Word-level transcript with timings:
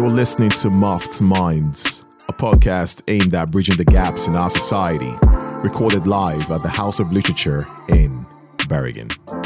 You're 0.00 0.08
listening 0.08 0.48
to 0.48 0.70
Muffed 0.70 1.20
Minds, 1.20 2.06
a 2.26 2.32
podcast 2.32 3.02
aimed 3.08 3.34
at 3.34 3.50
bridging 3.50 3.76
the 3.76 3.84
gaps 3.84 4.28
in 4.28 4.34
our 4.34 4.48
society, 4.48 5.12
recorded 5.62 6.06
live 6.06 6.50
at 6.50 6.62
the 6.62 6.70
House 6.70 7.00
of 7.00 7.12
Literature 7.12 7.68
in 7.90 8.24
Bergen. 8.66 9.10
All 9.28 9.36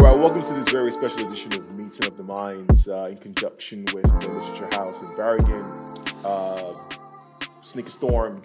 right, 0.00 0.18
welcome 0.18 0.42
to 0.42 0.54
this 0.54 0.68
very 0.70 0.90
special 0.90 1.24
edition 1.24 1.52
of 1.52 1.70
Meeting 1.70 2.08
of 2.08 2.16
the 2.16 2.24
Minds 2.24 2.88
uh, 2.88 3.10
in 3.12 3.18
conjunction 3.18 3.84
with 3.94 4.06
the 4.20 4.26
Literature 4.26 4.76
House 4.76 5.02
in 5.02 5.14
Bergen. 5.14 5.64
Uh, 6.24 6.74
Sneaker 7.62 7.90
Storm, 7.90 8.42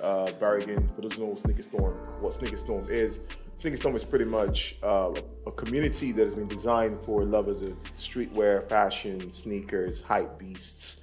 uh, 0.00 0.30
Bergen. 0.38 0.88
For 0.94 1.00
those 1.00 1.14
who 1.14 1.26
know 1.26 1.34
Sneaker 1.34 1.62
Storm, 1.62 1.96
what 2.20 2.32
Sneaker 2.32 2.58
Storm 2.58 2.86
is, 2.88 3.22
Storm 3.58 3.96
is 3.96 4.04
pretty 4.04 4.24
much 4.24 4.76
uh, 4.84 5.12
a 5.44 5.50
community 5.50 6.12
that 6.12 6.24
has 6.24 6.36
been 6.36 6.46
designed 6.46 7.00
for 7.02 7.24
lovers 7.24 7.60
of 7.60 7.74
streetwear, 7.96 8.68
fashion, 8.68 9.32
sneakers, 9.32 10.00
hype 10.00 10.38
beasts, 10.38 11.00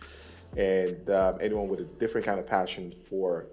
and 0.55 1.09
um, 1.09 1.37
anyone 1.41 1.67
with 1.67 1.81
a 1.81 1.83
different 1.83 2.25
kind 2.25 2.39
of 2.39 2.47
passion 2.47 2.95
for 3.09 3.47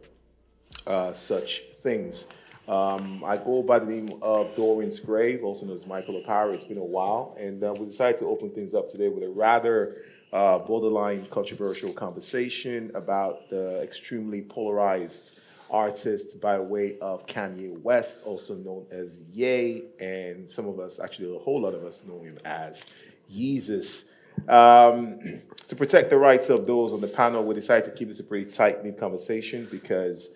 uh, 0.87 1.12
such 1.12 1.62
things. 1.83 2.29
Um, 2.69 3.24
I 3.27 3.38
go 3.38 3.65
by 3.65 3.80
the 3.80 3.87
name 3.87 4.20
of 4.23 4.55
Dorian's 4.55 5.01
Grave, 5.01 5.43
also 5.43 5.66
known 5.66 5.74
as 5.74 5.84
Michael 5.84 6.19
O'Para. 6.19 6.52
It's 6.52 6.62
been 6.62 6.79
a 6.79 6.84
while, 6.84 7.37
and 7.41 7.62
uh, 7.65 7.74
we 7.77 7.87
decided 7.87 8.19
to 8.19 8.27
open 8.27 8.51
things 8.51 8.73
up 8.73 8.88
today 8.88 9.09
with 9.09 9.24
a 9.24 9.29
rather 9.29 9.96
uh, 10.32 10.60
borderline 10.60 11.27
controversial 11.27 11.93
conversation 11.93 12.93
about 12.95 13.51
the 13.51 13.82
extremely 13.82 14.43
polarized 14.43 15.32
artist 15.73 16.41
by 16.41 16.59
way 16.59 16.99
of 17.01 17.27
Kanye 17.27 17.80
West, 17.80 18.25
also 18.25 18.55
known 18.55 18.87
as 18.91 19.23
Ye, 19.33 19.85
and 19.99 20.49
some 20.49 20.69
of 20.69 20.79
us, 20.79 21.01
actually 21.01 21.35
a 21.35 21.39
whole 21.39 21.63
lot 21.63 21.75
of 21.75 21.85
us, 21.85 22.05
know 22.05 22.23
him 22.23 22.39
as 22.45 22.87
Yeezus. 23.33 24.05
Um, 24.49 25.19
to 25.66 25.75
protect 25.75 26.11
the 26.11 26.19
rights 26.19 26.51
of 26.51 26.66
those 26.66 26.93
on 26.93 27.01
the 27.01 27.09
panel, 27.09 27.43
we 27.45 27.55
decided 27.55 27.85
to 27.85 27.91
keep 27.91 28.09
this 28.09 28.21
a 28.21 28.24
pretty 28.24 28.51
tight 28.51 28.85
knit 28.85 28.99
conversation 28.99 29.66
because 29.71 30.35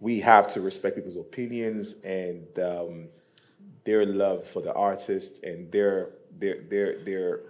we 0.00 0.20
have 0.20 0.48
to 0.48 0.60
respect 0.60 0.96
people's 0.96 1.16
opinions 1.16 2.00
and 2.02 2.46
um, 2.58 3.08
their 3.84 4.04
love 4.04 4.46
for 4.46 4.60
the 4.60 4.72
artist 4.74 5.42
and 5.44 5.70
their 5.72 6.10
their 6.38 6.62
their 6.68 6.98
their 7.04 7.40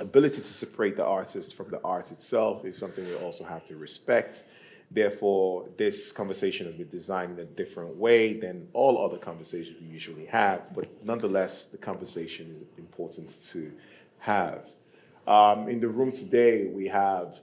ability 0.00 0.36
to 0.36 0.52
separate 0.52 0.96
the 0.96 1.04
artist 1.04 1.54
from 1.54 1.70
the 1.70 1.80
art 1.82 2.12
itself 2.12 2.64
is 2.64 2.76
something 2.76 3.04
we 3.06 3.14
also 3.14 3.44
have 3.44 3.64
to 3.64 3.76
respect. 3.76 4.44
Therefore, 4.90 5.68
this 5.76 6.12
conversation 6.12 6.66
has 6.66 6.74
been 6.74 6.88
designed 6.88 7.38
in 7.38 7.44
a 7.44 7.48
different 7.48 7.96
way 7.96 8.32
than 8.32 8.68
all 8.72 9.04
other 9.04 9.18
conversations 9.18 9.76
we 9.80 9.88
usually 9.88 10.24
have, 10.26 10.74
but 10.74 10.88
nonetheless, 11.04 11.66
the 11.66 11.76
conversation 11.76 12.50
is 12.50 12.62
important 12.78 13.28
to 13.50 13.70
have. 14.18 14.70
Um, 15.26 15.68
in 15.68 15.80
the 15.80 15.88
room 15.88 16.10
today, 16.10 16.68
we 16.72 16.88
have 16.88 17.42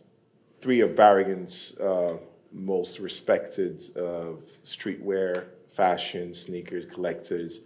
three 0.60 0.80
of 0.82 0.96
Bergen's 0.96 1.78
uh, 1.80 2.18
most 2.52 3.00
respected 3.00 3.84
uh, 3.96 4.34
streetwear, 4.64 5.46
fashion, 5.72 6.34
sneakers 6.34 6.86
collectors 6.86 7.62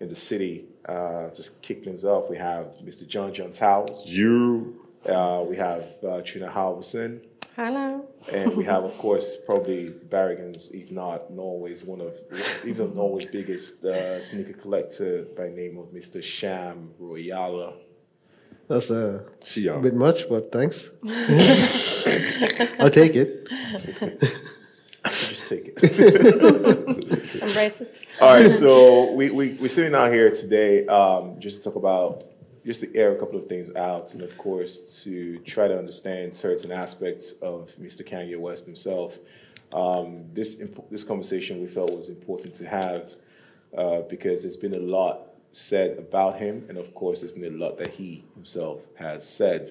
in 0.00 0.08
the 0.08 0.16
city. 0.16 0.64
Uh, 0.86 1.28
just 1.34 1.60
kick 1.60 1.84
things 1.84 2.04
off, 2.04 2.30
we 2.30 2.38
have 2.38 2.66
Mr. 2.82 3.06
John 3.06 3.34
John 3.34 3.52
Towels. 3.52 4.04
You. 4.06 4.86
Uh, 5.06 5.44
we 5.46 5.56
have 5.56 5.86
uh, 6.02 6.22
Trina 6.22 6.50
Halverson. 6.50 7.20
Hello. 7.58 8.06
And 8.32 8.56
we 8.56 8.62
have, 8.66 8.84
of 8.90 8.96
course, 8.98 9.36
probably 9.44 9.90
Bergen's, 9.90 10.70
if 10.70 10.92
not 10.92 11.32
Norway's, 11.32 11.82
one 11.84 12.00
of, 12.00 12.14
even 12.64 12.94
Norway's 12.94 13.26
biggest 13.26 13.84
uh, 13.84 14.20
sneaker 14.20 14.52
collector 14.52 15.24
by 15.36 15.48
name 15.48 15.76
of 15.76 15.86
Mr. 15.86 16.22
Sham 16.22 16.90
Royala. 17.02 17.72
That's 18.68 18.90
a 18.90 19.26
She 19.44 19.62
young. 19.62 19.82
bit 19.82 19.94
much, 19.94 20.28
but 20.28 20.52
thanks. 20.52 20.90
I'll 22.78 22.90
take 22.90 23.16
it. 23.16 23.48
I'll 25.04 25.10
just 25.10 25.48
take 25.48 25.72
it. 25.74 25.82
Embrace 27.42 27.80
it. 27.80 27.92
All 28.20 28.34
right, 28.34 28.48
so 28.48 29.12
we, 29.14 29.30
we, 29.30 29.54
we're 29.54 29.68
sitting 29.68 29.96
out 29.96 30.12
here 30.12 30.30
today 30.30 30.86
um, 30.86 31.40
just 31.40 31.64
to 31.64 31.70
talk 31.70 31.76
about, 31.76 32.22
just 32.68 32.82
to 32.82 32.94
air 32.94 33.12
a 33.12 33.18
couple 33.18 33.38
of 33.38 33.46
things 33.46 33.74
out, 33.76 34.12
and 34.12 34.22
of 34.22 34.36
course, 34.36 35.02
to 35.02 35.38
try 35.38 35.66
to 35.66 35.78
understand 35.78 36.34
certain 36.34 36.70
aspects 36.70 37.32
of 37.40 37.74
Mr. 37.76 38.06
Kanye 38.06 38.38
West 38.38 38.66
himself. 38.66 39.18
Um, 39.72 40.26
this, 40.34 40.60
imp- 40.60 40.90
this 40.90 41.02
conversation 41.02 41.62
we 41.62 41.66
felt 41.66 41.96
was 41.96 42.10
important 42.10 42.52
to 42.56 42.66
have 42.68 43.10
uh, 43.76 44.02
because 44.02 44.42
there's 44.42 44.58
been 44.58 44.74
a 44.74 44.84
lot 44.98 45.30
said 45.50 45.96
about 45.96 46.36
him, 46.36 46.66
and 46.68 46.76
of 46.76 46.92
course, 46.94 47.22
there's 47.22 47.32
been 47.32 47.46
a 47.46 47.56
lot 47.56 47.78
that 47.78 47.88
he 47.88 48.22
himself 48.34 48.84
has 48.96 49.26
said, 49.26 49.70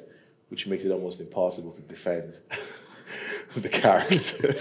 which 0.49 0.65
makes 0.65 0.83
it 0.83 0.91
almost 0.91 1.21
impossible 1.21 1.71
to 1.73 1.83
defend 1.83 2.33
the 3.55 3.69
character. 3.69 4.55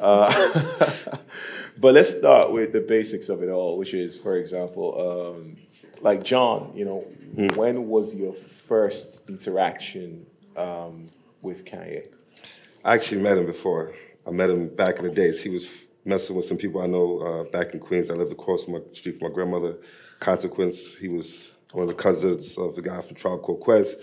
uh, 0.02 1.16
but 1.78 1.94
let's 1.94 2.18
start 2.18 2.50
with 2.50 2.72
the 2.72 2.80
basics 2.80 3.28
of 3.28 3.40
it 3.40 3.50
all, 3.50 3.78
which 3.78 3.94
is, 3.94 4.16
for 4.16 4.36
example, 4.36 5.36
um, 5.36 5.56
like 6.02 6.22
John, 6.24 6.72
you 6.74 6.84
know, 6.84 7.06
when 7.54 7.88
was 7.88 8.14
your 8.14 8.34
first 8.34 9.28
interaction 9.28 10.26
um, 10.56 11.06
with 11.40 11.64
Kanye? 11.64 12.06
I 12.84 12.94
actually 12.94 13.22
met 13.22 13.38
him 13.38 13.46
before. 13.46 13.94
I 14.26 14.30
met 14.30 14.50
him 14.50 14.68
back 14.68 14.98
in 14.98 15.04
the 15.04 15.10
days. 15.10 15.42
He 15.42 15.48
was 15.48 15.68
messing 16.04 16.36
with 16.36 16.44
some 16.44 16.56
people 16.56 16.82
I 16.82 16.86
know 16.86 17.20
uh, 17.20 17.44
back 17.44 17.74
in 17.74 17.80
Queens. 17.80 18.10
I 18.10 18.14
lived 18.14 18.32
across 18.32 18.66
my 18.68 18.80
street 18.92 19.18
from 19.18 19.28
my 19.28 19.34
grandmother. 19.34 19.76
Consequence. 20.18 20.96
He 20.96 21.08
was 21.08 21.54
one 21.72 21.84
of 21.84 21.88
the 21.88 21.94
cousins 21.94 22.58
of 22.58 22.76
the 22.76 22.82
guy 22.82 23.00
from 23.00 23.14
Tribe 23.14 23.42
Called 23.42 23.60
Quest. 23.60 23.98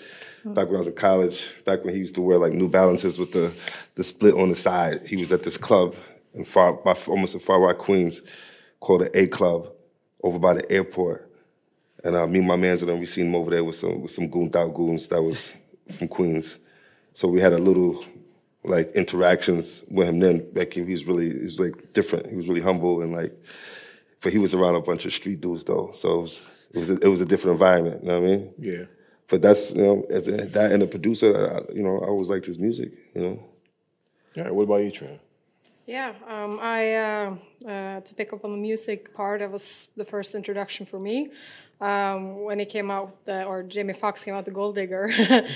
Back 0.45 0.67
when 0.67 0.77
I 0.77 0.79
was 0.79 0.87
in 0.87 0.95
college, 0.95 1.63
back 1.65 1.83
when 1.83 1.93
he 1.93 1.99
used 1.99 2.15
to 2.15 2.21
wear 2.21 2.37
like 2.37 2.53
New 2.53 2.69
Balances 2.69 3.19
with 3.19 3.33
the 3.33 3.53
the 3.95 4.03
split 4.03 4.33
on 4.33 4.49
the 4.49 4.55
side. 4.55 5.01
He 5.05 5.17
was 5.17 5.31
at 5.33 5.43
this 5.43 5.57
club 5.57 5.95
in 6.33 6.45
far, 6.45 6.73
by, 6.73 6.97
almost 7.07 7.33
in 7.33 7.41
Far 7.41 7.59
Rock, 7.59 7.77
Queens, 7.77 8.21
called 8.79 9.01
the 9.01 9.19
A 9.19 9.27
Club, 9.27 9.71
over 10.23 10.39
by 10.39 10.53
the 10.53 10.71
airport. 10.71 11.28
And 12.03 12.15
uh, 12.15 12.27
me 12.27 12.39
and 12.39 12.47
my 12.47 12.55
mans 12.55 12.81
and 12.81 12.89
them, 12.89 12.99
we 12.99 13.05
seen 13.05 13.27
him 13.27 13.35
over 13.35 13.51
there 13.51 13.63
with 13.63 13.75
some 13.75 14.01
with 14.01 14.11
some 14.11 14.27
gooned 14.27 14.55
out 14.55 14.73
goons 14.73 15.07
that 15.07 15.21
was 15.21 15.53
from 15.91 16.07
Queens. 16.07 16.57
So 17.13 17.27
we 17.27 17.41
had 17.41 17.53
a 17.53 17.57
little 17.57 18.03
like 18.63 18.91
interactions 18.91 19.83
with 19.89 20.07
him 20.07 20.19
then. 20.19 20.47
Like 20.53 20.73
he 20.73 20.81
was 20.81 21.05
really 21.05 21.29
he 21.31 21.43
was 21.43 21.59
like 21.59 21.93
different. 21.93 22.27
He 22.27 22.35
was 22.35 22.47
really 22.47 22.61
humble 22.61 23.01
and 23.01 23.11
like 23.11 23.33
but 24.21 24.31
he 24.31 24.37
was 24.37 24.53
around 24.53 24.75
a 24.75 24.81
bunch 24.81 25.05
of 25.05 25.13
street 25.13 25.41
dudes 25.41 25.63
though. 25.63 25.91
So 25.93 26.19
it 26.19 26.21
was 26.21 26.49
it 26.73 26.79
was 26.79 26.89
a, 26.89 26.97
it 26.99 27.07
was 27.07 27.21
a 27.21 27.25
different 27.25 27.53
environment, 27.53 28.03
you 28.03 28.09
know 28.09 28.21
what 28.21 28.29
I 28.29 28.31
mean? 28.31 28.53
Yeah. 28.57 28.85
But 29.27 29.41
that's 29.41 29.71
you 29.71 29.83
know, 29.83 30.05
as 30.09 30.27
a, 30.27 30.31
that 30.31 30.71
and 30.71 30.83
a 30.83 30.87
producer, 30.87 31.65
I, 31.69 31.73
you 31.73 31.83
know, 31.83 31.99
I 31.99 32.07
always 32.07 32.29
liked 32.29 32.45
his 32.45 32.59
music, 32.59 32.91
you 33.15 33.21
know. 33.21 33.43
All 34.37 34.43
right, 34.43 34.53
what 34.53 34.63
about 34.63 34.77
you, 34.77 34.91
Trina? 34.91 35.19
Yeah, 35.85 36.13
um, 36.27 36.59
I 36.61 36.93
uh, 36.95 37.35
uh, 37.67 38.01
to 38.01 38.13
pick 38.13 38.31
up 38.31 38.45
on 38.45 38.51
the 38.51 38.57
music 38.57 39.13
part, 39.13 39.39
that 39.39 39.51
was 39.51 39.87
the 39.97 40.05
first 40.05 40.35
introduction 40.35 40.85
for 40.85 40.99
me. 40.99 41.31
Um, 41.81 42.43
when 42.43 42.59
he 42.59 42.65
came 42.65 42.91
out, 42.91 43.15
uh, 43.27 43.43
or 43.43 43.63
Jamie 43.63 43.93
Foxx 43.93 44.23
came 44.23 44.33
out, 44.33 44.43
the 44.43 44.51
Gold 44.51 44.75
Digger, 44.75 45.09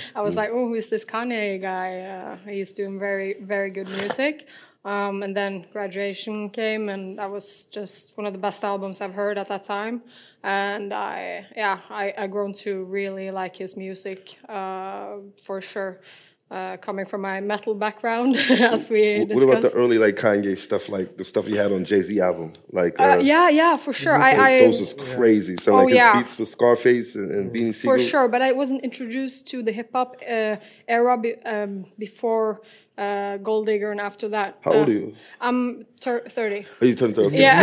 I 0.14 0.22
was 0.22 0.36
like, 0.36 0.50
"Oh, 0.50 0.68
who's 0.68 0.88
this 0.88 1.04
Kanye 1.04 1.60
guy? 1.60 2.00
Uh, 2.00 2.36
he's 2.48 2.72
doing 2.72 2.98
very, 2.98 3.34
very 3.42 3.70
good 3.70 3.88
music." 3.90 4.46
Um, 4.86 5.22
and 5.22 5.34
then 5.34 5.64
graduation 5.72 6.50
came, 6.50 6.90
and 6.90 7.18
that 7.18 7.30
was 7.30 7.64
just 7.64 8.16
one 8.16 8.26
of 8.26 8.34
the 8.34 8.38
best 8.38 8.62
albums 8.64 9.00
I've 9.00 9.14
heard 9.14 9.38
at 9.38 9.48
that 9.48 9.62
time. 9.62 10.02
And 10.42 10.92
I, 10.92 11.46
yeah, 11.56 11.80
I, 11.88 12.12
I 12.18 12.26
grown 12.26 12.52
to 12.64 12.84
really 12.84 13.30
like 13.30 13.56
his 13.56 13.76
music 13.76 14.36
uh, 14.48 15.16
for 15.40 15.62
sure. 15.62 16.00
Uh, 16.54 16.76
coming 16.88 17.04
from 17.12 17.20
my 17.30 17.40
metal 17.40 17.74
background, 17.74 18.36
as 18.76 18.82
we 18.94 19.02
What 19.18 19.28
discussed. 19.28 19.48
about 19.48 19.62
the 19.66 19.72
early 19.80 19.98
like 20.04 20.14
Kanye 20.24 20.56
stuff, 20.68 20.84
like 20.96 21.08
the 21.20 21.24
stuff 21.32 21.44
he 21.52 21.56
had 21.62 21.70
on 21.76 21.82
Jay 21.90 22.02
Z 22.08 22.20
album, 22.30 22.48
like 22.80 22.94
Uh, 23.00 23.18
yeah, 23.32 23.48
yeah, 23.60 23.74
for 23.84 23.92
sure. 24.02 24.16
I, 24.28 24.30
I 24.48 24.50
those, 24.60 24.78
those 24.78 24.94
was 24.94 25.08
crazy. 25.16 25.56
So 25.64 25.68
Oh, 25.72 25.76
like 25.78 25.88
his 25.88 25.96
yeah. 25.96 26.16
beats 26.16 26.38
with 26.38 26.48
Scarface 26.56 27.10
and, 27.20 27.28
and 27.36 27.44
Beanie 27.52 27.74
Sigel. 27.74 27.90
for 27.92 27.98
sure, 27.98 28.26
but 28.34 28.40
I 28.48 28.52
wasn't 28.60 28.80
introduced 28.88 29.38
to 29.50 29.56
the 29.66 29.72
hip 29.78 29.90
hop 29.96 30.10
uh, 30.22 30.56
era 30.86 31.14
be, 31.24 31.30
um, 31.54 31.86
before 31.98 32.60
uh, 33.04 33.36
Gold 33.48 33.66
Digger 33.66 33.90
and 33.90 34.00
after 34.10 34.26
that. 34.36 34.50
How 34.64 34.72
old 34.78 34.86
Uh, 34.88 34.90
are 34.92 34.94
you? 34.98 35.06
I'm 35.46 35.58
thir- 36.04 36.26
30. 36.28 36.66
Oh, 36.80 36.86
you 36.86 36.94
turned 36.94 37.16
to 37.16 37.22
okay. 37.22 37.40
Yeah. 37.46 37.62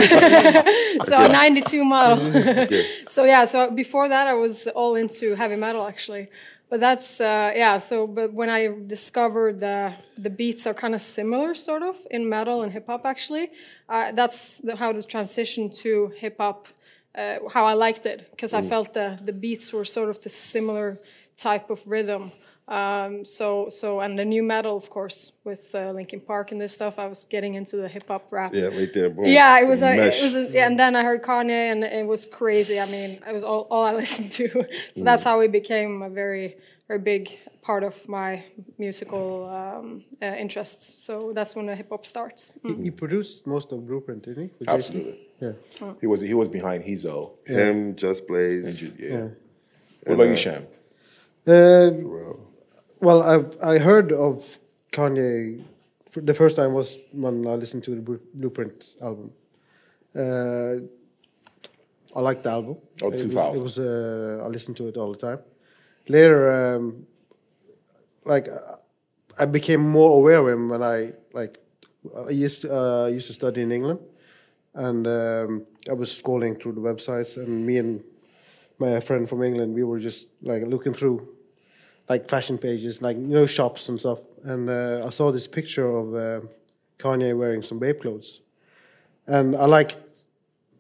so 1.12 1.16
92 1.28 1.86
model. 1.86 2.20
okay. 2.66 2.84
so 3.16 3.24
yeah, 3.24 3.46
so 3.46 3.58
before 3.84 4.10
that 4.10 4.26
I 4.28 4.34
was 4.34 4.68
all 4.80 4.96
into 5.04 5.36
heavy 5.42 5.56
metal 5.56 5.84
actually. 5.88 6.28
But 6.72 6.80
that's 6.80 7.20
uh, 7.20 7.52
yeah. 7.54 7.80
So, 7.80 8.08
but 8.08 8.32
when 8.34 8.50
I 8.50 8.70
discovered 8.88 9.60
the 9.60 9.94
the 10.18 10.30
beats 10.30 10.66
are 10.66 10.74
kind 10.74 10.96
of 10.96 11.02
similar, 11.02 11.54
sort 11.54 11.84
of 11.84 11.98
in 12.10 12.30
metal 12.30 12.64
and 12.64 12.72
hip 12.72 12.88
hop, 12.88 13.06
actually, 13.06 13.52
uh, 13.90 14.14
that's 14.14 14.60
the, 14.60 14.78
how 14.78 14.94
the 14.94 15.04
transition 15.04 15.70
to 15.84 16.14
hip 16.16 16.38
hop, 16.40 16.70
uh, 17.14 17.40
how 17.50 17.66
I 17.66 17.74
liked 17.74 18.06
it, 18.06 18.20
because 18.32 18.54
I 18.54 18.62
felt 18.62 18.94
the 18.94 19.20
the 19.22 19.34
beats 19.34 19.74
were 19.74 19.84
sort 19.84 20.10
of 20.10 20.22
the 20.22 20.30
similar 20.30 20.98
type 21.36 21.70
of 21.70 21.86
rhythm. 21.86 22.32
Um, 22.72 23.26
so, 23.26 23.68
so, 23.70 24.00
and 24.00 24.18
the 24.18 24.24
nu 24.24 24.42
metal, 24.42 24.78
of 24.78 24.90
course, 24.90 25.34
with 25.44 25.76
uh, 25.76 25.92
Linkin 25.92 26.22
Park 26.22 26.52
and 26.54 26.62
this 26.62 26.74
stuff, 26.74 26.98
I 26.98 27.08
was 27.08 27.26
getting 27.26 27.56
into 27.56 27.76
the 27.76 27.90
hip 27.90 28.08
hop 28.08 28.32
rap. 28.32 28.54
Yeah, 28.54 28.68
right 28.68 28.94
there. 28.94 29.10
Boom. 29.10 29.26
Yeah, 29.26 29.60
it 29.60 29.68
was 29.68 29.82
a, 29.82 29.94
Mesh. 29.94 30.20
it 30.22 30.24
was 30.24 30.36
a, 30.36 30.44
yeah, 30.54 30.68
and 30.68 30.80
then 30.80 30.96
I 30.96 31.04
heard 31.04 31.22
Kanye 31.22 31.72
and 31.74 31.84
it 31.84 32.08
was 32.08 32.26
crazy. 32.26 32.80
I 32.80 32.86
mean, 32.86 33.20
it 33.28 33.34
was 33.34 33.44
all, 33.44 33.68
all 33.70 33.84
I 33.84 33.94
listened 34.04 34.32
to. 34.40 34.48
So 34.94 35.04
that's 35.04 35.24
how 35.24 35.38
we 35.40 35.48
became 35.50 36.02
a 36.02 36.10
very 36.10 36.56
very 36.88 37.00
big 37.00 37.30
part 37.62 37.84
of 37.84 37.96
my 38.10 38.44
musical 38.78 39.48
um, 39.50 40.04
uh, 40.22 40.26
interests. 40.26 41.06
So 41.06 41.32
that's 41.34 41.56
when 41.56 41.66
the 41.66 41.76
hip 41.76 41.90
hop 41.90 42.06
starts. 42.06 42.52
He, 42.64 42.74
he 42.86 42.92
produced 42.92 43.48
most 43.48 43.72
of 43.72 43.86
Blueprint, 43.88 44.24
didn't 44.24 44.44
he? 44.44 44.50
with 44.60 44.68
Jason? 44.68 44.98
Absolutely. 44.98 45.20
Yeah. 45.40 45.94
He 46.02 46.08
was 46.08 46.20
he 46.22 46.34
was 46.34 46.50
behind 46.50 46.84
Izzo. 46.86 47.32
Him, 47.46 47.96
Just 47.96 48.28
Blaze. 48.28 48.84
And 48.84 49.00
yeah. 49.00 49.10
Yeah. 49.10 49.28
What 50.06 50.14
about 50.16 50.30
you, 50.30 50.36
Sham? 50.36 50.64
Uh, 51.48 51.92
Well, 52.14 52.40
well, 53.02 53.22
I've 53.24 53.58
I 53.64 53.78
heard 53.80 54.12
of 54.12 54.60
Kanye. 54.92 55.64
The 56.16 56.34
first 56.34 56.56
time 56.56 56.74
was 56.74 57.02
when 57.14 57.48
I 57.48 57.56
listened 57.56 57.84
to 57.86 57.92
the 57.96 58.02
Blueprint 58.36 58.96
album. 59.02 59.32
Uh, 60.16 60.76
I 62.16 62.20
liked 62.20 62.44
the 62.44 62.50
album. 62.52 62.76
Oh, 63.02 63.08
It 63.08 63.12
was- 63.14 63.22
2000. 63.24 63.60
It 63.60 63.64
was. 63.64 63.80
Uh, 63.80 64.42
I 64.44 64.48
listened 64.48 64.78
to 64.78 64.88
it 64.88 64.98
all 64.98 65.12
the 65.12 65.18
time. 65.18 65.40
Later, 66.10 66.52
um, 66.52 67.08
like 68.26 68.48
I 69.40 69.46
became 69.46 69.82
more 69.82 70.18
aware 70.18 70.40
of 70.40 70.48
him 70.54 70.70
when 70.70 70.84
I 70.84 71.14
like 71.34 71.58
I 72.28 72.32
used 72.32 72.64
to, 72.64 72.68
uh, 72.76 73.06
used 73.08 73.28
to 73.28 73.34
study 73.34 73.62
in 73.62 73.72
England, 73.72 74.00
and 74.74 75.08
um, 75.08 75.66
I 75.90 75.94
was 75.94 76.10
scrolling 76.22 76.60
through 76.60 76.74
the 76.74 76.82
websites, 76.82 77.38
and 77.38 77.66
me 77.66 77.78
and 77.78 78.04
my 78.80 79.00
friend 79.00 79.30
from 79.30 79.44
England, 79.44 79.74
we 79.76 79.84
were 79.84 80.00
just 80.00 80.28
like 80.42 80.64
looking 80.66 80.94
through 80.94 81.28
like 82.12 82.24
fashion 82.36 82.58
pages, 82.58 82.94
like 83.08 83.18
you 83.18 83.36
know 83.38 83.48
shops 83.58 83.82
and 83.90 83.98
stuff, 84.04 84.20
and 84.52 84.64
uh, 84.70 85.08
I 85.08 85.12
saw 85.18 85.32
this 85.32 85.48
picture 85.58 85.88
of 86.02 86.06
uh, 86.26 86.40
Kanye 87.02 87.32
wearing 87.42 87.64
some 87.70 87.80
Bape 87.84 88.00
clothes, 88.04 88.30
and 89.38 89.48
I 89.56 89.66
liked 89.78 89.96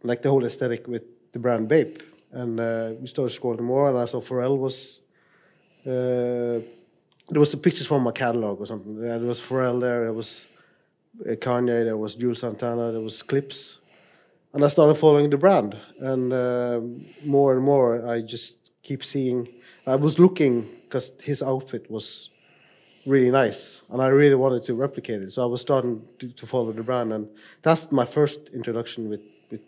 like 0.04 0.22
the 0.24 0.30
whole 0.33 0.45
aesthetic 0.45 0.81
with 0.94 1.04
the 1.33 1.39
brand 1.39 1.66
Bape, 1.74 1.95
and 2.42 2.60
uh, 2.60 2.92
we 3.01 3.07
started 3.07 3.33
scrolling 3.39 3.66
more, 3.74 3.86
and 3.89 3.98
I 3.98 4.06
saw 4.12 4.19
Pharrell 4.22 4.57
was. 4.68 4.78
Uh, 5.86 6.60
there 7.34 7.42
was 7.45 7.51
the 7.56 7.62
pictures 7.68 7.88
from 7.88 8.04
my 8.04 8.12
catalog 8.24 8.56
or 8.62 8.66
something. 8.66 8.94
There 9.00 9.31
was 9.34 9.39
Pharrell 9.39 9.80
there. 9.86 10.01
There 10.07 10.18
was 10.24 10.48
uh, 11.25 11.36
Kanye. 11.45 11.80
There 11.88 12.00
was 12.06 12.12
Juelz 12.19 12.39
Santana. 12.39 12.92
There 12.92 13.06
was 13.10 13.24
Clipse, 13.24 13.80
and 14.54 14.66
I 14.66 14.69
started 14.75 14.95
following 14.95 15.30
the 15.30 15.38
brand. 15.38 15.72
And 16.12 16.34
um 16.34 16.84
more 17.36 17.50
and 17.56 17.63
more, 17.72 17.92
I 18.13 18.16
just 18.36 18.56
keep 18.88 19.01
seeing. 19.13 19.39
I 19.88 19.95
was 19.95 20.19
looking 20.19 20.68
because 20.83 21.12
his 21.24 21.42
outfit 21.42 21.89
was 21.89 22.30
really 23.06 23.31
nice, 23.31 23.81
and 23.89 24.01
I 24.01 24.07
really 24.07 24.36
wanted 24.36 24.63
to 24.63 24.75
replicate 24.75 25.22
it. 25.22 25.31
So 25.33 25.42
I 25.42 25.45
was 25.45 25.62
starting 25.62 26.01
to, 26.19 26.28
to 26.30 26.45
follow 26.45 26.72
the 26.72 26.83
brand, 26.83 27.13
and 27.13 27.28
that's 27.62 27.92
my 27.92 28.06
first 28.06 28.50
introduction 28.54 29.10
with 29.10 29.22
with 29.50 29.62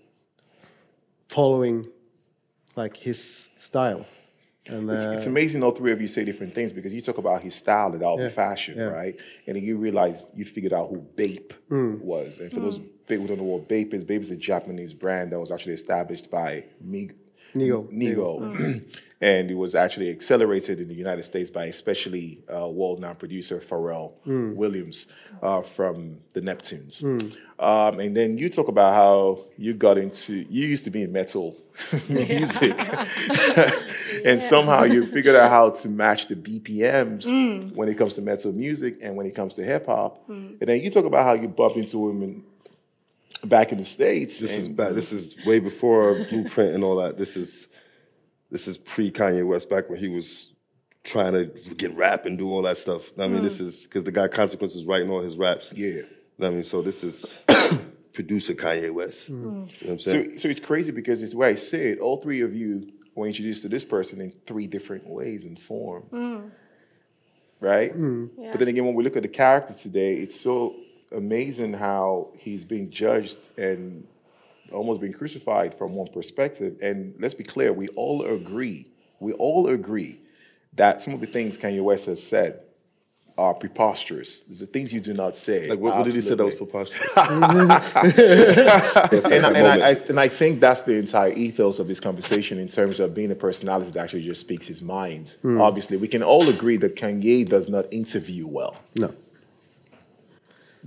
following 1.30 1.88
like 2.76 2.98
his 2.98 3.50
style. 3.58 4.06
And 4.68 4.90
It's, 4.90 5.06
uh, 5.06 5.12
it's 5.12 5.26
amazing 5.26 5.62
all 5.62 5.72
three 5.72 5.92
of 5.92 6.00
you 6.00 6.08
say 6.08 6.24
different 6.24 6.56
things 6.56 6.72
because 6.72 6.94
you 6.94 7.02
talk 7.02 7.18
about 7.18 7.44
his 7.44 7.54
style 7.54 7.92
and 7.94 8.02
all 8.02 8.18
Yeah, 8.18 8.30
be 8.30 8.34
fashion, 8.34 8.78
yeah. 8.78 8.86
right? 8.86 9.16
And 9.46 9.58
then 9.58 9.64
you 9.64 9.76
realize 9.78 10.32
you 10.34 10.46
figured 10.46 10.72
out 10.72 10.88
who 10.90 11.00
Bape 11.18 11.54
Mm. 11.70 12.00
was. 12.00 12.40
And 12.40 12.50
for 12.52 12.62
those 12.62 12.78
people 13.08 13.24
who 13.24 13.28
don't 13.28 13.40
know 13.40 13.44
what 13.44 13.68
Bape 13.68 13.94
is, 13.94 14.06
Bape 14.06 14.22
is 14.22 14.32
a 14.32 14.38
Japanese 14.38 14.94
brand 14.94 15.34
that 15.34 15.40
was 15.40 15.52
actually 15.52 15.74
established 15.74 16.32
by 16.32 16.64
Mig- 16.80 17.16
Nigo. 17.54 17.92
Nigo. 17.92 18.86
and 19.30 19.50
it 19.54 19.58
was 19.66 19.74
actually 19.84 20.10
accelerated 20.16 20.76
in 20.84 20.88
the 20.94 21.00
United 21.06 21.24
States 21.32 21.50
by 21.58 21.66
especially 21.76 22.28
uh, 22.54 22.68
world-known 22.80 23.16
producer 23.24 23.58
Pharrell 23.70 24.08
Mm. 24.28 24.56
Williams 24.62 24.98
uh, 25.48 25.62
from 25.76 25.96
the 26.34 26.42
Neptunes. 26.42 26.96
Um, 27.70 28.00
and 28.04 28.12
then 28.18 28.30
you 28.42 28.50
talk 28.58 28.68
about 28.76 28.92
how 29.04 29.16
you 29.58 29.72
got 29.88 29.98
into, 29.98 30.34
you 30.56 30.64
used 30.76 30.84
to 30.86 30.92
be 30.98 31.02
in 31.04 31.12
metal 31.22 31.56
music. 32.10 32.76
and 34.26 34.42
somehow 34.42 34.84
you 34.84 35.06
figured 35.06 35.36
out 35.36 35.50
how 35.50 35.70
to 35.70 35.88
match 35.90 36.28
the 36.28 36.36
BPMs 36.36 37.76
when 37.78 37.88
it 37.90 37.96
comes 37.98 38.16
to 38.16 38.22
metal 38.22 38.52
music 38.52 38.98
and 39.02 39.16
when 39.16 39.26
it 39.26 39.36
comes 39.36 39.56
to 39.56 39.64
hip 39.64 39.86
hop. 39.86 40.12
And 40.30 40.58
then 40.60 40.82
you 40.82 40.90
talk 40.90 41.06
about 41.06 41.24
how 41.24 41.34
you 41.42 41.48
bump 41.48 41.78
into 41.78 42.10
him 42.10 42.24
in, 42.24 42.44
back 43.46 43.72
in 43.72 43.78
the 43.78 43.86
States. 43.86 44.40
this 44.40 44.58
is 44.58 44.68
and- 44.68 44.76
back. 44.78 44.92
This 44.94 45.12
is 45.12 45.36
way 45.46 45.60
before 45.60 46.26
Blueprint 46.30 46.74
and 46.76 46.84
all 46.84 46.98
that. 46.98 47.18
This 47.18 47.38
is 47.38 47.68
this 48.54 48.68
is 48.68 48.78
pre 48.78 49.12
Kanye 49.12 49.46
West, 49.46 49.68
back 49.68 49.90
when 49.90 50.00
he 50.00 50.08
was 50.08 50.54
trying 51.04 51.34
to 51.34 51.46
get 51.76 51.94
rap 51.98 52.26
and 52.28 52.38
do 52.38 52.50
all 52.50 52.62
that 52.62 52.78
stuff. 52.78 53.12
I 53.20 53.28
mean, 53.28 53.42
this 53.44 53.58
mm. 53.58 53.66
is 53.66 53.84
because 53.84 54.04
the 54.04 54.12
guy 54.12 54.28
Consequences 54.28 54.86
writing 54.86 55.10
all 55.10 55.22
his 55.22 55.38
raps. 55.38 55.74
Yeah. 55.74 56.04
I 56.40 56.50
mean, 56.50 56.64
so 56.64 56.84
this 56.84 57.04
is 57.04 57.38
producer 58.14 58.54
Kanye 58.54 58.94
West. 58.94 59.32
Mm. 59.32 59.34
You 59.34 59.42
know 59.42 59.68
what 59.82 59.90
I'm 59.90 60.00
So, 60.00 60.12
saying? 60.12 60.38
so 60.38 60.48
it's 60.48 60.60
crazy 60.60 60.92
because 60.92 61.24
it's 61.24 61.34
where 61.34 61.50
I 61.50 61.56
said 61.56 61.98
all 61.98 62.18
three 62.18 62.42
of 62.42 62.56
you 62.56 62.94
were 63.16 63.26
introduced 63.26 63.64
to 63.64 63.70
this 63.70 63.84
person 63.84 64.22
in 64.22 64.32
three 64.46 64.68
different 64.68 65.08
ways 65.08 65.46
and 65.46 65.60
form. 65.60 66.04
Mm. 66.14 66.52
Right? 67.60 67.92
But 68.52 68.60
then 68.60 68.68
again, 68.68 68.86
when 68.86 68.94
we 68.94 69.04
look 69.04 69.18
at 69.18 69.24
the 69.24 69.30
character 69.30 69.74
today, 69.74 70.18
it's 70.18 70.40
so 70.40 70.76
amazing 71.12 71.74
how 71.74 72.30
he's 72.38 72.64
being 72.66 72.92
judged 72.92 73.50
and 73.58 74.06
almost 74.72 75.02
being 75.02 75.14
crucified 75.14 75.76
from 75.76 75.96
one 75.96 76.08
perspective. 76.08 76.78
And 76.82 77.16
let's 77.20 77.34
be 77.34 77.44
clear, 77.44 77.74
we 77.74 77.88
all 77.90 78.24
agree, 78.26 78.88
we 79.20 79.34
all 79.34 79.68
agree 79.68 80.20
that 80.74 81.02
some 81.02 81.14
of 81.14 81.20
the 81.22 81.28
things 81.28 81.58
Kanye 81.58 81.84
West 81.84 82.06
has 82.08 82.22
said 82.22 82.62
are 83.38 83.54
preposterous. 83.54 84.44
There's 84.44 84.60
the 84.60 84.68
things 84.68 84.94
you 84.94 85.00
do 85.00 85.14
not 85.14 85.36
say. 85.36 85.70
like, 85.70 85.80
what, 85.80 85.96
what 85.96 86.04
did 86.04 86.14
he 86.14 86.22
say 86.22 86.36
that 86.36 86.46
was 86.46 86.56
preposterous? 86.56 87.02
and, 87.18 87.34
I, 89.46 89.52
and, 89.52 89.68
I, 89.68 89.90
I, 89.90 89.92
and 90.10 90.20
I 90.20 90.28
think 90.28 90.60
that's 90.60 90.84
the 90.84 90.96
entire 90.98 91.32
ethos 91.34 91.80
of 91.80 91.88
this 91.88 92.00
conversation 92.00 92.60
in 92.60 92.68
terms 92.68 93.00
of 93.00 93.16
being 93.16 93.32
a 93.32 93.36
personality 93.36 93.90
that 93.92 94.00
actually 94.00 94.24
just 94.24 94.42
speaks 94.42 94.68
his 94.68 94.82
mind. 94.82 95.36
Hmm. 95.42 95.60
Obviously, 95.60 95.98
we 95.98 96.08
can 96.08 96.22
all 96.22 96.48
agree 96.48 96.78
that 96.78 96.96
Kanye 96.96 97.48
does 97.48 97.70
not 97.70 97.92
interview 97.92 98.46
well. 98.48 98.78
no. 98.96 99.14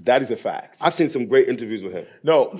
That 0.05 0.21
is 0.21 0.31
a 0.31 0.37
fact. 0.37 0.77
I've 0.83 0.95
seen 0.95 1.09
some 1.09 1.27
great 1.27 1.49
interviews 1.49 1.83
with 1.83 1.95
him. 1.95 2.07
no, 2.23 2.59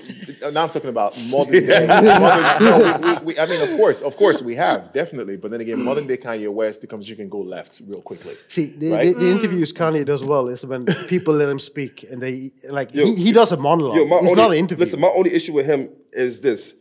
now 0.51 0.63
I'm 0.63 0.69
talking 0.69 0.89
about 0.89 1.15
modern 1.25 1.65
day. 1.65 1.85
modern, 1.87 2.65
no, 2.65 2.99
we, 3.01 3.09
we, 3.19 3.25
we, 3.33 3.39
I 3.39 3.45
mean, 3.45 3.61
of 3.61 3.69
course, 3.77 4.01
of 4.01 4.17
course, 4.17 4.41
we 4.41 4.55
have 4.55 4.91
definitely. 4.91 5.37
But 5.37 5.51
then 5.51 5.61
again, 5.61 5.83
modern 5.83 6.07
day 6.07 6.17
Kanye 6.17 6.51
West, 6.51 6.81
the 6.81 6.97
you 7.01 7.15
can 7.15 7.29
go 7.29 7.39
left 7.39 7.81
real 7.85 8.01
quickly. 8.01 8.35
See, 8.47 8.65
the, 8.67 8.91
Right? 8.91 9.13
the, 9.13 9.21
the 9.25 9.29
interviews 9.31 9.71
Kanye 9.71 10.03
does 10.03 10.23
well 10.25 10.47
is 10.47 10.65
when 10.65 10.85
people 11.07 11.35
let 11.35 11.47
him 11.47 11.59
speak 11.59 12.03
and 12.09 12.21
they 12.21 12.51
like 12.69 12.93
Yo, 12.93 13.05
he, 13.05 13.15
he 13.15 13.31
does 13.31 13.51
a 13.51 13.57
monologue. 13.57 13.97
Yo, 13.97 14.03
it's 14.05 14.13
only, 14.13 14.33
not 14.35 14.51
an 14.51 14.57
interview. 14.57 14.85
Listen, 14.85 14.99
my 14.99 15.09
only 15.09 15.33
issue 15.33 15.53
with 15.53 15.67
him 15.67 15.89
is 16.13 16.41
this. 16.41 16.73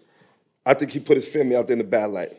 I 0.64 0.72
think 0.74 0.90
he 0.90 1.00
put 1.00 1.16
his 1.16 1.28
family 1.28 1.54
out 1.54 1.66
there 1.66 1.74
in 1.74 1.78
the 1.78 1.84
bad 1.84 2.10
light. 2.10 2.32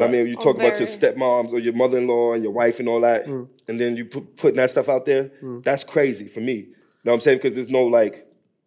I 0.00 0.08
mean, 0.08 0.26
you 0.26 0.36
Oh, 0.38 0.42
talk 0.42 0.56
about 0.56 0.78
your 0.78 0.88
stepmoms 0.88 1.52
or 1.52 1.58
your 1.58 1.74
mother-in-law 1.74 2.32
and 2.34 2.42
your 2.42 2.52
wife 2.52 2.80
and 2.80 2.88
all 2.88 3.00
that, 3.02 3.26
Mm. 3.26 3.48
and 3.68 3.80
then 3.80 3.96
you 3.96 4.04
put 4.06 4.36
putting 4.36 4.56
that 4.56 4.70
stuff 4.70 4.88
out 4.88 5.04
there. 5.06 5.30
That's 5.62 5.84
crazy 5.84 6.28
for 6.28 6.40
me. 6.40 6.68
You 7.04 7.08
know 7.08 7.12
what 7.12 7.14
I'm 7.16 7.20
saying? 7.22 7.38
Because 7.38 7.54
there's 7.54 7.68
no 7.70 7.84
like, 7.84 8.14
you 8.14 8.20
know 8.20 8.24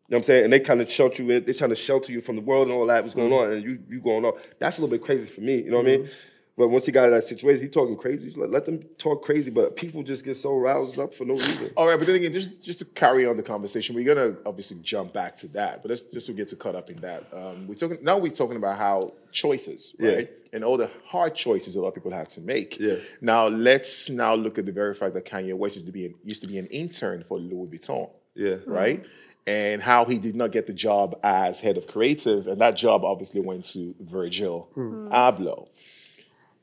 what 0.07 0.17
I'm 0.17 0.23
saying? 0.23 0.43
And 0.45 0.53
they 0.53 0.59
kind 0.59 0.81
of 0.81 0.91
shelter 0.91 1.23
you 1.23 1.29
in. 1.31 1.45
They're 1.45 1.53
trying 1.53 1.69
to 1.71 1.75
shelter 1.75 2.11
you 2.11 2.21
from 2.21 2.35
the 2.35 2.41
world 2.41 2.67
and 2.67 2.75
all 2.75 2.85
that. 2.87 3.03
What's 3.03 3.15
going 3.15 3.31
Mm. 3.31 3.41
on? 3.41 3.51
And 3.53 3.63
you 3.63 3.79
you 3.89 4.01
going 4.01 4.25
on. 4.25 4.33
That's 4.59 4.77
a 4.77 4.81
little 4.81 4.95
bit 4.95 5.03
crazy 5.03 5.25
for 5.25 5.41
me. 5.41 5.61
You 5.63 5.71
know 5.71 5.77
what 5.77 5.87
I 5.87 5.89
Mm-hmm. 5.91 6.03
mean? 6.03 6.11
But 6.57 6.69
once 6.69 6.85
he 6.85 6.93
got 6.93 7.09
in 7.09 7.13
that 7.13 7.25
situation, 7.25 7.61
he 7.61 7.67
talking 7.67 7.97
crazy. 7.97 8.31
Let, 8.39 8.49
let 8.49 8.63
them 8.65 8.81
talk 8.97 9.25
crazy, 9.25 9.51
but 9.51 9.75
people 9.75 10.03
just 10.03 10.23
get 10.23 10.35
so 10.35 10.55
roused 10.57 10.97
up 10.97 11.13
for 11.13 11.25
no 11.25 11.33
reason. 11.33 11.69
All 11.75 11.85
right, 11.85 11.97
but 11.97 12.07
then 12.07 12.15
again, 12.15 12.31
just 12.31 12.63
just 12.63 12.79
to 12.79 12.85
carry 12.85 13.25
on 13.25 13.35
the 13.35 13.43
conversation, 13.43 13.93
we're 13.93 14.05
gonna 14.05 14.37
obviously 14.45 14.77
jump 14.81 15.11
back 15.11 15.35
to 15.37 15.47
that, 15.49 15.81
but 15.81 15.89
let's 15.89 16.03
just 16.03 16.27
to 16.27 16.33
get 16.33 16.47
to 16.49 16.55
caught 16.55 16.75
up 16.75 16.89
in 16.89 16.95
that. 17.01 17.23
Um, 17.33 17.67
we're 17.67 17.75
talking 17.75 17.97
now. 18.03 18.17
We're 18.17 18.31
talking 18.31 18.55
about 18.55 18.77
how 18.77 19.09
choices, 19.33 19.95
Yeah. 19.99 20.11
right, 20.13 20.29
and 20.53 20.63
all 20.63 20.77
the 20.77 20.89
hard 21.05 21.35
choices 21.35 21.75
a 21.75 21.81
lot 21.81 21.89
of 21.89 21.95
people 21.95 22.11
had 22.11 22.29
to 22.29 22.41
make. 22.41 22.79
Yeah. 22.79 22.95
Now 23.19 23.47
let's 23.47 24.09
now 24.09 24.33
look 24.35 24.57
at 24.57 24.65
the 24.65 24.71
very 24.71 24.93
fact 24.93 25.13
that 25.15 25.25
Kanye 25.25 25.53
West 25.57 25.75
used 25.75 25.87
to 25.87 25.91
be 25.91 26.05
an, 26.05 26.15
used 26.23 26.41
to 26.43 26.47
be 26.47 26.57
an 26.57 26.67
intern 26.67 27.23
for 27.27 27.37
Louis 27.37 27.67
Vuitton, 27.67 28.09
Yeah. 28.35 28.57
right, 28.65 29.05
and 29.47 29.81
how 29.81 30.05
he 30.05 30.17
did 30.19 30.35
not 30.35 30.51
get 30.51 30.67
the 30.67 30.73
job 30.73 31.19
as 31.23 31.59
head 31.59 31.77
of 31.77 31.87
creative, 31.87 32.47
and 32.47 32.59
that 32.61 32.75
job 32.75 33.03
obviously 33.03 33.41
went 33.41 33.65
to 33.73 33.95
Virgil 33.99 34.69
mm. 34.75 35.09
Abloh. 35.09 35.67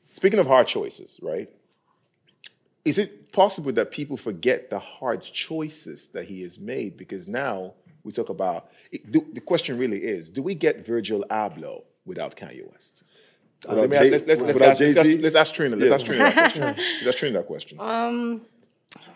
Speaking 0.05 0.39
of 0.39 0.47
hard 0.47 0.67
choices, 0.67 1.19
right? 1.21 1.49
Is 2.85 2.97
it 2.97 3.31
possible 3.31 3.71
that 3.71 3.91
people 3.91 4.17
forget 4.17 4.69
the 4.69 4.79
hard 4.79 5.21
choices 5.23 6.07
that 6.07 6.25
he 6.25 6.41
has 6.41 6.59
made? 6.59 6.97
Because 6.97 7.27
now 7.27 7.73
we 8.03 8.11
talk 8.11 8.29
about 8.29 8.69
it, 8.91 9.11
the, 9.11 9.25
the 9.33 9.41
question 9.41 9.77
really 9.77 10.03
is: 10.03 10.29
Do 10.29 10.43
we 10.43 10.53
get 10.53 10.85
Virgil 10.85 11.23
Abloh 11.29 11.83
without 12.05 12.35
Kanye 12.35 12.69
West? 12.71 13.03
Let 13.67 13.89
me 13.89 13.95
ask- 13.95 14.03
Jay- 14.03 14.11
let's, 14.11 14.27
let's, 14.27 14.41
let's, 14.41 14.61
ask, 14.61 14.79
let's, 14.79 14.97
ask, 14.97 15.07
Jay-Z? 15.07 15.21
let's 15.21 15.51
Trina. 15.51 15.75
Let's 15.75 15.87
Yeah. 15.87 15.95
ask 15.95 16.05
Trina 16.05 16.23
that 16.23 16.33
question. 16.33 16.61
Let's 16.75 17.07
ask 17.07 17.17
Trina 17.17 17.37
that 17.37 17.47
question. 17.47 17.79
Um, 17.79 18.41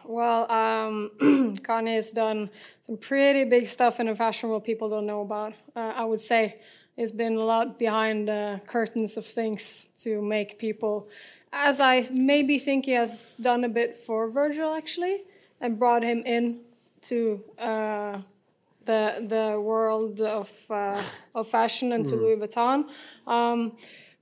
Well, 0.04 0.50
um, 0.52 1.12
Kanye 1.62 1.96
has 1.96 2.12
done 2.12 2.50
some 2.80 2.98
pretty 2.98 3.44
big 3.44 3.68
stuff 3.68 4.00
in 4.00 4.08
the 4.08 4.16
fashion 4.16 4.50
world 4.50 4.64
people 4.64 4.90
don't 4.90 5.06
know 5.06 5.22
about. 5.22 5.54
Uh, 5.76 5.94
I 5.96 6.06
would 6.06 6.22
say 6.22 6.62
it's 6.96 7.12
been 7.12 7.36
a 7.36 7.44
lot 7.44 7.78
behind 7.78 8.28
the 8.28 8.62
curtains 8.68 9.18
of 9.18 9.26
things 9.26 9.88
to 9.98 10.22
make 10.22 10.58
people, 10.58 11.10
as 11.52 11.80
I 11.80 12.08
maybe 12.12 12.58
think 12.58 12.86
he 12.86 12.94
has 12.94 13.36
done 13.36 13.66
a 13.66 13.70
bit 13.70 13.98
for 13.98 14.30
Virgil 14.30 14.74
actually, 14.74 15.24
and 15.60 15.78
brought 15.78 16.04
him 16.04 16.24
in 16.26 16.62
to 17.04 17.44
uh, 17.60 18.22
the 18.86 19.26
the 19.28 19.60
world 19.60 20.22
of 20.22 20.50
uh, 20.70 21.02
of 21.36 21.48
fashion 21.48 21.92
and 21.92 22.06
to 22.06 22.16
Louis 22.16 22.38
Vuitton. 22.38 22.86
Um, 23.28 23.78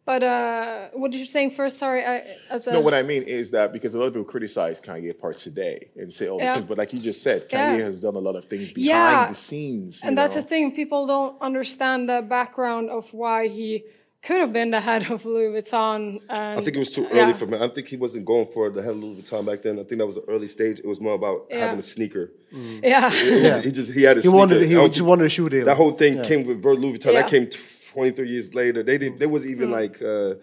But 0.05 0.21
uh, 0.23 0.89
what 0.93 1.09
did 1.11 1.17
you 1.19 1.25
saying 1.25 1.51
first? 1.51 1.79
Sorry, 1.79 2.05
I, 2.05 2.23
as 2.51 2.67
a, 2.67 2.73
No, 2.73 2.79
what 2.81 2.93
I 2.93 3.01
mean 3.01 3.23
is 3.23 3.49
that 3.51 3.73
because 3.73 3.95
a 3.95 3.97
lot 3.99 4.05
of 4.05 4.13
people 4.13 4.25
criticize 4.25 4.79
Kanye 4.79 5.17
parts 5.17 5.43
today 5.43 5.89
and 5.95 6.13
say 6.13 6.27
all 6.27 6.37
these 6.37 6.45
Yeah. 6.47 6.53
things, 6.55 6.65
but 6.65 6.77
like 6.77 6.93
you 6.93 6.99
just 6.99 7.23
said, 7.23 7.49
Kanye 7.49 7.79
Yeah. 7.79 7.85
has 7.85 8.01
done 8.01 8.15
a 8.15 8.19
lot 8.19 8.35
of 8.35 8.45
things 8.45 8.71
behind 8.71 8.87
Yeah. 8.87 9.27
the 9.29 9.33
scenes. 9.35 10.01
you 10.03 10.07
and 10.09 10.17
that's 10.17 10.35
know? 10.35 10.41
the 10.41 10.47
thing. 10.47 10.71
People 10.75 11.07
don't 11.07 11.35
understand 11.41 12.07
the 12.07 12.21
background 12.21 12.91
of 12.91 13.11
why 13.15 13.47
he 13.47 13.83
could 14.21 14.39
have 14.41 14.53
been 14.53 14.71
the 14.71 14.79
head 14.81 15.09
of 15.11 15.23
Louis 15.25 15.49
Vuitton. 15.59 16.19
And, 16.29 16.59
I 16.59 16.61
think 16.63 16.75
it 16.75 16.79
was 16.79 16.89
too 16.91 17.03
yeah. 17.11 17.23
early 17.23 17.33
for 17.33 17.47
me. 17.47 17.57
I 17.59 17.67
think 17.67 17.87
he 17.87 17.97
wasn't 17.97 18.25
going 18.25 18.45
for 18.47 18.69
the 18.69 18.81
head 18.83 18.91
of 18.91 18.97
Louis 19.03 19.15
Vuitton 19.21 19.43
back 19.45 19.63
then. 19.63 19.79
I 19.79 19.83
think 19.83 19.97
that 19.99 20.05
was 20.05 20.15
the 20.15 20.25
early 20.27 20.47
stage. 20.47 20.77
It 20.79 20.85
was 20.87 21.01
more 21.01 21.13
about 21.15 21.47
Yeah. 21.49 21.59
having 21.61 21.79
a 21.79 21.81
sneaker. 21.81 22.31
Yeah. 22.51 23.11
Yeah. 23.13 23.61
He 23.67 23.71
just 23.71 23.91
he 23.91 24.03
had 24.03 24.17
a 24.17 24.21
He 24.21 24.23
sneaker. 24.23 24.37
wanted 24.37 24.61
I 24.61 24.65
he 24.65 24.87
just 24.89 25.01
wanted 25.01 25.25
a 25.25 25.29
shoe 25.29 25.49
deal. 25.49 25.65
That 25.65 25.77
whole 25.77 25.91
thing 25.91 26.21
came 26.23 26.45
with 26.45 26.61
Vir- 26.61 26.75
Louis 26.75 26.93
Vuitton. 26.97 27.13
That 27.13 27.13
Yeah. 27.13 27.27
came 27.27 27.49
23 27.95 28.29
years 28.29 28.53
later. 28.53 28.83
They 28.83 28.97
didn't. 28.99 29.19
They 29.19 29.25
was 29.27 29.45
even 29.47 29.71
like 29.71 30.01
uh, 30.01 30.35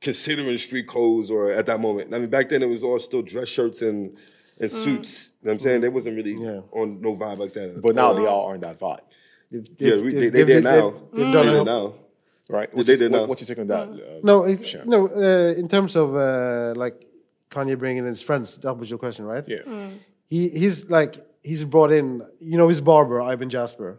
considering 0.00 0.56
street 0.58 0.88
clothes 0.88 1.30
or 1.30 1.52
at 1.52 1.66
that 1.66 1.78
moment. 1.80 2.12
I 2.14 2.18
mean, 2.18 2.30
back 2.30 2.48
then 2.48 2.62
it 2.62 2.68
was 2.68 2.82
all 2.82 2.98
still 2.98 3.22
dress 3.22 3.48
shirts 3.48 3.82
and 3.82 4.16
and 4.58 4.70
suits. 4.70 5.12
You 5.42 5.46
know 5.46 5.52
what 5.52 5.52
I'm 5.54 5.60
saying? 5.60 5.80
They 5.82 5.88
wasn't 5.88 6.16
really 6.16 6.34
Yeah. 6.34 6.60
on 6.72 7.00
no 7.00 7.16
vibe 7.16 7.38
like 7.38 7.52
that. 7.54 7.80
But 7.80 7.94
now 7.94 8.12
they 8.12 8.26
all 8.26 8.46
aren't 8.48 8.62
that 8.62 8.78
vibe, 8.78 9.00
They've- 9.50 9.66
yeah, 9.78 9.90
they've- 9.94 10.04
we- 10.04 10.12
they've- 10.12 10.32
they, 10.32 10.42
they 10.42 10.54
they've- 10.54 10.62
now. 10.62 10.90
they've- 10.90 11.24
they've 11.24 11.32
done 11.38 11.46
there 11.46 11.60
it. 11.62 11.64
now. 11.64 11.94
right? 12.56 12.70
They 12.70 12.76
What's, 12.76 12.86
did 12.88 13.00
your, 13.00 13.08
it 13.08 13.12
now. 13.12 13.24
what's 13.26 13.40
your 13.40 13.48
take 13.50 13.58
on 13.64 13.68
that? 13.68 13.88
Mm. 13.88 13.94
Uh, 14.00 14.20
No, 14.30 14.44
it, 14.44 14.66
Sure. 14.66 14.84
no. 14.94 14.98
Uh, 15.08 15.54
in 15.62 15.66
terms 15.68 15.92
of 15.96 16.06
uh, 16.16 16.74
like 16.84 16.96
Kanye 17.54 17.78
bringing 17.78 18.04
in 18.04 18.10
his 18.16 18.22
friends, 18.28 18.58
that 18.64 18.74
was 18.80 18.90
your 18.90 18.98
question, 19.04 19.24
right? 19.34 19.44
yeah. 19.54 19.62
He 20.32 20.40
he's 20.62 20.76
like 20.98 21.12
he's 21.42 21.64
brought 21.74 21.92
in. 21.98 22.06
You 22.50 22.56
know 22.60 22.68
his 22.74 22.80
barber 22.90 23.16
Ibn 23.34 23.48
Jasper. 23.56 23.90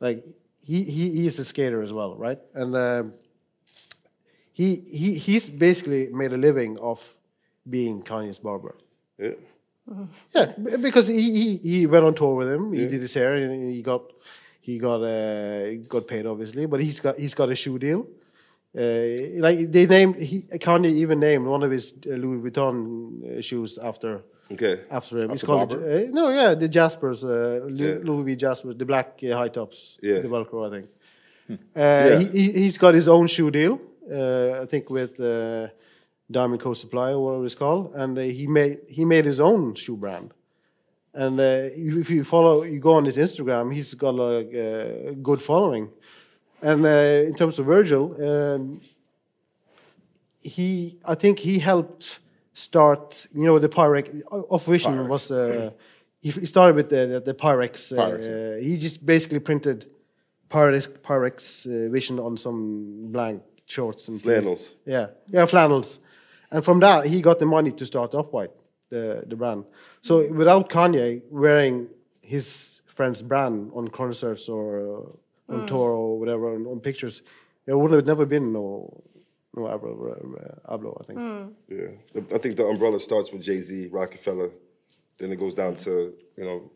Like 0.00 0.24
he 0.64 0.84
he 0.84 1.10
he's 1.10 1.38
a 1.38 1.44
skater 1.44 1.82
as 1.82 1.92
well, 1.92 2.16
right? 2.16 2.38
And 2.54 2.76
um, 2.76 3.14
he 4.52 4.82
he 4.90 5.14
he's 5.18 5.48
basically 5.48 6.08
made 6.08 6.32
a 6.32 6.36
living 6.36 6.78
off 6.78 7.14
being 7.68 8.02
Kanye's 8.02 8.38
barber. 8.38 8.76
Yeah. 9.18 9.32
Yeah, 10.34 10.46
because 10.80 11.08
he, 11.08 11.20
he, 11.20 11.56
he 11.58 11.86
went 11.86 12.06
on 12.06 12.14
tour 12.14 12.34
with 12.34 12.50
him. 12.50 12.72
He 12.72 12.86
did 12.86 13.02
his 13.02 13.12
hair, 13.12 13.34
and 13.34 13.70
he 13.70 13.82
got 13.82 14.02
he 14.60 14.78
got 14.78 15.02
uh, 15.02 15.74
got 15.88 16.08
paid 16.08 16.24
obviously. 16.24 16.64
But 16.64 16.80
he's 16.80 17.00
got 17.00 17.18
he's 17.18 17.34
got 17.34 17.50
a 17.50 17.54
shoe 17.54 17.78
deal. 17.78 18.06
Uh, 18.76 19.40
like 19.40 19.70
they 19.70 19.86
named 19.86 20.16
he 20.16 20.40
Kanye 20.42 20.90
even 20.90 21.20
named 21.20 21.46
one 21.46 21.62
of 21.62 21.70
his 21.70 21.92
uh, 22.06 22.10
Louis 22.10 22.50
Vuitton 22.50 23.38
uh, 23.38 23.40
shoes 23.42 23.78
after 23.78 24.22
Okay. 24.52 24.80
after 24.90 25.18
him. 25.20 25.30
It's 25.30 25.42
After 25.42 25.46
called 25.46 25.72
uh, 25.72 26.10
no, 26.12 26.28
yeah, 26.30 26.54
the 26.54 26.68
Jaspers, 26.68 27.24
uh, 27.24 27.66
Yeah. 27.72 27.98
Louis 28.02 28.24
V 28.24 28.36
Jaspers, 28.36 28.76
the 28.76 28.84
black 28.84 29.18
uh, 29.24 29.36
high 29.36 29.48
tops, 29.48 29.98
Yeah. 30.02 30.20
the 30.20 30.28
Velcro, 30.28 30.66
I 30.66 30.70
think. 30.70 30.86
Uh, 31.50 31.56
Yeah. 31.76 32.18
he, 32.18 32.26
he 32.38 32.52
he's 32.62 32.78
got 32.78 32.94
his 32.94 33.08
own 33.08 33.26
shoe 33.26 33.50
deal. 33.50 33.78
Uh, 34.10 34.62
I 34.62 34.66
think 34.66 34.90
with 34.90 35.18
uh, 35.18 35.68
Diamond 36.30 36.60
Co 36.60 36.72
Supply 36.74 37.12
or 37.12 37.20
whatever 37.24 37.44
it's 37.44 37.54
called, 37.54 37.94
and 37.94 38.18
uh, 38.18 38.22
he 38.22 38.46
made 38.46 38.78
he 38.88 39.04
made 39.04 39.24
his 39.24 39.40
own 39.40 39.74
shoe 39.74 39.96
brand. 39.96 40.32
And 41.14 41.38
uh, 41.40 41.70
if 42.00 42.10
you 42.10 42.24
follow, 42.24 42.64
you 42.64 42.80
go 42.80 42.94
on 42.94 43.04
his 43.04 43.16
Instagram, 43.18 43.72
he's 43.72 43.94
got 43.94 44.14
like 44.16 44.52
a 44.52 45.14
good 45.22 45.40
following. 45.40 45.88
And 46.60 46.84
uh, 46.84 47.28
in 47.28 47.34
terms 47.34 47.58
of 47.58 47.66
Virgil, 47.66 48.04
um, 48.28 48.80
he 50.42 50.98
I 51.04 51.14
think 51.14 51.38
he 51.38 51.58
helped 51.58 52.18
start. 52.54 53.26
You 53.34 53.44
know, 53.44 53.58
the 53.58 53.68
Pyrex 53.68 54.22
of 54.30 54.64
Vision 54.64 54.96
Pyrex, 54.96 55.08
was. 55.08 55.30
Uh, 55.30 55.70
he 56.20 56.30
he 56.30 56.46
started 56.46 56.76
with 56.76 56.88
the 56.88 57.20
the 57.22 57.34
Pyrex. 57.34 57.92
Uh, 57.92 57.96
Pyrex, 58.00 58.58
uh, 58.58 58.62
he 58.62 58.78
just 58.78 59.04
basically 59.04 59.40
printed 59.40 59.86
Pyrex 60.48 60.88
Pyrex 60.88 61.66
uh, 61.66 61.90
Vision 61.90 62.18
on 62.18 62.36
some 62.36 63.12
blank 63.12 63.42
shorts 63.66 64.08
and 64.08 64.22
things. 64.22 64.42
Flannels. 64.42 64.74
Yeah, 64.86 65.06
yeah, 65.28 65.46
flannels. 65.46 65.98
And 66.50 66.64
from 66.64 66.80
that, 66.80 67.06
he 67.06 67.20
got 67.20 67.38
the 67.38 67.46
money 67.46 67.72
to 67.72 67.84
start 67.84 68.14
Off 68.14 68.32
White, 68.32 68.52
the 68.88 69.24
the 69.26 69.36
brand. 69.36 69.64
So 70.00 70.32
without 70.32 70.70
Kanye 70.70 71.22
wearing 71.30 71.88
his 72.22 72.80
friend's 72.86 73.22
brand 73.22 73.70
on 73.74 73.88
concerts 73.88 74.48
or 74.48 74.64
uh, 74.80 75.52
on 75.52 75.66
tour 75.66 75.90
or 75.90 76.18
whatever 76.18 76.54
on, 76.54 76.66
on 76.66 76.80
pictures, 76.80 77.22
there 77.66 77.76
would 77.76 77.92
have 77.92 78.06
never 78.06 78.24
been 78.24 78.52
no 78.52 79.02
no 79.56 79.62
Abloh, 79.62 79.94
uh, 80.68 80.76
Abloh 80.76 80.94
I 81.00 81.04
think. 81.04 81.18
Yeah. 81.68 82.34
I 82.34 82.38
think 82.38 82.56
the 82.56 82.64
umbrella 82.66 82.98
starts 83.00 83.32
with 83.32 83.42
Jay 83.42 83.60
Z, 83.60 83.88
Rockefeller, 83.92 84.50
then 85.18 85.32
it 85.32 85.38
goes 85.44 85.54
down 85.54 85.76
to 85.76 85.92
you 86.36 86.44
know. 86.44 86.70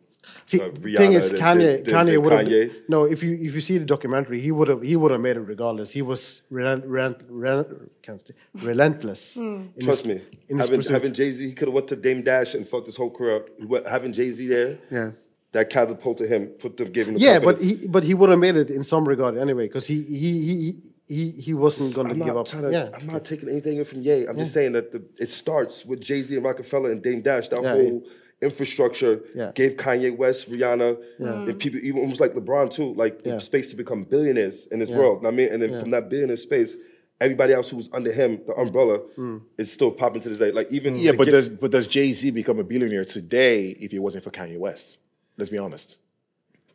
See, 0.47 0.61
uh, 0.61 0.69
the 0.75 0.95
thing 0.97 1.13
is, 1.15 1.31
then- 1.31 1.41
Kanye, 1.41 1.59
then- 1.59 1.85
then- 1.85 1.95
Kanye 1.95 2.11
then 2.13 2.23
would 2.23 2.33
have 2.33 2.47
Kanye. 2.47 2.71
no. 2.89 3.05
If 3.05 3.23
you 3.23 3.33
if 3.49 3.55
you 3.55 3.61
see 3.69 3.79
the 3.79 3.85
documentary, 3.85 4.41
he 4.41 4.51
would 4.53 4.69
have 4.69 4.83
he 4.83 4.95
would 5.01 5.11
have 5.15 5.21
made 5.29 5.37
it 5.37 5.47
regardless. 5.55 5.91
He 5.93 6.03
was 6.03 6.43
relent, 6.51 6.85
relent, 6.87 7.19
relent, 7.29 7.69
can't 8.03 8.21
say, 8.27 8.35
relentless. 8.63 9.37
in 9.37 9.71
Trust 9.81 10.05
his- 10.05 10.17
me, 10.17 10.23
in 10.49 10.59
having, 10.59 10.83
having 10.83 11.13
Jay 11.15 11.31
Z, 11.33 11.47
he 11.47 11.53
could 11.53 11.69
have 11.69 11.75
went 11.75 11.89
to 11.89 11.97
Dame 11.97 12.23
Dash 12.23 12.55
and 12.55 12.67
fucked 12.69 12.87
his 12.87 12.97
whole 12.97 13.11
career 13.11 13.37
up. 13.37 13.87
Having 13.87 14.13
Jay 14.13 14.31
Z 14.31 14.47
there, 14.49 14.79
Yeah. 14.93 15.11
that 15.53 15.71
catapulted 15.71 16.29
him, 16.35 16.43
put 16.63 16.77
them, 16.77 16.89
gave 16.97 17.07
him 17.09 17.15
the 17.15 17.21
Yeah, 17.21 17.39
but 17.39 17.61
he 17.61 17.87
but 17.89 18.03
he 18.05 18.13
would 18.19 18.29
have 18.29 18.39
made 18.47 18.57
it 18.57 18.71
in 18.71 18.83
some 18.83 19.05
regard 19.09 19.37
anyway, 19.39 19.67
because 19.69 19.87
he 19.87 20.03
he 20.03 20.31
he 20.51 20.75
he 21.09 21.31
he 21.31 21.55
wasn't 21.55 21.95
going 21.95 22.09
to 22.09 22.15
give 22.15 22.37
up. 22.37 22.47
to. 22.47 22.71
yeah, 22.71 22.91
I'm 22.95 23.07
not 23.07 23.25
taking 23.25 23.49
anything 23.49 23.83
from 23.85 24.03
Ye. 24.03 24.27
I'm 24.27 24.37
just 24.37 24.53
saying 24.53 24.73
that 24.73 24.93
the, 24.93 25.03
it 25.19 25.29
starts 25.29 25.85
with 25.85 26.01
Jay 26.01 26.23
Z 26.23 26.35
and 26.37 26.45
Rockefeller 26.45 26.91
and 26.93 27.03
Dame 27.03 27.23
Dash. 27.23 27.49
That 27.49 27.63
Yeah, 27.63 27.73
whole 27.75 28.07
infrastructure 28.41 29.21
Yeah. 29.35 29.51
gave 29.55 29.73
Kanye 29.77 30.17
West, 30.17 30.51
Rihanna, 30.51 30.91
and 31.19 31.59
people, 31.59 31.81
even 31.81 32.01
almost 32.03 32.21
like 32.21 32.35
LeBron 32.35 32.71
too, 32.71 32.95
like 32.95 33.23
the 33.23 33.41
space 33.41 33.71
to 33.71 33.77
become 33.77 34.05
billionaires 34.05 34.67
in 34.73 34.79
this 34.79 34.91
world. 34.91 35.27
I 35.27 35.31
mean, 35.31 35.49
and 35.53 35.61
then 35.63 35.81
from 35.81 35.91
that 35.91 36.09
billionaire 36.09 36.37
space, 36.37 36.77
everybody 37.21 37.53
else 37.53 37.69
who 37.71 37.77
was 37.77 37.89
under 37.93 38.13
him, 38.13 38.41
the 38.47 38.55
umbrella, 38.55 38.99
Hmm. 39.17 39.39
is 39.57 39.73
still 39.73 39.91
popping 39.91 40.21
to 40.23 40.29
this 40.29 40.39
day. 40.39 40.53
Like 40.53 40.71
even 40.71 40.97
Yeah, 40.97 41.13
the 41.13 41.19
but 41.19 41.25
gift- 41.25 41.35
does 41.37 41.49
but 41.49 41.71
does 41.73 41.87
Jay 41.89 42.13
Z 42.13 42.31
become 42.31 42.59
a 42.59 42.65
billionaire 42.65 43.05
today 43.05 43.71
if 43.81 43.93
it 43.93 43.99
wasn't 43.99 44.23
for 44.25 44.31
Kanye 44.31 44.59
West? 44.59 44.99
Let's 45.37 45.51
be 45.51 45.59
honest. 45.59 45.99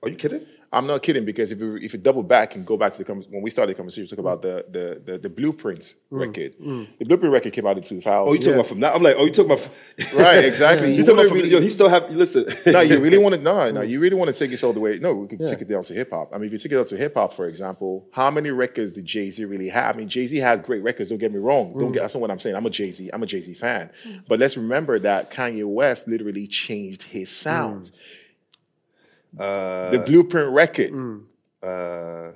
Are 0.04 0.10
you 0.10 0.16
kidding? 0.16 0.46
I'm 0.74 0.88
not 0.88 1.04
kidding 1.04 1.24
because 1.24 1.52
if 1.52 1.62
you 1.62 1.76
if 1.76 1.94
you 1.94 2.00
double 2.00 2.24
back 2.24 2.56
and 2.56 2.66
go 2.66 2.78
back 2.78 2.94
to 2.94 3.04
the 3.04 3.14
when 3.14 3.44
we 3.44 3.52
started 3.52 3.76
the 3.76 3.78
conversation, 3.78 4.08
talk 4.08 4.18
about 4.18 4.42
the 4.42 4.66
the 4.70 5.02
the, 5.06 5.18
the 5.20 5.30
Blueprint 5.30 5.94
mm, 6.12 6.20
record. 6.20 6.58
Mm. 6.58 6.88
The 6.98 7.06
Blueprint 7.06 7.32
record 7.32 7.54
came 7.54 7.68
out 7.68 7.78
in 7.78 7.84
2000. 7.84 8.28
Oh, 8.28 8.34
you 8.34 8.40
talking 8.40 8.54
about 8.56 8.66
from 8.66 8.80
now? 8.80 8.92
I'm 8.94 9.04
like, 9.04 9.16
oh, 9.16 9.26
you 9.26 9.32
talking 9.32 9.52
about? 9.52 9.70
right? 10.14 10.44
Exactly. 10.54 10.90
You 10.92 10.96
You 10.96 11.04
talking 11.04 11.20
about 11.20 11.28
from? 11.28 11.38
really- 11.38 11.52
Yo, 11.52 11.62
he 11.62 11.70
still 11.70 11.90
have. 11.90 12.10
Listen. 12.10 12.46
no, 12.66 12.82
you 12.82 13.00
really 13.00 13.20
want 13.20 13.36
to 13.36 13.42
no, 13.42 13.70
no, 13.70 13.82
you 13.92 14.00
really 14.00 14.16
want 14.16 14.34
to 14.34 14.38
take 14.38 14.50
this 14.50 14.64
all 14.64 14.74
the 14.74 14.80
way. 14.80 14.98
No, 14.98 15.14
we 15.14 15.28
can 15.28 15.46
take 15.46 15.62
it 15.62 15.70
down 15.70 15.84
to 15.84 15.94
hip 15.94 16.10
hop. 16.10 16.32
I 16.34 16.38
mean, 16.38 16.48
if 16.48 16.54
you 16.54 16.58
take 16.58 16.72
it 16.72 16.76
down 16.76 16.86
to 16.86 16.98
hip 16.98 17.14
hop, 17.14 17.34
for 17.34 17.48
example, 17.48 18.08
how 18.12 18.32
many 18.32 18.50
records 18.50 18.94
did 18.94 19.06
Jay 19.06 19.30
Z 19.30 19.46
really 19.46 19.70
have? 19.70 19.96
I 19.96 20.00
mean, 20.00 20.10
Jay 20.10 20.26
Z 20.26 20.36
had 20.38 20.64
great 20.64 20.82
records. 20.82 21.10
Don't 21.10 21.20
get 21.20 21.32
me 21.32 21.40
wrong. 21.40 21.74
Don't 21.74 21.92
mm. 21.92 21.94
get 21.94 22.02
that's 22.02 22.16
not 22.16 22.22
what 22.22 22.32
I'm 22.32 22.40
saying. 22.40 22.56
I'm 22.56 22.66
a 22.66 22.72
Jay 22.72 22.92
Z. 22.92 23.12
I'm 23.14 23.22
a 23.22 23.28
Jay 23.28 23.42
Z 23.42 23.54
fan. 23.54 23.92
But 24.28 24.40
let's 24.40 24.58
remember 24.58 24.98
that 25.00 25.30
Kanye 25.30 25.68
West 25.68 26.08
literally 26.08 26.48
changed 26.48 27.04
his 27.04 27.30
sound. 27.30 27.92
Uh, 29.38 29.90
the 29.90 30.00
Blueprint 30.00 30.52
record. 30.52 30.92
uh, 31.62 32.32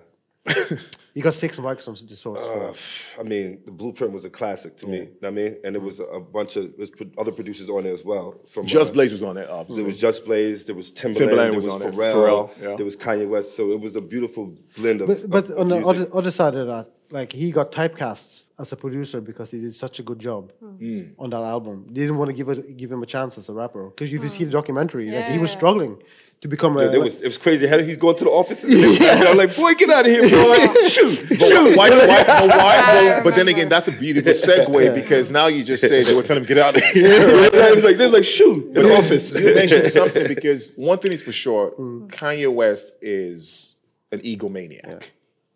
he 1.14 1.22
got 1.22 1.34
six 1.34 1.58
the 1.58 2.16
source. 2.16 2.40
Uh, 2.44 3.20
I 3.20 3.24
mean, 3.24 3.60
the 3.66 3.72
blueprint 3.72 4.14
was 4.14 4.24
a 4.26 4.30
classic 4.30 4.78
to 4.78 4.88
me. 4.88 5.00
know 5.00 5.08
what 5.20 5.28
I 5.28 5.32
mean, 5.32 5.58
and 5.64 5.76
it 5.76 5.82
was 5.82 6.00
a 6.00 6.20
bunch 6.20 6.56
of 6.56 6.66
it 6.66 6.78
was 6.78 6.92
other 7.18 7.32
producers 7.32 7.70
on 7.70 7.84
there 7.84 7.94
as 7.94 8.06
well. 8.06 8.36
From 8.48 8.66
Just 8.66 8.92
uh, 8.92 8.94
Blaze 8.94 9.12
was 9.12 9.24
on 9.24 9.36
it. 9.38 9.48
There 9.48 9.52
Obviously. 9.56 9.84
was 9.84 10.00
Just 10.00 10.26
Blaze. 10.26 10.66
There 10.66 10.76
was 10.76 10.92
Timbaland. 10.92 11.16
Timbaland 11.16 11.36
there 11.36 11.54
was 11.54 11.66
was, 11.66 11.74
on 11.74 11.82
it, 11.82 11.94
Pharrell. 11.94 12.14
Pharrell, 12.14 12.50
yeah. 12.62 12.76
There 12.76 12.86
was 12.86 12.96
Kanye 12.96 13.28
West. 13.28 13.56
So 13.56 13.72
it 13.72 13.82
was 13.82 13.96
a 13.96 14.02
beautiful 14.02 14.56
blend 14.78 15.02
of. 15.02 15.08
but 15.08 15.30
but 15.30 15.50
of- 15.50 15.60
on 15.60 15.72
of 15.72 15.82
the 15.82 15.88
other, 15.88 16.08
other 16.14 16.32
side 16.32 16.56
of 16.56 16.68
that, 16.68 16.92
like 17.10 17.34
he 17.34 17.52
got 17.52 17.72
typecast 17.72 18.46
as 18.60 18.72
a 18.72 18.76
producer 18.76 19.22
because 19.22 19.52
he 19.52 19.60
did 19.60 19.76
such 19.76 20.00
a 20.00 20.04
good 20.04 20.20
job 20.20 20.52
Hmm. 20.60 21.04
on 21.20 21.30
that 21.30 21.44
album. 21.44 21.86
They 21.90 22.02
didn't 22.02 22.18
want 22.18 22.30
to 22.30 22.36
give 22.36 22.50
it, 22.50 22.76
give 22.76 22.92
him 22.92 23.04
a 23.04 23.06
chance 23.06 23.38
as 23.38 23.50
a 23.50 23.54
rapper 23.54 23.86
because 23.90 24.12
if 24.12 24.22
you 24.22 24.28
see 24.28 24.46
the 24.46 24.52
documentary, 24.52 25.12
like 25.12 25.26
he 25.28 25.36
Yeah. 25.36 25.42
was 25.42 25.52
struggling 25.52 26.02
to 26.42 26.48
become 26.48 26.76
a. 26.78 26.86
Yeah, 26.86 26.90
like- 26.90 27.04
was, 27.04 27.22
it 27.22 27.26
was 27.28 27.38
crazy. 27.38 27.68
How 27.68 27.78
he's 27.78 27.98
going 27.98 28.16
to 28.18 28.24
the 28.24 28.32
offices. 28.32 29.00
and 29.02 29.28
I'm 29.30 29.38
like, 29.38 29.56
boy, 29.56 29.74
get 29.76 29.90
out 29.92 30.06
of 30.08 30.12
here, 30.12 30.28
bro. 30.28 30.54
Shoot. 30.88 31.30
But 31.30 31.40
why, 31.78 31.90
why, 31.90 32.08
why, 32.08 32.24
but, 32.24 32.48
why, 32.50 32.76
but, 33.18 33.24
but 33.26 33.36
then 33.36 33.48
again, 33.48 33.70
that's 33.70 33.88
a 33.90 33.92
beautiful 33.92 34.32
segue 34.34 34.96
because 34.96 35.30
now 35.32 35.48
you 35.48 35.64
just 35.64 35.88
say 35.88 36.04
they 36.04 36.16
were 36.16 36.24
telling 36.24 36.42
him 36.44 36.48
get 36.48 36.58
out 36.58 36.76
of 36.78 36.84
here. 36.84 37.06
it 37.06 37.76
was 37.76 37.84
like, 37.84 37.98
they 37.98 38.06
was 38.06 38.14
like, 38.14 38.24
shoot, 38.26 38.66
in 38.68 38.74
the 38.74 38.96
office. 38.98 39.34
you 39.36 39.54
mentioned 39.54 39.88
something 39.88 40.28
because 40.28 40.72
one 40.76 40.98
thing 40.98 41.12
is 41.12 41.22
for 41.22 41.32
sure, 41.32 41.72
Kanye 42.10 42.52
West 42.52 42.96
is 43.04 43.78
an 44.12 44.20
egomaniac. 44.22 45.04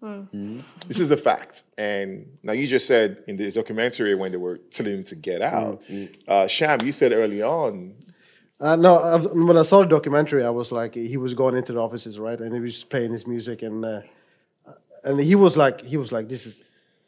This 0.02 1.00
is 1.00 1.12
a 1.12 1.18
fact. 1.18 1.64
And 1.78 2.26
now 2.44 2.54
you 2.54 2.68
just 2.68 2.88
said 2.88 3.24
in 3.28 3.36
the 3.38 3.52
documentary 3.52 4.16
when 4.16 4.32
they 4.32 4.38
were 4.38 4.58
telling 4.58 4.94
him 4.96 5.04
to 5.06 5.16
get 5.16 5.42
out, 5.42 5.82
uh, 6.28 6.48
Sham, 6.48 6.82
you 6.82 6.92
said 6.92 7.12
early 7.12 7.42
on, 7.42 7.94
Uh, 8.60 8.76
no, 8.76 9.00
I've, 9.02 9.26
when 9.32 9.58
I 9.58 9.64
saw 9.64 9.80
the 9.82 9.88
documentary, 9.88 10.44
I 10.46 10.50
was 10.52 10.72
like, 10.72 10.94
he 10.96 11.18
was 11.18 11.34
going 11.34 11.56
into 11.56 11.74
the 11.74 11.80
offices, 11.82 12.20
right, 12.20 12.40
and 12.40 12.54
he 12.54 12.60
was 12.60 12.84
playing 12.84 13.12
his 13.12 13.26
music, 13.26 13.64
and 13.64 13.84
uh, 13.84 14.02
and 15.04 15.20
he 15.20 15.34
was 15.36 15.58
like, 15.58 15.82
he 15.82 15.98
was 15.98 16.12
like, 16.12 16.28
this 16.30 16.46
is, 16.46 16.62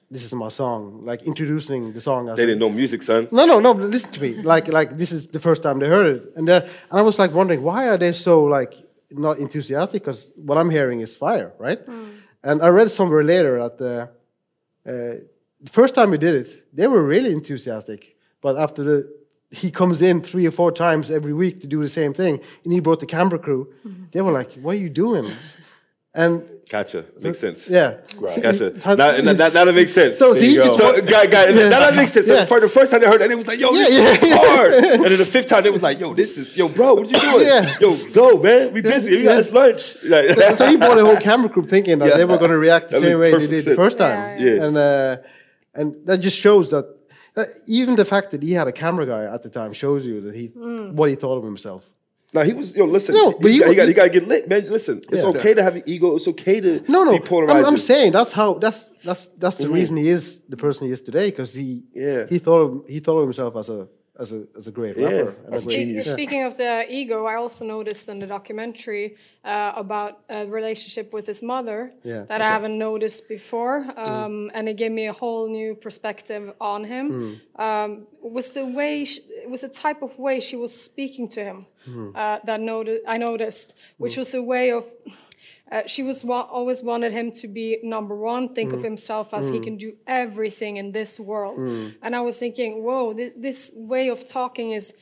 this 0.10 0.24
is 0.26 0.34
my 0.34 0.50
song, 0.50 1.06
like 1.06 1.22
introducing 1.32 1.94
the 1.94 2.02
song. 2.02 2.28
As 2.30 2.38
They 2.38 2.44
a- 2.44 2.48
didn't 2.48 2.60
know 2.60 2.70
music, 2.72 3.04
son. 3.04 3.28
No, 3.32 3.46
no, 3.46 3.60
no. 3.60 3.74
but 3.76 3.90
Listen 3.96 4.12
to 4.14 4.22
me. 4.22 4.32
Like, 4.54 4.68
like 4.80 4.98
this 4.98 5.12
is 5.12 5.28
the 5.28 5.40
first 5.40 5.62
time 5.62 5.78
they 5.80 5.88
heard 5.96 6.08
it, 6.16 6.22
and 6.38 6.50
and 6.50 6.66
I 6.92 7.02
was 7.04 7.20
like 7.20 7.32
wondering 7.40 7.62
why 7.70 7.88
are 7.90 7.98
they 8.00 8.14
so 8.14 8.34
like 8.58 8.74
not 9.12 9.38
enthusiastic? 9.38 10.02
Because 10.02 10.32
what 10.48 10.58
I'm 10.58 10.72
hearing 10.72 11.02
is 11.02 11.16
fire, 11.16 11.52
right? 11.60 11.80
And 12.44 12.62
I 12.62 12.68
read 12.68 12.92
somewhere 12.92 13.24
later 13.24 13.58
that 13.58 13.82
uh, 13.82 14.08
the 14.86 15.70
first 15.70 15.96
time 15.96 16.12
he 16.12 16.18
did 16.18 16.36
it, 16.36 16.64
they 16.74 16.88
were 16.88 17.04
really 17.04 17.32
enthusiastic. 17.32 18.18
But 18.42 18.58
after 18.58 18.84
the 18.84 19.24
he 19.52 19.70
comes 19.70 20.02
in 20.02 20.22
three 20.22 20.48
or 20.48 20.52
four 20.52 20.72
times 20.72 21.12
every 21.12 21.32
week 21.34 21.62
to 21.62 21.68
do 21.68 21.80
the 21.80 21.90
same 21.90 22.14
thing, 22.14 22.42
and 22.64 22.74
he 22.74 22.80
brought 22.80 23.00
the 23.00 23.06
camera 23.06 23.38
crew. 23.38 23.72
They 24.12 24.22
were 24.22 24.32
like, 24.32 24.52
"What 24.54 24.76
are 24.76 24.80
you 24.80 24.90
doing?" 24.90 25.26
And 26.16 26.44
Gotcha. 26.70 27.06
Makes 27.22 27.40
sense. 27.40 27.68
yeah, 27.70 27.98
Right. 28.18 28.32
So- 28.32 28.42
Gotcha. 28.42 28.74
how- 28.84 28.96
Now, 28.96 29.12
now, 29.18 29.32
now, 29.34 29.48
now 29.50 29.66
that 29.66 29.74
makes 29.76 29.92
sense. 29.92 30.18
So, 30.18 30.34
so 30.34 30.40
he 30.40 30.56
just 30.56 30.78
So, 30.78 31.02
guy, 31.02 31.26
guy, 31.28 31.46
now 31.52 31.80
that 31.80 31.96
makes 31.96 32.14
sense. 32.14 32.28
So 32.28 32.36
Yeah. 32.36 32.46
for 32.46 32.60
the 32.60 32.70
first 32.70 32.92
time 32.92 33.04
I 33.04 33.08
heard 33.08 33.20
that, 33.22 33.30
it 33.30 33.36
was 33.36 33.48
like, 33.48 33.60
yo, 33.60 33.72
this 33.74 33.92
Yeah, 33.94 34.00
is 34.12 34.22
yeah, 34.22 34.28
yeah. 34.30 34.38
hard. 34.38 34.74
And 35.04 35.06
then 35.06 35.18
the 35.18 35.26
fifth 35.26 35.48
time, 35.48 35.66
it 35.66 35.74
was 35.74 35.82
like, 35.82 36.00
yo, 36.00 36.14
this 36.14 36.38
is, 36.38 36.56
yo, 36.56 36.70
bro, 36.70 36.94
what 36.96 37.10
you 37.12 37.20
doing? 37.20 37.46
Yeah. 37.46 37.76
Yo, 37.80 37.96
go, 38.14 38.38
man. 38.42 38.74
We 38.74 38.82
busy. 38.82 39.18
We 39.18 39.24
got 39.24 39.36
this 39.38 39.52
lunch. 39.52 40.04
Like, 40.06 40.56
so 40.56 40.66
he 40.68 40.78
brought 40.78 40.98
a 41.00 41.06
whole 41.06 41.18
camera 41.18 41.50
group 41.50 41.68
thinking 41.68 41.98
that 42.00 42.08
Yeah. 42.10 42.18
they 42.18 42.26
were 42.26 42.38
going 42.38 42.52
to 42.52 42.58
react 42.58 42.90
the 42.90 43.00
That 43.00 43.04
same 43.04 43.20
way 43.20 43.28
they 43.28 43.34
perfect 43.34 43.52
did 43.52 43.66
the 43.66 43.76
first 43.76 43.98
time. 43.98 44.40
Yeah, 44.40 44.54
yeah. 44.54 44.64
And 44.66 44.78
uh, 44.78 45.18
and 45.76 45.88
that 46.06 46.20
just 46.20 46.38
shows 46.40 46.70
that 46.70 46.86
uh, 47.36 47.46
even 47.68 47.96
the 47.96 48.06
fact 48.06 48.32
that 48.32 48.42
he 48.44 48.54
had 48.54 48.68
a 48.68 48.72
camera 48.72 49.06
guy 49.06 49.24
at 49.26 49.42
the 49.44 49.50
time 49.50 49.74
shows 49.74 50.06
you 50.08 50.22
that 50.22 50.36
he 50.36 50.46
what 51.00 51.10
he 51.10 51.16
thought 51.16 51.38
of 51.38 51.44
himself. 51.44 51.84
Now 52.34 52.42
he 52.42 52.54
was, 52.54 52.76
yo, 52.76 52.86
listen, 52.86 53.14
No, 53.16 53.32
but 53.32 53.52
you, 53.52 53.60
got, 53.60 53.70
he, 53.70 53.76
got, 53.76 53.82
he- 53.84 53.88
he 53.90 53.94
got 53.94 54.04
to 54.06 54.10
get 54.10 54.28
lit, 54.28 54.50
man. 54.50 54.66
Listen, 54.70 55.02
it's 55.12 55.22
Yeah. 55.24 55.30
okay 55.30 55.54
to 55.54 55.62
have 55.62 55.76
an 55.76 55.84
ego. 55.86 56.16
It's 56.16 56.28
okay 56.30 56.60
to 56.62 56.84
No, 56.88 57.04
no, 57.04 57.20
be 57.20 57.38
I'm. 57.52 57.66
I'm 57.66 57.78
saying 57.78 58.12
that's 58.12 58.34
how 58.34 58.56
that's 58.56 58.90
that's 59.04 59.28
that's 59.38 59.58
the 59.58 59.70
reason 59.70 59.98
he 59.98 60.10
is 60.10 60.42
the 60.50 60.58
person 60.58 60.88
he 60.88 60.94
is 60.94 61.02
today 61.02 61.30
because 61.30 61.54
he 61.54 61.84
Yeah. 61.94 62.26
he 62.30 62.40
thought 62.40 62.62
of, 62.62 62.72
he 62.88 63.00
thought 63.00 63.20
of 63.20 63.24
himself 63.30 63.56
as 63.56 63.70
a 63.70 63.88
as 64.20 64.32
a 64.32 64.44
as 64.56 64.68
a 64.68 64.72
great 64.72 64.96
Yeah, 64.96 65.06
rapper. 65.06 65.36
and 65.46 65.54
a 65.54 65.56
as 65.56 65.66
great- 65.66 65.76
genius. 65.76 66.12
Speaking 66.12 66.44
of 66.44 66.56
the 66.58 66.86
ego, 66.90 67.26
I 67.26 67.36
also 67.36 67.66
noticed 67.66 68.08
in 68.10 68.18
the 68.20 68.28
documentary 68.28 69.16
uh, 69.44 69.74
about 69.76 70.20
a 70.30 70.46
relationship 70.48 71.14
with 71.14 71.26
his 71.28 71.42
mother 71.42 71.92
Yeah, 72.04 72.24
that 72.30 72.40
I 72.42 72.50
haven't 72.56 72.78
noticed 72.78 73.28
before, 73.28 73.78
um, 73.98 74.52
and 74.56 74.70
it 74.70 74.78
gave 74.78 74.92
me 74.92 75.08
a 75.08 75.14
whole 75.14 75.48
new 75.50 75.74
perspective 75.76 76.54
on 76.62 76.84
him. 76.84 77.42
Um, 77.58 78.08
was 78.22 78.52
the 78.52 78.66
way 78.66 79.04
sh 79.06 79.20
it 79.46 79.50
was 79.50 79.62
the 79.62 79.68
type 79.86 80.02
of 80.02 80.18
way 80.18 80.40
she 80.40 80.56
was 80.56 80.72
speaking 80.90 81.28
to 81.30 81.44
him 81.44 81.66
Hmm. 81.86 82.10
uh, 82.16 82.40
that 82.46 82.60
noti- 82.60 83.02
I 83.08 83.18
noticed, 83.18 83.76
which 83.98 84.16
hmm. 84.16 84.22
was 84.22 84.34
a 84.34 84.42
way 84.42 84.72
of. 84.72 84.86
Uh, 85.72 85.82
she 85.88 86.04
was 86.04 86.24
wa- 86.24 86.48
always 86.52 86.84
wanted 86.84 87.14
him 87.14 87.32
to 87.32 87.48
be 87.48 87.80
number 87.82 88.16
one, 88.16 88.54
think 88.54 88.74
of 88.74 88.80
hmm. 88.80 88.86
himself 88.86 89.34
as 89.34 89.50
he 89.50 89.60
can 89.60 89.76
do 89.76 89.96
everything 90.06 90.78
in 90.78 90.92
this 90.92 91.20
world. 91.20 91.58
And 91.58 92.16
I 92.16 92.22
was 92.22 92.38
thinking, 92.38 92.84
whoa, 92.84 93.14
this, 93.14 93.32
this 93.36 93.72
way 93.74 94.10
of 94.10 94.28
talking 94.28 94.72
is 94.72 94.94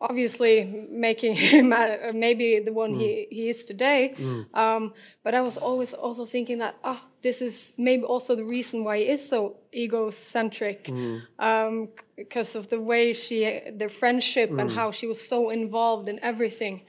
obviously 0.00 0.86
making 0.90 1.34
him 1.52 1.72
uh, 1.72 1.96
maybe 2.12 2.58
the 2.60 2.72
one 2.72 2.94
he, 2.94 3.26
he 3.30 3.48
is 3.48 3.64
today. 3.64 4.14
Um, 4.54 4.92
but 5.22 5.34
I 5.34 5.40
was 5.40 5.56
always 5.56 5.94
also 5.94 6.24
thinking 6.24 6.58
that, 6.58 6.76
ah, 6.84 7.04
this 7.22 7.42
is 7.42 7.72
maybe 7.76 8.04
also 8.04 8.36
the 8.36 8.44
reason 8.44 8.84
why 8.84 8.98
he 8.98 9.08
is 9.08 9.26
so 9.26 9.56
egocentric. 9.74 10.90
Um, 11.38 11.88
because 12.16 12.54
of 12.54 12.68
the 12.68 12.80
way 12.80 13.12
she, 13.12 13.60
their 13.72 13.90
friendship 13.90 14.50
and 14.50 14.70
how 14.70 14.90
she 14.90 15.06
was 15.06 15.20
so 15.20 15.50
involved 15.50 16.08
in 16.08 16.18
everything. 16.22 16.82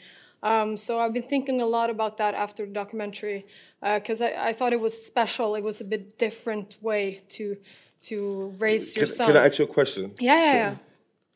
Um, 0.44 0.78
so 0.78 1.00
I've 1.00 1.14
been 1.14 1.24
thinking 1.24 1.62
a 1.62 1.66
lot 1.66 1.90
about 1.90 2.18
that 2.18 2.34
after 2.34 2.66
the 2.66 2.72
documentary 2.72 3.46
because 3.82 4.22
I, 4.22 4.50
I 4.50 4.54
thought 4.54 4.74
it 4.74 4.80
was 4.80 5.00
special. 5.02 5.56
It 5.56 5.64
was 5.64 5.82
a 5.82 5.84
bit 5.84 6.18
different 6.18 6.78
way 6.82 7.22
to 7.30 7.58
to 8.00 8.54
raise 8.60 8.94
can, 8.94 9.02
your 9.02 9.08
son. 9.08 9.28
can 9.28 9.38
I 9.38 9.48
ask 9.48 9.58
you 9.58 9.66
a 9.66 9.68
question? 9.68 10.14
yeah, 10.20 10.44
yeah, 10.44 10.54
yeah. 10.54 10.76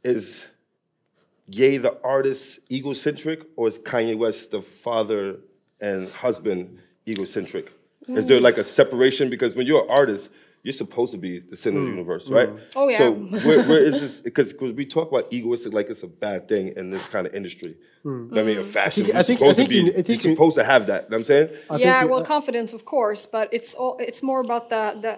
Is 0.03 0.47
Ye 1.47 1.77
the 1.77 1.97
artist 2.03 2.59
egocentric, 2.71 3.43
or 3.55 3.67
is 3.67 3.79
Kanye 3.79 4.17
West 4.17 4.51
the 4.51 4.61
father 4.61 5.37
and 5.79 6.09
husband 6.09 6.79
egocentric? 7.07 7.71
Is 8.07 8.25
there 8.25 8.39
mm. 8.39 8.43
like 8.43 8.57
a 8.57 8.63
separation? 8.63 9.29
Because 9.29 9.55
when 9.55 9.67
you're 9.67 9.83
an 9.83 9.89
artist, 9.89 10.31
you're 10.63 10.73
supposed 10.73 11.11
to 11.11 11.17
be 11.17 11.39
the 11.39 11.55
center 11.55 11.79
of 11.79 11.83
the 11.85 11.89
mm, 11.89 11.93
universe, 11.95 12.29
right? 12.29 12.49
Mm. 12.49 12.59
Oh, 12.75 12.87
yeah. 12.87 12.97
So 12.99 13.11
where, 13.13 13.63
where 13.63 13.79
is 13.79 13.99
this? 13.99 14.19
Because 14.21 14.53
we 14.59 14.85
talk 14.85 15.09
about 15.11 15.31
egoistic 15.33 15.73
like 15.73 15.89
it's 15.89 16.03
a 16.03 16.07
bad 16.07 16.47
thing 16.47 16.73
in 16.77 16.91
this 16.91 17.07
kind 17.07 17.25
of 17.25 17.33
industry. 17.33 17.75
Mm. 18.05 18.37
I 18.37 18.43
mean, 18.43 18.57
in 18.59 18.63
fashion, 18.63 19.03
think- 19.05 19.07
you're 19.13 19.19
I 19.19 19.23
think- 19.23 19.41
I 19.41 19.53
think 19.53 19.69
to 19.69 19.75
be. 19.75 19.81
you- 19.81 19.89
I 19.91 19.93
think 20.01 20.07
you're 20.07 20.15
you- 20.31 20.35
supposed 20.35 20.55
to 20.57 20.63
have 20.63 20.85
that. 20.87 21.03
You 21.05 21.09
know 21.09 21.15
what 21.15 21.17
I'm 21.17 21.23
saying? 21.23 21.49
I 21.69 21.75
yeah, 21.77 22.01
you- 22.03 22.09
well, 22.09 22.19
uh, 22.21 22.25
confidence, 22.25 22.73
of 22.73 22.85
course, 22.85 23.25
but 23.25 23.49
it's 23.51 23.73
all, 23.73 23.97
it's 23.99 24.21
more 24.23 24.39
about 24.41 24.69
the 24.69 24.83
the 25.05 25.13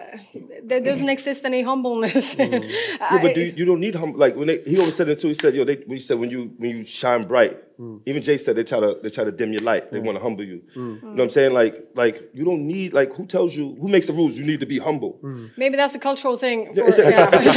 there 0.62 0.80
doesn't 0.80 1.08
exist 1.08 1.44
any 1.44 1.62
humbleness. 1.62 2.36
Yeah, 2.38 3.18
but 3.22 3.34
do 3.34 3.40
you, 3.40 3.52
you 3.58 3.64
don't 3.64 3.80
need 3.80 3.94
hum- 3.94 4.16
like 4.16 4.34
when 4.36 4.46
they, 4.48 4.58
he 4.62 4.78
always 4.78 4.94
said 4.96 5.08
it 5.08 5.18
too. 5.20 5.28
He 5.28 5.34
said, 5.34 5.54
"Yo, 5.54 5.64
they, 5.64 5.76
he 5.86 5.98
said 5.98 6.18
when 6.18 6.30
you 6.30 6.52
when 6.58 6.70
you 6.70 6.84
shine 6.84 7.24
bright, 7.26 7.54
Mm. 7.78 8.02
even 8.06 8.22
Jay 8.22 8.38
said 8.38 8.54
they 8.54 8.62
try 8.62 8.78
to 8.78 8.98
they 9.02 9.10
try 9.10 9.24
to 9.24 9.32
dim 9.32 9.52
your 9.52 9.62
light. 9.62 9.90
They 9.90 9.98
mm. 9.98 10.04
want 10.04 10.16
to 10.18 10.22
humble 10.22 10.44
you. 10.44 10.62
Mm. 10.76 10.76
You 10.76 11.00
know 11.02 11.10
what 11.10 11.20
I'm 11.22 11.30
saying? 11.30 11.52
Like 11.52 11.88
like 11.94 12.30
you 12.32 12.44
don't 12.44 12.66
need 12.66 12.92
like 12.92 13.12
who 13.14 13.26
tells 13.26 13.56
you 13.56 13.76
who 13.80 13.88
makes 13.88 14.06
the 14.06 14.12
rules? 14.12 14.38
You 14.38 14.44
need 14.44 14.60
to 14.60 14.66
be 14.66 14.78
humble. 14.78 15.18
Maybe 15.56 15.76
that's 15.76 15.94
a 15.94 15.98
cultural 15.98 16.36
thing. 16.36 16.74
For, 16.74 16.86
It's, 16.86 16.98
a, 16.98 17.08
it's, 17.08 17.18
it's, 17.18 17.46
a, 17.46 17.56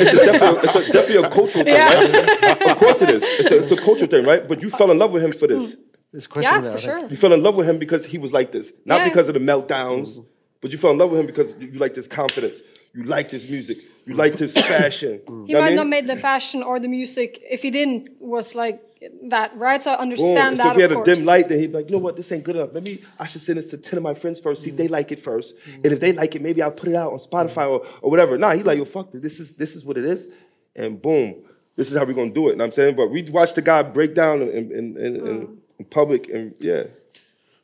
it's, 0.00 0.12
a, 0.42 0.60
it's, 0.62 0.74
a 0.76 0.92
definitely, 0.92 1.16
a 1.16 1.30
cultural 1.30 1.64
thing, 1.64 1.74
right? 1.74 2.70
Of 2.70 2.76
course 2.78 3.02
it 3.02 3.10
is. 3.10 3.22
It's 3.24 3.50
a, 3.50 3.58
it's 3.58 3.72
a 3.72 3.76
cultural 3.76 4.08
thing, 4.08 4.24
right? 4.24 4.46
But 4.46 4.62
you 4.62 4.70
fell 4.70 4.90
in 4.90 4.98
love 4.98 5.10
with 5.12 5.24
him 5.24 5.32
for 5.32 5.46
this. 5.48 5.76
This 6.12 6.26
question 6.26 6.54
yeah, 6.54 6.60
there, 6.60 6.72
for 6.72 6.78
sure. 6.78 7.08
You 7.08 7.16
fell 7.16 7.32
in 7.32 7.42
love 7.42 7.56
with 7.56 7.68
him 7.68 7.78
because 7.78 8.06
he 8.06 8.16
was 8.16 8.32
like 8.32 8.50
this, 8.50 8.72
not 8.84 9.00
Yeah. 9.00 9.08
because 9.08 9.28
of 9.28 9.34
the 9.34 9.40
meltdowns, 9.40 10.10
mm-hmm. 10.18 10.22
but 10.60 10.72
you 10.72 10.78
fell 10.78 10.92
in 10.92 10.98
love 10.98 11.10
with 11.10 11.20
him 11.20 11.26
because 11.26 11.54
you, 11.58 11.68
you 11.68 11.78
liked 11.78 11.96
his 11.96 12.08
confidence, 12.08 12.62
you 12.94 13.04
liked 13.04 13.30
his 13.30 13.48
music, 13.48 13.78
you 14.06 14.14
liked 14.14 14.38
his 14.38 14.54
mm-hmm. 14.54 14.72
fashion. 14.72 15.20
He 15.26 15.52
You 15.52 15.54
know 15.54 15.60
might 15.60 15.72
I 15.72 15.74
not 15.74 15.86
made 15.86 16.06
the 16.06 16.16
fashion 16.16 16.62
or 16.62 16.80
the 16.80 16.88
music 16.88 17.42
if 17.50 17.60
he 17.62 17.70
didn't 17.70 18.10
was 18.20 18.54
like 18.54 18.82
that, 19.24 19.56
right? 19.56 19.82
So 19.82 19.92
I 19.92 19.96
Boom. 19.96 20.02
understand 20.02 20.56
So 20.56 20.62
that. 20.64 20.70
if 20.70 20.76
he 20.76 20.82
had 20.82 20.92
of 20.92 20.98
a 20.98 21.04
dim 21.04 21.24
light, 21.24 21.48
then 21.48 21.58
he'd 21.60 21.68
be 21.68 21.78
like, 21.78 21.86
you 21.86 21.96
know 21.96 22.02
what, 22.02 22.16
this 22.16 22.30
ain't 22.32 22.44
good 22.44 22.56
enough. 22.56 22.72
Maybe 22.72 23.02
I 23.18 23.26
should 23.26 23.42
send 23.42 23.58
this 23.58 23.70
to 23.70 23.78
10 23.78 23.96
of 23.98 24.02
my 24.02 24.14
friends 24.14 24.40
first, 24.40 24.62
see 24.62 24.70
if 24.70 24.76
they 24.76 24.88
like 24.88 25.12
it 25.12 25.20
first. 25.20 25.54
And 25.66 25.86
if 25.86 26.00
they 26.00 26.12
like 26.12 26.34
it, 26.34 26.42
maybe 26.42 26.62
I'll 26.62 26.70
put 26.70 26.88
it 26.88 26.94
out 26.94 27.12
on 27.12 27.18
Spotify 27.18 27.68
or, 27.68 27.86
or 28.02 28.10
whatever. 28.10 28.36
Nah, 28.38 28.52
he's 28.52 28.64
like, 28.66 28.78
yo, 28.78 28.84
fuck 28.84 29.14
it. 29.14 29.22
This 29.22 29.40
is 29.40 29.54
this 29.54 29.76
is 29.76 29.84
what 29.84 29.96
it 29.96 30.04
is. 30.04 30.28
And 30.76 31.00
boom, 31.00 31.34
this 31.76 31.90
is 31.90 31.98
how 31.98 32.04
we're 32.04 32.14
gonna 32.14 32.30
do 32.30 32.48
it. 32.48 32.52
You 32.52 32.56
know 32.56 32.64
what 32.64 32.66
I'm 32.66 32.72
saying? 32.72 32.96
But 32.96 33.10
we 33.10 33.22
watched 33.22 33.54
the 33.54 33.62
guy 33.62 33.82
break 33.82 34.14
down 34.14 34.42
in, 34.42 34.48
in, 34.48 34.72
in, 34.72 34.96
in, 34.96 35.58
in 35.78 35.84
public 35.86 36.28
and 36.28 36.54
yeah. 36.58 36.84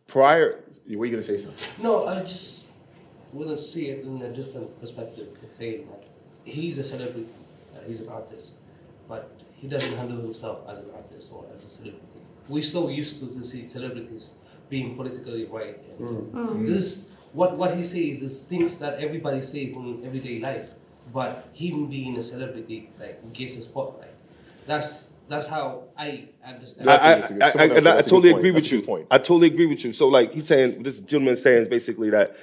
Prior, 0.06 0.62
were 0.86 1.06
you 1.06 1.12
going 1.12 1.14
to 1.14 1.22
say 1.22 1.38
something? 1.38 1.66
No, 1.82 2.06
I 2.06 2.20
just 2.20 2.68
want 3.32 3.48
to 3.50 3.56
see 3.56 3.86
it 3.88 4.04
in 4.04 4.20
a 4.22 4.32
different 4.32 4.78
perspective. 4.80 5.26
Saying 5.58 5.88
that 5.88 6.04
he's 6.44 6.78
a 6.78 6.84
celebrity, 6.84 7.26
uh, 7.74 7.78
he's 7.86 8.00
an 8.00 8.08
artist, 8.08 8.58
but 8.63 8.63
he 9.64 9.70
doesn't 9.70 9.96
handle 9.96 10.20
himself 10.20 10.58
as 10.68 10.76
an 10.78 10.90
artist 10.94 11.30
or 11.32 11.46
as 11.54 11.64
a 11.64 11.68
celebrity. 11.68 12.20
We're 12.48 12.62
so 12.62 12.90
used 12.90 13.18
to, 13.20 13.26
to 13.34 13.42
see 13.42 13.66
celebrities 13.66 14.34
being 14.68 14.94
politically 14.94 15.46
right. 15.46 15.78
And 15.98 16.06
mm. 16.06 16.30
Mm. 16.32 16.48
Mm. 16.48 16.66
This 16.66 16.76
is 16.82 17.08
what 17.32 17.56
what 17.56 17.74
he 17.74 17.82
says 17.82 18.20
is 18.20 18.42
things 18.42 18.76
that 18.78 18.98
everybody 18.98 19.40
says 19.40 19.72
in 19.72 20.02
everyday 20.04 20.38
life, 20.38 20.74
but 21.14 21.48
him 21.54 21.86
being 21.86 22.18
a 22.18 22.22
celebrity 22.22 22.90
like 23.00 23.32
gets 23.32 23.56
a 23.56 23.62
spotlight. 23.62 24.12
That's 24.66 25.08
that's 25.30 25.46
how 25.46 25.84
I 25.96 26.28
understand. 26.46 26.86
That's 26.88 27.02
I, 27.02 27.12
a- 27.12 27.16
that's 27.16 27.30
a 27.30 27.32
good- 27.32 27.42
I- 27.42 27.62
I- 27.62 27.76
and 27.78 27.86
I 27.88 28.02
totally 28.02 28.30
agree 28.32 28.42
point. 28.42 28.54
with 28.56 28.64
That's 28.64 28.72
you. 28.72 28.82
point. 28.82 29.06
I 29.10 29.16
totally 29.16 29.46
agree 29.46 29.66
with 29.72 29.82
you. 29.82 29.94
So 29.94 30.08
like 30.08 30.34
he's 30.34 30.46
saying, 30.46 30.82
this 30.82 31.00
gentleman 31.00 31.36
saying 31.36 31.62
is 31.62 31.68
basically 31.68 32.10
that 32.10 32.36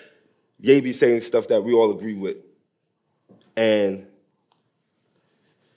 Ye 0.60 0.81
be 0.81 0.91
saying 0.93 1.21
stuff 1.21 1.47
that 1.49 1.63
we 1.63 1.73
all 1.73 1.91
agree 1.91 2.13
with, 2.15 2.38
and 3.55 4.07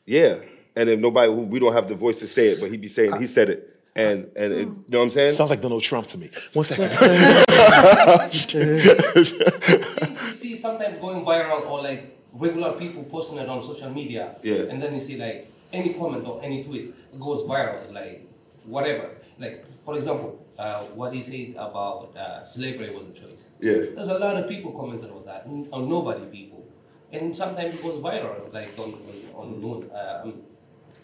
yeah, 0.06 0.36
and 0.76 0.88
if 0.88 0.98
nobody 0.98 1.30
we 1.30 1.58
don't 1.58 1.72
have 1.72 1.88
the 1.88 1.94
voice 1.94 2.20
to 2.20 2.26
say 2.26 2.48
it, 2.48 2.60
but 2.60 2.70
he'd 2.70 2.80
be 2.80 2.88
saying 2.88 3.16
he 3.18 3.26
said 3.26 3.48
it, 3.50 3.80
and 3.96 4.30
and 4.36 4.52
it, 4.52 4.58
you 4.58 4.84
know 4.88 4.98
what 4.98 5.04
I'm 5.04 5.10
saying? 5.10 5.32
Sounds 5.32 5.50
like 5.50 5.60
Donald 5.60 5.82
Trump 5.82 6.06
to 6.08 6.18
me. 6.18 6.30
One 6.52 6.64
second. 6.64 6.90
things 8.30 10.22
you 10.22 10.32
see 10.32 10.56
sometimes 10.56 10.98
going 10.98 11.24
viral 11.24 11.68
or 11.70 11.82
like 11.82 12.18
regular 12.32 12.72
people 12.72 13.04
posting 13.04 13.38
it 13.38 13.48
on 13.48 13.62
social 13.62 13.90
media. 13.90 14.36
Yeah. 14.42 14.70
And 14.70 14.82
then 14.82 14.94
you 14.94 15.00
see 15.00 15.16
like 15.16 15.50
any 15.72 15.94
comment 15.94 16.26
or 16.26 16.40
any 16.42 16.64
tweet 16.64 16.94
goes 17.18 17.42
viral, 17.42 17.92
like 17.92 18.28
whatever. 18.64 19.10
Like 19.38 19.64
for 19.84 19.96
example, 19.96 20.44
uh, 20.58 20.82
what 20.98 21.12
he 21.12 21.22
said 21.22 21.54
about 21.56 22.16
uh, 22.16 22.44
slavery 22.44 22.90
was 22.90 23.06
a 23.06 23.12
choice. 23.12 23.48
Yeah. 23.60 23.94
There's 23.94 24.08
a 24.08 24.18
lot 24.18 24.36
of 24.36 24.48
people 24.48 24.72
commented 24.72 25.10
on 25.10 25.24
that, 25.26 25.46
on 25.72 25.88
nobody 25.88 26.24
people, 26.26 26.66
and 27.12 27.36
sometimes 27.36 27.74
it 27.74 27.82
goes 27.82 28.00
viral, 28.02 28.52
like 28.52 28.76
on 28.78 28.94
on, 29.34 29.62
on 29.64 29.90
uh, 29.90 30.30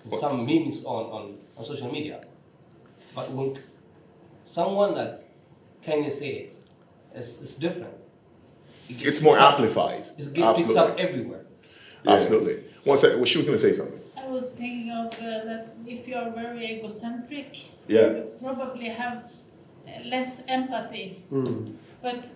um, 0.06 0.18
some 0.18 0.46
memes 0.46 0.84
on, 0.84 1.04
on 1.16 1.38
on 1.56 1.64
social 1.64 1.90
media. 1.92 2.20
But 3.14 3.30
when 3.32 3.54
someone 4.44 4.94
like 4.94 5.22
Kanye 5.82 6.10
says, 6.12 6.64
it's, 7.14 7.40
it's 7.42 7.54
different. 7.54 7.94
It 8.88 8.94
gets 8.98 9.08
it's 9.08 9.22
more 9.22 9.34
picked 9.34 9.42
up- 9.44 9.54
amplified. 9.60 10.00
It's 10.18 10.28
get 10.28 10.56
picked 10.56 10.76
up 10.76 10.98
everywhere. 10.98 11.44
Absolutely. 12.06 12.56
One 12.84 12.96
second. 12.98 13.18
Well, 13.18 13.26
she 13.26 13.36
was 13.38 13.46
going 13.46 13.58
to 13.58 13.62
say 13.64 13.72
something. 13.72 14.00
I 14.16 14.26
was 14.26 14.50
thinking 14.50 14.90
of 14.90 15.12
uh, 15.14 15.44
that 15.44 15.76
if 15.86 16.06
you 16.08 16.14
are 16.14 16.30
very 16.30 16.64
egocentric, 16.78 17.56
Yeah. 17.88 18.06
you 18.08 18.30
probably 18.42 18.88
have 18.88 19.24
uh, 19.86 19.90
less 20.08 20.42
empathy. 20.48 21.22
But 22.02 22.26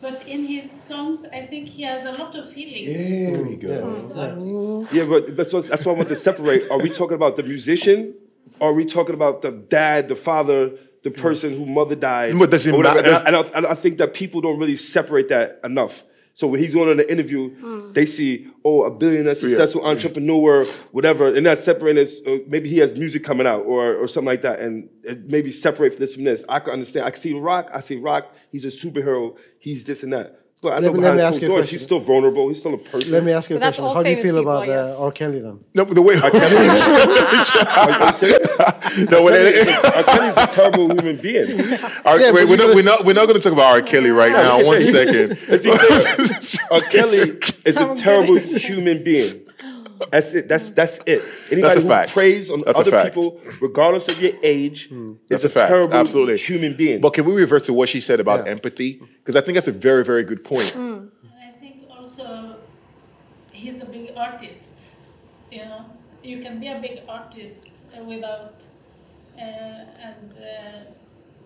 but 0.00 0.26
in 0.26 0.44
his 0.44 0.70
songs, 0.70 1.24
I 1.32 1.46
think 1.46 1.68
he 1.68 1.82
has 1.82 2.04
a 2.04 2.12
lot 2.20 2.34
of 2.36 2.50
feelings. 2.52 3.32
There 3.34 3.42
we 3.42 3.56
go. 3.56 3.98
So 4.08 4.86
Yeah, 4.92 5.06
but 5.06 5.36
that's 5.36 5.52
what, 5.52 5.64
that's 5.64 5.84
why 5.84 5.92
I 5.92 5.96
want 5.96 6.08
to 6.08 6.16
separate. 6.16 6.70
Are 6.70 6.78
we 6.78 6.90
talking 6.90 7.14
about 7.14 7.36
the 7.36 7.42
musician? 7.42 8.14
Or 8.60 8.70
are 8.70 8.74
we 8.74 8.84
talking 8.84 9.14
about 9.14 9.42
the 9.42 9.50
dad, 9.50 10.08
the 10.08 10.16
father, 10.16 10.70
the 11.02 11.10
person 11.10 11.56
who 11.56 11.66
mother 11.66 11.96
died? 11.96 12.38
But 12.38 12.50
does 12.50 12.66
it 12.66 12.78
matter- 12.78 12.98
And 13.00 13.08
I, 13.08 13.20
and 13.26 13.36
I, 13.36 13.40
and 13.56 13.66
I 13.66 13.74
think 13.74 13.98
that 13.98 14.14
people 14.14 14.40
don't 14.40 14.58
really 14.58 14.76
separate 14.76 15.28
that 15.30 15.60
enough. 15.64 16.04
So 16.36 16.46
when 16.46 16.60
he's 16.60 16.74
going 16.74 16.90
on 16.90 17.00
an 17.00 17.06
interview, 17.08 17.92
they 17.94 18.04
see, 18.04 18.48
oh, 18.62 18.82
a 18.82 18.90
billionaire, 18.90 19.34
successful 19.34 19.80
entrepreneur, 19.86 20.66
whatever, 20.92 21.34
and 21.34 21.46
that's 21.46 21.64
separating 21.64 21.96
this. 21.96 22.20
Uh, 22.26 22.40
maybe 22.46 22.68
he 22.68 22.76
has 22.76 22.94
music 22.94 23.24
coming 23.24 23.46
out 23.46 23.62
or, 23.64 23.94
or 23.96 24.06
something 24.06 24.26
like 24.26 24.42
that, 24.42 24.60
and 24.60 24.90
it 25.02 25.30
maybe 25.30 25.50
separate 25.50 25.98
this 25.98 26.14
from 26.14 26.24
this. 26.24 26.44
I 26.46 26.58
can 26.60 26.74
understand. 26.74 27.06
I 27.06 27.10
can 27.10 27.20
see 27.22 27.32
Rock. 27.32 27.70
I 27.72 27.80
see 27.80 27.96
Rock. 27.96 28.34
He's 28.52 28.66
a 28.66 28.68
superhero. 28.68 29.38
He's 29.58 29.86
this 29.86 30.02
and 30.02 30.12
that. 30.12 30.45
But 30.66 30.72
I 30.78 30.80
know 30.80 30.92
me- 30.92 30.98
let 31.00 31.14
me 31.14 31.20
ask 31.22 31.40
you 31.40 31.46
a 31.46 31.48
doors, 31.50 31.60
question. 31.60 31.74
he's 31.78 31.82
still 31.84 32.00
vulnerable. 32.00 32.48
He's 32.48 32.58
still 32.58 32.74
a 32.74 32.78
person. 32.78 33.12
Let 33.12 33.22
me 33.22 33.30
ask 33.30 33.48
you 33.48 33.54
a 33.56 33.58
question. 33.60 33.84
How 33.84 34.02
do 34.02 34.10
you 34.10 34.16
feel 34.16 34.24
people, 34.36 34.40
about 34.40 34.62
I 34.64 34.66
guess. 34.66 34.98
uh, 34.98 35.04
R. 35.04 35.12
Kelly 35.12 35.40
then? 35.40 35.60
No, 35.74 35.84
the 35.84 36.02
way 36.02 36.14
Are 36.20 38.06
you 38.06 38.12
serious? 38.12 38.58
no, 39.10 39.22
when 39.22 39.34
R. 39.34 40.02
Kelly's 40.02 40.36
a 40.36 40.46
terrible 40.48 40.88
human 40.90 41.16
being. 41.18 41.60
R- 42.04 42.18
Yeah, 42.18 42.32
wait, 42.32 42.48
we're 42.48 42.56
you 42.56 42.56
not, 42.56 42.74
we're 42.74 42.82
not 42.82 43.04
we're 43.04 43.14
not 43.14 43.26
going 43.26 43.36
to 43.36 43.42
talk 43.42 43.52
about 43.52 43.66
R. 43.66 43.80
Kelly 43.82 44.10
right 44.10 44.32
now. 44.32 44.56
like 44.56 44.64
I 44.64 44.68
One 44.68 44.80
said, 44.80 45.06
second. 45.08 45.38
Let's 45.48 45.62
be 45.62 45.70
clear. 45.70 46.56
R. 46.72 46.80
Kelly 46.90 47.18
is 47.64 47.76
a 47.76 47.94
terrible 47.94 48.36
human 48.38 49.04
being. 49.04 49.42
That's 50.10 50.34
it. 50.34 50.48
That's 50.48 50.70
that's 50.70 50.98
it. 51.06 51.22
Anybody 51.50 51.62
That's 51.62 51.76
a 51.78 51.80
who 51.82 51.88
fact. 51.88 52.12
preys 52.12 52.50
on 52.50 52.60
That's 52.66 52.78
other 52.78 52.90
fact. 52.90 53.14
people, 53.14 53.40
regardless 53.60 54.08
of 54.08 54.20
your 54.20 54.32
age, 54.42 54.90
That's 55.28 55.44
is 55.44 55.50
a 55.50 55.54
fact. 55.58 55.70
terrible 55.70 55.94
Absolutely. 55.94 56.38
human 56.38 56.74
being. 56.76 57.00
But 57.00 57.14
can 57.14 57.24
we 57.24 57.32
revert 57.32 57.64
to 57.64 57.72
what 57.72 57.88
she 57.88 58.00
said 58.00 58.20
about 58.20 58.44
Yeah. 58.44 58.52
empathy? 58.52 59.00
Because 59.18 59.36
I 59.36 59.40
think 59.40 59.54
that's 59.56 59.68
a 59.68 59.72
very 59.88 60.04
very 60.04 60.24
good 60.24 60.42
point. 60.44 60.74
And 60.74 61.10
I 61.42 61.52
think 61.60 61.76
also 61.90 62.56
he's 63.52 63.80
a 63.82 63.86
big 63.86 64.12
artist. 64.16 64.72
You 65.50 65.64
know, 65.64 65.84
you 66.22 66.38
can 66.40 66.60
be 66.60 66.68
a 66.68 66.78
big 66.80 67.00
artist 67.08 67.68
uh, 67.96 68.02
without, 68.04 68.56
uh, 69.38 69.40
and 70.08 70.32
uh, 70.32 70.90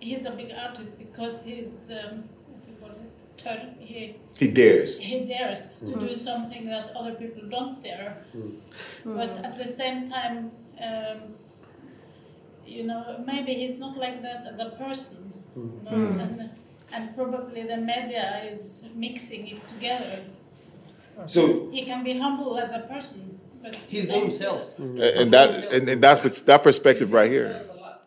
he's 0.01 0.25
a 0.25 0.31
big 0.31 0.51
artist 0.67 0.99
because 0.99 1.43
he's 1.43 1.89
um, 1.91 2.25
what 2.49 2.61
do 2.65 2.71
you 2.73 2.77
call 2.81 2.91
it? 2.91 3.11
Turn. 3.43 3.75
He 3.79 4.17
He 4.39 4.49
dares. 4.51 5.01
he 5.01 5.17
dares 5.35 5.77
to 5.81 5.87
do 5.87 5.93
mm-hmm. 5.93 6.15
something 6.15 6.67
that 6.67 6.87
other 6.97 7.15
people 7.15 7.45
don't 7.49 7.83
dare. 7.83 8.17
Mm-hmm. 8.37 9.17
But 9.19 9.31
at 9.47 9.55
the 9.59 9.67
same 9.67 10.09
time, 10.09 10.51
um, 10.89 11.19
you 12.67 12.85
know, 12.85 13.03
maybe 13.27 13.53
he's 13.55 13.79
not 13.79 13.97
like 13.97 14.23
that 14.23 14.47
as 14.51 14.59
a 14.59 14.71
person. 14.71 15.33
Mm-hmm. 15.59 15.91
you 15.93 16.01
know, 16.01 16.23
and, 16.23 16.51
and 16.93 17.17
probably 17.17 17.63
the 17.63 17.77
media 17.77 18.27
is 18.53 18.85
mixing 18.95 19.47
it 19.49 19.69
together. 19.69 20.21
so 21.27 21.71
He 21.71 21.85
can 21.85 22.05
be 22.05 22.19
humble 22.19 22.59
as 22.59 22.71
a 22.73 22.81
person, 22.81 23.41
but 23.63 23.75
He's 23.89 24.07
doing 24.07 24.23
himself. 24.23 24.79
and 24.79 25.33
that 25.33 25.73
and, 25.73 25.89
and 25.89 26.03
that's 26.03 26.43
that 26.43 26.63
perspective 26.63 27.13
right 27.13 27.31
here. 27.31 27.49
Says 27.61 27.69
a 27.69 27.75
lot. 27.75 28.07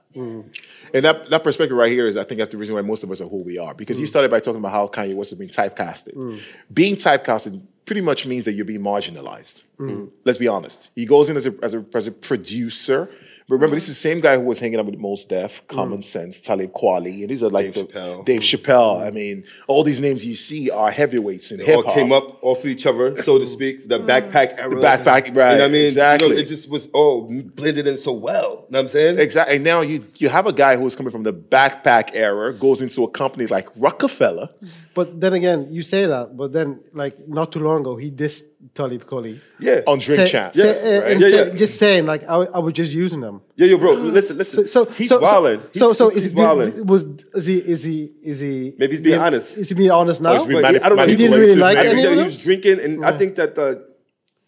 And 0.94 1.04
that, 1.06 1.30
that 1.32 1.44
perspective 1.44 1.76
right 1.76 1.92
here 1.92 2.06
is, 2.06 2.18
I 2.18 2.24
think, 2.24 2.38
that's 2.38 2.52
the 2.52 2.58
reason 2.58 2.76
why 2.76 2.82
most 2.82 3.04
of 3.04 3.12
us 3.12 3.20
are 3.20 3.28
who 3.28 3.38
we 3.38 3.58
are. 3.58 3.74
Because 3.74 4.00
you 4.00 4.06
mm. 4.06 4.10
started 4.10 4.30
by 4.30 4.40
talking 4.40 4.60
about 4.60 4.72
how 4.72 4.88
Kanye 4.88 5.16
West 5.16 5.32
has 5.32 5.40
been 5.40 5.50
typecasted. 5.50 6.14
Mm. 6.14 6.40
Being 6.72 6.96
typecasted 6.96 7.62
pretty 7.86 8.02
much 8.02 8.26
means 8.28 8.46
that 8.46 8.54
you're 8.54 8.66
being 8.66 8.82
marginalized. 8.82 9.64
Mm. 9.80 10.12
Let's 10.24 10.38
be 10.38 10.48
honest. 10.48 10.92
He 10.96 11.06
goes 11.06 11.30
in 11.30 11.38
as 11.38 11.48
a, 11.48 11.56
as 11.64 11.74
a, 11.74 11.84
as 11.96 12.08
a 12.08 12.12
producer. 12.12 13.10
But 13.54 13.58
remember, 13.58 13.76
this 13.76 13.88
is 13.88 13.96
the 13.96 14.02
same 14.10 14.20
guy 14.20 14.36
who 14.36 14.42
was 14.46 14.58
hanging 14.60 14.80
out 14.80 14.88
with 14.88 14.98
Mos 14.98 15.26
Def, 15.26 15.62
mm. 15.62 15.76
Common 15.76 16.02
Sense, 16.02 16.39
Talib 16.39 16.72
Kweli, 16.72 17.22
and 17.22 17.30
these 17.30 17.44
are 17.44 17.50
like 17.50 17.72
Dave 17.72 17.88
the, 17.88 17.94
Chappelle. 17.94 18.26
Dave 18.26 18.39
Chappelle. 18.42 19.02
Mm. 19.02 19.08
I 19.08 19.12
mean, 19.12 19.44
all 19.68 19.84
these 19.84 20.00
names 20.00 20.26
you 20.26 20.36
see 20.36 20.72
are 20.72 20.89
heavyweights 20.89 21.52
in 21.52 21.60
all 21.62 21.66
hip 21.68 21.86
hop. 21.86 21.94
came 21.94 22.12
up 22.12 22.44
off 22.44 22.66
each 22.66 22.88
other, 22.88 23.16
so 23.22 23.38
to 23.38 23.46
speak. 23.46 23.88
The 23.88 24.00
mm. 24.00 24.08
backpack 24.08 24.58
era. 24.58 24.70
The 24.70 24.82
backpack, 24.82 25.28
You 25.28 25.34
know 25.34 25.42
right, 25.42 25.52
what 25.60 25.62
I 25.62 25.68
mean? 25.68 25.86
exactly. 25.86 26.30
You 26.30 26.34
know, 26.34 26.39
it 26.39 26.48
just 26.48 26.68
was 26.68 26.88
all 26.88 27.28
blended 27.56 27.86
in 27.86 27.98
so 27.98 28.13
well. 28.13 28.34
You 28.34 28.48
know 28.48 28.66
what 28.70 28.80
I'm 28.80 28.88
saying? 28.89 29.20
Exactly. 29.20 29.56
And 29.58 29.63
now 29.63 29.82
you 29.82 30.04
you 30.18 30.30
have 30.30 30.48
a 30.48 30.54
guy 30.54 30.76
who's 30.76 30.96
coming 30.96 31.12
from 31.12 31.24
the 31.24 31.34
backpack 31.34 32.10
era, 32.13 32.54
goes 32.54 32.82
into 32.82 33.04
a 33.04 33.08
company 33.10 33.46
like 33.46 33.68
Rockefeller. 33.76 34.48
Mm-hmm. 34.48 34.68
But 34.96 35.22
then 35.22 35.34
again, 35.34 35.68
you 35.70 35.84
say 35.84 36.06
that, 36.08 36.36
but 36.36 36.54
then 36.54 36.80
like 36.94 37.28
not 37.28 37.52
too 37.52 37.60
long 37.60 37.82
ago, 37.82 37.98
he 37.98 38.10
dissed 38.10 38.44
Talib 38.74 39.06
Kweli. 39.06 39.39
Yeah. 39.60 39.82
on 39.88 40.00
Drink 40.00 40.22
Say- 40.22 40.28
Champs. 40.28 40.58
say- 40.58 40.63
uh, 40.63 40.74
Yeah, 40.74 40.98
uh, 40.98 41.02
right. 41.02 41.20
Yeah, 41.20 41.30
say- 41.30 41.48
yeah. 41.50 41.56
Just 41.56 41.80
saying, 41.80 42.06
like 42.06 42.24
I, 42.24 42.36
I 42.36 42.60
was 42.60 42.74
just 42.74 42.92
using 42.92 43.22
them. 43.22 43.42
Yeah, 43.56 43.68
yo, 43.68 43.78
bro, 43.78 43.94
listen, 44.18 44.38
listen. 44.38 44.68
So, 44.68 44.86
he's 44.86 45.10
so, 45.10 45.20
wilding. 45.20 45.62
So, 45.74 45.94
so, 45.94 46.10
he's 46.10 46.28
is, 46.28 46.34
wilding. 46.34 46.86
was 46.86 47.04
is 47.04 47.46
he 47.46 47.58
is 47.58 47.84
he 47.84 48.12
is 48.24 48.40
he? 48.40 48.74
Maybe 48.78 48.94
he's 48.94 49.02
being 49.02 49.20
honest. 49.20 49.58
Is 49.58 49.70
he 49.70 49.76
being 49.76 49.92
honest 49.92 50.22
now? 50.22 50.34
he's 50.36 50.46
being 50.46 50.62
But 50.62 50.76
he- 50.76 50.82
I 50.82 50.90
don't 50.90 50.98
know. 50.98 51.06
He 51.06 51.16
didn't 51.16 51.40
really 51.40 51.56
like 51.56 51.78
I 51.78 51.84
think 51.84 51.94
any 51.94 52.04
that 52.04 52.12
of 52.12 52.18
he 52.18 52.24
was 52.24 52.44
drinking, 52.44 52.80
and 52.82 53.06
I 53.06 53.18
think 53.18 53.36
that 53.36 53.56
the, 53.56 53.88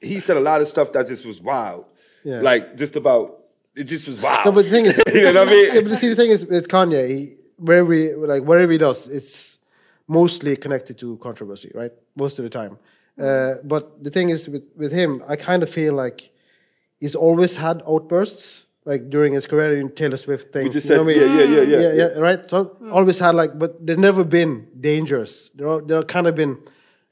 he 0.02 0.20
said 0.20 0.38
a 0.38 0.40
lot 0.40 0.62
of 0.62 0.68
stuff 0.68 0.92
that 0.94 1.08
just 1.08 1.26
was 1.26 1.40
wild. 1.42 1.86
Yeah. 2.24 2.42
Like 2.42 2.76
just 2.78 2.96
about 2.96 3.46
it 3.76 3.84
just 3.84 4.08
was 4.08 4.20
wild. 4.20 4.46
No, 4.46 4.52
but 4.52 4.66
the 4.66 4.72
thing 4.72 4.86
is, 4.86 5.02
you 5.14 5.22
know 5.22 5.34
what 5.34 5.50
I 5.50 5.52
mean? 5.52 5.76
yeah, 5.76 5.82
but 5.82 5.96
see, 5.96 6.10
the 6.10 6.16
thing 6.16 6.32
is 6.32 6.46
with 6.46 6.68
Kanye, 6.68 7.10
he, 7.10 7.36
wherever 7.58 7.94
he, 7.94 8.14
like 8.14 8.44
whatever 8.44 8.72
he 8.72 8.78
does, 8.78 9.10
it's 9.10 9.60
mostly 10.08 10.56
connected 10.56 10.98
to 11.00 11.18
controversy, 11.18 11.72
right? 11.76 11.92
Most 12.16 12.40
of 12.40 12.44
the 12.44 12.50
time. 12.50 12.78
Uh, 13.20 13.56
but 13.64 14.04
the 14.04 14.10
thing 14.10 14.30
is 14.30 14.50
with 14.50 14.72
with 14.76 14.92
him, 14.92 15.22
I 15.28 15.36
kind 15.36 15.64
of 15.64 15.70
feel 15.70 15.94
like 15.94 16.32
he's 17.00 17.16
always 17.16 17.56
had 17.56 17.82
outbursts, 17.88 18.65
like 18.86 19.10
during 19.10 19.34
his 19.34 19.48
career 19.48 19.78
in 19.78 19.90
Taylor 19.90 20.18
Swift 20.18 20.54
thing. 20.54 20.66
We 20.66 20.70
just 20.70 20.88
you 20.88 20.96
know 20.96 21.08
said, 21.08 21.18
what 21.18 21.24
I 21.24 21.28
mean? 21.28 21.38
yeah, 21.38 21.44
yeah, 21.44 21.62
yeah, 21.62 21.62
yeah, 21.62 21.94
yeah, 21.94 22.10
yeah, 22.14 22.20
right. 22.20 22.50
So 22.50 22.78
always 22.92 23.20
had 23.20 23.36
like, 23.36 23.58
but 23.58 23.86
they've 23.86 24.00
never 24.00 24.24
been 24.24 24.68
dangerous. 24.80 25.50
They're 25.56 25.82
they're 25.82 26.04
kind 26.04 26.28
of 26.28 26.36
been 26.36 26.60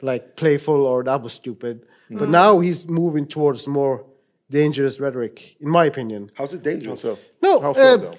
like 0.01 0.35
playful 0.35 0.85
or 0.85 1.03
that 1.03 1.21
was 1.21 1.33
stupid. 1.33 1.85
But 2.09 2.29
now 2.29 2.59
he's 2.59 2.87
moving 2.87 3.25
towards 3.25 3.67
more 3.67 4.05
dangerous 4.49 4.99
rhetoric, 4.99 5.55
in 5.59 5.67
my 5.69 5.85
opinion. 5.85 6.29
How's 6.35 6.53
it 6.53 6.61
dangerous? 6.61 7.01
So, 7.01 7.17
No, 7.41 7.59
how 7.59 7.73
so 7.73 8.09
uh, 8.11 8.15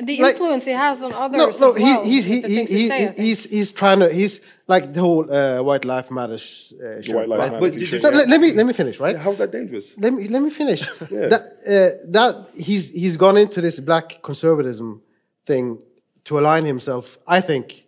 though? 0.00 0.06
The 0.06 0.22
Like- 0.22 0.32
influence 0.34 0.64
he 0.64 0.72
has 0.72 1.02
on 1.02 1.12
others 1.12 1.38
No, 1.38 1.44
no, 1.66 1.74
as 1.74 1.80
well. 1.80 2.04
he, 2.04 2.10
he, 2.10 2.20
he, 2.22 2.34
he, 2.40 2.40
things 2.54 2.70
he, 2.70 2.88
say, 2.88 3.08
I 3.08 3.12
he's 3.12 3.44
he's 3.44 3.72
trying 3.72 4.00
to 4.00 4.12
he's 4.12 4.40
like 4.66 4.92
the 4.92 5.00
whole 5.00 5.30
uh, 5.32 5.62
White 5.62 5.84
Life 5.84 6.10
Matters. 6.10 6.72
Uh, 6.82 7.02
shirt, 7.02 7.14
White 7.16 7.28
Life 7.28 7.40
right? 7.52 7.60
Matter 7.62 7.70
t-shirt. 7.80 8.02
you- 8.02 8.10
let, 8.10 8.28
let 8.28 8.40
me 8.40 8.52
let 8.52 8.66
me 8.66 8.72
finish, 8.72 8.98
right? 9.00 9.16
How's 9.16 9.38
that 9.38 9.50
dangerous? 9.52 9.96
Let 9.98 10.12
me 10.12 10.28
let 10.28 10.42
me 10.42 10.50
finish. 10.50 10.80
That 11.32 11.42
uh, 11.66 12.06
that 12.16 12.34
he's 12.56 12.90
he's 12.90 13.16
gone 13.16 13.36
into 13.36 13.60
this 13.60 13.80
black 13.80 14.22
conservatism 14.22 15.02
thing 15.46 15.82
to 16.24 16.38
align 16.38 16.64
himself, 16.64 17.18
I 17.26 17.40
think, 17.40 17.86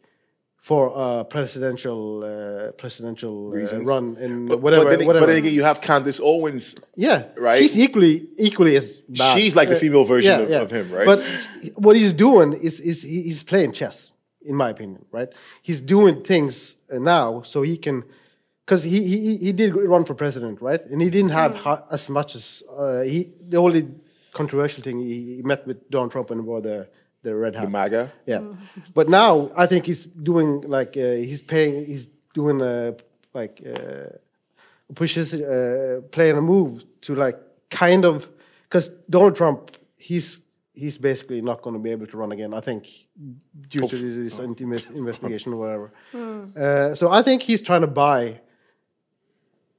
for 0.69 0.93
a 0.95 1.25
presidential 1.25 2.23
uh, 2.23 2.71
presidential 2.83 3.35
uh, 3.53 3.81
run 3.93 4.17
in 4.27 4.47
But, 4.47 4.61
whatever 4.61 4.85
but, 4.85 4.91
then, 4.99 5.07
whatever. 5.09 5.27
but 5.27 5.31
then 5.33 5.39
again, 5.43 5.55
you 5.59 5.65
have 5.65 5.81
Candace 5.81 6.21
Owens. 6.23 6.77
yeah, 6.95 7.25
right? 7.37 7.59
She's 7.61 7.77
equally 7.77 8.15
equally 8.39 8.77
as 8.77 8.87
bad. 9.09 9.35
She's 9.37 9.55
like 9.57 9.69
the 9.69 9.75
Uh, 9.77 9.85
female 9.85 10.05
version 10.05 10.41
of- 10.43 10.51
of 10.65 10.71
him, 10.71 10.87
right? 10.97 11.05
But 11.11 11.19
what 11.87 11.97
he's 11.97 12.13
doing 12.27 12.49
is 12.69 12.75
is 12.81 13.03
he's 13.03 13.43
playing 13.43 13.73
chess, 13.73 14.13
in 14.51 14.55
my 14.63 14.71
opinion, 14.71 15.05
right? 15.19 15.31
He's 15.69 15.81
doing 15.95 16.23
things 16.23 16.77
uh, 16.93 16.99
now 17.17 17.43
so 17.43 17.63
he 17.63 17.77
can, 17.77 18.05
because 18.65 18.83
he, 18.93 18.99
he 19.13 19.37
he 19.47 19.53
did 19.53 19.75
run 19.95 20.05
for 20.05 20.15
president, 20.15 20.57
right? 20.69 20.83
And 20.93 20.99
he 21.03 21.11
didn't 21.17 21.33
have 21.43 21.53
ha- 21.65 21.83
as 21.91 22.09
much 22.09 22.31
as 22.37 22.63
uh, 22.79 23.01
he. 23.13 23.19
The 23.53 23.57
only 23.67 23.83
controversial 24.33 24.83
thing 24.87 24.97
he, 25.01 25.17
he 25.37 25.43
met 25.43 25.67
with 25.67 25.79
Donald 25.91 26.13
Trump 26.13 26.31
and 26.31 26.41
wore 26.47 26.63
the 26.63 26.87
the 27.23 27.35
red 27.35 27.55
hat. 27.55 27.65
The 27.65 27.71
MAGA. 27.71 28.13
Yeah, 28.27 28.43
but 28.95 29.09
now 29.09 29.51
I 29.57 29.67
think 29.67 29.87
he's 29.87 30.07
doing 30.07 30.63
like 30.63 30.97
uh, 30.97 31.13
he's 31.13 31.43
paying. 31.43 31.87
He's 31.87 32.07
doing 32.35 32.61
uh, 32.61 32.93
like 33.35 33.63
uh, 33.67 34.17
pushes 34.95 35.35
uh, 35.35 36.01
playing 36.11 36.37
a 36.37 36.43
move 36.43 36.85
to 37.03 37.15
like 37.15 37.39
kind 37.71 38.05
of 38.05 38.29
because 38.65 38.89
Donald 39.09 39.37
Trump 39.37 39.77
he's 39.97 40.41
he's 40.75 40.99
basically 40.99 41.41
not 41.41 41.63
going 41.63 41.75
to 41.75 41.81
be 41.81 41.91
able 41.91 42.07
to 42.07 42.17
run 42.17 42.33
again. 42.33 42.55
I 42.55 42.61
think 42.61 42.89
due 43.69 43.87
to 43.89 43.97
this, 43.97 44.17
this 44.17 44.41
anti- 44.41 44.65
investigation 44.65 45.53
or 45.53 45.57
whatever. 45.57 45.93
Uh, 46.57 46.95
so 46.95 47.11
I 47.11 47.23
think 47.23 47.43
he's 47.43 47.63
trying 47.63 47.83
to 47.83 47.87
buy 47.87 48.41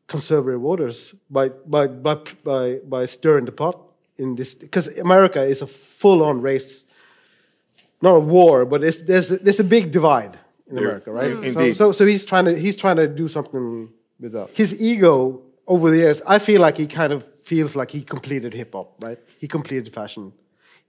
conservative 0.07 0.61
voters 0.61 1.15
by 1.29 1.49
by 1.49 1.87
by 1.87 2.15
by, 2.43 2.79
by 2.87 3.05
stirring 3.05 3.45
the 3.45 3.51
pot 3.51 3.79
in 4.17 4.35
this 4.35 4.53
because 4.53 4.87
America 4.99 5.41
is 5.41 5.61
a 5.61 5.67
full 5.67 6.23
on 6.23 6.41
race 6.41 6.82
not 8.07 8.15
a 8.21 8.23
war, 8.37 8.65
but 8.71 8.79
it's, 8.87 8.99
there's 9.09 9.29
there's 9.45 9.61
a 9.67 9.69
big 9.75 9.85
divide 9.97 10.33
in 10.69 10.75
America, 10.83 11.09
right? 11.19 11.31
So- 11.31 11.41
Indeed. 11.49 11.73
So, 11.81 11.85
so 11.97 12.03
he's 12.11 12.25
trying 12.31 12.45
to 12.49 12.53
he's 12.65 12.77
trying 12.83 12.97
to 13.03 13.07
do 13.21 13.27
something 13.35 13.65
with 14.23 14.31
that. 14.37 14.47
His 14.61 14.69
ego 14.91 15.41
over 15.73 15.85
the 15.93 15.97
years, 16.03 16.21
I 16.35 16.37
feel 16.47 16.59
like 16.67 16.75
he 16.83 16.87
kind 17.01 17.11
of 17.13 17.19
feels 17.51 17.71
like 17.79 17.89
he 17.97 18.01
completed 18.15 18.51
hip 18.53 18.71
hop, 18.73 18.87
right? 19.07 19.19
He 19.43 19.47
completed 19.47 19.93
fashion. 20.01 20.33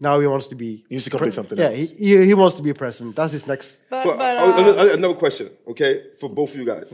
Now 0.01 0.15
he 0.23 0.27
wants 0.35 0.49
to 0.53 0.57
be. 0.65 0.71
He 0.89 0.95
needs 0.97 1.05
to 1.05 1.11
complete 1.11 1.35
something 1.39 1.57
Yeah, 1.57 1.67
else. 1.71 1.91
he, 1.91 2.19
he, 2.19 2.27
he 2.31 2.35
wants 2.43 2.55
to 2.57 2.63
be 2.63 2.71
a 2.71 2.75
president. 2.85 3.15
That's 3.19 3.33
his 3.39 3.47
next. 3.47 3.83
But, 3.89 4.05
But, 4.05 4.17
but, 4.19 4.37
uh, 4.39 4.57
another- 4.63 4.93
another 4.99 5.15
question, 5.25 5.47
okay, 5.73 5.93
for 6.21 6.29
both 6.29 6.51
of 6.53 6.57
you 6.61 6.67
guys. 6.75 6.93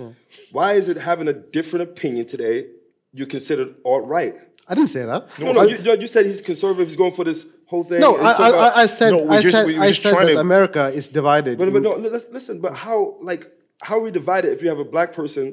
Why 0.52 0.74
is 0.80 0.86
it 0.92 0.98
having 1.10 1.26
a 1.28 1.32
different 1.56 1.82
opinion 1.90 2.26
today? 2.34 2.56
You're 3.16 3.26
considered 3.36 3.70
alt 3.84 4.04
right. 4.16 4.34
I 4.68 4.74
didn't 4.76 4.90
say 4.96 5.04
that. 5.12 5.20
No, 5.38 5.52
no, 5.52 5.62
you, 5.70 5.78
no, 5.88 5.92
you 6.02 6.06
said 6.14 6.26
he's 6.26 6.42
conservative. 6.42 6.86
He's 6.88 6.96
going 7.04 7.12
for 7.18 7.24
this 7.30 7.40
whole 7.70 7.84
thing. 7.90 8.00
No, 8.00 8.10
I, 8.16 8.18
he's 8.28 8.36
talking 8.36 8.44
I, 8.44 8.48
about- 8.48 8.76
I- 8.76 8.82
I 8.82 8.86
said, 8.98 9.10
No, 9.12 9.18
I 9.30 9.38
just- 9.40 9.54
said, 9.56 9.66
I 9.88 9.92
said 9.92 10.14
that 10.14 10.26
to- 10.34 10.38
America 10.48 10.84
is 11.00 11.08
divided. 11.20 11.54
But, 11.60 11.72
but 11.74 11.82
no, 11.88 11.92
listen. 12.38 12.60
But 12.64 12.74
how, 12.84 12.98
like, 13.30 13.42
how 13.86 13.94
are 13.98 14.04
we 14.08 14.10
divided 14.10 14.48
if 14.56 14.58
you 14.62 14.68
have 14.74 14.78
a 14.86 14.90
black 14.96 15.10
person 15.20 15.44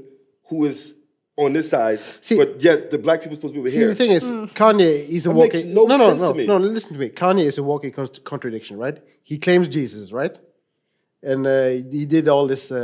who 0.50 0.58
is 0.66 0.78
on 1.44 1.50
this 1.54 1.68
side, 1.76 2.00
See- 2.28 2.36
but 2.42 2.50
yet 2.68 2.80
the 2.94 2.98
black 3.06 3.20
people 3.22 3.36
supposed 3.38 3.54
to 3.54 3.58
be 3.60 3.62
over 3.64 3.70
See, 3.70 3.78
here? 3.78 3.90
the 3.90 4.00
thing 4.02 4.12
is, 4.20 4.24
Kanye 4.62 4.92
is 5.18 5.26
a 5.26 5.30
That 5.30 5.36
walking. 5.36 5.66
no 5.78 5.82
no, 5.92 5.96
no, 5.98 6.08
sense 6.10 6.22
no, 6.24 6.32
to 6.34 6.38
me. 6.40 6.48
no. 6.48 6.58
Listen 6.58 6.94
to 6.94 7.00
me. 7.04 7.10
Kanye 7.22 7.46
is 7.52 7.58
a 7.60 7.64
walking 7.72 7.92
const- 7.92 8.24
contradiction, 8.32 8.76
right? 8.86 8.98
He 9.24 9.36
claims 9.46 9.68
Jesus, 9.68 10.12
right? 10.22 10.36
and 11.32 11.42
uh, 11.48 11.70
he 11.96 12.06
did 12.16 12.26
all 12.34 12.46
this 12.54 12.72
uh, 12.72 12.80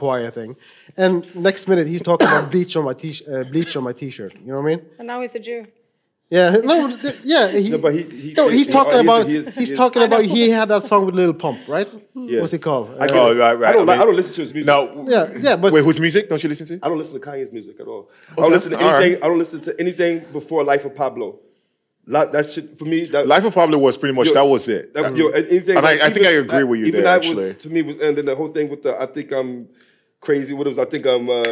choir 0.00 0.30
thing, 0.38 0.50
and 0.96 1.14
next 1.48 1.62
minute 1.68 1.86
he's 1.92 2.02
talking 2.10 2.28
about 2.28 2.48
bleach 2.52 2.72
on 2.78 2.84
my 2.90 2.94
t 3.02 3.04
uh, 3.32 3.42
bleach 3.52 3.72
on 3.78 3.82
my 3.88 3.92
t-shirt. 4.00 4.32
You 4.44 4.52
know 4.52 4.60
what 4.60 4.66
I 4.72 4.76
mean? 4.76 4.80
And 4.98 5.06
now 5.10 5.18
he's 5.22 5.34
a 5.34 5.42
Jew. 5.48 5.60
Yeah, 6.36 6.50
no, 6.70 6.74
yeah. 7.22 7.48
He, 7.64 7.70
No, 7.70 7.78
but 7.78 7.92
he- 7.94 8.02
he- 8.24 8.34
no, 8.36 8.48
he's 8.48 8.66
he- 8.66 8.72
talking 8.72 8.94
he 8.94 9.00
about 9.06 9.26
he 9.28 9.36
is- 9.36 9.54
he's 9.54 9.70
is- 9.70 9.78
talking 9.78 10.02
I 10.02 10.06
about 10.06 10.24
he 10.24 10.50
had 10.50 10.68
that 10.68 10.84
song 10.90 11.06
with 11.06 11.14
Lil 11.14 11.32
Pump, 11.32 11.58
right? 11.68 11.88
What's 12.12 12.52
it 12.52 12.62
called? 12.68 12.86
I, 12.98 13.04
Uh, 13.06 13.08
Oh, 13.12 13.36
right, 13.36 13.54
right. 13.60 13.68
I 13.68 13.72
don't. 13.72 13.82
I 13.88 13.92
like, 13.92 14.00
I 14.00 14.04
don't 14.04 14.16
listen 14.16 14.34
to 14.36 14.40
his 14.40 14.52
music. 14.56 14.66
No, 14.66 15.04
yeah, 15.08 15.28
yeah, 15.46 15.56
but 15.56 15.72
wait, 15.72 15.84
whose 15.84 16.00
music 16.00 16.28
don't 16.28 16.42
you 16.42 16.48
listen 16.48 16.66
to? 16.66 16.84
I 16.84 16.88
don't 16.88 16.98
listen 16.98 17.14
to 17.20 17.24
Kanye's 17.26 17.52
music 17.52 17.78
at 17.78 17.86
all. 17.86 18.10
I 18.32 18.34
don't 18.40 18.50
listen 18.50 18.72
to 18.72 18.78
all 18.78 18.90
right. 18.92 19.02
anything. 19.02 19.22
I 19.22 19.26
don't 19.28 19.38
listen 19.38 19.60
to 19.60 19.74
anything 19.78 20.24
before 20.32 20.64
Life 20.64 20.84
of 20.84 20.94
Pablo. 20.96 21.38
Like, 22.06 22.32
that 22.32 22.44
shit 22.50 22.76
for 22.78 22.84
me. 22.84 23.04
That, 23.06 23.26
Life 23.28 23.44
of 23.44 23.54
Pablo 23.54 23.78
was 23.78 23.96
pretty 23.96 24.14
much 24.14 24.26
Yo, 24.28 24.34
that 24.34 24.44
was 24.54 24.68
it. 24.68 24.92
That, 24.94 25.16
yo, 25.16 25.28
anything, 25.28 25.76
And 25.76 25.86
I- 25.86 25.92
like, 25.92 26.00
I 26.02 26.10
think 26.10 26.26
even 26.26 26.26
I 26.26 26.38
agree 26.40 26.58
that- 26.60 26.66
with 26.66 26.80
you 26.80 26.86
even 26.86 27.02
there, 27.02 27.10
that 27.10 27.16
actually. 27.24 27.44
was 27.46 27.56
to 27.58 27.70
me 27.70 27.82
was 27.82 28.00
and 28.00 28.16
then 28.18 28.24
the 28.26 28.34
whole 28.34 28.48
thing 28.48 28.68
with 28.68 28.82
the 28.82 29.00
I 29.00 29.06
think 29.06 29.30
I'm 29.32 29.68
crazy. 30.20 30.52
What 30.52 30.66
it 30.66 30.70
was? 30.70 30.78
I 30.80 30.84
think 30.86 31.06
I'm 31.06 31.30
uh, 31.30 31.42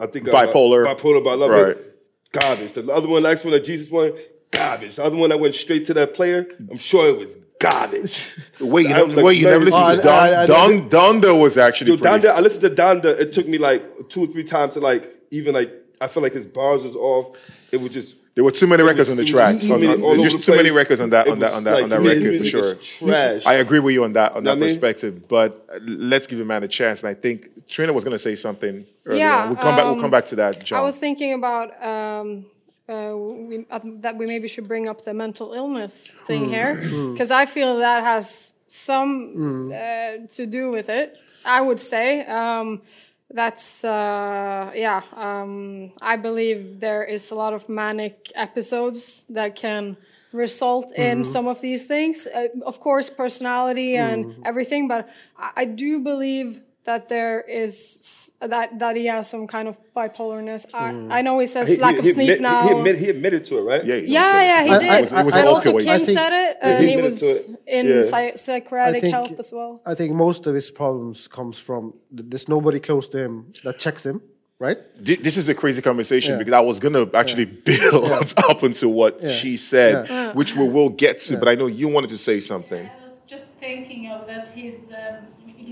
I 0.00 0.06
think 0.06 0.28
I'm, 0.28 0.34
uh, 0.34 0.46
Bipolar. 0.46 0.86
bipolar, 0.86 1.24
but 1.24 1.30
I 1.30 1.34
love 1.34 1.50
Right. 1.50 1.76
it. 1.76 1.84
Garbage. 2.32 2.72
The 2.72 2.92
other 2.92 3.08
one, 3.08 3.22
last 3.22 3.44
one, 3.44 3.52
the 3.52 3.60
Jesus 3.60 3.90
one, 3.90 4.12
garbage. 4.50 4.96
The 4.96 5.04
other 5.04 5.16
one 5.16 5.30
that 5.30 5.40
went 5.40 5.54
straight 5.54 5.84
to 5.86 5.94
that 5.94 6.14
player, 6.14 6.46
I'm 6.70 6.76
sure 6.78 7.08
it 7.08 7.16
was 7.18 7.36
garbage. 7.58 8.34
Wait, 8.60 8.86
you 8.88 8.94
I 8.94 8.98
know, 8.98 9.06
was 9.06 9.16
like, 9.16 9.24
wait, 9.24 9.38
you 9.38 9.44
never 9.46 9.64
man, 9.64 9.72
listened 9.72 10.02
to 10.02 10.10
I- 10.10 10.28
I- 10.30 10.42
I 10.42 10.46
Don? 10.46 10.88
Don 10.90 11.20
Donda 11.22 11.40
was 11.40 11.56
actually 11.56 11.92
Yo, 11.92 11.96
pretty. 11.96 12.26
Donda, 12.26 12.30
I 12.32 12.40
listened 12.40 12.76
to 12.76 12.82
Donda. 12.82 13.18
It 13.18 13.32
took 13.32 13.48
me 13.48 13.56
like 13.58 13.82
two 14.10 14.24
or 14.24 14.26
three 14.26 14.44
times 14.44 14.74
to 14.74 14.80
like 14.80 15.08
even 15.30 15.54
like 15.54 15.72
I 16.00 16.06
feel 16.06 16.22
like 16.22 16.34
his 16.34 16.46
bars 16.46 16.84
was 16.84 16.94
off. 16.94 17.36
It 17.72 17.78
was 17.80 17.92
just 17.92 18.16
There 18.38 18.44
were 18.44 18.52
too 18.52 18.68
many 18.68 18.84
records 18.84 19.10
on 19.10 19.16
the 19.16 19.24
track. 19.24 19.58
too 19.60 19.74
On- 19.74 19.80
many 19.80 19.94
on- 19.94 20.00
all 20.00 20.14
Just 20.16 20.46
the 20.46 20.52
too 20.52 20.56
many 20.56 20.70
records 20.70 21.00
on 21.00 21.10
that 21.10 21.26
on 21.26 21.40
that 21.40 21.54
on 21.54 21.64
that 21.64 21.72
like, 21.74 21.82
on 21.82 21.88
that 21.88 21.96
to 21.96 22.02
me, 22.02 22.08
his 22.10 22.54
record 22.54 22.78
for 22.78 22.84
sure. 22.84 23.08
Trash. 23.08 23.44
I 23.44 23.54
agree 23.54 23.80
with 23.80 23.94
you 23.94 24.04
on 24.04 24.12
that 24.12 24.30
on 24.36 24.44
Know 24.44 24.50
that 24.52 24.58
what 24.60 24.64
I 24.64 24.68
mean? 24.68 24.78
perspective. 24.78 25.26
But 25.26 25.68
let's 25.82 26.28
give 26.28 26.38
the 26.38 26.44
man 26.44 26.62
a 26.62 26.68
chance. 26.68 27.02
And 27.02 27.08
I 27.08 27.14
think 27.14 27.66
Trina 27.66 27.92
was 27.92 28.04
going 28.04 28.14
to 28.14 28.18
say 28.28 28.36
something 28.36 28.86
earlier. 29.06 29.18
Yeah, 29.18 29.42
on. 29.42 29.48
we'll 29.48 29.56
come 29.56 29.74
back. 29.74 29.84
We'll 29.86 29.94
um, 29.94 30.00
come 30.02 30.10
back 30.12 30.26
to 30.26 30.36
that, 30.36 30.62
John. 30.64 30.78
I 30.78 30.82
was 30.82 30.96
thinking 30.98 31.32
about 31.32 31.82
um, 31.84 32.46
uh, 32.88 33.12
we, 33.16 33.66
uh, 33.72 33.80
that 34.04 34.16
we 34.16 34.26
maybe 34.26 34.46
should 34.46 34.68
bring 34.68 34.88
up 34.88 35.02
the 35.02 35.14
mental 35.14 35.52
illness 35.52 36.12
thing 36.28 36.48
here 36.48 36.76
because 37.12 37.32
I 37.32 37.44
feel 37.44 37.78
that 37.78 38.04
has 38.04 38.52
some 38.68 39.72
uh, 39.74 40.28
to 40.36 40.46
do 40.46 40.70
with 40.70 40.88
it. 40.90 41.18
I 41.44 41.60
would 41.60 41.80
say 41.80 42.24
um, 42.26 42.82
that's 43.30 43.84
uh, 43.84 44.70
yeah. 44.74 45.02
Um, 45.14 45.92
I 46.00 46.16
believe 46.16 46.80
there 46.80 47.04
is 47.04 47.30
a 47.30 47.34
lot 47.34 47.52
of 47.52 47.68
manic 47.68 48.32
episodes 48.34 49.26
that 49.28 49.54
can 49.54 49.96
result 50.32 50.92
in 50.96 51.24
some 51.24 51.46
of 51.46 51.60
these 51.60 51.84
things. 51.84 52.26
Uh, 52.26 52.48
of 52.64 52.80
course, 52.80 53.10
personality 53.10 53.96
and 53.96 54.26
everything, 54.44 54.88
but 54.88 55.08
I, 55.36 55.50
I 55.56 55.64
do 55.66 56.00
believe 56.00 56.60
that 56.88 57.02
there 57.14 57.36
is 57.62 58.32
that 58.40 58.68
that 58.82 58.94
he 58.96 59.04
has 59.14 59.28
some 59.34 59.46
kind 59.46 59.66
of 59.68 59.74
bipolarness. 59.96 60.62
I, 60.72 61.18
I 61.18 61.20
know 61.22 61.34
he 61.38 61.46
says 61.54 61.68
He- 61.68 61.76
lack 61.76 61.94
he- 61.94 61.98
of 62.00 62.04
he 62.06 62.12
sleep 62.12 62.30
admit- 62.30 62.40
now. 62.50 62.66
He, 62.66 62.72
admit, 62.78 62.96
he 63.04 63.08
admitted 63.10 63.42
to 63.48 63.58
it, 63.60 63.64
right? 63.70 63.84
yeah, 63.90 63.96
he 63.96 64.06
yeah, 64.06 64.42
yeah, 64.50 64.62
he 64.68 64.70
did. 64.84 64.88
I- 64.88 64.96
It 64.96 65.00
was, 65.02 65.12
it 65.12 65.24
was 65.28 65.34
I- 65.34 65.40
an 65.40 65.46
and 65.46 65.54
also 65.54 65.70
opioid. 65.72 65.84
Kim 65.90 66.00
think- 66.06 66.18
said 66.18 66.32
it, 66.44 66.56
and 66.62 66.84
he 66.84 66.90
he 66.92 67.02
was 67.06 67.22
it. 67.22 67.38
in 67.78 67.84
Yeah. 67.86 68.02
psy- 68.12 68.36
psychiatric 68.44 69.02
think- 69.02 69.14
help 69.18 69.32
as 69.44 69.50
well. 69.52 69.72
I 69.92 69.94
think 69.98 70.10
most 70.26 70.46
of 70.48 70.52
his 70.60 70.68
problems 70.70 71.28
comes 71.38 71.56
from 71.66 71.82
there's 72.10 72.48
nobody 72.56 72.80
close 72.88 73.06
to 73.14 73.18
him 73.24 73.32
that 73.64 73.74
checks 73.84 74.02
him, 74.10 74.18
right? 74.66 74.78
This 75.26 75.36
is 75.42 75.46
a 75.54 75.56
crazy 75.62 75.82
conversation 75.90 76.32
Yeah. 76.32 76.38
because 76.40 76.54
I 76.62 76.64
was 76.70 76.78
gonna 76.84 77.04
actually 77.22 77.44
build 77.70 78.32
up 78.50 78.60
into 78.68 78.88
what 78.88 79.12
Yeah. 79.22 79.28
she 79.40 79.52
said, 79.72 79.94
Yeah. 80.08 80.32
which 80.38 80.56
we 80.60 80.66
will 80.76 80.88
get 81.04 81.14
to. 81.26 81.36
But 81.36 81.48
I 81.52 81.54
know 81.60 81.66
you 81.80 81.88
wanted 81.96 82.10
to 82.16 82.20
say 82.28 82.38
something. 82.52 82.84
I 82.86 83.04
was 83.04 83.18
just 83.34 83.48
thinking 83.64 84.02
of 84.14 84.20
that 84.30 84.44
he's 84.54 84.80
um, 85.02 85.16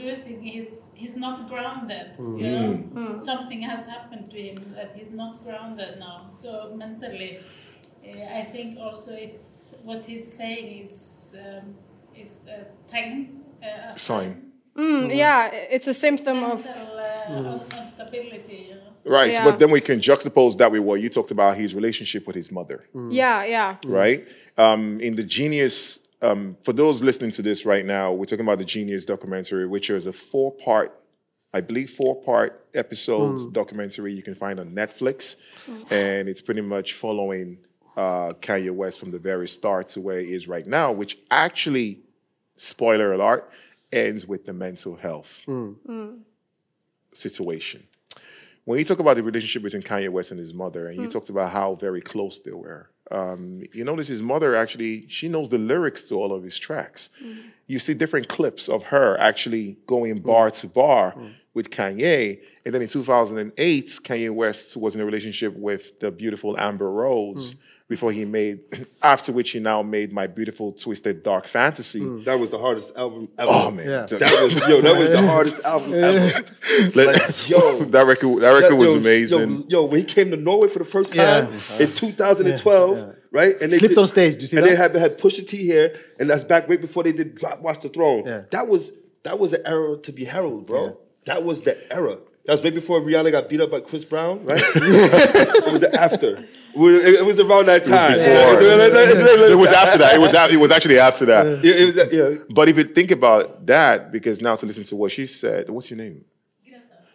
losing 0.05 0.43
his 0.43 0.69
he's 1.07 1.17
not 1.17 1.49
grounded. 1.49 2.07
Mm. 2.19 2.41
You 2.41 2.51
know, 2.51 3.21
something 3.21 3.61
has 3.63 3.87
happened 3.87 4.31
to 4.31 4.39
him 4.49 4.59
that 4.75 4.91
he's 4.97 5.13
not 5.13 5.33
grounded 5.45 5.99
now. 5.99 6.29
So 6.31 6.51
mentally, 6.77 7.39
uh, 8.05 8.41
I 8.41 8.43
think 8.53 8.79
also 8.79 9.13
it's 9.13 9.75
what 9.83 10.05
he's 10.05 10.27
saying 10.41 10.67
is 10.85 11.35
um, 11.45 11.75
is 12.25 12.35
a 12.49 12.61
thing. 12.93 13.41
Uh, 13.63 13.95
a 13.95 13.99
Sign. 13.99 14.33
Mm, 14.77 15.15
yeah, 15.15 15.51
it's 15.77 15.87
a 15.87 15.95
symptom 15.95 16.39
of 16.45 16.67
uh, 16.67 17.39
un- 17.39 17.61
instability. 17.79 18.61
You 18.69 18.75
know. 18.75 18.93
Right, 19.19 19.33
Yeah. 19.33 19.45
but 19.45 19.59
then 19.61 19.71
we 19.71 19.81
can 19.81 20.01
juxtapose 20.01 20.57
that 20.59 20.71
with 20.73 20.83
what 20.83 21.01
you 21.01 21.09
talked 21.09 21.31
about 21.31 21.57
his 21.57 21.75
relationship 21.75 22.27
with 22.27 22.37
his 22.37 22.51
mother. 22.51 22.79
yeah, 23.23 23.45
yeah. 23.45 23.77
right? 23.87 24.27
Um, 24.59 25.01
in 25.01 25.15
the 25.15 25.23
Genius, 25.23 26.01
um, 26.23 26.57
for 26.63 26.73
those 26.73 27.03
listening 27.03 27.31
to 27.33 27.43
this 27.43 27.67
right 27.67 27.85
now, 27.85 28.13
we're 28.13 28.25
talking 28.25 28.45
about 28.45 28.59
the 28.59 28.65
Genius 28.65 29.05
documentary, 29.05 29.67
which 29.67 29.91
is 29.91 30.07
a 30.07 30.13
four 30.13 30.53
part, 30.53 30.99
I 31.53 31.61
believe, 31.61 31.91
four 31.91 32.21
part 32.23 32.67
episodes 32.75 33.45
hmm. 33.45 33.53
documentary 33.53 34.13
you 34.13 34.23
can 34.23 34.35
find 34.35 34.59
on 34.59 34.71
Netflix. 34.71 35.37
Hmm. 35.67 35.83
And 35.91 36.29
it's 36.29 36.41
pretty 36.41 36.63
much 36.63 36.95
following 36.95 37.59
uh, 37.97 38.33
Kanye 38.41 38.71
West 38.71 38.99
from 38.99 39.11
the 39.11 39.19
very 39.19 39.49
start 39.49 39.89
to 39.89 40.01
where 40.01 40.21
he 40.21 40.33
is 40.33 40.49
right 40.49 40.67
now, 40.67 40.93
which 40.93 41.19
actually, 41.31 42.01
spoiler 42.57 43.13
alert, 43.13 43.51
ends 43.93 44.27
with 44.27 44.47
the 44.47 44.53
mental 44.53 44.97
health 44.97 45.43
hmm. 45.45 45.73
situation. 47.13 47.87
When 48.65 48.81
you 48.81 48.85
talk 48.85 48.99
about 48.99 49.17
the 49.17 49.23
relationship 49.23 49.63
between 49.63 49.83
Kanye 49.83 50.09
West 50.09 50.33
and 50.33 50.41
his 50.41 50.53
mother, 50.53 50.89
and 50.89 51.01
you 51.01 51.09
talked 51.09 51.29
about 51.29 51.53
how 51.53 51.77
very 51.77 52.01
close 52.01 52.41
they 52.41 52.51
were, 52.51 52.91
um, 53.11 53.63
you 53.73 53.85
notice 53.85 54.09
his 54.09 54.23
mother 54.23 54.57
actually 54.57 55.07
she 55.09 55.29
knows 55.29 55.49
the 55.49 55.59
lyrics 55.59 56.05
to 56.05 56.17
all 56.17 56.33
of 56.33 56.43
his 56.43 56.59
tracks. 56.59 57.11
Mm-hmm. 57.23 57.49
You 57.69 57.79
see 57.79 57.95
different 57.95 58.29
clips 58.29 58.69
of 58.69 58.85
her 58.85 59.19
actually 59.19 59.77
going 59.87 60.21
bar 60.21 60.51
to 60.53 60.67
bar 60.69 61.13
mm-hmm. 61.13 61.29
with 61.55 61.71
Kanye, 61.71 62.41
and 62.65 62.75
then 62.75 62.83
in 62.83 62.89
2008, 62.89 63.87
Kanye 64.05 64.31
West 64.31 64.77
was 64.77 64.95
in 64.95 65.01
a 65.01 65.05
relationship 65.05 65.57
with 65.57 65.99
the 66.01 66.11
beautiful 66.11 66.59
Amber 66.59 66.91
Rose. 66.91 67.55
Mm-hmm. 67.55 67.63
Before 67.89 68.11
he 68.11 68.25
made, 68.25 68.61
after 69.03 69.31
which 69.31 69.53
he 69.53 69.61
now 69.61 69.81
made 69.81 70.13
my 70.13 70.27
beautiful 70.27 70.73
twisted 70.73 71.23
dark 71.23 71.47
fantasy. 71.47 72.01
Mm. 72.01 72.25
That 72.25 72.41
was 72.41 72.51
the 72.51 72.59
hardest 72.59 72.99
album 72.99 73.29
ever. 73.39 73.49
Oh 73.49 73.71
man, 73.71 73.89
Yeah. 73.89 74.07
That 74.07 74.43
was 74.43 74.57
yo. 74.69 74.81
That 74.81 74.99
was 74.99 75.11
the 75.11 75.25
hardest 75.25 75.63
album 75.65 75.95
ever. 75.95 76.45
Let- 76.97 77.49
yo, 77.49 77.85
that 77.85 78.05
record, 78.07 78.43
that 78.43 78.51
record 78.51 78.75
was 78.77 78.89
yo, 78.91 78.97
amazing. 78.97 79.51
Yo, 79.53 79.65
yo, 79.69 79.85
when 79.85 80.01
he 80.01 80.05
came 80.05 80.31
to 80.33 80.37
Norway 80.37 80.67
for 80.69 80.81
the 80.81 80.85
first 80.85 81.15
Yeah. 81.15 81.43
time 81.43 81.55
uh-huh. 81.55 81.85
in 81.85 81.93
2012, 81.93 83.15
right? 83.31 83.55
And 83.63 83.71
they 83.71 83.79
Slipped 83.79 83.99
on 83.99 84.07
stage, 84.09 84.43
you 84.43 84.49
see 84.49 84.57
and 84.57 84.67
that? 84.67 84.71
they 84.71 84.77
had 84.77 84.97
had 84.97 85.19
Pusha 85.19 85.47
T 85.47 85.59
here, 85.59 85.97
and 86.19 86.29
that's 86.29 86.43
back 86.43 86.69
right 86.69 86.81
before 86.81 87.05
they 87.05 87.13
did 87.13 87.37
Drop 87.37 87.61
Watch 87.61 87.83
the 87.83 87.89
Throne. 87.89 88.25
Yeah. 88.27 88.43
That 88.51 88.67
was 88.67 88.91
that 89.23 89.39
was 89.39 89.53
an 89.53 89.63
era 89.65 89.97
to 89.99 90.13
be 90.13 90.25
heralded, 90.25 90.67
bro. 90.67 90.99
That 91.27 91.45
was 91.45 91.63
the 91.63 91.77
era. 91.93 92.19
That 92.47 92.53
was 92.53 92.65
right 92.65 92.75
before 92.75 93.01
Rihanna 93.01 93.33
got 93.33 93.49
beat 93.49 93.61
up 93.61 93.73
by 93.73 93.81
Chris 93.81 94.05
Brown, 94.05 94.45
right? 94.45 94.61
it 94.75 95.73
was 95.73 95.83
after. 95.83 96.45
It 96.79 97.27
was 97.27 97.41
around 97.41 97.67
that 97.67 97.85
time. 97.85 98.19
it 98.19 99.59
was 99.59 99.73
after 99.73 99.99
that. 99.99 100.15
It 100.15 100.19
was 100.19 100.33
it 100.35 100.61
was 100.61 100.71
actually 100.71 100.99
after 100.99 101.25
that. 101.27 101.47
It, 101.65 101.65
it 101.65 101.85
was 101.87 102.13
yeah. 102.13 102.45
But 102.51 102.69
if 102.69 102.77
you 102.77 102.85
think 102.85 103.11
about 103.11 103.67
that, 103.67 104.13
because 104.13 104.41
now 104.41 104.55
to 104.55 104.67
listen 104.67 104.85
to 104.85 104.97
what 104.97 105.11
she 105.11 105.27
said, 105.27 105.69
what's 105.71 105.91
your 105.91 105.99
name? 105.99 106.25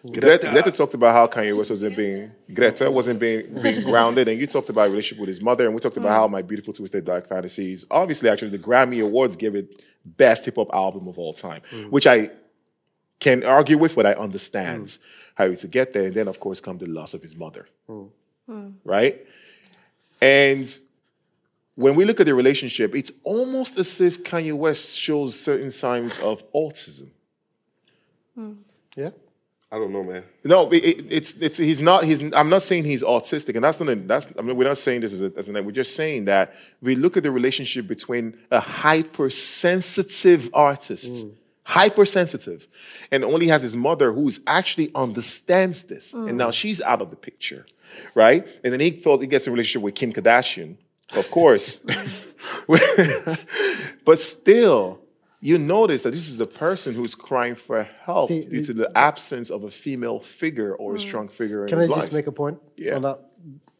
Greta. 0.09 0.49
Greta 0.51 0.71
talked 0.71 0.95
about 0.95 1.13
how 1.13 1.27
Kanye 1.27 1.55
West 1.55 1.69
wasn't 1.69 1.95
being 1.95 2.31
Greta 2.51 2.89
wasn't 2.89 3.19
being 3.19 3.61
being 3.61 3.83
grounded, 3.89 4.27
and 4.27 4.39
you 4.39 4.47
talked 4.47 4.69
about 4.69 4.89
relationship 4.89 5.19
with 5.19 5.29
his 5.29 5.41
mother, 5.41 5.65
and 5.65 5.75
we 5.75 5.79
talked 5.79 5.97
about 5.97 6.09
mm. 6.09 6.15
how 6.15 6.27
my 6.27 6.41
beautiful 6.41 6.73
twisted 6.73 7.05
dark 7.05 7.27
fantasies. 7.27 7.85
Obviously, 7.91 8.29
actually, 8.29 8.49
the 8.49 8.59
Grammy 8.59 9.03
Awards 9.03 9.35
gave 9.35 9.55
it 9.55 9.83
best 10.03 10.45
hip 10.45 10.55
hop 10.55 10.69
album 10.73 11.07
of 11.07 11.19
all 11.19 11.33
time, 11.33 11.61
mm. 11.69 11.89
which 11.91 12.07
I 12.07 12.31
can 13.19 13.43
argue 13.43 13.77
with, 13.77 13.95
but 13.95 14.07
I 14.07 14.13
understand 14.13 14.85
mm. 14.85 14.99
How 15.41 15.53
to 15.53 15.67
get 15.67 15.93
there. 15.93 16.05
And 16.05 16.13
then, 16.13 16.27
of 16.27 16.39
course, 16.39 16.59
come 16.59 16.77
the 16.77 16.87
loss 16.87 17.13
of 17.13 17.21
his 17.21 17.35
mother, 17.35 17.67
hmm. 17.87 18.05
Hmm. 18.47 18.69
right? 18.83 19.15
And 20.21 20.67
when 21.75 21.95
we 21.95 22.05
look 22.05 22.19
at 22.19 22.25
the 22.25 22.35
relationship, 22.35 22.95
it's 22.95 23.11
almost 23.23 23.77
as 23.77 24.01
if 24.01 24.23
Kanye 24.23 24.53
West 24.53 24.99
shows 24.99 25.39
certain 25.39 25.71
signs 25.71 26.19
of 26.19 26.43
autism. 26.53 27.09
Hmm. 28.35 28.53
Yeah. 28.95 29.09
I 29.73 29.77
don't 29.77 29.93
know, 29.93 30.03
man. 30.03 30.23
No, 30.43 30.69
it, 30.69 30.83
it- 30.83 31.05
it's 31.17 31.33
it's 31.35 31.57
he's 31.57 31.79
not 31.79 32.03
he's 32.03 32.21
I'm 32.33 32.49
not 32.49 32.61
saying 32.61 32.83
he's 32.83 33.03
autistic, 33.03 33.55
and 33.55 33.63
that's 33.63 33.79
not 33.79 33.87
a, 33.89 33.95
that's 33.95 34.27
I 34.37 34.41
mean 34.41 34.57
we're 34.57 34.67
not 34.67 34.77
saying 34.77 34.99
this 35.01 35.13
as 35.13 35.21
a, 35.21 35.31
as 35.37 35.47
a 35.47 35.63
we're 35.63 35.71
just 35.71 35.95
saying 35.95 36.25
that 36.25 36.55
we 36.81 36.95
look 36.95 37.15
at 37.15 37.23
the 37.23 37.31
relationship 37.31 37.87
between 37.87 38.37
a 38.51 38.59
hypersensitive 38.59 40.49
artist, 40.53 41.25
hypersensitive, 41.71 42.67
and 43.11 43.23
only 43.23 43.47
has 43.47 43.61
his 43.61 43.75
mother 43.75 44.11
who 44.11 44.27
is 44.27 44.41
actually 44.45 44.91
understands 44.93 45.85
this, 45.85 46.13
and 46.13 46.37
now 46.37 46.51
she's 46.51 46.81
out 46.81 47.01
of 47.01 47.09
the 47.09 47.15
picture, 47.15 47.65
right? 48.13 48.45
And 48.63 48.73
then 48.73 48.81
he 48.81 48.91
felt 48.91 49.21
he 49.21 49.27
gets 49.27 49.47
in 49.47 49.51
a 49.51 49.53
relationship 49.53 49.81
with 49.83 49.95
Kim 49.95 50.11
Kardashian, 50.11 50.75
of 51.15 51.31
course, 51.31 51.79
but 54.05 54.19
still. 54.19 54.99
You 55.43 55.57
notice 55.57 56.03
that 56.03 56.11
this 56.11 56.29
is 56.29 56.37
the 56.37 56.45
person 56.45 56.93
who's 56.93 57.15
crying 57.15 57.55
for 57.55 57.81
help 58.05 58.27
See, 58.27 58.45
due 58.45 58.63
to 58.63 58.73
the 58.73 58.95
absence 58.95 59.49
of 59.49 59.63
a 59.63 59.71
female 59.71 60.19
figure 60.19 60.75
or 60.75 60.95
a 60.95 60.99
strong 60.99 61.27
figure 61.29 61.63
in 61.63 61.69
Can 61.69 61.79
I 61.79 61.87
just 61.87 61.97
life. 61.97 62.13
make 62.13 62.27
a 62.27 62.31
point? 62.31 62.59
Yeah. 62.77 63.15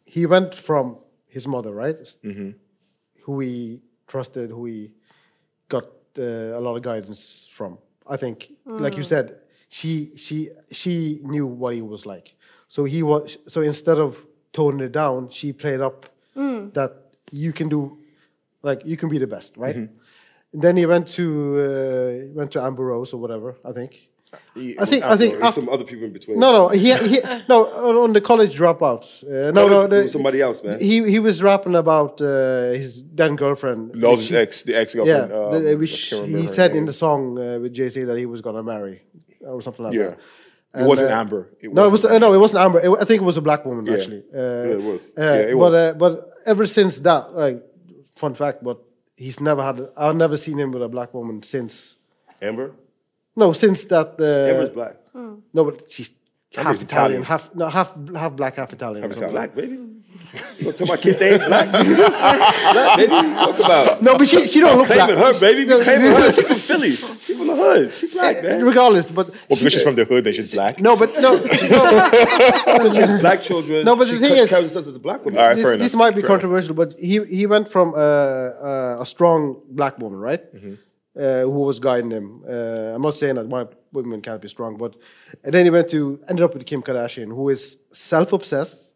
He 0.05 0.25
went 0.25 0.55
from 0.55 0.97
his 1.27 1.47
mother, 1.47 1.71
right? 1.71 1.99
Mm-hmm. 2.23 2.51
Who 3.25 3.39
he 3.41 3.83
trusted, 4.07 4.49
who 4.49 4.65
he 4.65 4.93
got 5.69 5.85
Uh, 6.17 6.57
a 6.57 6.59
lot 6.59 6.75
of 6.75 6.81
guidance 6.81 7.49
from. 7.53 7.77
I 8.07 8.17
think, 8.17 8.51
like 8.65 8.93
you 8.93 9.03
hmm. 9.03 9.13
said, 9.13 9.43
she 9.69 10.11
she 10.17 10.49
she 10.71 11.19
knew 11.23 11.47
what 11.47 11.73
he 11.73 11.81
was 11.81 12.05
like. 12.05 12.35
So 12.67 12.83
he 12.83 13.03
was 13.03 13.37
so 13.47 13.61
instead 13.61 13.99
of 13.99 14.17
toning 14.51 14.85
it 14.85 14.91
down, 14.91 15.29
she 15.29 15.53
played 15.53 15.79
up 15.79 16.09
hmm. 16.33 16.69
that 16.71 16.91
you 17.31 17.53
can 17.53 17.69
do, 17.69 17.99
like 18.63 18.81
you 18.85 18.97
can 18.97 19.07
be 19.07 19.17
the 19.17 19.27
best, 19.27 19.55
right? 19.55 19.75
And 19.75 19.89
then 20.51 20.75
he 20.75 20.85
went 20.85 21.07
to 21.09 21.25
uh, 21.59 22.33
went 22.33 22.51
to 22.51 22.61
Amber 22.61 22.85
Rose 22.85 23.13
or 23.13 23.21
whatever. 23.21 23.55
I 23.63 23.71
think. 23.71 24.10
I 24.79 24.85
think 24.85 25.03
I 25.03 25.15
think 25.17 25.41
after, 25.41 25.61
some 25.61 25.69
other 25.69 25.83
people 25.83 26.05
in 26.05 26.13
between. 26.13 26.39
no 26.39 26.51
no 26.51 26.67
he, 26.69 26.93
he 27.11 27.19
no 27.49 27.57
on, 28.03 28.13
the 28.13 28.21
college 28.21 28.57
dropouts. 28.57 29.23
Uh, 29.23 29.51
no 29.51 29.67
no 29.67 29.87
the, 29.87 30.07
somebody 30.07 30.41
else, 30.41 30.63
man. 30.63 30.79
He 30.79 31.09
he 31.09 31.19
was 31.19 31.41
rapping 31.41 31.75
about 31.75 32.19
uh, 32.21 32.71
his 32.83 33.03
then 33.13 33.35
girlfriend. 33.35 33.95
No, 33.95 34.11
his 34.15 34.29
he- 34.29 34.37
ex, 34.37 34.63
the 34.63 34.75
ex 34.75 34.93
yeah, 34.95 35.03
girlfriend. 35.03 35.31
um, 35.33 35.63
the- 35.63 35.75
which 35.75 36.09
he 36.09 36.47
said 36.47 36.75
in 36.75 36.85
the 36.85 36.93
song 36.93 37.37
uh, 37.37 37.59
with 37.59 37.73
Jay 37.73 37.89
Z 37.89 38.03
that 38.03 38.17
he 38.17 38.25
was 38.25 38.41
gonna 38.41 38.63
marry 38.63 39.01
or 39.41 39.61
something 39.61 39.85
like 39.85 39.93
Yeah. 39.95 40.09
that. 40.11 40.19
It 40.83 40.87
wasn't 40.87 41.11
uh, 41.11 41.19
Amber. 41.21 41.49
It 41.59 41.73
no, 41.73 41.81
it 41.81 41.83
was 41.83 41.91
wasn't 42.03 42.13
uh, 42.13 42.19
no, 42.19 42.33
it 42.33 42.37
wasn't 42.45 42.61
Amber. 42.63 42.79
It, 42.79 42.89
I 43.01 43.05
think 43.05 43.21
it 43.21 43.25
was 43.25 43.37
a 43.37 43.41
black 43.41 43.65
woman 43.65 43.85
Yeah. 43.85 43.93
actually. 43.95 44.23
Uh, 44.33 44.39
Yeah, 44.67 44.77
it 44.79 44.83
was. 44.91 45.11
Yeah, 45.17 45.33
it 45.35 45.51
but 45.53 45.57
was. 45.57 45.73
Uh, 45.73 45.93
but 46.03 46.29
ever 46.45 46.65
since 46.65 46.99
that, 47.01 47.33
like, 47.33 47.61
fun 48.15 48.33
fact, 48.35 48.63
but 48.63 48.77
he's 49.17 49.39
never 49.41 49.61
had. 49.63 49.75
I've 49.97 50.15
never 50.15 50.37
seen 50.37 50.57
him 50.57 50.71
with 50.71 50.81
a 50.83 50.87
black 50.87 51.13
woman 51.13 51.43
since. 51.43 51.97
Amber? 52.41 52.71
No, 53.35 53.53
since 53.53 53.85
that. 53.85 54.15
Uh, 54.19 54.51
Amber's 54.53 54.69
black. 54.71 54.95
No, 55.53 55.63
but 55.65 55.91
she's 55.91 56.09
half 56.53 56.75
Italian, 56.75 56.81
Italian. 57.21 57.23
half 57.23 57.53
no, 57.55 57.67
half 57.69 57.95
half 58.15 58.33
black, 58.35 58.55
half 58.55 58.71
Italian. 58.73 59.03
Amber's 59.03 59.19
something. 59.19 59.33
black, 59.35 59.55
baby. 59.55 59.77
You 60.59 60.65
gonna 60.65 60.77
tell 60.77 60.87
my 60.87 60.97
kids 60.97 61.17
they 61.19 61.33
ain't 61.33 61.45
black? 61.45 61.69
black, 61.71 62.97
baby. 62.97 63.11
What 63.13 63.27
you 63.27 63.35
talk 63.35 63.59
about? 63.59 64.01
No, 64.01 64.17
but 64.17 64.27
she 64.27 64.47
she 64.47 64.59
don't 64.59 64.77
look 64.77 64.87
black. 64.87 64.99
Claiming 65.09 65.23
her, 65.23 65.39
baby. 65.39 65.65
We 65.65 65.83
claiming 65.83 66.11
her. 66.11 66.31
She 66.31 66.41
from 66.43 66.55
Philly. 66.57 66.91
She 66.91 67.33
from 67.35 67.47
the 67.47 67.55
hood. 67.55 67.93
She 67.93 68.07
black, 68.07 68.43
man. 68.43 68.63
Regardless, 68.63 69.07
but 69.07 69.29
Well, 69.29 69.37
because 69.59 69.73
she's 69.73 69.83
from 69.83 69.95
the 69.95 70.05
hood, 70.05 70.23
then 70.25 70.33
she's 70.33 70.53
black. 70.53 70.79
no, 70.79 70.95
but 70.95 71.09
no, 71.19 71.31
no. 71.69 73.19
Black 73.19 73.41
children. 73.41 73.85
No, 73.85 73.95
but 73.95 74.07
the 74.07 74.13
she 74.13 74.19
thing 74.19 74.37
is- 74.37 74.49
carries 74.49 74.65
herself 74.73 74.87
as 74.87 74.95
a 74.95 74.99
black 74.99 75.23
woman. 75.25 75.39
All 75.39 75.47
right, 75.47 75.55
this, 75.55 75.65
fair 75.65 75.77
this 75.77 75.93
might 75.95 76.15
be 76.15 76.21
Fair 76.21 76.29
enough. 76.31 76.41
controversial, 76.41 76.75
but 76.75 76.93
he 76.99 77.23
he 77.25 77.45
went 77.45 77.67
from 77.69 77.93
uh, 77.93 77.97
uh, 77.97 78.97
a 79.01 79.05
strong 79.05 79.61
black 79.69 79.97
woman, 79.99 80.19
right, 80.19 80.43
Mm-hmm. 80.55 80.73
Uh, 81.17 81.41
who 81.41 81.59
was 81.69 81.79
guiding 81.79 82.11
him. 82.11 82.43
Uh, 82.47 82.95
I'm 82.95 83.01
not 83.01 83.15
saying 83.15 83.35
that 83.35 83.47
white 83.47 83.67
women 83.91 84.21
can't 84.21 84.41
be 84.41 84.47
strong, 84.47 84.77
but 84.77 84.95
and 85.43 85.53
then 85.53 85.65
he 85.65 85.69
went 85.71 85.89
to 85.89 86.19
ended 86.29 86.43
up 86.43 86.53
with 86.53 86.65
Kim 86.65 86.81
Kardashian, 86.81 87.27
who 87.27 87.49
is 87.49 87.77
self-obsessed. 87.91 88.93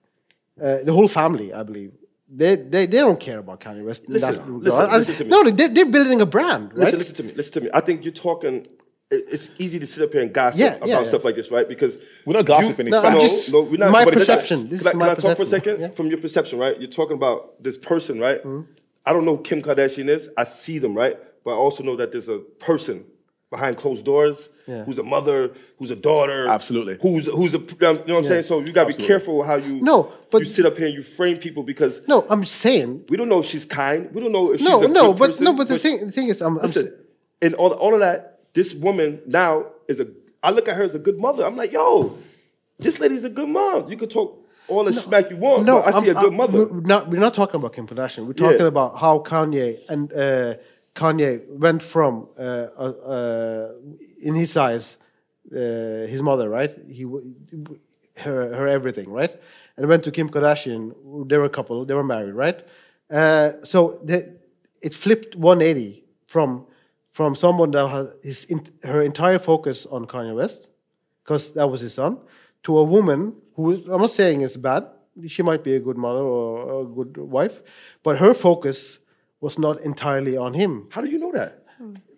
Uh, 0.61 0.77
the 0.83 0.93
whole 0.93 1.07
family, 1.09 1.53
I 1.53 1.63
believe, 1.63 1.91
they 2.29 2.55
they, 2.55 2.85
they 2.85 2.99
don't 2.99 3.19
care 3.19 3.39
about 3.39 3.59
Kanye 3.59 3.83
West. 3.85 4.05
in 4.05 4.13
Listen, 4.13 4.33
that 4.35 4.47
listen, 4.49 4.89
listen 4.91 5.15
to 5.15 5.23
me. 5.25 5.29
No, 5.29 5.43
they, 5.51 5.67
they're 5.67 5.85
building 5.97 6.21
a 6.21 6.25
brand, 6.25 6.69
right? 6.69 6.77
Listen, 6.93 6.99
listen 6.99 7.15
to 7.17 7.23
me. 7.23 7.33
Listen 7.33 7.53
to 7.53 7.61
me. 7.61 7.69
I 7.73 7.81
think 7.81 8.03
you're 8.05 8.13
talking. 8.13 8.65
It's 9.11 9.49
easy 9.59 9.77
to 9.79 9.85
sit 9.85 10.01
up 10.03 10.11
here 10.13 10.23
and 10.23 10.33
gossip 10.33 10.59
Yeah, 10.59 10.75
about 10.75 10.87
yeah, 10.89 10.99
yeah. 11.01 11.07
stuff 11.07 11.23
like 11.23 11.35
this, 11.35 11.51
right? 11.51 11.67
Because 11.67 11.99
We're 12.25 12.33
not 12.33 12.45
gossiping, 12.47 12.87
it's 12.87 12.95
no, 12.95 13.01
facts. 13.03 13.15
no, 13.15 13.21
just- 13.21 13.53
no, 13.53 13.61
we're 13.61 13.77
not. 13.77 13.91
my 13.91 14.03
but 14.03 14.13
it's 14.15 14.23
perception. 14.23 14.57
facts. 14.61 14.69
This 14.71 14.81
Can 14.81 14.87
I, 14.87 14.89
is 14.89 14.91
can 14.93 14.99
my 14.99 15.11
I 15.11 15.15
talk 15.15 15.37
for 15.37 15.43
a 15.43 15.45
second? 15.45 15.79
Yeah. 15.79 15.87
From 15.89 16.07
your 16.07 16.17
perception, 16.17 16.57
right? 16.57 16.79
You're 16.81 16.89
talking 16.89 17.15
about 17.15 17.61
this 17.61 17.77
person, 17.77 18.19
right? 18.19 18.39
Mm-hmm. 18.43 18.71
I 19.05 19.13
don't 19.13 19.23
know 19.25 19.35
who 19.35 19.43
Kim 19.43 19.61
Kardashian 19.61 20.07
is. 20.09 20.29
I 20.35 20.43
see 20.45 20.79
them, 20.79 20.95
right? 20.95 21.17
But 21.45 21.51
I 21.51 21.57
also 21.57 21.83
know 21.83 21.95
that 21.95 22.11
there's 22.11 22.27
a 22.27 22.39
person 22.39 23.05
behind 23.51 23.77
closed 23.77 24.03
doors 24.03 24.49
Yeah. 24.67 24.83
who's 24.83 24.97
a 24.97 25.03
mother, 25.03 25.51
who's 25.77 25.91
a 25.91 25.95
daughter, 25.95 26.47
Absolutely. 26.47 26.97
who's 27.01 27.27
who's 27.27 27.53
a 27.53 27.59
you 27.59 27.65
know 27.79 27.93
what 27.93 28.09
I'm 28.09 28.25
saying. 28.25 28.41
So 28.41 28.59
you 28.59 28.73
gotta 28.73 28.93
be 28.97 29.01
careful 29.05 29.43
how 29.43 29.55
you 29.55 29.79
No, 29.81 30.11
but- 30.31 30.39
you 30.39 30.45
sit 30.45 30.65
up 30.65 30.75
here 30.77 30.87
and 30.87 30.95
you 30.95 31.03
frame 31.03 31.37
people 31.37 31.61
because 31.63 32.01
No, 32.07 32.25
I'm 32.29 32.43
saying 32.45 33.05
we 33.09 33.15
don't 33.15 33.29
know 33.29 33.39
if 33.39 33.45
she's 33.45 33.63
kind. 33.63 34.09
We 34.13 34.19
don't 34.21 34.31
know 34.31 34.51
if 34.53 34.59
no, 34.61 34.79
she's 34.81 34.89
a 34.89 34.91
no, 34.91 35.13
good 35.13 35.19
but 35.19 35.27
person, 35.27 35.43
no, 35.45 35.53
but 35.53 35.67
the 35.67 35.77
thing 35.79 35.99
the 36.07 36.11
thing 36.11 36.27
is, 36.29 36.41
I'm, 36.41 36.57
I'm 36.57 36.63
Listen, 36.63 36.91
and 37.43 37.53
all, 37.53 37.71
all 37.73 37.93
of 37.93 37.99
that, 37.99 38.39
this 38.53 38.73
woman 38.73 39.21
now 39.27 39.67
is 39.87 39.99
a. 39.99 40.07
I 40.41 40.49
look 40.51 40.67
at 40.67 40.75
her 40.75 40.83
as 40.83 40.95
a 40.95 40.99
good 40.99 41.19
mother. 41.19 41.43
I'm 41.45 41.55
like, 41.55 41.71
yo, 41.71 42.17
this 42.79 42.99
lady's 42.99 43.23
a 43.23 43.29
good 43.29 43.49
mom. 43.49 43.89
You 43.89 43.97
can 43.97 44.09
talk 44.09 44.43
all 44.67 44.83
the 44.83 44.93
smack 44.93 45.29
you 45.29 45.37
want. 45.37 45.65
No, 45.65 45.81
but 45.81 45.93
I 45.93 45.99
see 46.01 46.07
I'm- 46.09 46.17
a 46.17 46.21
good 46.21 46.33
I'm- 46.33 46.37
mother. 46.37 46.65
We're 46.65 46.81
not, 46.81 47.09
we're 47.09 47.19
not 47.19 47.33
talking 47.35 47.59
about 47.59 47.73
Kim 47.73 47.85
Kardashian. 47.87 48.25
We're 48.25 48.33
Yeah. 48.37 48.51
talking 48.53 48.67
about 48.67 48.97
how 48.97 49.19
Kanye 49.19 49.77
and 49.89 50.11
uh, 50.13 50.55
Kanye 50.95 51.47
went 51.49 51.83
from 51.83 52.29
uh, 52.39 52.67
uh, 52.77 52.81
uh, 52.81 53.71
in 54.21 54.33
his 54.33 54.55
eyes, 54.55 54.97
uh, 55.51 55.57
his 56.07 56.23
mother, 56.23 56.49
right? 56.49 56.71
He, 56.89 57.03
her, 58.17 58.55
her 58.55 58.67
everything, 58.67 59.11
right? 59.11 59.35
And 59.75 59.87
went 59.87 60.03
to 60.05 60.11
Kim 60.11 60.29
Kardashian. 60.29 61.27
They 61.27 61.37
were 61.37 61.45
a 61.45 61.49
couple. 61.49 61.85
They 61.85 61.93
were 61.93 62.03
married, 62.03 62.33
right? 62.33 62.65
Uh, 63.11 63.51
so 63.63 64.01
it 64.81 64.93
flipped 64.93 65.35
180 65.35 66.03
from 66.27 66.65
from 67.11 67.33
someone 67.33 67.71
that 67.71 67.87
had 67.87 68.07
his 68.23 68.45
her 68.83 69.01
entire 69.01 69.39
focus 69.39 69.85
on 69.85 70.05
Kanye 70.05 70.35
West 70.35 70.67
because 71.23 71.53
that 71.53 71.67
was 71.67 71.81
his 71.81 71.93
son, 71.93 72.19
to 72.63 72.77
a 72.77 72.83
woman 72.83 73.33
who 73.55 73.83
I'm 73.91 74.01
not 74.01 74.11
saying 74.11 74.41
is 74.41 74.57
bad. 74.57 74.85
She 75.27 75.41
might 75.41 75.63
be 75.63 75.75
a 75.75 75.79
good 75.79 75.97
mother 75.97 76.19
or 76.19 76.81
a 76.81 76.85
good 76.85 77.17
wife, 77.17 77.61
but 78.03 78.17
her 78.17 78.33
focus 78.33 78.99
was 79.45 79.57
not 79.59 79.79
entirely 79.81 80.35
on 80.35 80.51
him. 80.61 80.71
How 80.89 81.01
do 81.01 81.07
you 81.13 81.19
know 81.19 81.31
that? 81.39 81.51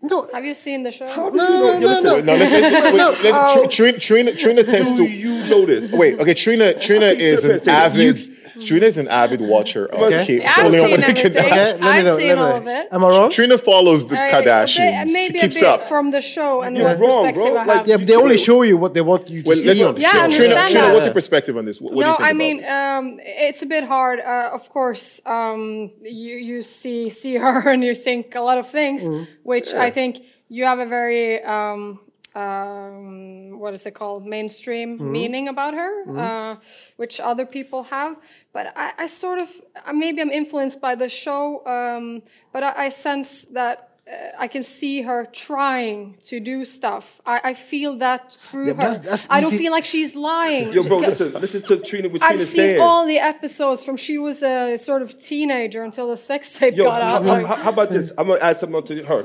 No, 0.02 0.28
Have 0.34 0.46
you 0.46 0.54
seen 0.54 0.84
the 0.84 0.92
show? 0.92 1.10
How 1.10 1.30
do 1.30 1.36
you 1.36 1.44
know? 1.44 1.80
Yo, 1.80 1.88
listen, 1.88 2.26
No, 2.26 2.36
let, 2.36 2.52
let, 2.52 2.94
wait, 2.94 3.24
let, 3.24 3.34
oh. 3.36 3.68
Tr- 3.68 3.70
Trina, 3.76 4.00
Trina, 4.00 4.32
Trina 4.36 4.64
tends 4.74 4.92
do 4.96 5.06
to 5.06 5.12
you 5.12 5.34
know 5.50 5.66
this? 5.66 5.92
wait. 5.94 6.20
Okay, 6.22 6.34
Trina, 6.36 6.68
Trina 6.80 7.08
is 7.08 7.44
an 7.44 7.50
here 7.50 7.54
and 7.54 7.62
say 7.62 7.72
avid. 7.72 8.18
Trina 8.66 8.86
is 8.86 8.98
an 8.98 9.08
avid 9.08 9.42
watcher 9.42 9.86
of 9.88 10.02
Okay. 10.02 10.26
Kim. 10.26 10.42
I've 10.46 10.66
Only 10.66 10.80
seen 10.80 10.88
the 10.88 10.94
everything. 11.08 11.16
Kardashians. 11.34 11.46
Okay, 11.46 11.74
let 11.74 11.82
I've 11.84 12.06
know, 12.06 12.18
seen 12.18 12.28
let 12.28 12.36
me 12.38 12.42
all 12.44 12.58
of 12.58 12.68
it. 12.68 12.88
Am 12.92 13.04
I 13.06 13.10
wrong? 13.10 13.32
Trina 13.32 13.58
follows 13.58 14.08
the 14.08 14.18
Uh, 14.20 14.30
Kardashians. 14.32 15.02
a 15.02 15.06
bit- 15.06 15.14
maybe 15.14 15.40
she 15.40 15.42
keeps 15.48 15.58
a 15.58 15.60
bit 15.62 15.70
up. 15.70 15.88
from 15.88 16.12
the 16.12 16.22
show 16.22 16.62
and 16.62 16.78
You're 16.78 16.88
what 16.88 17.00
wrong, 17.00 17.10
perspective 17.26 17.44
bro. 17.54 17.58
I 17.58 17.66
Like. 17.66 17.88
Yeah, 17.88 17.98
they 17.98 18.16
only 18.16 18.38
show 18.38 18.62
you 18.64 18.78
what 18.78 18.94
they 18.94 19.02
want 19.02 19.30
you 19.30 19.40
to 19.40 19.44
Well, 19.48 19.58
see. 19.58 19.66
let's, 19.68 19.82
on 19.82 19.98
Yeah, 19.98 20.08
I 20.08 20.12
Trina, 20.12 20.24
understand 20.24 20.72
Trina, 20.72 20.86
that. 20.88 20.94
what's 20.94 21.06
your 21.06 21.14
perspective 21.14 21.58
on 21.58 21.66
this? 21.66 21.80
What, 21.82 21.94
what 21.94 22.02
do 22.04 22.06
no, 22.06 22.12
you 22.12 22.18
think 22.18 22.28
I 22.28 22.30
about 22.32 22.38
mean, 22.38 22.58
this? 22.58 22.70
um, 22.70 23.20
it's 23.24 23.62
a 23.62 23.66
bit 23.66 23.84
hard. 23.84 24.20
Uh, 24.20 24.50
of 24.54 24.70
course, 24.70 25.22
um, 25.26 25.92
you 26.04 26.36
you 26.36 26.62
see 26.62 27.10
see 27.10 27.36
her 27.44 27.70
and 27.70 27.84
you 27.84 27.94
think 27.96 28.36
a 28.36 28.42
lot 28.42 28.58
of 28.58 28.68
things, 28.70 29.04
Mm-hmm. 29.04 29.24
which 29.44 29.74
I 29.74 29.90
think 29.92 30.18
you 30.50 30.64
have 30.66 30.80
a 30.80 30.86
very 30.86 31.44
um, 31.44 32.00
um, 32.38 33.60
what 33.62 33.74
is 33.74 33.86
it 33.86 33.94
called 34.00 34.22
mainstream 34.26 34.90
Mm-hmm. 34.98 35.12
meaning 35.20 35.46
about 35.48 35.74
her, 35.82 35.92
uh, 36.26 36.56
which 37.02 37.16
other 37.32 37.46
people 37.46 37.82
have. 37.96 38.16
But 38.56 38.66
I, 38.76 38.88
I 39.04 39.08
sort 39.08 39.42
of 39.42 39.50
uh, 39.86 39.94
maybe 39.94 40.22
I'm 40.22 40.32
influenced 40.42 40.80
by 40.88 40.94
the 40.96 41.10
show, 41.10 41.66
um, 41.76 42.06
but 42.54 42.62
I, 42.64 42.72
I 42.86 42.90
sense 42.90 43.46
that. 43.60 43.78
Uh, 44.10 44.46
I 44.46 44.48
can 44.48 44.64
see 44.64 45.02
her 45.02 45.28
trying 45.34 46.16
to 46.30 46.40
do 46.40 46.64
stuff. 46.64 47.06
I, 47.26 47.36
I 47.50 47.54
feel 47.54 47.98
that 47.98 48.22
through 48.32 48.68
Yeah, 48.68 48.74
her. 48.76 48.78
that's- 48.80 49.00
that's 49.00 49.28
I 49.30 49.42
don't 49.42 49.52
feel 49.64 49.74
like 49.78 49.84
she's 49.84 50.16
lying. 50.16 50.72
Yo, 50.72 50.84
bro, 50.84 51.00
listen, 51.00 51.34
listen 51.34 51.62
to 51.64 51.76
Trina. 51.90 52.08
What 52.08 52.22
I've 52.24 52.30
Trina's 52.40 52.48
seen 52.50 52.56
saying. 52.68 52.82
all 52.82 53.06
the 53.06 53.20
episodes 53.20 53.84
from 53.84 53.98
she 53.98 54.18
was 54.18 54.38
a 54.44 54.78
sort 54.78 55.02
of 55.02 55.10
teenager 55.22 55.84
until 55.84 56.08
the 56.08 56.16
sex 56.16 56.42
tape 56.58 56.74
Yo, 56.78 56.86
got 56.86 57.02
how, 57.04 57.16
out. 57.16 57.22
how- 57.26 57.34
like- 57.34 57.46
how- 57.52 57.56
how 57.66 57.72
about 57.78 57.90
this? 57.90 58.14
I'm 58.18 58.28
gonna 58.28 58.40
add 58.50 58.56
something 58.58 58.82
to 58.92 59.04
her. 59.12 59.22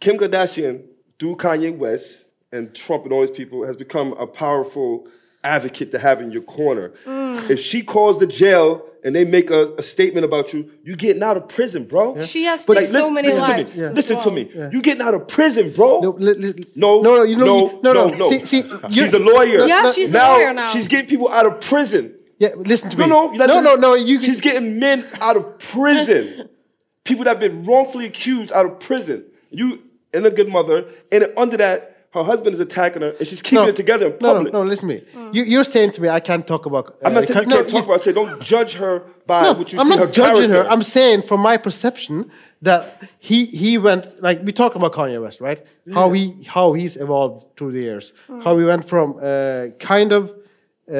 Kim 0.00 0.18
Kardashian, 0.18 0.82
do 1.20 1.36
Kanye 1.36 1.70
West 1.76 2.24
and 2.52 2.74
Trump 2.74 3.04
and 3.04 3.12
all 3.12 3.20
these 3.20 3.30
people, 3.30 3.64
has 3.66 3.76
become 3.76 4.12
a 4.14 4.26
powerful 4.26 5.08
advocate 5.42 5.90
to 5.92 5.98
have 5.98 6.20
in 6.20 6.30
your 6.30 6.42
corner. 6.42 6.90
Mm. 7.04 7.50
If 7.50 7.60
she 7.60 7.82
calls 7.82 8.18
the 8.18 8.26
jail 8.26 8.84
and 9.04 9.14
they 9.14 9.24
make 9.24 9.50
a, 9.50 9.72
a 9.74 9.82
statement 9.82 10.24
about 10.24 10.52
you, 10.52 10.70
you 10.82 10.96
getting 10.96 11.22
out 11.22 11.36
of 11.36 11.48
prison, 11.48 11.84
bro. 11.84 12.20
She 12.24 12.44
has 12.44 12.64
But 12.64 12.78
faced 12.78 12.92
so 12.92 13.10
many 13.10 13.28
listen 13.28 13.42
lives 13.44 13.74
To 13.74 13.78
me. 13.80 13.84
as 13.86 13.92
Listen 13.92 14.20
to 14.22 14.28
well. 14.28 14.34
me. 14.34 14.50
You 14.72 14.82
getting 14.82 15.02
out 15.02 15.14
of 15.14 15.28
prison, 15.28 15.70
bro. 15.72 16.00
No, 16.00 16.10
li- 16.10 16.34
li- 16.34 16.64
No, 16.74 17.00
no, 17.00 17.16
no, 17.16 17.22
you 17.22 17.36
know, 17.36 17.44
no, 17.44 17.58
you- 17.70 17.80
no, 17.82 17.92
no, 17.92 18.06
no. 18.08 18.30
See, 18.30 18.38
see, 18.40 18.62
she's 18.90 19.12
you- 19.12 19.18
a 19.18 19.20
lawyer. 19.20 19.66
Yeah, 19.66 19.92
she's 19.92 20.12
a 20.12 20.18
lawyer 20.18 20.52
now. 20.52 20.70
She's 20.70 20.88
getting 20.88 21.06
people 21.08 21.28
out 21.28 21.46
of 21.46 21.60
prison. 21.60 22.14
Yeah, 22.38 22.50
listen 22.56 22.90
to 22.90 22.96
No, 22.98 23.04
me. 23.04 23.08
no, 23.08 23.32
you're 23.32 23.46
no, 23.46 23.60
no, 23.62 23.76
no. 23.76 23.94
You, 23.94 24.20
She's 24.20 24.40
getting 24.42 24.78
men 24.78 25.06
out 25.20 25.36
of 25.36 25.58
prison. 25.58 26.48
people 27.04 27.24
that 27.24 27.30
have 27.30 27.40
been 27.40 27.64
wrongfully 27.64 28.06
accused 28.06 28.50
out 28.52 28.66
of 28.66 28.78
prison. 28.80 29.24
You 29.50 29.82
and 30.12 30.26
a 30.26 30.30
good 30.30 30.48
mother, 30.48 30.86
and 31.12 31.32
under 31.36 31.56
that, 31.58 31.95
her 32.16 32.24
husband 32.24 32.54
is 32.54 32.60
attacking 32.60 33.02
her, 33.02 33.12
and 33.18 33.26
she's 33.28 33.42
keeping 33.42 33.68
it 33.68 33.76
together 33.76 34.06
in 34.06 34.12
no, 34.20 34.34
public. 34.34 34.52
No, 34.52 34.62
no, 34.62 34.68
listen 34.68 34.88
to 34.88 34.94
me. 34.94 35.30
You, 35.32 35.42
you're 35.44 35.64
saying 35.64 35.90
to 35.92 36.00
me, 36.02 36.08
I 36.08 36.20
can't 36.20 36.46
talk 36.46 36.64
about. 36.66 36.96
I'm 37.04 37.12
not 37.12 37.24
uh, 37.24 37.26
saying 37.26 37.50
you 37.50 37.56
can't 37.56 37.68
talk 37.68 37.84
about. 37.84 38.00
I 38.00 38.04
say 38.04 38.12
don't 38.12 38.42
judge 38.42 38.74
her 38.74 38.94
by 39.26 39.42
No, 39.42 39.52
what 39.52 39.72
you 39.72 39.78
I'm 39.80 39.86
see 39.86 39.96
not 39.96 40.06
her 40.06 40.12
judging 40.12 40.50
her. 40.50 40.64
I'm 40.72 40.82
saying 40.82 41.22
from 41.22 41.40
my 41.40 41.56
perception 41.58 42.30
that 42.62 42.82
he 43.18 43.46
he 43.46 43.76
went 43.76 44.22
like 44.22 44.38
we 44.42 44.52
talk 44.52 44.74
about 44.74 44.92
Kanye 44.92 45.20
West, 45.22 45.40
right? 45.40 45.60
How 45.92 46.10
he 46.12 46.24
how 46.44 46.72
he's 46.72 46.96
evolved 46.96 47.38
through 47.56 47.72
the 47.72 47.80
years. 47.80 48.12
How 48.44 48.56
he 48.58 48.64
went 48.64 48.84
from 48.92 49.18
uh, 49.22 49.68
kind 49.78 50.12
of 50.12 50.22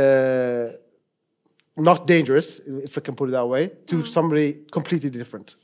uh, 0.00 0.66
not 1.88 2.06
dangerous, 2.06 2.60
if 2.88 2.98
I 2.98 3.00
can 3.00 3.14
put 3.14 3.28
it 3.30 3.32
that 3.32 3.46
way, 3.46 3.70
to 3.86 4.04
somebody 4.04 4.48
completely 4.70 5.10
different. 5.10 5.54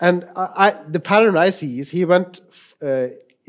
And 0.00 0.24
I, 0.36 0.46
I 0.64 0.68
the 0.96 1.00
pattern 1.00 1.34
I 1.36 1.50
see 1.50 1.80
is 1.80 1.88
he 1.90 2.04
went. 2.04 2.42
Uh, 2.82 3.08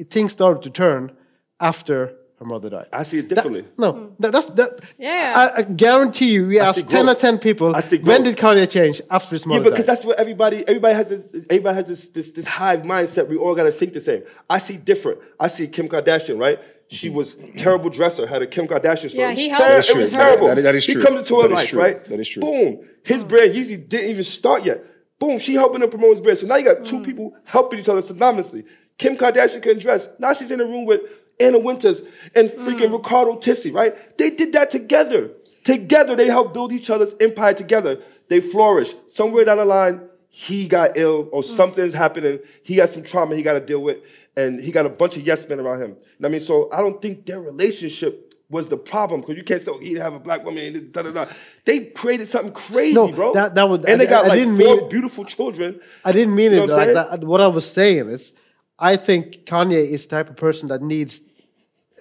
things 0.09 0.31
started 0.31 0.63
to 0.63 0.69
turn 0.69 1.11
after 1.59 2.15
her 2.39 2.45
mother 2.45 2.69
died. 2.69 2.87
I 2.93 3.03
see 3.03 3.19
it 3.19 3.27
differently. 3.27 3.65
No, 3.77 3.91
hmm. 3.91 4.13
that, 4.19 4.31
that's 4.31 4.47
that. 4.47 4.79
Yeah. 4.97 5.33
I, 5.35 5.59
I 5.59 5.61
guarantee 5.63 6.31
you. 6.31 6.47
We 6.47 6.59
I 6.59 6.67
asked 6.67 6.89
ten 6.89 7.01
or 7.01 7.03
growth. 7.05 7.19
ten 7.19 7.37
people. 7.37 7.75
I 7.75 7.81
see 7.81 7.97
When 7.97 8.23
did 8.23 8.37
Kanye 8.37 8.69
change 8.69 9.01
after 9.11 9.31
his 9.31 9.45
Yeah, 9.45 9.49
mother 9.49 9.69
because 9.69 9.85
died? 9.85 9.95
that's 9.95 10.05
what 10.05 10.17
everybody 10.19 10.65
everybody 10.65 10.95
has 10.95 11.09
this 11.09 11.25
everybody 11.49 11.75
has 11.75 11.87
this 11.87 12.07
this 12.09 12.29
this 12.31 12.47
hive 12.47 12.83
mindset. 12.83 13.27
We 13.27 13.35
all 13.35 13.55
gotta 13.55 13.71
think 13.71 13.93
the 13.93 13.99
same. 13.99 14.23
I 14.49 14.59
see 14.59 14.77
different. 14.77 15.19
I 15.37 15.49
see 15.49 15.67
Kim 15.67 15.89
Kardashian, 15.89 16.39
right? 16.39 16.59
She 16.91 17.07
mm-hmm. 17.07 17.17
was 17.17 17.35
terrible 17.57 17.89
dresser, 17.89 18.25
had 18.25 18.41
a 18.41 18.47
Kim 18.47 18.67
Kardashian 18.67 19.11
store. 19.11 19.21
Yeah, 19.21 19.27
It 19.27 19.31
was 19.31 19.39
he 19.39 19.49
ter- 19.49 19.55
helped- 19.55 19.69
That 19.69 19.79
is 19.79 19.89
It 19.89 19.97
was 19.97 20.07
true. 20.07 20.17
terrible. 20.17 20.47
That 20.47 20.57
is- 20.57 20.63
that 20.63 20.75
is 20.75 20.85
He 20.85 20.95
comes 20.95 21.19
into 21.19 21.35
her 21.35 21.41
That 21.43 21.51
is 21.51 21.55
life, 21.55 21.69
true. 21.69 21.81
right? 21.81 22.03
That 22.05 22.19
is 22.19 22.27
true. 22.27 22.41
Boom. 22.41 22.79
His 23.03 23.21
hmm. 23.21 23.27
brand, 23.27 23.53
Yeezy, 23.53 23.87
didn't 23.87 24.09
even 24.09 24.23
start 24.23 24.65
yet. 24.65 24.83
Boom, 25.19 25.37
she 25.37 25.53
helping 25.53 25.83
him 25.83 25.89
promote 25.89 26.11
his 26.11 26.21
brand. 26.21 26.39
So 26.39 26.47
now 26.47 26.55
you 26.55 26.65
got 26.65 26.85
two 26.85 26.97
hmm. 26.97 27.03
people 27.03 27.35
helping 27.43 27.77
each 27.77 27.89
other 27.89 28.01
synonymously. 28.01 28.65
Kim 28.97 29.17
Kardashian 29.17 29.61
couldn't 29.61 29.81
dress. 29.81 30.09
Now 30.17 30.33
she's 30.33 30.49
in 30.49 30.59
a 30.59 30.65
room 30.65 30.85
with 30.85 31.01
Anna 31.39 31.59
Wintour 31.59 31.93
and 32.35 32.49
freaking 32.49 32.89
mm. 32.89 32.97
Riccardo 32.97 33.35
Tisci, 33.37 33.73
right? 33.73 34.17
They 34.17 34.29
did 34.31 34.53
that 34.53 34.71
together. 34.71 35.31
Together, 35.63 36.15
they 36.15 36.27
helped 36.27 36.53
build 36.53 36.71
each 36.73 36.89
other's 36.89 37.13
empire 37.19 37.53
together. 37.53 38.01
They 38.27 38.41
flourished. 38.41 38.95
Somewhere 39.09 39.45
down 39.45 39.57
the 39.57 39.65
line, 39.65 40.01
he 40.29 40.67
got 40.67 40.97
ill 40.97 41.29
or 41.31 41.41
mm. 41.41 41.45
something's 41.45 41.93
happening. 41.93 42.39
He 42.63 42.75
got 42.75 42.89
some 42.89 43.03
trauma 43.03 43.35
he 43.35 43.41
got 43.41 43.53
to 43.53 43.59
deal 43.59 43.81
with, 43.81 43.97
and 44.37 44.59
he 44.59 44.71
got 44.71 44.85
a 44.85 44.89
bunch 44.89 45.17
of 45.17 45.25
yes 45.25 45.47
men 45.49 45.59
around 45.59 45.81
him. 45.81 45.95
I 46.23 46.27
mean, 46.27 46.39
so 46.41 46.69
I 46.71 46.81
don't 46.81 47.01
think 47.01 47.25
their 47.25 47.39
relationship 47.41 48.33
was 48.51 48.67
the 48.67 48.77
problem 48.77 49.21
because 49.21 49.37
you 49.37 49.43
can't 49.43 49.61
say 49.61 49.71
oh, 49.71 49.77
he 49.79 49.93
have 49.93 50.15
a 50.15 50.19
black 50.19 50.43
woman 50.43 50.75
and 50.75 50.91
da 50.91 51.03
da 51.03 51.11
da. 51.11 51.25
They 51.65 51.85
created 51.85 52.27
something 52.27 52.51
crazy, 52.51 52.93
No, 52.95 53.11
bro. 53.11 53.31
that- 53.33 53.53
that 53.53 53.69
would- 53.69 53.87
and 53.87 54.01
they 54.01 54.07
I- 54.07 54.09
got 54.09 54.25
I 54.25 54.29
like 54.29 54.39
didn't 54.39 54.57
four 54.57 54.77
it- 54.79 54.89
beautiful 54.89 55.23
children. 55.23 55.79
I 56.03 56.11
didn't 56.11 56.33
mean 56.35 56.51
You 56.51 56.57
know 56.57 56.63
it 56.63 56.69
what 56.69 56.77
like 56.77 56.93
that. 56.93 57.23
What 57.23 57.41
I 57.41 57.47
was 57.47 57.69
saying 57.69 58.09
is, 58.09 58.33
I 58.79 58.95
think 58.95 59.45
Kanye 59.45 59.87
is 59.91 60.07
the 60.07 60.15
type 60.15 60.29
of 60.31 60.35
person 60.37 60.69
that 60.69 60.81
needs 60.81 61.21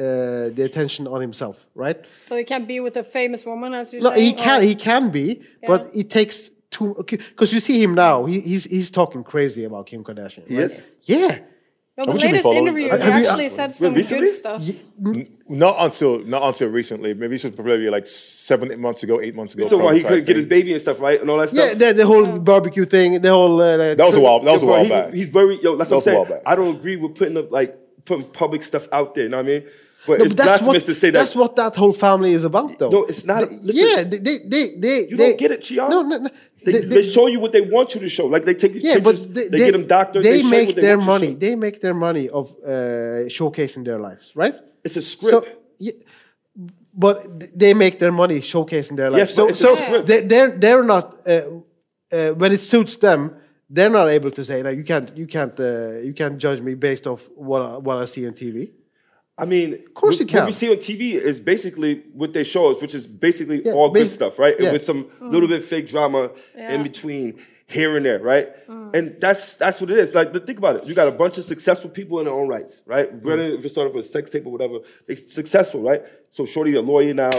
uh, 0.00 0.48
the 0.56 0.62
attention 0.64 1.06
on 1.06 1.20
himself, 1.20 1.66
right? 1.74 1.98
So 2.26 2.36
he 2.36 2.44
can't 2.44 2.66
be 2.68 2.80
with 2.80 2.96
a 2.96 3.04
famous 3.04 3.44
woman, 3.44 3.74
as 3.74 3.92
you 3.92 4.00
No, 4.00 4.10
say. 4.14 4.20
he 4.24 4.32
can 4.32 4.62
he 4.62 4.74
can 4.74 5.10
be, 5.10 5.42
but 5.66 5.80
Yeah. 5.94 6.00
it 6.00 6.10
takes 6.10 6.50
too. 6.70 6.94
Because 7.06 7.52
you 7.52 7.60
see 7.60 7.82
him 7.82 7.94
now, 7.94 8.24
he, 8.26 8.40
he's 8.40 8.64
he's 8.64 8.90
talking 8.90 9.22
crazy 9.24 9.64
about 9.64 9.86
Kim 9.86 10.02
Kardashian. 10.04 10.46
He 10.48 10.56
is? 10.56 10.82
Yeah. 11.02 11.38
No, 11.96 12.04
the 12.04 12.12
Haven't 12.12 12.22
you 12.22 12.28
been 12.28 12.32
latest 12.44 12.54
interview, 12.62 12.88
Have 12.90 13.00
he 13.02 13.20
you- 13.22 13.26
actually 13.28 13.48
said 13.48 13.74
some 13.74 13.92
recently? 13.94 14.26
good 14.26 14.36
stuff. 14.36 14.62
Not 15.48 15.76
until 15.84 16.18
not 16.20 16.42
until 16.46 16.68
recently. 16.68 17.12
Maybe 17.14 17.34
this 17.34 17.42
was 17.44 17.54
probably 17.56 17.90
like 17.90 18.06
seven 18.06 18.70
eight 18.70 18.78
months 18.78 19.02
ago, 19.02 19.20
eight 19.20 19.34
months 19.34 19.54
ago. 19.54 19.64
You 19.64 19.70
talking 19.70 19.84
about 19.84 19.96
he 19.96 20.02
couldn't 20.04 20.24
get 20.24 20.36
his 20.36 20.46
baby 20.46 20.72
and 20.74 20.80
stuff, 20.80 21.00
right? 21.00 21.20
And 21.20 21.28
all 21.28 21.38
that 21.38 21.52
Yeah, 21.52 21.66
stuff. 21.68 21.78
the, 21.78 21.92
the 21.94 22.06
whole 22.06 22.38
barbecue 22.38 22.84
thing, 22.84 23.20
the 23.20 23.30
whole. 23.30 23.60
Uh, 23.60 23.94
That 23.96 24.06
was 24.06 24.14
a 24.14 24.20
while. 24.20 24.38
That 24.44 24.52
was 24.52 24.62
a 24.62 24.66
Yo, 24.66 24.70
bro, 24.70 24.74
while 24.76 24.84
he's, 24.84 24.92
back. 24.92 25.12
He's 25.12 25.26
very 25.26 25.60
yo. 25.62 25.74
That's 25.76 25.90
That 25.90 25.96
what 25.96 26.04
was 26.04 26.06
a 26.06 26.10
I'm 26.10 26.16
while 26.18 26.26
saying. 26.26 26.38
back. 26.44 26.52
I 26.52 26.54
don't 26.54 26.76
agree 26.76 26.96
with 26.96 27.16
putting 27.16 27.36
up 27.36 27.50
like 27.50 27.76
putting 28.04 28.26
public 28.26 28.62
stuff 28.62 28.86
out 28.92 29.14
there. 29.16 29.24
You 29.24 29.30
know 29.30 29.38
what 29.38 29.46
I 29.46 29.48
mean? 29.48 29.64
But 30.08 30.18
No, 30.18 30.24
it's 30.24 30.32
but 30.32 30.38
that's 30.38 30.62
blasphemous 30.62 30.82
what, 30.84 30.92
to 30.92 30.94
say 31.02 31.10
that. 31.10 31.18
That's 31.20 31.36
what 31.36 31.52
that 31.56 31.76
whole 31.76 31.92
family 31.92 32.32
is 32.38 32.44
about, 32.44 32.70
though. 32.78 32.92
No, 32.96 33.00
it's 33.04 33.24
not. 33.30 33.40
They- 33.40 33.56
Listen, 33.68 33.88
yeah, 33.88 34.02
they, 34.12 34.18
they, 34.26 34.36
they, 34.52 34.64
they 34.84 34.98
you 35.10 35.16
they- 35.18 35.28
don't 35.28 35.38
get 35.38 35.50
it, 35.56 35.62
Chian. 35.66 35.90
No, 35.94 36.00
no, 36.02 36.16
no. 36.24 36.30
They, 36.64 36.72
They- 36.72 36.86
they, 36.94 37.02
show 37.16 37.26
you 37.34 37.38
what 37.44 37.52
they 37.52 37.60
want 37.60 37.94
you 37.94 38.00
to 38.00 38.08
show. 38.08 38.26
Like 38.34 38.44
they 38.48 38.54
take 38.62 38.72
these 38.72 38.84
yeah, 38.84 38.94
pictures, 38.94 39.26
but 39.26 39.34
they, 39.34 39.48
they, 39.48 39.58
get 39.58 39.72
them 39.72 39.86
doctors. 39.86 40.22
They, 40.24 40.42
make 40.42 40.74
their 40.74 40.98
want 40.98 41.22
you 41.22 41.28
to 41.28 41.32
money. 41.32 41.34
They 41.44 41.54
make 41.66 41.76
their 41.84 41.94
money 41.94 42.26
of 42.30 42.46
uh, 42.64 42.70
showcasing 43.38 43.84
their 43.84 44.00
lives, 44.06 44.26
right? 44.42 44.56
It's 44.82 44.96
a 44.96 45.02
script. 45.02 45.44
So, 45.44 45.52
yeah, 45.78 45.92
but 47.04 47.16
they 47.56 47.74
make 47.74 47.98
their 47.98 48.12
money 48.22 48.40
showcasing 48.40 48.96
their 48.96 49.10
lives. 49.10 49.20
Yes, 49.20 49.34
so, 49.34 49.44
but 49.44 49.50
it's 49.50 49.60
a 49.60 49.66
so 49.66 49.74
script. 49.76 50.06
they're, 50.08 50.22
they're 50.22 50.50
they're 50.62 50.84
not 50.84 51.06
uh, 51.26 51.42
uh, 52.10 52.30
when 52.40 52.50
it 52.52 52.62
suits 52.62 52.96
them. 52.96 53.20
They're 53.70 53.90
not 53.90 54.08
able 54.08 54.30
to 54.30 54.42
say 54.42 54.62
that 54.62 54.74
you 54.78 54.84
can't 54.84 55.08
you 55.16 55.26
can't 55.26 55.58
uh, 55.60 55.98
you 56.08 56.14
can't 56.14 56.38
judge 56.38 56.60
me 56.60 56.74
based 56.74 57.06
off 57.06 57.28
what 57.36 57.60
I, 57.62 57.76
what 57.76 57.98
I 57.98 58.06
see 58.06 58.26
on 58.26 58.32
TV. 58.32 58.72
I 59.38 59.44
mean, 59.44 59.74
of 59.74 59.94
course 59.94 60.18
you 60.18 60.26
What 60.26 60.46
we 60.46 60.52
see 60.52 60.68
on 60.70 60.76
TV 60.76 61.12
is 61.14 61.38
basically 61.38 62.02
what 62.12 62.32
they 62.32 62.42
show 62.42 62.70
us, 62.70 62.80
which 62.80 62.94
is 62.94 63.06
basically 63.06 63.64
Yeah, 63.64 63.72
all 63.72 63.90
good 63.90 64.10
stuff, 64.10 64.38
right? 64.38 64.56
yeah. 64.58 64.72
With 64.72 64.84
some 64.84 65.04
mm. 65.04 65.30
little 65.30 65.48
bit 65.48 65.64
fake 65.64 65.86
drama 65.86 66.30
in 66.56 66.82
between 66.82 67.38
here 67.68 67.96
and 67.96 68.04
there, 68.04 68.18
right? 68.18 68.48
Mm. 68.66 68.96
And 68.96 69.20
that's 69.20 69.54
that's 69.54 69.80
what 69.80 69.90
it 69.90 69.98
is. 69.98 70.14
Like, 70.14 70.32
think 70.44 70.58
about 70.58 70.76
it. 70.76 70.84
You 70.86 70.94
got 70.94 71.06
a 71.06 71.12
bunch 71.12 71.38
of 71.38 71.44
successful 71.44 71.90
people 71.90 72.18
in 72.18 72.24
their 72.24 72.34
own 72.34 72.48
rights, 72.48 72.82
right? 72.86 73.14
Mm. 73.14 73.22
Whether 73.22 73.42
if 73.42 73.64
it 73.64 73.68
started 73.68 73.94
with 73.94 74.06
a 74.06 74.08
sex 74.08 74.30
tape 74.30 74.46
or 74.46 74.50
whatever, 74.50 74.78
they're 75.06 75.16
successful, 75.16 75.82
right? 75.82 76.02
So 76.30 76.46
Shorty 76.46 76.74
a 76.74 76.80
lawyer 76.82 77.14
now. 77.14 77.30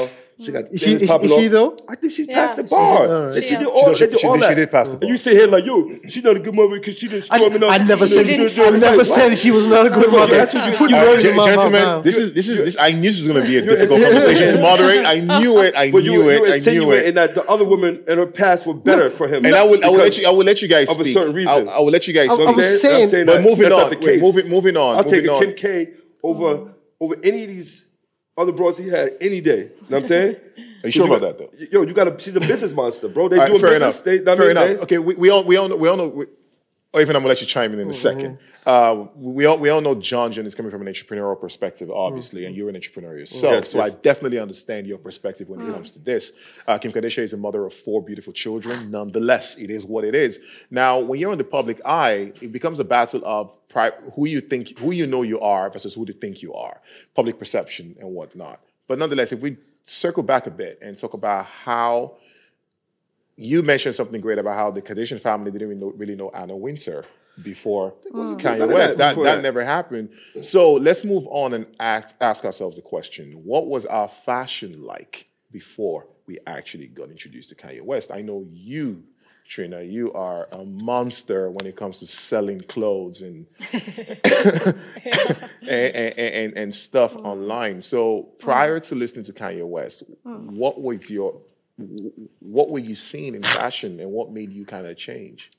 She 0.41 0.53
got 0.53 0.71
Is 0.71 0.79
she- 0.79 0.93
is- 0.93 1.01
is 1.01 1.33
she 1.33 1.47
though? 1.49 1.75
I 1.89 1.95
think 1.95 2.13
she's 2.13 2.25
Yeah, 2.25 2.35
passed 2.35 2.55
the 2.55 2.63
she 2.63 2.69
bar. 2.69 3.03
is. 3.03 3.11
And 3.35 3.43
She 3.43 3.49
she 3.49 3.55
did 3.57 3.67
all, 3.67 3.73
She 3.73 3.85
they 3.91 3.99
did- 3.99 4.11
did 4.11 4.19
she 4.21 4.27
all 4.27 4.37
did- 4.37 4.47
she 4.47 4.55
did 4.55 4.71
pass 4.71 4.87
the 4.87 4.97
And 5.01 5.09
you 5.09 5.17
sit 5.17 5.33
here 5.33 5.47
like, 5.47 5.65
yo, 5.65 5.85
she 6.07 6.21
not 6.21 6.37
a 6.37 6.39
good 6.39 6.55
mother 6.55 6.75
because 6.75 6.97
she 6.97 7.09
didn't 7.09 7.27
I, 7.29 7.37
storm 7.39 7.55
enough. 7.57 7.71
I 7.73 7.77
never 7.79 8.07
said 8.07 8.25
didn't- 8.25 8.57
I 8.57 8.69
never 8.69 8.97
What? 8.99 9.05
said 9.07 9.37
she 9.37 9.51
was 9.51 9.67
not 9.67 9.85
a 9.87 9.89
good 9.89 10.09
mother. 10.09 10.33
that's 10.37 10.53
what 10.53 10.65
you- 10.71 10.77
put 10.77 10.89
you- 10.91 10.95
Uh, 10.95 11.03
words 11.07 11.25
in 11.25 11.31
my 11.35 11.45
mouth 11.45 11.55
gentlemen, 11.55 11.81
now. 11.81 12.01
this 12.01 12.17
is 12.17 12.31
this 12.31 12.47
is 12.47 12.63
this. 12.63 12.77
I 12.79 12.91
knew 12.93 13.09
this 13.09 13.17
was 13.21 13.27
going 13.27 13.43
to 13.43 13.49
be 13.49 13.57
a 13.57 13.61
difficult 13.69 14.01
conversation 14.01 14.47
to 14.55 14.61
moderate. 14.61 15.05
I 15.05 15.19
knew 15.19 15.59
it. 15.59 15.75
I 15.75 15.91
But 15.91 16.03
you, 16.05 16.11
knew 16.11 16.23
you 16.23 16.29
it. 16.29 16.35
I 16.35 16.39
knew 16.47 16.53
insinuating 16.53 17.09
it. 17.09 17.15
that 17.15 17.35
the 17.35 17.43
other 17.43 17.65
women 17.65 17.99
in 18.07 18.17
her 18.17 18.25
past 18.25 18.65
were 18.65 18.73
better 18.73 19.09
for 19.09 19.27
him. 19.27 19.43
And 19.45 19.53
I 19.53 19.63
will, 19.63 19.83
I 19.83 19.89
will 19.89 19.97
let 19.97 20.17
you, 20.17 20.25
I 20.25 20.31
will 20.31 20.45
let 20.45 20.61
you 20.61 20.69
guys 20.69 20.89
of 20.89 21.01
a 21.01 21.03
certain 21.05 21.33
reason. 21.33 21.67
I, 21.67 21.71
I 21.73 21.79
will 21.81 21.91
let 21.91 22.07
you 22.07 22.13
guys 22.13 22.29
I- 22.29 22.33
speak. 22.35 22.47
I 22.47 22.51
was 22.53 22.85
I'm 22.85 23.09
saying- 23.09 23.25
But 23.25 23.41
moving 23.41 23.65
on, 23.73 23.77
not 23.77 23.89
the 23.89 23.97
wait, 23.97 24.05
case. 24.05 24.21
moving- 24.21 24.47
moving 24.47 24.77
on, 24.77 24.95
I'll 24.95 25.03
take 25.03 25.25
moving 25.25 25.49
a. 25.49 25.53
Kim 25.53 25.53
K 25.55 25.89
over 26.23 26.69
over 27.01 27.15
any 27.23 27.43
of 27.43 27.49
these 27.49 27.85
other 28.39 28.51
bros 28.51 28.77
he 28.77 28.87
had 28.87 29.11
any 29.21 29.41
day. 29.41 29.57
You 29.57 29.65
know 29.65 29.69
what 29.87 29.97
I'm 29.99 30.05
saying? 30.05 30.35
Are 30.83 30.87
you 30.87 30.91
sure 30.91 31.07
You 31.07 31.13
about 31.13 31.37
got- 31.37 31.37
that, 31.51 31.59
though? 31.69 31.79
Yo, 31.79 31.85
you 31.85 31.93
got 31.93 32.07
a. 32.07 32.17
She's 32.23 32.35
a 32.35 32.39
business 32.39 32.73
monster, 32.73 33.09
bro. 33.09 33.27
They 33.27 33.37
right, 33.37 33.47
doing 33.49 33.61
business. 33.61 34.01
enough. 34.05 34.25
They, 34.25 34.31
I 34.31 34.35
fair 34.37 34.47
mean, 34.47 34.51
enough. 34.51 34.67
they- 34.67 34.77
Okay, 34.83 34.97
we, 34.99 35.15
we 35.15 35.29
all 35.29 35.43
we 35.43 35.57
all 35.57 35.67
know, 35.67 35.75
we 35.75 35.89
all 35.89 35.97
know. 35.97 36.07
We, 36.07 36.25
or 36.91 37.01
even 37.01 37.15
I'm 37.15 37.21
gonna 37.21 37.29
let 37.29 37.41
you 37.41 37.47
chime 37.47 37.71
in 37.73 37.79
in 37.79 37.89
a 37.89 37.93
second. 37.93 38.39
Uh, 38.65 39.05
we 39.15 39.45
all 39.45 39.59
we 39.59 39.69
all 39.69 39.79
know 39.79 39.93
John 39.93 40.31
John 40.31 40.45
is 40.45 40.55
coming 40.55 40.71
from 40.71 40.81
an 40.81 40.91
entrepreneurial 40.91 41.39
perspective, 41.39 41.91
obviously, 41.91 42.45
and 42.45 42.55
you're 42.55 42.67
an 42.67 42.75
entrepreneur 42.75 43.15
yourself. 43.15 43.53
Yes, 43.53 43.69
so 43.69 43.77
yes. 43.77 43.91
I 43.91 43.95
definitely 44.01 44.39
understand 44.39 44.87
your 44.87 44.97
perspective 44.97 45.49
when 45.49 45.61
it 45.61 45.71
comes 45.71 45.91
to 45.91 45.99
this. 45.99 46.31
Uh, 46.67 46.79
Kim 46.79 46.91
Kardashian 46.91 47.23
is 47.23 47.33
a 47.33 47.37
mother 47.37 47.65
of 47.65 47.73
four 47.73 48.01
beautiful 48.01 48.33
children. 48.33 48.89
Nonetheless, 48.89 49.57
it 49.57 49.69
is 49.69 49.85
what 49.85 50.03
it 50.03 50.15
is. 50.15 50.39
Now, 50.71 50.99
when 50.99 51.19
you're 51.19 51.31
in 51.31 51.37
the 51.37 51.43
public 51.43 51.79
eye, 51.85 52.33
it 52.41 52.51
becomes 52.51 52.79
a 52.79 52.83
battle 52.83 53.21
of 53.23 53.55
pri- 53.69 53.91
who 54.15 54.27
you 54.27 54.41
think, 54.41 54.79
who 54.79 54.91
you 54.91 55.05
know 55.05 55.21
you 55.21 55.39
are 55.41 55.69
versus 55.69 55.93
who 55.93 56.05
you 56.07 56.13
think 56.13 56.41
you 56.41 56.55
are, 56.55 56.81
public 57.15 57.37
perception 57.37 57.95
and 57.99 58.09
whatnot. 58.09 58.61
But 58.87 58.97
nonetheless, 58.97 59.31
if 59.31 59.41
we 59.41 59.57
circle 59.83 60.23
back 60.23 60.47
a 60.47 60.51
bit 60.51 60.79
and 60.81 60.97
talk 60.97 61.13
about 61.13 61.45
how 61.45 62.17
you 63.39 63.63
mentioned 63.63 63.95
something 63.95 64.19
great 64.19 64.37
about 64.37 64.55
how 64.55 64.69
the 64.69 64.81
Kardashian 64.81 65.19
family 65.21 65.49
didn't 65.49 65.69
really 65.69 65.79
know, 65.79 65.93
really 65.95 66.15
know 66.15 66.29
Anna 66.31 66.57
Wintour 66.57 67.05
before 67.41 67.93
none 68.11 68.37
Kanye 68.37 68.67
West. 68.67 68.97
that 68.97 69.15
That, 69.15 69.23
that 69.23 69.41
never 69.41 69.63
happened. 69.63 70.09
So 70.41 70.73
let's 70.73 71.05
move 71.05 71.25
on 71.29 71.53
and 71.53 71.65
ask, 71.79 72.15
ask 72.19 72.43
ourselves 72.43 72.75
the 72.75 72.81
question 72.81 73.31
what 73.45 73.67
was 73.67 73.85
our 73.85 74.09
fashion 74.09 74.83
like 74.83 75.27
before 75.51 76.07
we 76.27 76.37
actually 76.47 76.87
got 76.87 77.11
introduced 77.11 77.47
to 77.49 77.55
Kanye 77.55 77.81
West? 77.81 78.11
I 78.11 78.21
know 78.21 78.45
you. 78.51 79.05
Trina, 79.47 79.81
you 79.81 80.13
are 80.13 80.47
a 80.51 80.63
monster 80.63 81.49
when 81.49 81.65
it 81.65 81.75
comes 81.75 81.97
to 81.99 82.05
selling 82.05 82.61
clothes 82.61 83.23
and 83.23 83.47
and, 83.73 84.75
and, 85.67 86.19
and, 86.19 86.53
and 86.57 86.75
stuff 86.75 87.15
online. 87.15 87.81
So 87.81 88.23
prior 88.37 88.79
to 88.81 88.95
listening 88.95 89.23
to 89.25 89.33
Kanye 89.33 89.65
West, 89.65 90.03
what 90.23 90.79
was 90.79 91.09
your 91.09 91.41
what 92.39 92.69
were 92.69 92.79
you 92.79 92.95
seeing 92.95 93.35
in 93.35 93.43
fashion 93.43 93.99
and 93.99 94.11
what 94.11 94.31
made 94.31 94.51
you 94.51 94.65
kind 94.65 94.85
of 94.85 94.97
change? 94.97 95.51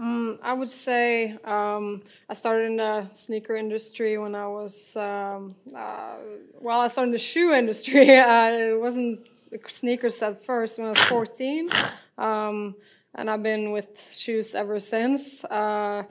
I 0.00 0.52
would 0.52 0.70
say 0.70 1.36
um, 1.44 2.02
I 2.28 2.34
started 2.34 2.66
in 2.66 2.76
the 2.76 3.08
sneaker 3.12 3.56
industry 3.56 4.16
when 4.16 4.34
I 4.34 4.46
was, 4.46 4.96
um, 4.96 5.54
uh, 5.76 6.14
well, 6.60 6.80
I 6.80 6.88
started 6.88 7.08
in 7.08 7.12
the 7.12 7.18
shoe 7.18 7.52
industry. 7.52 8.18
Uh, 8.28 8.50
it 8.50 8.80
wasn't 8.80 9.28
sneakers 9.68 10.22
at 10.22 10.44
first 10.44 10.78
when 10.78 10.88
I 10.88 10.90
was 10.90 11.02
14. 11.04 11.68
Um, 12.18 12.74
and 13.14 13.30
I've 13.30 13.42
been 13.42 13.72
with 13.72 14.06
shoes 14.12 14.54
ever 14.54 14.78
since. 14.78 15.44
Uh, 15.44 16.04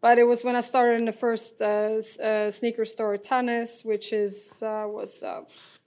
but 0.00 0.18
it 0.18 0.24
was 0.24 0.44
when 0.44 0.56
I 0.56 0.60
started 0.60 1.00
in 1.00 1.06
the 1.06 1.12
first 1.12 1.62
uh, 1.62 2.00
uh, 2.22 2.50
sneaker 2.50 2.84
store, 2.84 3.16
Tennis, 3.16 3.84
which 3.84 4.12
is 4.12 4.62
uh, 4.62 4.84
was 4.86 5.22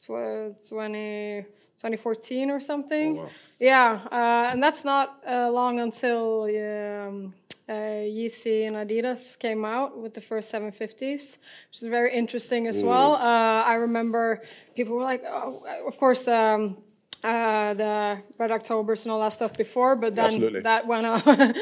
20, 0.05 1.45
2014 1.77 2.51
or 2.51 2.59
something. 2.59 3.27
Yeah, 3.59 3.99
uh, 4.11 4.51
and 4.51 4.61
that's 4.61 4.85
not 4.85 5.19
uh, 5.27 5.49
long 5.49 5.79
until 5.79 6.43
um, 6.43 7.33
uh, 7.69 7.73
Yeezy 7.73 8.67
and 8.67 8.75
Adidas 8.75 9.37
came 9.37 9.65
out 9.65 9.97
with 9.97 10.13
the 10.13 10.21
first 10.21 10.51
750s, 10.53 11.37
which 11.69 11.81
is 11.81 11.83
very 11.83 12.13
interesting 12.13 12.67
as 12.67 12.83
well. 12.83 13.13
Uh, 13.13 13.63
I 13.63 13.73
remember 13.75 14.41
people 14.75 14.95
were 14.95 15.03
like, 15.03 15.23
oh, 15.25 15.65
of 15.85 15.97
course, 15.97 16.27
um, 16.27 16.77
uh, 17.23 17.73
the 17.73 18.21
Red 18.37 18.51
Octobers 18.51 19.03
and 19.03 19.11
all 19.11 19.19
that 19.19 19.33
stuff 19.33 19.53
before, 19.57 19.95
but 19.95 20.15
then 20.15 20.25
Absolutely. 20.25 20.61
that 20.61 20.87
went 20.87 21.05
uh, 21.05 21.53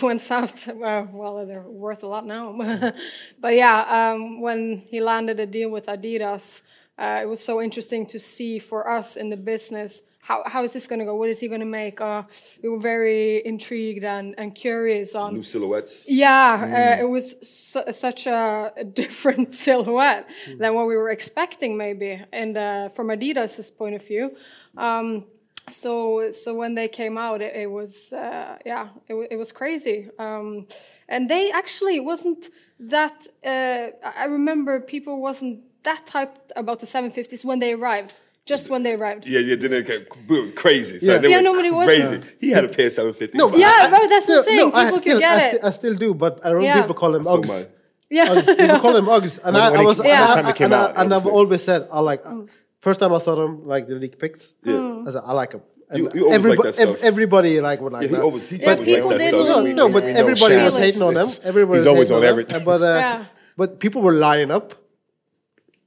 went 0.02 0.20
south. 0.20 0.66
Well, 0.68 1.08
well, 1.12 1.46
they're 1.46 1.62
worth 1.62 2.02
a 2.02 2.06
lot 2.06 2.26
now. 2.26 2.52
but 3.40 3.54
yeah, 3.54 4.12
um, 4.12 4.40
when 4.40 4.78
he 4.88 5.00
landed 5.00 5.38
a 5.38 5.46
deal 5.46 5.70
with 5.70 5.86
Adidas, 5.86 6.62
uh, 6.98 7.20
it 7.22 7.26
was 7.26 7.42
so 7.42 7.60
interesting 7.60 8.06
to 8.06 8.18
see 8.18 8.58
for 8.58 8.90
us 8.90 9.16
in 9.16 9.30
the 9.30 9.36
business 9.36 10.02
how, 10.22 10.44
how 10.46 10.62
is 10.62 10.72
this 10.72 10.86
going 10.86 11.00
to 11.00 11.04
go? 11.04 11.16
What 11.16 11.30
is 11.30 11.40
he 11.40 11.48
going 11.48 11.60
to 11.60 11.66
make? 11.66 12.00
Uh, 12.00 12.22
we 12.62 12.68
were 12.68 12.78
very 12.78 13.44
intrigued 13.44 14.04
and, 14.04 14.36
and 14.38 14.54
curious 14.54 15.16
on. 15.16 15.34
New 15.34 15.42
silhouettes. 15.42 16.04
Yeah, 16.08 16.96
uh, 16.98 17.02
it 17.02 17.08
was 17.08 17.34
su- 17.42 17.90
such 17.90 18.28
a, 18.28 18.72
a 18.76 18.84
different 18.84 19.52
silhouette 19.66 20.30
than 20.58 20.74
what 20.74 20.86
we 20.86 20.96
were 20.96 21.10
expecting, 21.10 21.76
maybe, 21.76 22.22
and 22.32 22.56
uh, 22.56 22.88
from 22.90 23.08
Adidas's 23.08 23.72
point 23.72 23.96
of 23.96 24.06
view. 24.06 24.36
Um, 24.76 25.24
so, 25.70 26.30
so 26.30 26.54
when 26.54 26.76
they 26.76 26.86
came 26.86 27.18
out, 27.18 27.42
it, 27.42 27.56
it 27.56 27.70
was 27.70 28.12
uh, 28.12 28.58
yeah, 28.64 28.90
it, 29.08 29.14
it 29.32 29.36
was 29.36 29.50
crazy. 29.50 30.08
Um, 30.20 30.68
and 31.08 31.28
they 31.28 31.50
actually 31.50 31.98
wasn't 31.98 32.48
that. 32.78 33.26
Uh, 33.44 33.88
I 34.04 34.26
remember 34.26 34.78
people 34.78 35.20
wasn't 35.20 35.64
that 35.84 36.06
type 36.06 36.36
about 36.56 36.80
the 36.80 36.86
750s 36.86 37.44
when 37.44 37.58
they 37.58 37.72
arrived. 37.72 38.12
Just 38.44 38.68
when 38.68 38.82
they 38.82 38.94
arrived. 38.94 39.24
Yeah, 39.24 39.38
yeah, 39.38 39.54
then 39.54 39.72
it 39.72 39.86
got 39.86 40.26
boom, 40.26 40.52
crazy. 40.56 40.98
So 40.98 41.12
Yeah. 41.12 41.18
they 41.18 41.28
Yeah, 41.28 41.36
went 41.36 41.44
nobody 41.44 41.70
was- 41.70 41.86
crazy. 41.86 42.20
He 42.40 42.50
had 42.50 42.64
a 42.64 42.68
pair 42.68 42.86
of 42.88 42.92
750. 42.92 43.38
No, 43.38 43.54
Yeah, 43.56 43.68
I- 43.82 43.88
bro, 43.88 44.08
that's 44.08 44.28
no, 44.28 44.34
what 44.34 44.38
I'm 44.40 44.44
saying. 44.46 44.56
no, 44.58 44.72
I 44.74 44.84
People 44.84 44.98
still, 44.98 45.18
get 45.20 45.38
I, 45.38 45.40
it. 45.46 45.56
sti- 45.58 45.66
I 45.68 45.70
still 45.70 45.94
do, 45.94 46.12
but 46.14 46.40
I 46.44 46.50
don't 46.50 46.62
Yeah. 46.62 46.80
people 46.80 46.96
call 46.96 47.12
them 47.12 47.22
So 47.24 47.36
Uggs. 47.36 47.48
my- 47.48 47.66
Yeah. 48.10 48.26
Uggs. 48.26 48.58
People 48.58 48.80
call 48.80 48.92
them 48.94 49.06
Uggs, 49.06 49.38
and 49.44 49.54
When- 49.54 49.62
I, 49.62 49.70
when 49.70 49.78
I 49.78 49.82
it- 49.82 49.86
was, 49.86 49.98
when 50.00 50.10
and, 50.10 50.46
the 50.46 50.50
I, 50.50 50.52
came 50.52 50.64
and, 50.66 50.74
I, 50.74 50.78
out, 50.82 50.98
and 50.98 51.14
I've 51.14 51.26
always 51.26 51.62
said 51.62 51.86
I 51.92 52.00
like. 52.00 52.22
First 52.80 52.98
time 52.98 53.12
I 53.14 53.18
saw 53.18 53.36
them, 53.36 53.64
like 53.64 53.86
the 53.86 53.94
leak 53.94 54.18
picks, 54.18 54.54
Yeah. 54.64 55.02
I 55.06 55.10
said 55.12 55.22
I 55.24 55.32
like 55.34 55.52
them. 55.52 55.62
You- 55.94 56.10
you 56.14 56.24
always 56.24 56.44
like 56.44 56.58
that 56.62 56.74
stuff. 56.74 56.96
everybody 57.04 57.60
like 57.60 57.80
would 57.80 57.92
like 57.92 58.02
Yeah, 58.10 58.16
he 58.16 58.16
always, 58.16 58.48
he 58.48 58.56
Yeah, 58.56 58.72
always 58.72 58.88
people 58.88 59.08
liked 59.10 59.18
that 59.20 59.30
didn't 59.30 59.44
stuff. 59.46 59.64
look- 59.64 59.76
no, 59.76 59.88
but 59.88 60.02
everybody 60.04 60.56
was 60.56 60.76
hating 60.76 61.02
on 61.02 61.14
them. 61.14 61.28
Everybody 61.44 61.78
he's 61.78 61.86
was 61.86 61.86
always 61.86 62.08
hating 62.08 62.16
on 62.16 62.20
them. 62.22 62.30
everything. 62.30 62.64
But 62.64 62.82
uh, 62.82 62.86
Yeah. 62.86 63.24
but 63.56 63.78
people 63.78 64.02
were 64.02 64.12
lining 64.14 64.50
up. 64.50 64.74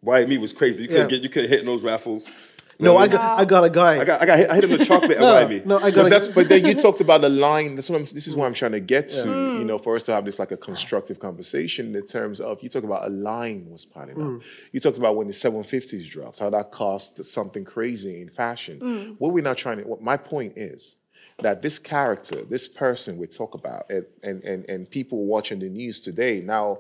Why 0.05 0.23
me 0.25 0.37
was 0.37 0.53
crazy. 0.53 0.83
You 0.83 0.89
couldn't 0.89 1.09
Yeah. 1.09 1.17
get, 1.17 1.23
you 1.23 1.29
couldn't 1.29 1.49
hit 1.49 1.59
in 1.59 1.65
those 1.65 1.83
raffles. 1.83 2.29
No, 2.77 2.97
I 2.97 3.07
got 3.07 3.39
I 3.39 3.45
got 3.45 3.63
a 3.63 3.69
guy. 3.69 3.99
I 4.01 4.05
got, 4.05 4.21
I 4.21 4.25
got, 4.25 4.37
hit, 4.37 4.49
I 4.49 4.55
hit 4.55 4.63
him 4.65 4.71
with 4.71 4.85
chocolate 4.87 5.17
no, 5.17 5.37
at 5.37 5.47
YB. 5.49 5.65
no, 5.65 5.77
I 5.77 5.91
got 5.91 6.03
But 6.03 6.07
a 6.07 6.09
that's 6.09 6.27
but 6.27 6.49
then 6.49 6.65
you 6.65 6.73
talked 6.85 6.99
about 6.99 7.21
the 7.21 7.29
line. 7.29 7.75
That's 7.75 7.89
what 7.89 7.97
I'm, 7.97 8.03
this 8.03 8.27
is 8.27 8.35
what 8.35 8.45
I'm 8.47 8.53
trying 8.53 8.73
to 8.73 8.81
get 8.81 9.07
to. 9.09 9.27
Mm. 9.27 9.59
You 9.59 9.65
know, 9.65 9.77
for 9.77 9.95
us 9.95 10.03
to 10.03 10.13
have 10.13 10.25
this 10.25 10.39
like 10.39 10.51
a 10.51 10.57
constructive 10.57 11.17
conversation 11.19 11.95
in 11.95 12.05
terms 12.05 12.41
of 12.41 12.61
you 12.61 12.67
talk 12.67 12.83
about 12.83 13.07
a 13.07 13.09
line 13.09 13.67
was 13.69 13.85
piling 13.85 14.11
up. 14.11 14.17
Mm. 14.17 14.41
You 14.73 14.79
talked 14.81 14.97
about 14.97 15.15
when 15.15 15.27
the 15.27 15.33
750s 15.33 16.09
dropped, 16.09 16.39
how 16.39 16.49
that 16.49 16.71
cost 16.71 17.23
something 17.23 17.63
crazy 17.63 18.21
in 18.21 18.29
fashion. 18.29 18.79
Mm. 18.79 19.15
What 19.19 19.31
we're 19.31 19.43
not 19.43 19.57
trying 19.57 19.77
to. 19.77 19.83
What 19.87 20.01
my 20.01 20.17
point 20.17 20.57
is 20.57 20.95
that 21.39 21.61
this 21.61 21.79
character, 21.79 22.43
this 22.43 22.67
person 22.67 23.17
we 23.17 23.27
talk 23.27 23.53
about, 23.53 23.89
and 23.89 24.05
and 24.21 24.43
and, 24.43 24.65
and 24.69 24.89
people 24.89 25.25
watching 25.25 25.59
the 25.59 25.69
news 25.69 26.01
today 26.01 26.41
now. 26.41 26.79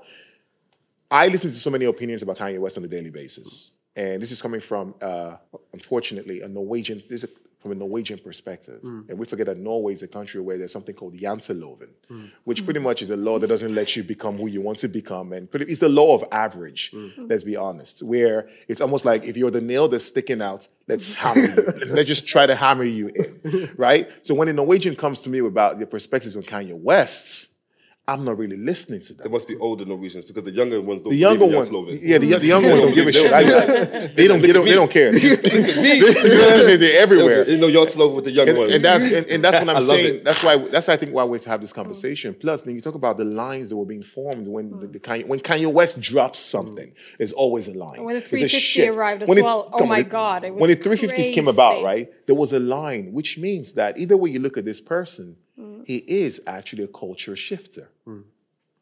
I 1.15 1.27
listen 1.29 1.49
to 1.49 1.55
so 1.55 1.69
many 1.69 1.85
opinions 1.85 2.23
about 2.23 2.37
Kanye 2.37 2.59
West 2.59 2.77
on 2.77 2.83
a 2.83 2.89
daily 2.89 3.09
basis, 3.09 3.71
and 3.95 4.21
this 4.21 4.31
is 4.31 4.41
coming 4.41 4.59
from, 4.59 4.95
uh, 5.01 5.37
unfortunately, 5.71 6.41
a 6.41 6.47
Norwegian. 6.49 7.01
This 7.09 7.23
is 7.23 7.29
from 7.61 7.71
a 7.71 7.75
Norwegian 7.75 8.19
perspective, 8.19 8.81
mm. 8.81 9.07
and 9.07 9.17
we 9.17 9.25
forget 9.25 9.45
that 9.45 9.57
Norway 9.57 9.93
is 9.93 10.03
a 10.03 10.09
country 10.09 10.41
where 10.41 10.57
there's 10.57 10.73
something 10.73 10.93
called 10.93 11.17
Janteloven, 11.17 11.87
mm. 12.11 12.29
which 12.43 12.65
pretty 12.65 12.81
much 12.81 13.01
is 13.01 13.11
a 13.11 13.15
law 13.15 13.39
that 13.39 13.47
doesn't 13.47 13.73
let 13.73 13.95
you 13.95 14.03
become 14.03 14.37
who 14.37 14.47
you 14.47 14.59
want 14.59 14.77
to 14.79 14.89
become, 14.89 15.31
and 15.31 15.49
pretty, 15.49 15.71
it's 15.71 15.79
the 15.79 15.87
law 15.87 16.13
of 16.13 16.25
average. 16.33 16.91
Mm. 16.91 17.29
Let's 17.29 17.43
be 17.43 17.55
honest, 17.55 18.03
where 18.03 18.49
it's 18.67 18.81
almost 18.81 19.05
like 19.05 19.23
if 19.23 19.37
you're 19.37 19.51
the 19.51 19.61
nail 19.61 19.87
that's 19.87 20.05
sticking 20.05 20.41
out, 20.41 20.67
let's 20.89 21.13
hammer 21.13 21.45
you. 21.45 21.85
let's 21.93 22.09
just 22.09 22.27
try 22.27 22.45
to 22.45 22.55
hammer 22.55 22.83
you 22.83 23.07
in, 23.07 23.71
right? 23.77 24.09
So 24.21 24.35
when 24.35 24.49
a 24.49 24.53
Norwegian 24.53 24.97
comes 24.97 25.21
to 25.21 25.29
me 25.29 25.39
about 25.39 25.77
their 25.77 25.87
perspectives 25.87 26.35
on 26.35 26.43
Kanye 26.43 26.77
West. 26.77 27.51
I'm 28.07 28.23
not 28.23 28.37
really 28.37 28.55
listening 28.57 29.01
to 29.01 29.13
them. 29.13 29.23
There 29.23 29.31
must 29.31 29.47
be 29.47 29.55
older 29.57 29.83
Norwegians 29.83 30.25
because 30.25 30.43
the 30.43 30.51
younger 30.51 30.79
ones 30.79 31.01
don't 31.01 31.11
The 31.11 31.17
younger 31.17 31.39
believe 31.47 31.67
in 31.69 31.73
ones, 31.85 31.99
yeah, 32.03 32.17
the, 32.19 32.37
the 32.37 32.45
younger 32.45 32.69
ones 32.69 32.81
don't 32.81 32.93
give 32.93 33.07
a 33.07 33.11
shit. 33.11 33.33
I, 33.33 33.39
I- 33.39 34.07
they 34.15 34.27
don't, 34.27 34.41
they 34.41 34.51
don't, 34.51 34.65
they 34.65 34.75
don't 34.75 34.91
care. 34.91 35.11
They're 36.05 37.01
everywhere. 37.01 37.49
You 37.49 37.57
know, 37.57 37.67
Janteloven 37.67 38.15
with 38.15 38.25
the 38.25 38.31
younger 38.31 38.57
ones. 38.57 38.73
and 38.73 38.83
that's 38.83 39.05
and, 39.05 39.25
and 39.27 39.43
that's 39.43 39.59
what 39.59 39.69
I 39.73 39.73
I'm 39.77 39.81
saying. 39.81 40.15
it. 40.17 40.23
That's 40.23 40.43
why 40.43 40.57
that's 40.57 40.87
I 40.89 40.97
think 40.97 41.13
why 41.13 41.23
we 41.25 41.39
have 41.39 41.61
this 41.61 41.73
conversation. 41.73 42.33
Plus, 42.35 42.61
then 42.63 42.75
you 42.75 42.81
talk 42.81 42.95
about 42.95 43.17
the 43.17 43.25
lines 43.25 43.69
that 43.69 43.75
were 43.77 43.85
being 43.85 44.03
formed 44.03 44.47
when 44.47 44.69
the, 44.79 44.87
the 44.87 44.99
Kanye, 44.99 45.25
when 45.27 45.39
Kanye 45.39 45.71
West 45.71 45.99
drops 46.01 46.39
something. 46.39 46.93
There's 47.17 47.33
always 47.33 47.67
a 47.67 47.73
line. 47.73 48.03
When 48.03 48.15
the 48.15 48.21
There's 48.21 48.43
a 48.53 48.59
350 48.59 48.87
arrived 48.89 49.21
as 49.23 49.29
When 49.29 49.37
it- 49.39 49.43
well, 49.43 49.69
oh 49.73 49.77
come 49.77 49.83
on, 49.87 49.89
my 49.89 49.99
it- 49.99 50.09
God, 50.09 50.43
it 50.43 50.53
when 50.53 50.69
the 50.69 50.75
350s 50.75 51.33
came 51.33 51.47
about, 51.47 51.83
right? 51.83 52.09
There 52.27 52.35
was 52.35 52.53
a 52.53 52.59
line, 52.59 53.13
which 53.13 53.37
means 53.37 53.73
that 53.73 53.97
either 53.97 54.15
way 54.17 54.29
you 54.29 54.39
look 54.39 54.57
at 54.57 54.65
this 54.65 54.79
person, 54.79 55.37
he 55.85 55.97
is 55.97 56.41
actually 56.47 56.83
a 56.83 56.87
culture 56.87 57.35
shifter. 57.35 57.89
Hmm. 58.05 58.21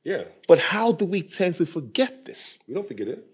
yeah, 0.03 0.23
But 0.47 0.59
how 0.59 0.91
do 0.91 1.05
we 1.05 1.21
tend 1.21 1.55
to 1.55 1.65
forget 1.65 2.25
this? 2.25 2.59
we 2.67 2.73
don't 2.73 2.87
forget 2.87 3.07
it. 3.07 3.25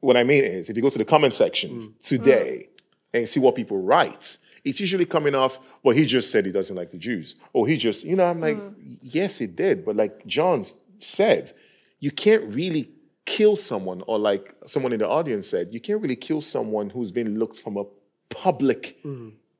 what 0.00 0.16
I 0.16 0.24
mean 0.24 0.44
is, 0.44 0.70
if 0.70 0.76
you 0.76 0.82
go 0.82 0.90
to 0.90 0.98
the 0.98 1.04
comment 1.04 1.34
section 1.34 1.80
hmm. 1.80 1.86
today 2.00 2.68
and 3.12 3.28
see 3.28 3.40
what 3.40 3.54
people 3.54 3.78
write, 3.78 4.38
it's 4.64 4.80
usually 4.80 5.06
coming 5.06 5.34
off, 5.34 5.58
well, 5.82 5.94
he 5.94 6.04
just 6.04 6.30
said 6.30 6.44
he 6.46 6.52
doesn't 6.52 6.76
like 6.76 6.90
the 6.90 6.98
Jews. 6.98 7.36
Or 7.52 7.66
he 7.66 7.76
just, 7.76 8.04
you 8.04 8.16
know, 8.16 8.24
I'm 8.24 8.40
like, 8.40 8.56
hmm. 8.56 8.94
yes, 9.02 9.38
he 9.38 9.46
did. 9.46 9.84
But 9.84 9.96
like 9.96 10.26
John 10.26 10.64
said, 10.98 11.52
you 11.98 12.10
can't 12.10 12.44
really 12.54 12.90
kill 13.26 13.56
someone, 13.56 14.02
or 14.06 14.18
like 14.18 14.54
someone 14.66 14.92
in 14.92 14.98
the 15.00 15.08
audience 15.08 15.46
said, 15.46 15.68
you 15.72 15.80
can't 15.80 16.00
really 16.00 16.16
kill 16.16 16.40
someone 16.40 16.90
who's 16.90 17.10
been 17.10 17.38
looked 17.38 17.58
from 17.58 17.76
a 17.76 17.84
public 18.30 18.98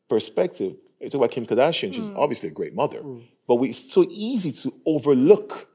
perspective. 0.09 0.77
You 1.01 1.09
talk 1.09 1.21
about 1.21 1.31
Kim 1.31 1.47
Kardashian, 1.47 1.95
she's 1.95 2.11
mm. 2.11 2.19
obviously 2.19 2.51
a 2.51 2.53
great 2.53 2.75
mother. 2.75 3.01
Mm. 3.01 3.23
But 3.49 3.57
we, 3.57 3.71
it's 3.71 3.93
so 3.93 4.07
easy 4.11 4.53
to 4.53 4.75
overlook 4.85 5.69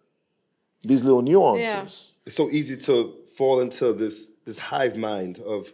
these 0.84 1.04
little 1.04 1.22
nuances. 1.22 2.14
It's 2.26 2.36
so 2.36 2.50
easy 2.50 2.78
to 2.78 3.16
fall 3.36 3.60
into 3.60 3.92
this 3.94 4.32
this 4.46 4.60
hive 4.60 4.96
mind 4.96 5.40
of 5.40 5.74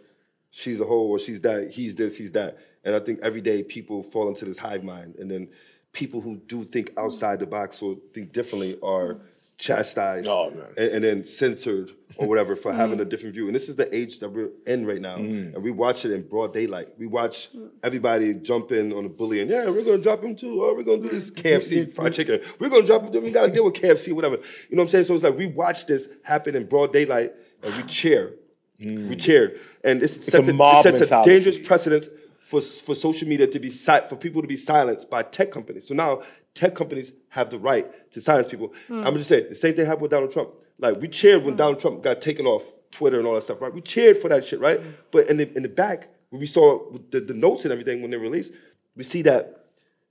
she's 0.50 0.80
a 0.80 0.84
whole 0.84 1.10
or 1.10 1.18
she's 1.18 1.42
that, 1.42 1.70
he's 1.70 1.94
this, 1.94 2.16
he's 2.16 2.32
that. 2.32 2.58
And 2.84 2.94
I 2.94 3.00
think 3.00 3.20
every 3.22 3.42
day 3.42 3.62
people 3.62 4.02
fall 4.02 4.28
into 4.28 4.44
this 4.44 4.58
hive 4.58 4.82
mind, 4.82 5.16
and 5.18 5.30
then 5.30 5.48
people 5.92 6.20
who 6.20 6.36
do 6.36 6.64
think 6.64 6.92
outside 6.96 7.38
the 7.38 7.46
box 7.46 7.82
or 7.82 7.96
think 8.14 8.32
differently 8.32 8.78
are 8.82 9.14
mm. 9.14 9.20
Chastised 9.62 10.26
Oh, 10.28 10.52
and, 10.76 10.92
and 10.92 11.04
then 11.04 11.24
censored 11.24 11.92
or 12.16 12.26
whatever 12.26 12.56
for 12.56 12.72
having 12.72 12.96
mm-hmm. 12.96 13.02
a 13.02 13.04
different 13.04 13.34
view. 13.34 13.46
And 13.46 13.54
this 13.54 13.68
is 13.68 13.76
the 13.76 13.94
age 13.94 14.18
that 14.18 14.30
we're 14.30 14.50
in 14.66 14.84
right 14.84 15.00
now, 15.00 15.14
and 15.14 15.62
we 15.62 15.70
watch 15.70 16.04
it 16.04 16.10
in 16.10 16.28
broad 16.28 16.52
daylight. 16.52 16.88
We 16.98 17.06
watch 17.06 17.54
mm. 17.54 17.70
everybody 17.82 18.34
jump 18.34 18.72
in 18.72 18.92
on 18.92 19.06
a 19.06 19.08
bully, 19.08 19.40
and 19.40 19.48
yeah, 19.48 19.70
we're 19.70 19.84
gonna 19.84 19.98
drop 19.98 20.22
him 20.22 20.34
too, 20.34 20.62
or 20.62 20.74
we're 20.76 20.82
gonna 20.82 21.02
do 21.02 21.08
this 21.08 21.30
KFC 21.30 21.94
fried 21.94 22.12
chicken. 22.12 22.40
We're 22.58 22.68
gonna 22.68 22.86
drop 22.86 23.14
him. 23.14 23.22
We 23.22 23.30
gotta 23.30 23.52
deal 23.52 23.64
with 23.64 23.74
KFC, 23.74 24.12
whatever. 24.12 24.36
You 24.36 24.76
know 24.76 24.82
what 24.82 24.82
I'm 24.82 24.88
saying? 24.88 25.04
So 25.04 25.14
it's 25.14 25.24
like 25.24 25.38
we 25.38 25.46
watch 25.46 25.86
this 25.86 26.08
happen 26.22 26.56
in 26.56 26.66
broad 26.66 26.92
daylight, 26.92 27.32
and 27.62 27.74
we 27.76 27.82
cheer. 27.84 28.34
We 28.80 29.14
cheer. 29.14 29.60
and 29.84 30.02
it's, 30.02 30.24
sets, 30.24 30.48
a 30.48 30.50
a, 30.50 30.54
mob 30.54 30.84
it 30.84 30.96
sets 30.96 31.12
a 31.12 31.22
dangerous 31.22 31.58
precedence 31.58 32.08
for 32.40 32.60
for 32.60 32.96
social 32.96 33.28
media 33.28 33.46
to 33.46 33.60
be 33.60 33.70
si- 33.70 34.06
for 34.08 34.16
people 34.16 34.42
to 34.42 34.48
be 34.48 34.56
silenced 34.56 35.08
by 35.08 35.22
tech 35.22 35.52
companies. 35.52 35.86
So 35.86 35.94
now 35.94 36.22
tech 36.54 36.74
companies 36.74 37.12
have 37.28 37.50
the 37.50 37.58
right 37.58 38.10
to 38.12 38.20
silence 38.20 38.48
people. 38.48 38.72
I'm 38.88 39.04
gonna 39.04 39.18
just 39.18 39.28
say 39.28 39.48
the 39.48 39.54
same 39.54 39.74
thing 39.74 39.86
happened 39.86 40.02
with 40.02 40.10
Donald 40.10 40.32
Trump. 40.32 40.50
Like 40.78 41.00
we 41.00 41.08
cheered 41.08 41.44
when 41.44 41.56
Donald 41.56 41.80
Trump 41.80 42.02
got 42.02 42.20
taken 42.20 42.46
off 42.46 42.64
Twitter 42.90 43.18
and 43.18 43.26
all 43.26 43.34
that 43.34 43.42
stuff, 43.42 43.60
right? 43.60 43.72
We 43.72 43.80
cheered 43.80 44.18
for 44.18 44.28
that 44.28 44.44
shit, 44.44 44.60
right? 44.60 44.80
But 45.10 45.28
in 45.28 45.38
the 45.38 45.52
in 45.56 45.62
the 45.62 45.68
back, 45.68 46.08
when 46.30 46.40
we 46.40 46.46
saw 46.46 46.90
the, 47.10 47.20
the 47.20 47.34
notes 47.34 47.64
and 47.64 47.72
everything 47.72 48.02
when 48.02 48.10
they 48.10 48.16
released, 48.16 48.52
we 48.96 49.04
see 49.04 49.22
that 49.22 49.66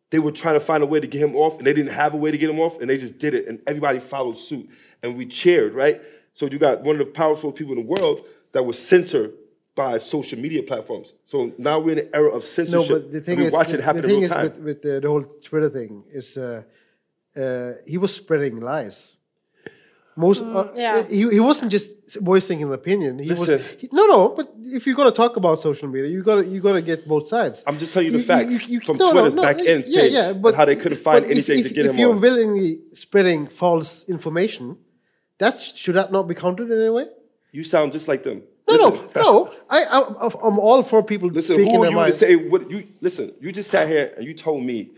they 0.10 0.20
were 0.20 0.32
trying 0.32 0.56
to 0.56 0.60
find 0.60 0.84
a 0.84 0.86
way 0.86 1.00
to 1.00 1.08
get 1.08 1.22
him 1.22 1.36
off, 1.36 1.58
and 1.58 1.66
they 1.66 1.74
didn't 1.74 1.94
have 1.94 2.14
a 2.14 2.18
way 2.18 2.32
to 2.32 2.38
get 2.38 2.50
him 2.50 2.60
off, 2.60 2.80
and 2.82 2.90
they 2.90 2.98
just 2.98 3.18
did 3.18 3.34
it, 3.34 3.48
and 3.48 3.62
everybody 3.66 4.00
followed 4.00 4.38
suit, 4.38 4.70
and 5.02 5.16
we 5.16 5.26
cheered, 5.26 5.74
right? 5.74 6.02
So 6.34 6.46
you 6.48 6.60
got 6.60 6.82
one 6.82 7.00
of 7.00 7.06
the 7.06 7.12
powerful 7.12 7.52
people 7.52 7.74
in 7.74 7.80
the 7.80 7.88
world 7.88 8.26
that 8.52 8.64
was 8.64 8.78
censored 8.78 9.34
by 9.76 9.98
social 9.98 10.40
media 10.40 10.64
platforms. 10.64 11.14
So 11.24 11.54
now 11.58 11.80
we're 11.80 11.94
in 11.94 12.00
an 12.00 12.10
era 12.14 12.30
of 12.30 12.44
censorship. 12.44 12.74
No, 12.74 12.82
censorship. 12.82 13.04
but 13.04 13.12
the 13.12 13.22
thing 13.22 13.38
we 13.40 13.46
is, 13.46 13.54
watch 13.54 13.70
the, 13.70 13.78
it 13.78 13.84
happen 13.84 14.02
the 14.02 14.08
in 14.08 14.14
thing 14.14 14.30
real 14.30 14.38
is 14.38 14.50
with, 14.50 14.60
with 14.60 14.82
the, 14.82 15.00
the 15.00 15.08
whole 15.08 15.24
Twitter 15.24 15.70
thing 15.70 16.04
is 16.10 16.38
uh, 16.38 16.64
uh, 17.36 17.74
he 17.88 17.98
was 17.98 18.14
spreading 18.14 18.58
lies. 18.58 19.18
Most 20.18 20.44
uh, 20.44 20.68
yeah. 20.76 21.04
he, 21.08 21.30
he 21.30 21.40
wasn't 21.40 21.72
just 21.72 22.20
voicing 22.20 22.62
an 22.62 22.74
opinion. 22.74 23.18
He 23.20 23.30
was 23.30 23.48
Listen. 23.48 23.78
he, 23.80 23.88
no 23.94 24.06
no. 24.08 24.30
But 24.30 24.52
if 24.62 24.86
you're 24.86 24.96
gonna 24.96 25.12
talk 25.12 25.38
about 25.38 25.60
social 25.60 25.88
media, 25.88 26.10
you 26.10 26.22
gotta 26.22 26.46
you 26.46 26.60
gotta 26.60 26.82
get 26.82 27.08
both 27.08 27.30
sides. 27.30 27.64
I'm 27.66 27.80
just 27.80 27.94
telling 27.94 28.12
you 28.12 28.18
the 28.18 28.24
facts 28.24 28.68
from 28.86 28.98
no, 28.98 29.06
no, 29.06 29.12
Twitter's 29.14 29.36
no, 29.36 29.42
back 29.42 29.60
end 29.60 29.86
yeah, 29.88 30.02
page 30.02 30.12
yeah, 30.12 30.30
and 30.32 30.42
but 30.42 30.56
how 30.56 30.66
they 30.66 30.76
couldn't 30.76 30.98
find 31.00 31.24
but 31.24 31.32
if- 31.32 31.38
anything 31.38 31.60
if, 31.60 31.68
to 31.70 31.74
get 31.74 31.86
if 31.86 31.92
him 31.92 31.96
If 31.96 32.00
you're 32.02 32.12
on. 32.12 32.20
willingly 32.20 32.80
spreading 32.94 33.48
false 33.48 34.04
information, 34.10 34.78
that 35.38 35.62
sh- 35.62 35.76
should 35.76 35.96
that 35.96 36.12
not 36.12 36.28
be 36.28 36.36
counted 36.36 36.70
in 36.70 36.78
any 36.78 36.90
way? 36.90 37.06
You 37.54 37.64
sound 37.64 37.94
just 37.94 38.10
like 38.10 38.24
them. 38.24 38.44
No, 38.78 38.90
Listen, 38.90 39.10
no, 39.16 39.22
no. 39.22 39.54
I, 39.70 39.84
I, 39.84 40.26
I'm 40.44 40.60
all 40.60 40.84
for 40.84 41.04
people 41.04 41.30
Listen, 41.30 41.56
speaking 41.56 41.76
who 41.76 41.84
are 41.84 41.86
you 41.86 41.92
to 41.92 41.96
mind. 41.98 42.14
say 42.14 42.36
what 42.36 42.70
you 42.70 42.88
listen? 43.02 43.34
You 43.40 43.52
just 43.52 43.70
sat 43.70 43.88
here 43.88 44.14
and 44.18 44.26
you 44.26 44.34
told 44.34 44.64
me 44.64 44.92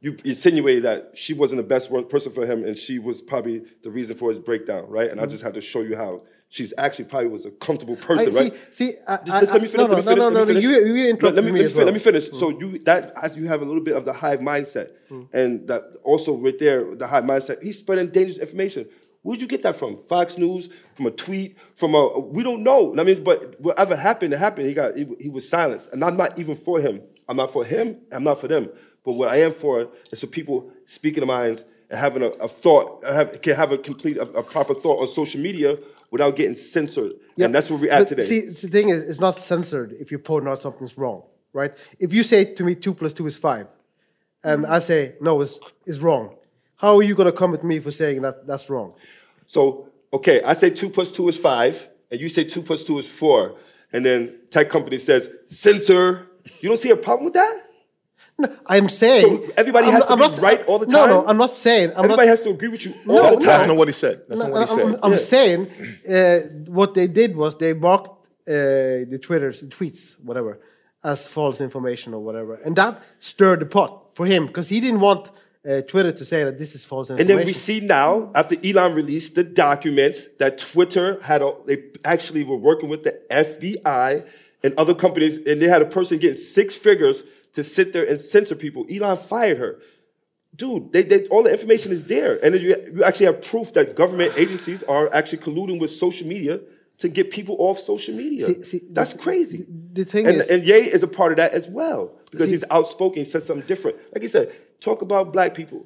you 0.00 0.16
insinuated 0.24 0.84
that 0.84 1.12
she 1.14 1.34
wasn't 1.34 1.60
the 1.60 1.66
best 1.66 1.90
person 2.08 2.32
for 2.32 2.46
him, 2.46 2.64
and 2.64 2.78
she 2.78 2.98
was 2.98 3.20
probably 3.20 3.62
the 3.82 3.90
reason 3.90 4.16
for 4.16 4.30
his 4.30 4.38
breakdown, 4.38 4.86
right? 4.88 5.10
And 5.10 5.18
I 5.18 5.24
mm-hmm. 5.24 5.32
just 5.32 5.42
had 5.42 5.54
to 5.54 5.60
show 5.60 5.80
you 5.80 5.96
how 5.96 6.22
she's 6.48 6.72
actually 6.78 7.06
probably 7.06 7.28
was 7.28 7.44
a 7.44 7.50
comfortable 7.50 7.96
I, 8.00 8.06
person, 8.06 8.32
see, 8.32 8.38
right? 8.38 8.74
see, 8.74 8.92
I, 9.06 9.16
Just, 9.18 9.30
I, 9.30 9.40
just 9.40 9.52
let 9.52 9.62
me 9.62 9.68
finish. 9.68 9.88
No, 9.88 9.94
let 9.94 9.98
me 9.98 10.02
finish. 10.04 10.18
no, 10.18 10.28
no, 10.30 10.38
let 10.38 10.48
me 10.48 10.54
no, 10.54 10.60
finish. 10.60 10.64
You, 10.64 10.94
you 10.94 11.10
interrupted 11.10 11.34
let 11.34 11.44
me, 11.44 11.52
me 11.52 11.62
let, 11.62 11.70
me, 11.70 11.76
well. 11.76 11.84
let 11.86 11.94
me 11.94 12.00
finish. 12.00 12.30
So 12.30 12.52
mm. 12.52 12.60
you 12.60 12.78
that 12.84 13.12
as 13.20 13.36
you 13.36 13.48
have 13.48 13.60
a 13.60 13.64
little 13.64 13.82
bit 13.82 13.96
of 13.96 14.04
the 14.04 14.12
hive 14.12 14.38
mindset, 14.38 14.90
mm. 15.10 15.26
and 15.32 15.66
that 15.68 15.82
also 16.04 16.36
right 16.36 16.58
there, 16.58 16.94
the 16.94 17.06
hive 17.06 17.24
mindset. 17.24 17.62
He's 17.62 17.78
spreading 17.78 18.08
dangerous 18.08 18.38
information. 18.38 18.88
Where'd 19.22 19.40
you 19.40 19.48
get 19.48 19.62
that 19.62 19.76
from? 19.76 19.98
Fox 19.98 20.38
News, 20.38 20.68
from 20.94 21.06
a 21.06 21.10
tweet, 21.10 21.56
from 21.74 21.94
a 21.94 22.18
we 22.20 22.42
don't 22.42 22.62
know. 22.62 22.94
I 22.98 23.04
mean, 23.04 23.22
but 23.24 23.60
whatever 23.60 23.96
happened, 23.96 24.32
it 24.32 24.38
happened. 24.38 24.68
He 24.68 24.74
got 24.74 24.96
he, 24.96 25.06
he 25.20 25.28
was 25.28 25.48
silenced, 25.48 25.92
and 25.92 26.02
I'm 26.04 26.16
not 26.16 26.38
even 26.38 26.56
for 26.56 26.80
him 26.80 27.02
I'm 27.28 27.36
not 27.36 27.52
for 27.52 27.64
him. 27.64 27.98
I'm 28.10 28.24
not 28.24 28.40
for 28.40 28.48
them. 28.48 28.70
But 29.04 29.12
what 29.12 29.28
I 29.28 29.36
am 29.42 29.52
for 29.52 29.88
is 30.10 30.20
for 30.20 30.26
people 30.26 30.72
speaking 30.84 31.20
their 31.20 31.26
minds 31.26 31.64
and 31.90 31.98
having 31.98 32.22
a, 32.22 32.28
a 32.28 32.48
thought, 32.48 33.04
have, 33.04 33.40
can 33.42 33.54
have 33.54 33.70
a 33.70 33.78
complete, 33.78 34.16
a, 34.16 34.22
a 34.22 34.42
proper 34.42 34.74
thought 34.74 35.00
on 35.00 35.08
social 35.08 35.40
media 35.40 35.78
without 36.10 36.36
getting 36.36 36.54
censored. 36.54 37.12
And 37.38 37.54
that's 37.54 37.70
where 37.70 37.78
we're 37.78 37.92
at 37.92 38.00
but 38.00 38.08
today. 38.08 38.22
See, 38.22 38.40
the 38.40 38.68
thing 38.68 38.88
is, 38.88 39.08
it's 39.08 39.20
not 39.20 39.36
censored 39.36 39.92
if 40.00 40.10
you 40.10 40.18
point 40.18 40.48
out 40.48 40.60
something's 40.60 40.96
wrong, 40.96 41.22
right? 41.52 41.76
If 41.98 42.12
you 42.12 42.22
say 42.22 42.46
to 42.54 42.64
me 42.64 42.74
two 42.74 42.94
plus 42.94 43.12
two 43.12 43.26
is 43.26 43.36
five, 43.36 43.68
and 44.42 44.66
I 44.66 44.78
say 44.78 45.14
no, 45.20 45.40
it's, 45.40 45.60
it's 45.84 45.98
wrong. 45.98 46.34
How 46.78 46.96
are 46.98 47.02
you 47.02 47.14
going 47.14 47.26
to 47.26 47.32
come 47.36 47.52
at 47.54 47.62
me 47.64 47.78
for 47.80 47.90
saying 47.90 48.22
that 48.22 48.46
that's 48.46 48.70
wrong? 48.70 48.94
So, 49.46 49.88
okay, 50.12 50.42
I 50.42 50.54
say 50.54 50.70
two 50.70 50.90
plus 50.90 51.12
two 51.12 51.28
is 51.28 51.36
five, 51.36 51.88
and 52.10 52.20
you 52.20 52.28
say 52.28 52.44
two 52.44 52.62
plus 52.62 52.84
two 52.84 52.98
is 52.98 53.08
four, 53.10 53.56
and 53.92 54.04
then 54.06 54.34
tech 54.50 54.70
company 54.70 54.98
says 54.98 55.28
censor. 55.46 56.26
You 56.60 56.68
don't 56.70 56.78
see 56.78 56.90
a 56.90 56.96
problem 56.96 57.26
with 57.26 57.34
that? 57.34 57.64
No, 58.40 58.48
I'm 58.66 58.88
saying 58.88 59.22
So 59.46 59.52
everybody 59.56 59.86
I'm 59.88 59.92
has 59.94 60.08
not- 60.08 60.16
to 60.18 60.24
I'm 60.24 60.30
be 60.30 60.36
not- 60.36 60.42
right 60.48 60.64
all 60.66 60.78
the 60.78 60.86
time. 60.86 61.08
No, 61.10 61.22
no. 61.22 61.26
I'm 61.26 61.36
not 61.36 61.54
saying. 61.56 61.90
I'm 61.96 62.04
Everybody 62.04 62.28
not, 62.28 62.38
has 62.38 62.40
to 62.42 62.50
agree 62.50 62.68
with 62.68 62.86
you 62.86 62.92
all 63.08 63.16
No, 63.16 63.22
the 63.22 63.30
no. 63.30 63.30
time. 63.30 63.40
That's 63.40 63.66
not 63.66 63.76
what 63.76 63.88
he 63.88 63.92
said. 63.92 64.22
That's 64.28 64.40
not 64.40 64.52
what 64.52 64.68
he 64.68 64.72
I'm, 64.80 64.90
said. 64.92 65.00
I'm 65.02 65.10
Yeah. 65.10 65.16
saying 65.34 65.60
uh, 66.08 66.38
what 66.78 66.94
they 66.94 67.08
did 67.08 67.34
was 67.36 67.58
they 67.58 67.72
marked 67.74 68.28
uh, 68.46 68.52
the 69.12 69.18
Twitters, 69.20 69.64
tweets, 69.64 70.14
whatever, 70.22 70.60
as 71.02 71.26
false 71.26 71.60
information 71.60 72.14
or 72.14 72.20
whatever, 72.20 72.54
and 72.64 72.76
that 72.76 73.02
stirred 73.18 73.60
the 73.60 73.66
pot 73.66 73.90
for 74.14 74.24
him 74.24 74.46
because 74.46 74.68
he 74.68 74.78
didn't 74.80 75.00
want 75.00 75.30
uh, 75.68 75.82
Twitter 75.82 76.12
to 76.12 76.24
say 76.24 76.44
that 76.44 76.56
this 76.58 76.74
is 76.74 76.84
false 76.84 77.10
information. 77.10 77.30
And 77.30 77.40
then 77.40 77.46
we 77.46 77.52
see 77.52 77.80
now, 77.80 78.30
after 78.34 78.56
Elon 78.64 78.94
released 78.94 79.34
the 79.34 79.44
documents, 79.44 80.26
that 80.38 80.58
Twitter 80.58 81.20
had 81.22 81.42
a, 81.42 81.52
they 81.66 81.82
actually 82.04 82.42
were 82.44 82.56
working 82.56 82.88
with 82.88 83.02
the 83.04 83.20
FBI 83.30 84.26
and 84.64 84.74
other 84.78 84.94
companies, 84.94 85.36
and 85.36 85.60
they 85.60 85.68
had 85.68 85.82
a 85.82 85.86
person 85.86 86.18
getting 86.18 86.36
six 86.36 86.74
figures 86.74 87.22
to 87.52 87.62
sit 87.62 87.92
there 87.92 88.04
and 88.08 88.20
censor 88.20 88.54
people. 88.54 88.86
Elon 88.90 89.16
fired 89.18 89.58
her. 89.58 89.78
Dude, 90.56 90.92
they, 90.92 91.02
they, 91.02 91.26
all 91.28 91.42
the 91.44 91.52
information 91.52 91.92
is 91.92 92.06
there. 92.06 92.42
And 92.44 92.54
then 92.54 92.62
you, 92.62 92.74
you 92.94 93.04
actually 93.04 93.26
have 93.26 93.42
proof 93.42 93.72
that 93.74 93.94
government 93.94 94.32
agencies 94.36 94.82
are 94.84 95.12
actually 95.14 95.38
colluding 95.38 95.78
with 95.80 95.90
social 95.90 96.26
media 96.26 96.60
to 96.98 97.08
get 97.08 97.30
people 97.30 97.54
off 97.60 97.78
social 97.78 98.14
media. 98.14 98.46
See- 98.46 98.62
see, 98.62 98.80
That's 98.90 99.12
the- 99.12 99.18
crazy. 99.20 99.58
the- 99.58 100.02
the 100.02 100.04
thing 100.04 100.26
and, 100.26 100.36
is- 100.38 100.50
and 100.50 100.64
Ye 100.66 100.74
is 100.74 101.02
a 101.02 101.06
part 101.08 101.30
of 101.32 101.36
that 101.36 101.52
as 101.52 101.68
well 101.68 102.12
because 102.30 102.46
See- 102.46 102.52
he's 102.54 102.64
outspoken, 102.70 103.18
he 103.20 103.24
says 103.24 103.44
something 103.44 103.66
different. 103.66 103.98
Like 104.12 104.22
he 104.22 104.28
said, 104.28 104.52
talk 104.80 105.02
about 105.02 105.32
black 105.32 105.54
people. 105.54 105.84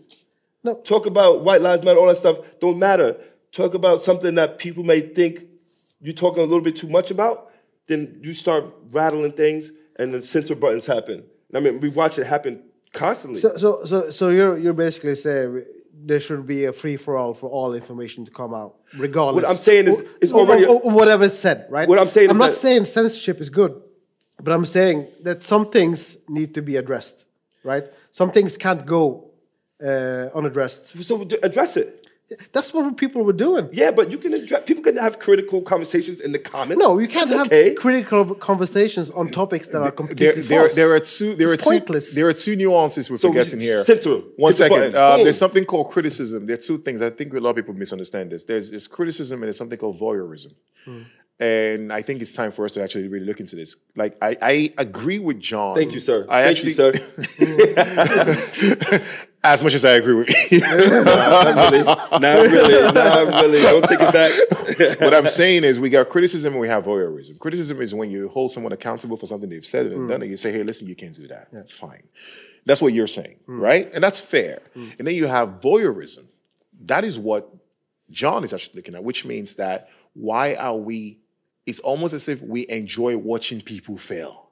No. 0.65 0.75
Talk 0.77 1.07
about 1.07 1.43
white 1.43 1.61
lives 1.61 1.83
matter, 1.85 1.99
all 1.99 2.07
that 2.09 2.17
stuff 2.17 2.39
don't 2.61 2.79
matter. 2.79 3.17
Talk 3.51 3.75
about 3.75 4.01
something 4.01 4.35
that 4.37 4.59
people 4.59 4.85
may 4.85 5.01
think 5.01 5.45
you're 6.01 6.15
talking 6.15 6.43
a 6.43 6.47
little 6.47 6.63
bit 6.63 6.77
too 6.77 6.89
much 6.89 7.11
about, 7.11 7.51
then 7.87 8.21
you 8.23 8.33
start 8.33 8.65
rattling 8.91 9.33
things 9.33 9.71
and 9.97 10.15
the 10.15 10.23
censor 10.23 10.55
buttons 10.55 10.87
happen. 10.87 11.25
I 11.55 11.61
mean, 11.61 11.81
we 11.81 11.89
watch 11.89 12.19
it 12.19 12.27
happen 12.27 12.63
constantly. 12.93 13.41
So, 13.41 13.57
so, 13.57 13.85
so, 13.85 14.11
so 14.11 14.29
you're 14.31 14.57
you're 14.57 14.73
basically 14.73 15.15
saying 15.17 15.65
there 15.95 16.19
should 16.21 16.47
be 16.47 16.65
a 16.65 16.73
free 16.73 16.97
for 16.97 17.17
all 17.17 17.35
for 17.35 17.49
all 17.51 17.75
information 17.75 18.25
to 18.25 18.31
come 18.31 18.55
out, 18.55 18.77
regardless. 18.97 19.43
What 19.45 19.51
I'm 19.51 19.57
saying 19.57 19.89
is- 19.89 20.03
it's 20.21 20.33
already- 20.33 20.65
or- 20.65 20.81
or 20.83 20.91
whatever 20.91 21.25
it's 21.25 21.39
said, 21.39 21.67
right? 21.71 21.87
What 21.89 21.99
I'm 21.99 22.09
saying 22.09 22.31
I'm 22.31 22.39
not 22.39 22.55
saying 22.55 22.87
censorship 22.87 23.41
is 23.41 23.51
good, 23.51 23.81
but 24.43 24.53
I'm 24.53 24.65
saying 24.65 25.09
that 25.23 25.43
some 25.43 25.71
things 25.71 26.17
need 26.29 26.55
to 26.55 26.63
be 26.63 26.77
addressed, 26.77 27.27
right? 27.65 27.85
Some 28.11 28.31
things 28.31 28.57
can't 28.57 28.85
go 28.87 29.31
uh, 29.83 30.29
unaddressed. 30.35 31.01
so 31.03 31.27
address 31.43 31.77
it. 31.77 31.99
That's 32.53 32.73
what 32.73 32.97
people 32.97 33.23
were 33.25 33.35
doing. 33.35 33.69
Yeah, 33.73 33.91
but 33.91 34.11
you 34.11 34.17
can 34.17 34.33
address, 34.33 34.63
people 34.65 34.83
can 34.83 34.97
have 34.97 35.19
critical 35.19 35.61
conversations 35.61 36.19
in 36.21 36.33
the 36.33 36.39
comments. 36.39 36.81
No, 36.83 36.99
you 36.99 37.07
can't 37.07 37.29
That's 37.29 37.39
have 37.39 37.47
okay. 37.49 37.75
critical 37.75 38.35
conversations 38.35 39.11
on 39.11 39.29
topics 39.31 39.69
that 39.69 39.83
are 39.83 39.91
completely 39.91 40.41
there, 40.41 40.61
false. 40.63 40.75
there 40.75 40.93
are 40.95 41.01
two. 41.01 41.35
There 41.35 41.53
It's 41.53 41.63
are 41.63 41.65
two. 41.65 41.71
pointless. 41.71 42.15
There 42.15 42.27
are 42.29 42.33
two 42.33 42.57
nuances 42.57 43.11
we're 43.11 43.19
So 43.19 43.29
forgetting 43.29 43.61
here. 43.61 43.85
censor 43.85 44.15
'em. 44.15 44.23
One 44.37 44.53
the 44.55 44.99
Uh, 44.99 45.17
there's 45.19 45.37
something 45.37 45.65
called 45.67 45.91
criticism. 45.91 46.47
There 46.47 46.55
are 46.55 46.65
two 46.71 46.79
things. 46.79 47.03
I 47.03 47.11
think 47.11 47.35
a 47.35 47.39
lot 47.39 47.51
of 47.51 47.57
people 47.57 47.75
misunderstand 47.75 48.31
this. 48.31 48.45
There's, 48.45 48.71
there's 48.71 48.89
criticism 48.89 49.37
and 49.43 49.45
there's 49.49 49.59
something 49.59 49.79
called 49.79 49.99
voyeurism. 50.01 50.53
Hmm. 50.87 51.03
And 51.43 51.93
I 51.93 52.03
think 52.03 52.23
it's 52.23 52.35
time 52.35 52.53
for 52.53 52.65
us 52.65 52.75
to 52.75 52.85
actually 52.85 53.09
really 53.09 53.27
look 53.27 53.41
into 53.41 53.57
this. 53.57 53.75
Like 53.97 54.17
I, 54.23 54.37
I 54.41 54.73
agree 54.79 55.19
with 55.19 55.41
John. 55.41 55.75
Thank 55.75 55.91
you, 55.93 55.99
sir. 55.99 56.25
I 56.29 56.45
Thank 56.45 56.59
actually, 56.59 56.69
you, 56.69 57.01
sir. 58.93 59.05
as 59.43 59.61
much 59.61 59.75
as 59.75 59.85
I 59.85 59.95
agree 59.95 60.15
with 60.15 60.29
you. 60.53 60.61
not 60.61 61.73
really. 61.73 61.83
Not 61.83 62.21
really. 62.23 62.93
Not 62.93 63.43
really. 63.43 63.63
Don't 63.63 63.85
take 63.85 63.99
it 64.01 64.13
back. 64.13 65.01
what 65.01 65.13
I'm 65.13 65.27
saying 65.27 65.65
is 65.65 65.81
we 65.81 65.91
got 65.91 66.11
criticism 66.11 66.53
and 66.53 66.61
we 66.61 66.69
have 66.69 66.85
voyeurism. 66.85 67.41
Criticism 67.41 67.81
is 67.81 67.93
when 67.93 68.09
you 68.09 68.29
hold 68.29 68.53
someone 68.53 68.73
accountable 68.73 69.17
for 69.17 69.27
something 69.27 69.51
they've 69.51 69.67
said 69.67 69.87
and 69.87 70.03
mm. 70.03 70.09
done, 70.11 70.23
and 70.23 70.31
you 70.31 70.37
say, 70.37 70.53
hey, 70.53 70.63
listen, 70.63 70.87
you 70.87 70.95
can't 70.95 71.15
do 71.15 71.27
that. 71.27 71.49
Yeah. 71.53 71.63
Fine. 71.67 72.05
That's 72.67 72.81
what 72.81 72.93
you're 72.93 73.09
saying, 73.09 73.41
mm. 73.49 73.61
right? 73.61 73.91
And 73.93 74.05
that's 74.05 74.21
fair. 74.21 74.63
Mm. 74.77 74.99
And 75.01 75.09
then 75.09 75.17
you 75.17 75.27
have 75.27 75.61
voyeurism. 75.61 76.27
That 76.85 77.03
is 77.03 77.19
what 77.19 77.53
John 78.11 78.45
is 78.45 78.53
actually 78.53 78.77
looking 78.77 78.95
at, 78.95 79.03
which 79.03 79.25
means 79.25 79.57
that 79.57 79.89
why 80.15 80.55
are 80.55 80.77
we, 80.77 81.19
it's 81.67 81.81
almost 81.81 82.15
as 82.15 82.29
if 82.29 82.41
we 82.43 82.67
enjoy 82.69 83.17
watching 83.17 83.61
people 83.61 83.97
fail. 83.97 84.49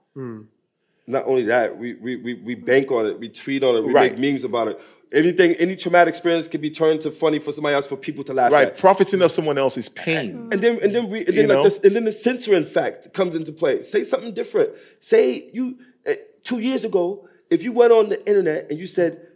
Not 1.07 1.27
only 1.27 1.45
that, 1.45 1.77
we, 1.77 1.95
we, 1.95 2.17
we, 2.17 2.35
we 2.35 2.55
bank 2.55 2.91
on 2.93 3.07
it, 3.07 3.19
we 3.19 3.29
tweet 3.29 3.65
on 3.65 3.77
it, 3.77 3.85
we 3.85 3.93
Right. 3.93 4.13
make 4.17 4.33
memes 4.33 4.45
about 4.45 4.69
it. 4.69 4.81
Anything, 5.13 5.55
any 5.55 5.75
traumatic 5.75 6.13
experience 6.13 6.47
can 6.47 6.61
be 6.61 6.71
turned 6.71 7.01
to 7.01 7.11
funny 7.11 7.41
for 7.41 7.51
somebody 7.53 7.75
else 7.75 7.85
for 7.87 7.97
people 7.97 8.23
to 8.25 8.33
laugh 8.33 8.53
Right. 8.53 8.69
at. 8.69 8.79
Profiting 8.79 9.21
of 9.23 9.33
someone 9.33 9.59
else's 9.59 9.89
pain. 9.89 10.49
And 10.53 10.61
then 10.63 10.79
and 10.85 10.95
then 10.95 11.11
we 11.11 11.19
and 11.21 11.29
You 11.29 11.33
then 11.35 11.49
like 11.49 11.59
know? 11.59 11.63
this 11.65 11.81
and 11.81 11.97
then 11.97 12.05
the 12.05 12.13
censoring 12.13 12.65
fact 12.65 13.13
comes 13.13 13.35
into 13.35 13.51
play. 13.53 13.83
Say 13.83 14.05
something 14.05 14.33
different. 14.35 14.71
Say 15.01 15.51
you 15.53 15.79
eh, 16.07 16.15
two 16.45 16.61
years 16.61 16.85
ago, 16.85 17.27
if 17.51 17.65
you 17.65 17.73
went 17.73 17.93
on 17.93 18.09
the 18.11 18.25
internet 18.25 18.71
and 18.71 18.79
you 18.79 18.87
said, 18.87 19.27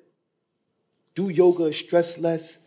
do 1.16 1.28
yoga, 1.28 1.72
stress 1.72 2.18
less, 2.18 2.58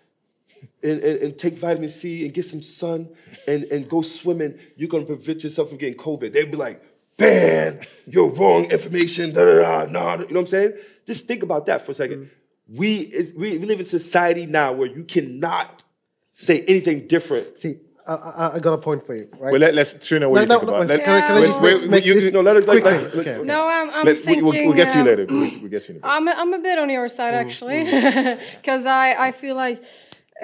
and, 0.83 0.99
and, 1.01 1.19
and 1.23 1.37
take 1.37 1.57
vitamin 1.57 1.89
C 1.89 2.25
and 2.25 2.33
get 2.33 2.45
some 2.45 2.61
sun 2.61 3.09
and, 3.47 3.63
and 3.65 3.89
go 3.89 4.01
swimming, 4.01 4.57
you're 4.75 4.89
gonna 4.89 5.05
prevent 5.05 5.43
yourself 5.43 5.69
from 5.69 5.77
getting 5.77 5.97
COVID. 5.97 6.33
They'd 6.33 6.51
be 6.51 6.57
like, 6.57 6.83
ban, 7.17 7.81
you're 8.05 8.29
wrong 8.29 8.65
information, 8.71 9.33
da 9.33 9.43
da 9.45 9.55
da, 9.85 9.91
nah. 9.91 10.13
You 10.13 10.17
know 10.19 10.25
what 10.25 10.37
I'm 10.41 10.45
saying? 10.47 10.73
Just 11.05 11.25
think 11.27 11.43
about 11.43 11.65
that 11.67 11.85
for 11.85 11.91
a 11.91 11.95
2nd 11.95 12.29
We, 12.67 12.97
is, 12.99 13.33
we 13.33 13.57
we 13.57 13.65
live 13.65 13.79
in 13.79 13.85
a 13.85 13.89
society 13.89 14.45
now 14.45 14.73
where 14.73 14.87
you 14.87 15.03
cannot 15.03 15.83
say 16.31 16.61
anything 16.67 17.07
different. 17.07 17.57
See, 17.57 17.75
I, 18.07 18.13
I, 18.13 18.55
I 18.55 18.59
got 18.59 18.73
a 18.73 18.77
point 18.77 19.05
for 19.05 19.15
you, 19.15 19.27
right? 19.39 19.51
But 19.51 19.59
let, 19.61 19.73
let's, 19.73 20.05
Trina, 20.07 20.29
what 20.29 20.35
do 20.37 20.41
you 20.43 20.47
No, 20.47 20.59
think 20.59 20.69
no, 20.69 20.75
about 20.75 20.87
no, 20.87 20.93
it? 20.93 21.03
can 21.03 21.15
I- 21.15 21.27
can 21.27 21.37
I 21.37 21.41
just 21.45 21.61
wait, 21.61 21.81
make- 21.81 21.89
make 21.89 22.05
you- 22.05 22.13
this 22.13 22.31
No, 22.31 22.41
let 22.41 22.55
it 22.57 22.65
quickly? 22.65 22.91
like, 22.91 23.15
Okay, 23.15 23.35
okay. 23.35 23.43
No, 23.43 23.67
I'm, 23.67 23.89
I'm 23.89 24.05
Let- 24.05 24.17
thinking. 24.17 24.45
we, 24.45 24.59
will 24.59 24.67
we'll 24.67 24.75
get 24.75 24.89
to 24.91 24.97
you 24.99 25.03
uh, 25.03 25.07
later. 25.07 25.25
We'll, 25.29 25.39
we'll 25.61 25.69
get 25.69 25.81
to 25.83 25.93
you 25.93 25.99
in 25.99 26.03
a 26.03 26.07
bit. 26.07 26.09
I'm, 26.15 26.27
I'm 26.29 26.53
a 26.53 26.59
bit 26.59 26.77
on 26.77 26.89
your 26.89 27.07
side 27.09 27.33
Mm-hmm. 27.33 27.47
actually, 27.49 28.35
because 28.61 28.85
I, 28.85 29.15
I 29.27 29.31
feel 29.31 29.55
like, 29.55 29.83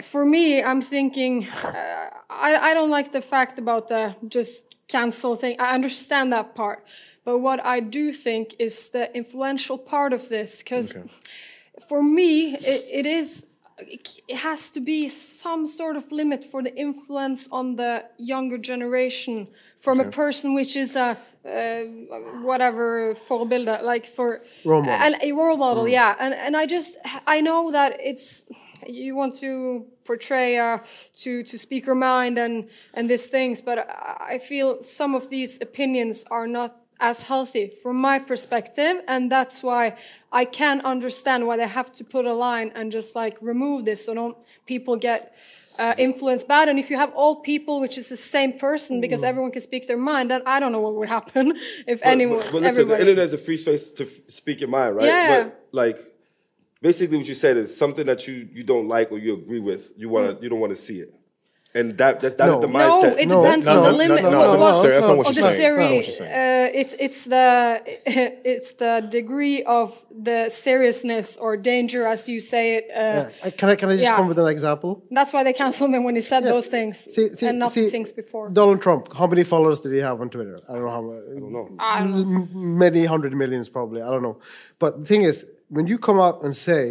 for 0.02 0.26
me, 0.26 0.64
I'm 0.64 0.82
thinking, 0.82 1.48
uh, 1.48 2.10
I, 2.30 2.72
I 2.72 2.74
don't 2.74 2.89
like 2.89 3.12
the 3.12 3.22
fact 3.22 3.60
about 3.60 3.88
the 3.88 4.16
just 4.28 4.76
cancel 4.88 5.36
thing. 5.36 5.56
I 5.60 5.74
understand 5.74 6.34
that 6.34 6.56
part, 6.56 6.86
but 7.26 7.39
what 7.39 7.64
I 7.64 7.80
do 7.80 8.12
think 8.14 8.56
is 8.60 8.89
the 8.89 9.16
influential 9.16 9.78
part 9.78 10.14
of 10.14 10.30
this, 10.30 10.58
because 10.60 10.94
for 11.88 12.02
me, 12.04 12.56
it, 12.56 12.86
it 12.91 13.06
is. 13.06 13.48
It 13.80 14.38
has 14.38 14.70
to 14.70 14.80
be 14.80 15.10
some 15.10 15.66
sort 15.66 15.96
of 15.98 16.12
limit 16.12 16.46
for 16.46 16.62
the 16.62 16.74
influence 16.76 17.50
on 17.52 17.76
the 17.76 18.06
younger 18.18 18.60
generation 18.60 19.48
from 19.80 20.00
a 20.00 20.10
person 20.12 20.54
which 20.54 20.76
is 20.76 20.96
a 20.96 21.18
uh, 21.44 21.80
whatever 22.44 23.16
forbilde, 23.16 23.82
like 23.84 24.06
for 24.06 24.44
Role 24.64 24.84
model. 24.84 24.94
and 25.06 25.18
a 25.22 25.32
role 25.34 25.58
model, 25.58 25.88
yeah. 25.88 26.16
And 26.20 26.34
and 26.36 26.56
I 26.56 26.66
just 26.68 26.98
I 27.26 27.41
know 27.41 27.72
that 27.72 27.98
it's 28.00 28.44
you 28.88 29.15
want 29.15 29.36
to 29.39 29.86
portray 30.05 30.57
uh, 30.57 30.79
to 31.15 31.43
to 31.43 31.57
speak 31.57 31.86
your 31.86 31.95
mind 31.95 32.38
and 32.38 32.69
and 32.93 33.09
these 33.09 33.27
things, 33.27 33.61
but 33.61 33.88
I 34.34 34.39
feel 34.39 34.84
some 34.84 35.15
of 35.15 35.29
these 35.29 35.61
opinions 35.61 36.23
are 36.29 36.47
not 36.47 36.77
as 36.99 37.23
healthy 37.23 37.73
from 37.81 37.97
my 37.97 38.19
perspective, 38.19 39.01
and 39.07 39.31
that's 39.31 39.61
why 39.63 39.95
I 40.31 40.45
can 40.45 40.81
understand 40.81 41.47
why 41.47 41.57
they 41.57 41.67
have 41.67 41.91
to 41.93 42.03
put 42.03 42.25
a 42.25 42.34
line 42.34 42.71
and 42.75 42.91
just 42.91 43.15
like 43.15 43.38
remove 43.41 43.86
this 43.86 44.05
so 44.05 44.13
don't 44.13 44.38
people 44.65 44.95
get. 44.97 45.36
Uh, 45.79 45.95
influenced 45.97 46.47
bad, 46.47 46.69
and 46.69 46.77
if 46.77 46.91
you 46.91 46.97
have 46.97 47.11
all 47.15 47.38
people, 47.38 47.79
which 47.79 47.97
is 47.97 48.07
the 48.07 48.15
same 48.15 48.53
person, 48.59 49.01
because 49.01 49.23
everyone 49.23 49.49
can 49.49 49.59
speak 49.59 49.88
their 49.88 49.97
mind, 49.97 50.29
then 50.29 50.43
I 50.45 50.59
don't 50.59 50.71
know 50.71 50.81
what 50.81 50.93
would 50.93 51.09
happen 51.09 51.57
if 51.88 51.99
anyone, 52.03 52.38
But, 52.38 52.51
but 52.51 52.61
listen, 52.61 52.88
the 52.88 52.99
internet 52.99 53.25
is 53.25 53.34
a 53.34 53.39
free 53.39 53.57
space 53.57 53.89
to 53.93 54.05
speak 54.27 54.59
your 54.59 54.69
mind, 54.69 54.97
right? 54.97 55.07
Yeah. 55.07 55.43
But 55.45 55.67
like, 55.71 56.12
basically, 56.88 57.17
what 57.17 57.27
you 57.34 57.38
said 57.45 57.55
is 57.63 57.67
something 57.84 58.05
that 58.11 58.21
you 58.27 58.36
you 58.57 58.63
don't 58.71 58.88
like 58.95 59.07
or 59.13 59.17
you 59.25 59.31
agree 59.41 59.63
with. 59.69 59.81
You 60.01 60.07
wanna 60.15 60.31
you 60.41 60.49
don't 60.51 60.59
want 60.65 60.73
to 60.77 60.81
see 60.88 60.99
it. 61.05 61.11
and 61.81 61.88
that 62.01 62.13
that's, 62.21 62.36
that 62.39 62.49
is 62.49 62.55
No. 62.55 62.61
the 62.65 62.67
No, 62.67 63.03
it 63.23 63.27
No, 63.34 63.41
depends 63.41 63.65
no, 63.65 63.71
on 63.77 63.84
the 63.88 63.91
no, 63.93 63.97
limit. 64.03 64.21
no, 64.23 64.29
no, 64.36 64.39
well, 64.41 64.53
no, 64.59 64.65
necessarily. 64.65 64.95
That's 64.95 65.07
not 65.11 65.17
what 65.19 65.27
of 65.29 65.36
you're 65.36 65.49
the 65.51 65.55
saying. 65.57 65.75
That's 65.77 65.79
not 65.79 65.79
what 65.79 65.89
series, 65.89 66.07
you're 66.07 66.19
saying. 66.23 66.73
uh, 66.73 66.81
it's 66.81 66.93
it's 67.05 67.21
the 67.36 67.47
it's 68.53 68.71
the 68.84 68.93
degree 69.19 69.59
of 69.79 69.88
the 70.27 70.39
seriousness 70.65 71.27
or 71.45 71.51
danger, 71.71 72.01
as 72.13 72.19
you 72.34 72.39
say 72.53 72.65
it. 72.77 72.86
Uh, 72.93 72.99
Yeah. 73.01 73.47
Uh, 73.47 73.51
Can 73.59 73.67
I 73.73 73.75
can 73.79 73.88
I 73.91 73.93
just 73.99 74.03
Yeah. 74.09 74.17
come 74.17 74.27
with 74.31 74.39
an 74.45 74.49
example? 74.57 74.91
That's 75.17 75.31
why 75.36 75.41
they 75.47 75.55
canceled 75.63 75.91
him 75.95 76.03
when 76.07 76.15
he 76.19 76.23
said 76.31 76.41
Yeah. 76.43 76.53
those 76.55 76.67
things 76.75 76.93
See, 77.15 77.27
see, 77.39 77.47
and 77.49 77.57
not 77.63 77.71
see, 77.77 77.89
things 77.95 78.09
before. 78.21 78.45
Donald 78.61 78.79
Trump. 78.86 79.03
How 79.19 79.27
many 79.34 79.43
followers 79.53 79.77
did 79.84 79.91
he 79.97 80.01
have 80.09 80.17
on 80.23 80.27
Twitter? 80.36 80.57
I 80.69 80.73
don't 80.75 80.86
know 80.88 80.95
how. 80.99 81.03
I 81.36 81.39
don't 81.41 81.53
know. 81.57 81.65
I 81.93 81.99
don't 82.03 82.29
know. 82.34 82.47
many 82.86 83.03
hundred 83.13 83.31
millions 83.41 83.67
probably 83.77 83.99
i 84.07 84.09
don't 84.13 84.25
know 84.27 84.38
but 84.84 84.91
the 85.01 85.05
thing 85.11 85.23
is 85.31 85.38
when 85.76 85.86
you 85.91 85.97
come 86.07 86.19
out 86.26 86.38
and 86.45 86.53
say 86.67 86.82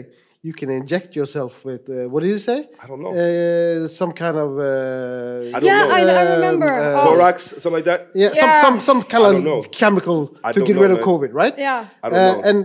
you 0.49 0.53
can 0.61 0.68
inject 0.80 1.09
yourself 1.20 1.53
with 1.68 1.83
uh, 1.89 1.95
what 2.12 2.20
did 2.22 2.30
you 2.37 2.43
say 2.51 2.59
I 2.83 2.87
don't 2.91 3.03
know. 3.05 3.12
uh, 3.22 3.89
some 4.01 4.12
kind 4.22 4.37
of 4.45 4.51
uh, 4.59 5.57
I 5.57 5.59
don't 5.61 5.70
Yeah, 5.70 5.83
know. 5.83 5.97
I, 5.99 6.01
I 6.20 6.22
Um, 6.24 6.30
remember. 6.37 6.70
uh, 6.72 6.97
oh, 6.99 7.03
Clorox, 7.05 7.37
something 7.62 7.76
like 7.78 7.89
that. 7.91 8.01
yeah, 8.22 8.30
some 8.43 8.51
Yeah. 8.51 8.64
some 8.64 8.76
some 8.89 9.01
kind 9.14 9.24
of 9.55 9.70
chemical 9.80 10.18
I 10.49 10.51
to 10.57 10.61
get 10.68 10.74
know, 10.76 10.83
rid 10.85 10.91
of 10.97 10.99
covid 11.11 11.30
right 11.43 11.55
yeah. 11.66 11.80
I 12.03 12.07
don't 12.09 12.18
Uh, 12.18 12.22
know. 12.33 12.49
and 12.49 12.57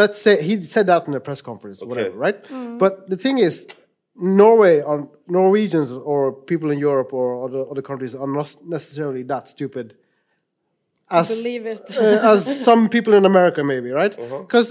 let's 0.00 0.18
say 0.26 0.34
he 0.48 0.54
said 0.74 0.86
that 0.92 1.02
in 1.08 1.14
a 1.20 1.22
press 1.28 1.40
conference 1.50 1.76
Okay. 1.82 1.88
whatever 1.90 2.16
right 2.26 2.38
but 2.82 2.92
the 3.12 3.18
thing 3.24 3.36
is 3.48 3.54
norway 4.42 4.74
or 4.88 4.94
norwegians 5.38 5.90
or 6.10 6.18
people 6.50 6.68
in 6.74 6.78
europe 6.90 7.10
or 7.20 7.26
other, 7.46 7.62
other 7.72 7.84
countries 7.90 8.12
are 8.22 8.30
not 8.38 8.48
necessarily 8.76 9.22
that 9.32 9.44
stupid 9.54 9.86
as 11.20 11.28
Believe 11.36 11.64
it. 11.74 11.80
uh, 11.98 12.32
as 12.34 12.40
some 12.68 12.88
people 12.88 13.12
in 13.20 13.24
America, 13.32 13.60
maybe, 13.72 13.90
right? 13.90 14.14
Uh-huh. 14.18 14.38
Because 14.46 14.68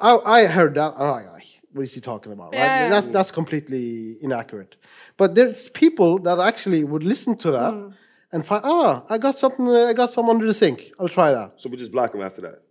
I, 0.00 0.16
I 0.18 0.46
heard 0.46 0.74
that. 0.74 0.94
I'm 0.98 1.26
what 1.72 1.82
is 1.82 1.94
he 1.94 2.00
talking 2.00 2.32
about? 2.32 2.52
Right? 2.52 2.58
Yeah. 2.58 2.88
That's 2.88 3.06
that's 3.06 3.30
completely 3.30 4.16
inaccurate. 4.22 4.76
But 5.16 5.34
there's 5.34 5.68
people 5.70 6.18
that 6.20 6.38
actually 6.40 6.82
would 6.84 7.04
listen 7.04 7.36
to 7.38 7.50
that 7.52 7.72
Hmm. 7.72 7.90
and 8.32 8.44
find, 8.44 8.62
ah, 8.64 9.04
I 9.08 9.18
got 9.18 9.38
something. 9.38 9.68
I 9.68 9.92
got 9.92 10.12
some 10.12 10.28
under 10.28 10.46
the 10.46 10.54
sink. 10.54 10.92
I'll 10.98 11.08
try 11.08 11.32
that. 11.32 11.52
So 11.56 11.68
we 11.70 11.76
just 11.76 11.92
block 11.92 12.14
him 12.14 12.22
after 12.22 12.40
that. 12.42 12.62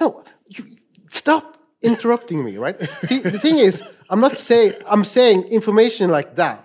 No, 0.00 0.24
you 0.48 0.76
stop 1.08 1.44
interrupting 1.82 2.44
me, 2.44 2.56
right? 2.58 2.80
See, 3.08 3.18
the 3.18 3.38
thing 3.38 3.58
is, 3.58 3.82
I'm 4.10 4.20
not 4.20 4.36
saying 4.36 4.74
I'm 4.86 5.04
saying 5.04 5.44
information 5.58 6.10
like 6.10 6.36
that 6.36 6.58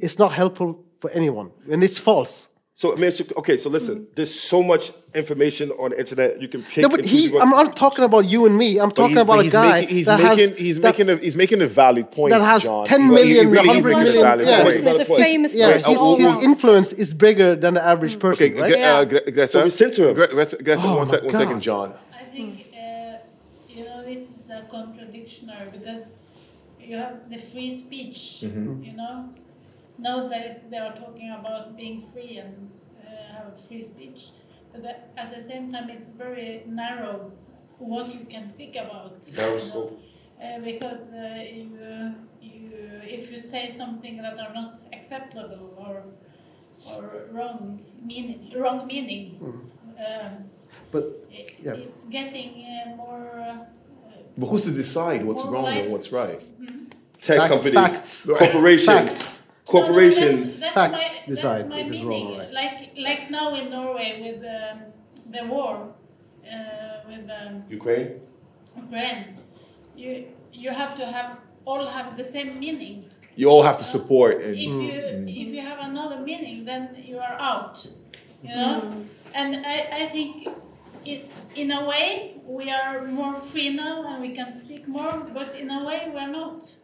is 0.00 0.18
not 0.18 0.32
helpful 0.32 0.84
for 0.98 1.10
anyone, 1.10 1.50
and 1.70 1.82
it's 1.84 1.98
false. 1.98 2.48
So 2.82 2.90
I 2.90 2.96
mean, 2.96 3.04
it's- 3.12 3.32
okay. 3.36 3.56
So 3.58 3.70
listen, 3.70 4.08
there's 4.16 4.34
so 4.52 4.60
much 4.60 4.90
information 5.14 5.70
on 5.82 5.90
the 5.90 6.00
internet. 6.00 6.42
You 6.42 6.48
can 6.48 6.62
pick. 6.64 6.82
No, 6.82 6.88
but 6.88 6.98
and 6.98 7.08
he, 7.08 7.38
I'm 7.38 7.50
not 7.50 7.76
talking 7.76 8.04
about 8.04 8.24
you 8.32 8.44
and 8.44 8.58
me. 8.58 8.80
I'm 8.80 8.90
talking 8.90 9.18
about 9.18 9.38
a 9.46 9.48
guy 9.48 9.82
making, 9.82 9.96
he's 9.96 10.06
that 10.06 10.18
making, 10.20 10.48
has 10.48 10.58
he's 10.58 10.80
that- 10.80 10.98
making 10.98 11.08
a 11.10 11.16
he's 11.26 11.36
making 11.36 11.62
a 11.62 11.68
valid 11.68 12.10
point. 12.10 12.30
that 12.32 12.42
has 12.42 12.64
John. 12.64 12.84
10 12.84 13.00
He- 13.02 13.06
he 13.06 13.44
really 13.46 13.68
is 13.78 13.84
100 13.84 13.84
making 13.84 13.92
a 13.92 14.02
million, 14.02 14.48
yeah. 14.48 14.62
point. 14.62 14.74
He's 14.74 14.82
a 15.08 15.12
Wait, 15.12 15.22
famous 15.22 15.54
yeah, 15.54 15.72
person 15.74 15.92
his, 15.92 16.24
his 16.34 16.36
influence 16.50 16.92
is 17.04 17.14
bigger 17.14 17.54
than 17.54 17.74
the 17.74 17.84
average 17.92 18.18
person, 18.18 18.46
Okay, 18.48 18.60
right? 18.60 19.08
Gre- 19.10 19.16
uh, 19.18 19.30
Greta. 19.30 19.52
So 19.52 19.62
we 19.62 19.70
censor 19.70 20.08
him. 20.08 20.14
Gre- 20.16 20.32
Greta, 20.36 20.56
Greta, 20.66 20.82
Oh 20.84 20.96
one, 20.96 21.06
sec, 21.08 21.22
one 21.22 21.34
second, 21.42 21.60
John. 21.60 21.94
I 22.20 22.24
think 22.34 22.66
uh, 22.74 23.18
you 23.76 23.84
know 23.84 24.02
this 24.10 24.22
is 24.28 24.50
a 24.50 24.62
contradictionary 24.76 25.70
because 25.70 26.10
you 26.80 26.96
have 26.96 27.30
the 27.30 27.38
free 27.38 27.70
speech. 27.76 28.42
You 28.42 28.94
know, 29.00 29.28
now 30.08 30.18
that 30.30 30.42
is 30.50 30.56
they 30.70 30.78
are 30.86 30.94
talking 31.04 31.30
about 31.40 31.76
being 31.76 31.98
free 32.12 32.34
and 32.44 32.54
uh, 33.00 33.34
have 33.34 33.50
free 33.66 33.82
speech, 33.92 34.20
but 34.70 34.82
the, 34.84 34.92
at 35.22 35.28
the 35.34 35.40
same 35.50 35.64
time 35.72 35.86
it's 35.94 36.08
very 36.24 36.48
narrow 36.66 37.32
what 37.78 38.06
you 38.14 38.24
can 38.34 38.44
speak 38.54 38.72
about. 38.86 39.12
Narrow 39.36 39.50
you 39.50 39.56
know. 39.58 39.70
scope. 39.70 39.92
Uh, 40.42 40.58
because 40.70 41.02
uh, 41.12 41.40
you, 41.58 41.68
you, 42.40 42.72
if 43.18 43.30
you 43.30 43.38
say 43.38 43.64
something 43.82 44.14
that 44.24 44.36
are 44.44 44.52
not 44.60 44.70
acceptable 44.92 45.64
or 45.84 45.94
or 46.90 47.02
wrong 47.30 47.60
meaning, 48.10 48.40
wrong 48.62 48.86
meaning, 48.92 49.26
um, 50.08 50.32
But 50.90 51.04
it, 51.30 51.46
Yeah. 51.66 51.74
it's 51.86 52.04
getting 52.06 52.50
uh, 52.66 52.96
more. 52.96 53.26
Uh, 53.38 53.64
But 54.38 54.46
who's 54.50 54.64
to 54.64 54.72
decide 54.84 55.20
what's 55.28 55.44
wrong 55.44 55.64
like- 55.64 55.82
and 55.84 55.92
what's 55.92 56.10
right? 56.12 56.40
tech 57.20 57.38
Facts, 57.38 57.50
companies, 57.52 57.74
facts. 57.74 58.26
corporations, 58.40 58.86
Facts. 58.86 59.41
Corporations. 59.76 60.38
No, 60.38 60.42
no, 60.42 60.44
that's, 60.44 60.60
that's 60.60 60.74
Facts 60.74 61.08
my, 61.22 61.34
decide 61.34 61.68
my 61.68 61.80
if 61.80 61.86
it's 61.92 62.02
wrong 62.08 62.26
or 62.32 62.38
right. 62.38 62.52
Like 62.60 62.78
like 63.08 63.22
now 63.38 63.54
in 63.60 63.66
Norway 63.76 64.10
with 64.24 64.40
um, 64.58 64.76
the 65.34 65.42
war 65.52 65.74
uh, 66.52 67.08
with 67.08 67.24
um, 67.38 67.54
Ukraine. 67.78 68.10
Ukraine, 68.84 69.22
you 70.00 70.10
you 70.62 70.70
have 70.80 70.92
to 71.00 71.04
have 71.16 71.28
all 71.64 71.84
have 71.96 72.08
the 72.20 72.24
same 72.34 72.50
meaning. 72.64 72.96
You 73.40 73.46
all 73.52 73.62
have 73.62 73.78
to 73.82 73.86
support. 73.96 74.34
And, 74.44 74.54
If 74.66 74.72
you 74.82 74.90
if 75.42 75.48
you 75.56 75.62
have 75.70 75.80
another 75.90 76.18
meaning, 76.30 76.56
then 76.70 76.82
you 77.10 77.16
are 77.26 77.36
out. 77.52 77.76
You 78.42 78.54
know, 78.60 78.76
and 79.34 79.50
I, 79.74 79.76
I 80.02 80.06
think 80.14 80.48
it, 81.10 81.30
in 81.54 81.70
a 81.70 81.84
way 81.92 82.34
we 82.44 82.70
are 82.70 83.04
more 83.06 83.36
free 83.36 83.70
now 83.84 84.04
and 84.08 84.20
we 84.20 84.30
can 84.34 84.52
speak 84.52 84.88
more, 84.88 85.14
but 85.32 85.54
in 85.54 85.70
a 85.70 85.84
way 85.84 86.10
we're 86.14 86.32
not. 86.42 86.74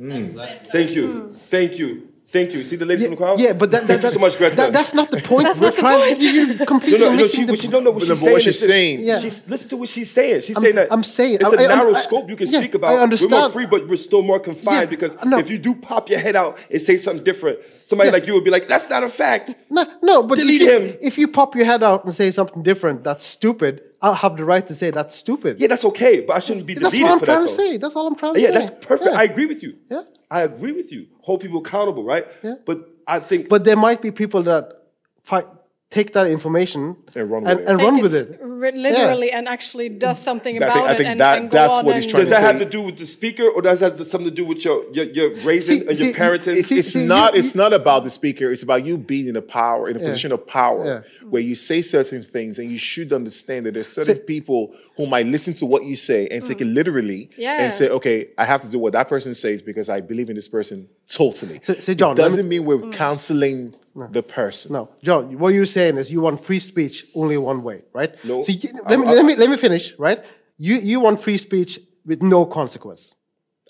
At 0.00 0.06
the 0.06 0.10
same 0.10 0.34
time. 0.34 0.58
Thank 0.70 0.90
you. 0.96 1.32
Thank 1.32 1.78
you. 1.78 2.07
Thank 2.30 2.52
you. 2.52 2.62
See 2.62 2.76
the 2.76 2.84
ladies 2.84 3.04
yeah, 3.04 3.08
from 3.08 3.14
the 3.16 3.22
crowd? 3.24 3.40
yeah, 3.40 3.52
but 3.54 3.70
that, 3.70 3.84
Thank 3.86 4.02
that, 4.02 4.12
so 4.12 4.18
much, 4.18 4.36
Greta. 4.36 4.54
that, 4.56 4.70
that's 4.70 4.92
not 4.92 5.10
the 5.10 5.16
point. 5.22 5.48
We're 5.58 5.70
trying. 5.72 6.20
You're 6.20 6.56
no, 6.56 6.66
completely 6.66 7.00
no, 7.00 7.08
no, 7.08 7.16
missing 7.16 7.40
she, 7.40 7.46
the 7.46 7.52
but 7.54 7.58
she 7.62 7.68
don't 7.68 7.84
know 7.84 7.90
what 7.90 8.02
she's 8.06 8.18
saying. 8.20 8.32
what 8.32 8.42
she's 8.42 8.58
saying- 8.60 9.00
Yeah. 9.00 9.18
She's, 9.18 9.48
listen 9.48 9.70
to 9.70 9.76
what 9.78 9.88
she's 9.88 10.10
saying. 10.10 10.42
She's 10.42 10.54
I'm- 10.56 10.62
saying 10.62 10.74
that 10.74 10.88
I'm 10.92 11.02
saying- 11.02 11.36
it's 11.36 11.44
I- 11.44 11.62
a 11.62 11.64
I- 11.64 11.74
narrow 11.76 11.94
I- 11.94 12.00
scope 12.00 12.28
you 12.28 12.36
can 12.36 12.46
yeah, 12.50 12.58
speak 12.58 12.74
I 12.74 12.76
about. 12.76 13.10
We're 13.20 13.28
more 13.30 13.50
free, 13.50 13.64
but 13.64 13.88
we're 13.88 13.96
still 13.96 14.22
more 14.22 14.40
confined 14.40 14.76
Yeah, 14.80 14.84
because 14.84 15.16
no. 15.24 15.38
if 15.38 15.48
you 15.48 15.56
do 15.56 15.74
pop 15.74 16.10
your 16.10 16.18
head 16.18 16.36
out 16.36 16.58
and 16.70 16.82
say 16.82 16.98
something 16.98 17.24
different, 17.24 17.60
somebody 17.86 18.08
Yeah. 18.08 18.12
like 18.12 18.26
you 18.26 18.34
would 18.34 18.44
be 18.44 18.50
like, 18.50 18.68
"That's 18.68 18.90
not 18.90 19.02
a 19.04 19.08
fact." 19.08 19.54
No, 19.70 19.86
no, 20.02 20.22
but 20.22 20.36
Delete 20.36 20.60
if 20.60 20.68
you, 20.68 20.78
him. 20.90 20.96
if 21.00 21.16
you 21.16 21.28
pop 21.28 21.56
your 21.56 21.64
head 21.64 21.82
out 21.82 22.04
and 22.04 22.12
say 22.12 22.30
something 22.30 22.62
different, 22.62 23.04
that's 23.04 23.24
stupid. 23.24 23.80
I'll 24.00 24.14
have 24.14 24.36
the 24.36 24.44
right 24.44 24.64
to 24.66 24.74
say 24.74 24.90
that's 24.90 25.14
stupid. 25.14 25.58
Yeah, 25.58 25.66
that's 25.68 25.84
okay, 25.86 26.20
but 26.20 26.36
I 26.36 26.38
shouldn't 26.38 26.66
be 26.66 26.74
that's 26.74 26.94
what 26.98 27.10
I'm 27.10 27.20
trying 27.20 27.42
to 27.42 27.48
say. 27.48 27.76
That's 27.78 27.96
all 27.96 28.06
I'm 28.06 28.14
trying 28.14 28.34
to 28.34 28.40
Yeah, 28.40 28.48
say. 28.48 28.52
Yeah, 28.52 28.58
that's 28.60 28.86
perfect. 28.86 29.10
Yeah. 29.10 29.18
I 29.18 29.24
agree 29.24 29.46
with 29.46 29.62
you. 29.62 29.76
Yeah. 29.90 30.02
I 30.30 30.42
agree 30.42 30.72
with 30.72 30.92
you. 30.92 31.06
Hold 31.22 31.40
people 31.40 31.58
accountable, 31.58 32.04
right? 32.04 32.26
Yeah. 32.42 32.54
But 32.64 32.88
I 33.06 33.18
think 33.18 33.48
But 33.48 33.64
there 33.64 33.76
might 33.76 34.00
be 34.00 34.10
people 34.10 34.42
that 34.44 34.82
fight, 35.22 35.46
take 35.90 36.12
that 36.12 36.26
information 36.26 36.96
And 37.16 37.30
run 37.30 37.42
with 37.44 37.50
and, 37.50 37.60
it. 37.60 37.66
and 37.68 37.78
run 37.78 38.02
with 38.02 38.14
it. 38.14 38.38
ri- 38.42 38.72
literally 38.72 39.30
and 39.32 39.48
actually 39.48 39.88
does 39.88 40.18
something 40.18 40.56
I 40.56 40.58
think- 40.58 40.70
about 40.70 40.86
I 40.88 40.92
it 40.92 40.96
think 40.98 41.08
and, 41.08 41.20
that- 41.20 41.38
and 41.38 41.50
that's 41.50 41.82
what 41.82 41.94
he's 41.94 42.04
and- 42.04 42.10
trying 42.10 42.20
does 42.24 42.30
that 42.30 42.40
say- 42.40 42.46
have 42.46 42.58
to 42.58 42.66
do 42.66 42.82
with 42.82 42.98
the 42.98 43.06
speaker, 43.06 43.44
or 43.48 43.62
does 43.62 43.80
that 43.80 43.96
have 43.96 44.06
something 44.06 44.28
to 44.28 44.34
do 44.34 44.44
with 44.44 44.62
your 44.66 44.84
your, 44.92 45.06
your 45.06 45.34
raising 45.36 45.80
See- 45.80 45.86
and 45.88 45.98
your 45.98 46.12
see, 46.12 46.18
parenting? 46.18 46.56
it's, 46.58 46.70
it's 46.70 46.92
See, 46.92 47.06
not 47.06 47.32
you- 47.32 47.40
it's 47.40 47.54
not 47.54 47.72
about 47.72 48.04
the 48.04 48.10
speaker 48.10 48.50
it's 48.52 48.62
about 48.62 48.84
you 48.84 48.98
being 48.98 49.28
in 49.28 49.36
a 49.36 49.42
power 49.42 49.88
in 49.88 49.96
a 49.96 50.00
position 50.00 50.30
of 50.30 50.46
power 50.46 50.84
Yeah. 50.84 51.00
where 51.32 51.42
you 51.42 51.54
say 51.54 51.80
certain 51.80 52.22
things 52.22 52.58
and 52.58 52.70
you 52.70 52.76
should 52.78 53.10
understand 53.14 53.64
that 53.64 53.72
there's 53.72 53.88
certain 53.88 54.16
See- 54.16 54.20
people 54.34 54.74
who 54.98 55.06
might 55.06 55.26
listen 55.26 55.54
to 55.54 55.64
what 55.66 55.84
you 55.86 55.96
say 55.96 56.28
and 56.28 56.44
take 56.44 56.60
it 56.60 56.66
mm. 56.68 56.74
literally 56.74 57.30
Yeah. 57.38 57.62
and 57.62 57.72
say 57.72 57.88
okay 57.88 58.28
i 58.36 58.44
have 58.44 58.60
to 58.62 58.70
do 58.70 58.78
what 58.78 58.92
that 58.92 59.08
person 59.08 59.32
says 59.34 59.62
because 59.62 59.88
i 59.88 60.00
believe 60.02 60.28
in 60.28 60.36
this 60.36 60.48
person 60.48 60.88
totally 61.10 61.60
So- 61.62 61.74
so 61.74 61.94
John, 61.94 62.12
it 62.12 62.16
doesn't 62.16 62.48
mean 62.48 62.64
we're 62.64 62.78
mm. 62.78 62.92
counseling 62.92 63.74
the 64.10 64.22
person 64.22 64.72
No, 64.72 64.90
John, 65.02 65.38
what 65.38 65.54
you're 65.54 65.64
saying 65.64 65.96
is 65.98 66.12
you 66.12 66.20
want 66.20 66.44
free 66.44 66.60
speech 66.60 67.06
only 67.14 67.36
one 67.36 67.62
way, 67.64 67.82
right? 67.92 68.12
No. 68.24 68.42
So 68.42 68.52
you, 68.52 68.68
let, 68.88 68.98
me, 69.00 69.06
let, 69.06 69.24
me, 69.24 69.34
let 69.34 69.50
me 69.50 69.56
finish, 69.56 69.98
right? 69.98 70.24
You, 70.56 70.76
you 70.76 71.00
want 71.00 71.20
free 71.20 71.36
speech 71.36 71.80
with 72.06 72.22
no 72.22 72.46
consequence. 72.46 73.14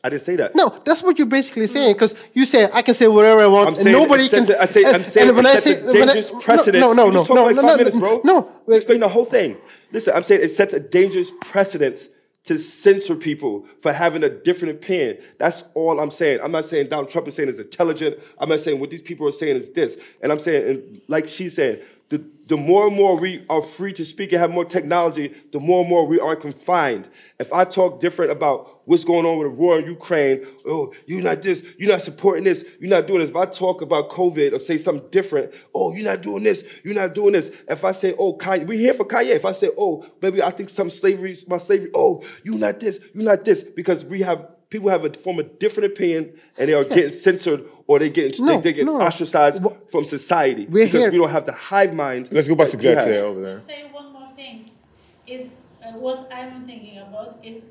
I 0.05 0.11
didn't 0.11 0.23
say 0.23 0.37
that. 0.37 0.55
No, 0.55 0.81
that's 0.85 1.03
what 1.03 1.19
you're 1.19 1.27
basically 1.27 1.67
saying 1.67 1.95
because 1.95 2.15
you 2.33 2.45
say 2.45 2.69
I 2.73 2.83
can 2.83 2.95
say 2.95 3.09
whatever 3.09 3.41
I 3.41 3.47
want 3.47 3.69
I'm 3.69 3.75
and 3.75 3.93
nobody 3.93 4.29
can. 4.29 4.43
I 4.55 4.67
say- 4.67 4.85
I'm 4.85 5.05
saying 5.05 5.29
and 5.29 5.37
when 5.37 5.47
it 5.47 5.49
I 5.49 5.53
sets 5.59 5.65
say- 5.65 5.81
a 5.81 5.85
when 5.87 6.09
I- 6.09 6.15
dangerous 6.15 6.33
precedent. 6.41 6.81
No, 6.81 6.93
no, 6.93 7.11
no, 7.11 7.25
no, 7.25 7.35
no, 7.35 7.45
like 7.45 7.57
no, 7.57 7.63
no, 7.63 7.77
minutes, 7.77 7.97
bro. 7.97 8.21
no. 8.23 8.49
Explain 8.69 9.01
the 9.01 9.09
whole 9.09 9.25
thing. 9.25 9.57
Listen, 9.91 10.15
I'm 10.15 10.23
saying 10.23 10.43
it 10.43 10.51
sets 10.51 10.73
a 10.75 10.81
dangerous 10.81 11.31
precedence 11.41 12.09
to 12.45 12.59
censor 12.59 13.15
people 13.15 13.67
for 13.83 13.93
having 13.93 14.23
a 14.25 14.29
different 14.29 14.77
opinion. 14.77 15.19
That's 15.39 15.65
all 15.75 16.01
I'm 16.01 16.11
saying. 16.11 16.41
I'm 16.43 16.53
not 16.53 16.65
saying 16.65 16.89
Donald 16.89 17.11
Trump 17.11 17.29
is 17.29 17.35
saying 17.35 17.49
is 17.49 17.59
intelligent. 17.59 18.19
I'm 18.39 18.49
not 18.49 18.61
saying 18.61 18.81
what 18.81 18.91
these 18.91 19.03
people 19.03 19.29
are 19.29 19.33
saying 19.33 19.57
is 19.57 19.71
this. 19.71 19.99
And 20.23 20.33
I'm 20.33 20.39
saying, 20.39 20.69
and 20.69 21.01
like 21.09 21.29
she's 21.29 21.57
saying, 21.57 21.81
the, 22.49 22.57
more 22.57 22.87
and 22.89 22.97
more 22.97 23.17
we 23.17 23.45
are 23.51 23.63
free 23.63 23.93
to 23.93 24.05
speak 24.05 24.33
and 24.33 24.41
have 24.41 24.51
more 24.51 24.65
technology, 24.65 25.35
the 25.53 25.61
more 25.61 25.81
and 25.81 25.89
more 25.89 26.07
we 26.07 26.19
are 26.19 26.35
confined. 26.35 27.09
If 27.39 27.53
I 27.53 27.65
talk 27.65 28.01
different 28.01 28.33
about 28.33 28.81
what's 28.87 29.05
going 29.05 29.27
on 29.27 29.39
with 29.39 29.49
the 29.49 29.55
war 29.55 29.79
in 29.79 29.85
Ukraine, 29.85 30.47
oh, 30.67 30.95
you're 31.07 31.23
not 31.23 31.43
this, 31.43 31.63
you're 31.79 31.91
not 31.91 32.01
supporting 32.01 32.45
this, 32.45 32.65
you're 32.81 32.91
not 32.91 33.07
doing 33.07 33.21
this. 33.21 33.31
If 33.31 33.37
I 33.37 33.45
talk 33.45 33.83
about 33.83 34.09
COVID 34.09 34.55
or 34.55 34.59
say 34.59 34.79
something 34.79 35.09
different, 35.11 35.53
oh, 35.75 35.95
you're 35.95 36.11
not 36.11 36.23
doing 36.23 36.43
this, 36.43 36.65
you're 36.85 36.95
not 36.95 37.15
doing 37.15 37.35
this. 37.35 37.51
If 37.69 37.85
I 37.85 37.93
say, 37.93 38.15
oh, 38.19 38.37
Kanye, 38.39 38.67
we're 38.67 38.79
here 38.79 38.95
for 38.95 39.05
Kanye. 39.05 39.35
If 39.35 39.45
I 39.45 39.53
say, 39.53 39.69
oh, 39.77 40.07
baby, 40.21 40.43
I 40.43 40.51
think 40.51 40.71
some 40.71 40.91
slavery, 40.91 41.37
my 41.47 41.59
slavery, 41.59 41.91
oh, 41.95 42.25
you're 42.43 42.59
not 42.59 42.81
this, 42.81 42.99
you're 43.13 43.25
not 43.25 43.45
this, 43.45 43.63
because 43.63 44.07
we 44.07 44.23
have 44.23 44.49
people 44.71 44.89
have 44.91 45.05
a 45.05 45.13
form 45.13 45.39
a 45.39 45.43
different 45.43 45.93
opinion 45.93 46.33
and 46.59 46.69
they 46.69 46.75
are 46.75 46.85
getting 46.85 47.11
censored 47.11 47.65
or 47.87 47.99
they 47.99 48.11
get 48.11 48.39
No, 48.39 48.57
they, 48.57 48.61
they 48.61 48.73
get 48.75 48.87
no. 48.87 49.01
ostracized 49.01 49.63
Wha- 49.63 49.75
from 49.91 50.05
society 50.05 50.67
We're 50.67 50.87
because 50.87 51.03
here- 51.03 51.13
we 51.13 51.19
don't 51.19 51.31
have 51.31 51.47
the 51.47 51.53
hive 51.53 51.95
mind. 51.95 52.29
let's 52.33 52.49
go 52.49 52.55
back 52.55 52.69
to 52.69 52.77
that 52.77 52.83
you 52.83 52.95
Greta 52.95 53.15
have. 53.15 53.25
over 53.25 53.41
there 53.41 53.55
say 53.61 53.85
one 53.93 54.13
more 54.13 54.31
thing 54.31 54.71
is 55.27 55.49
uh, 55.85 55.93
what 55.93 56.29
i'm 56.33 56.65
thinking 56.67 56.99
about 56.99 57.39
is 57.43 57.63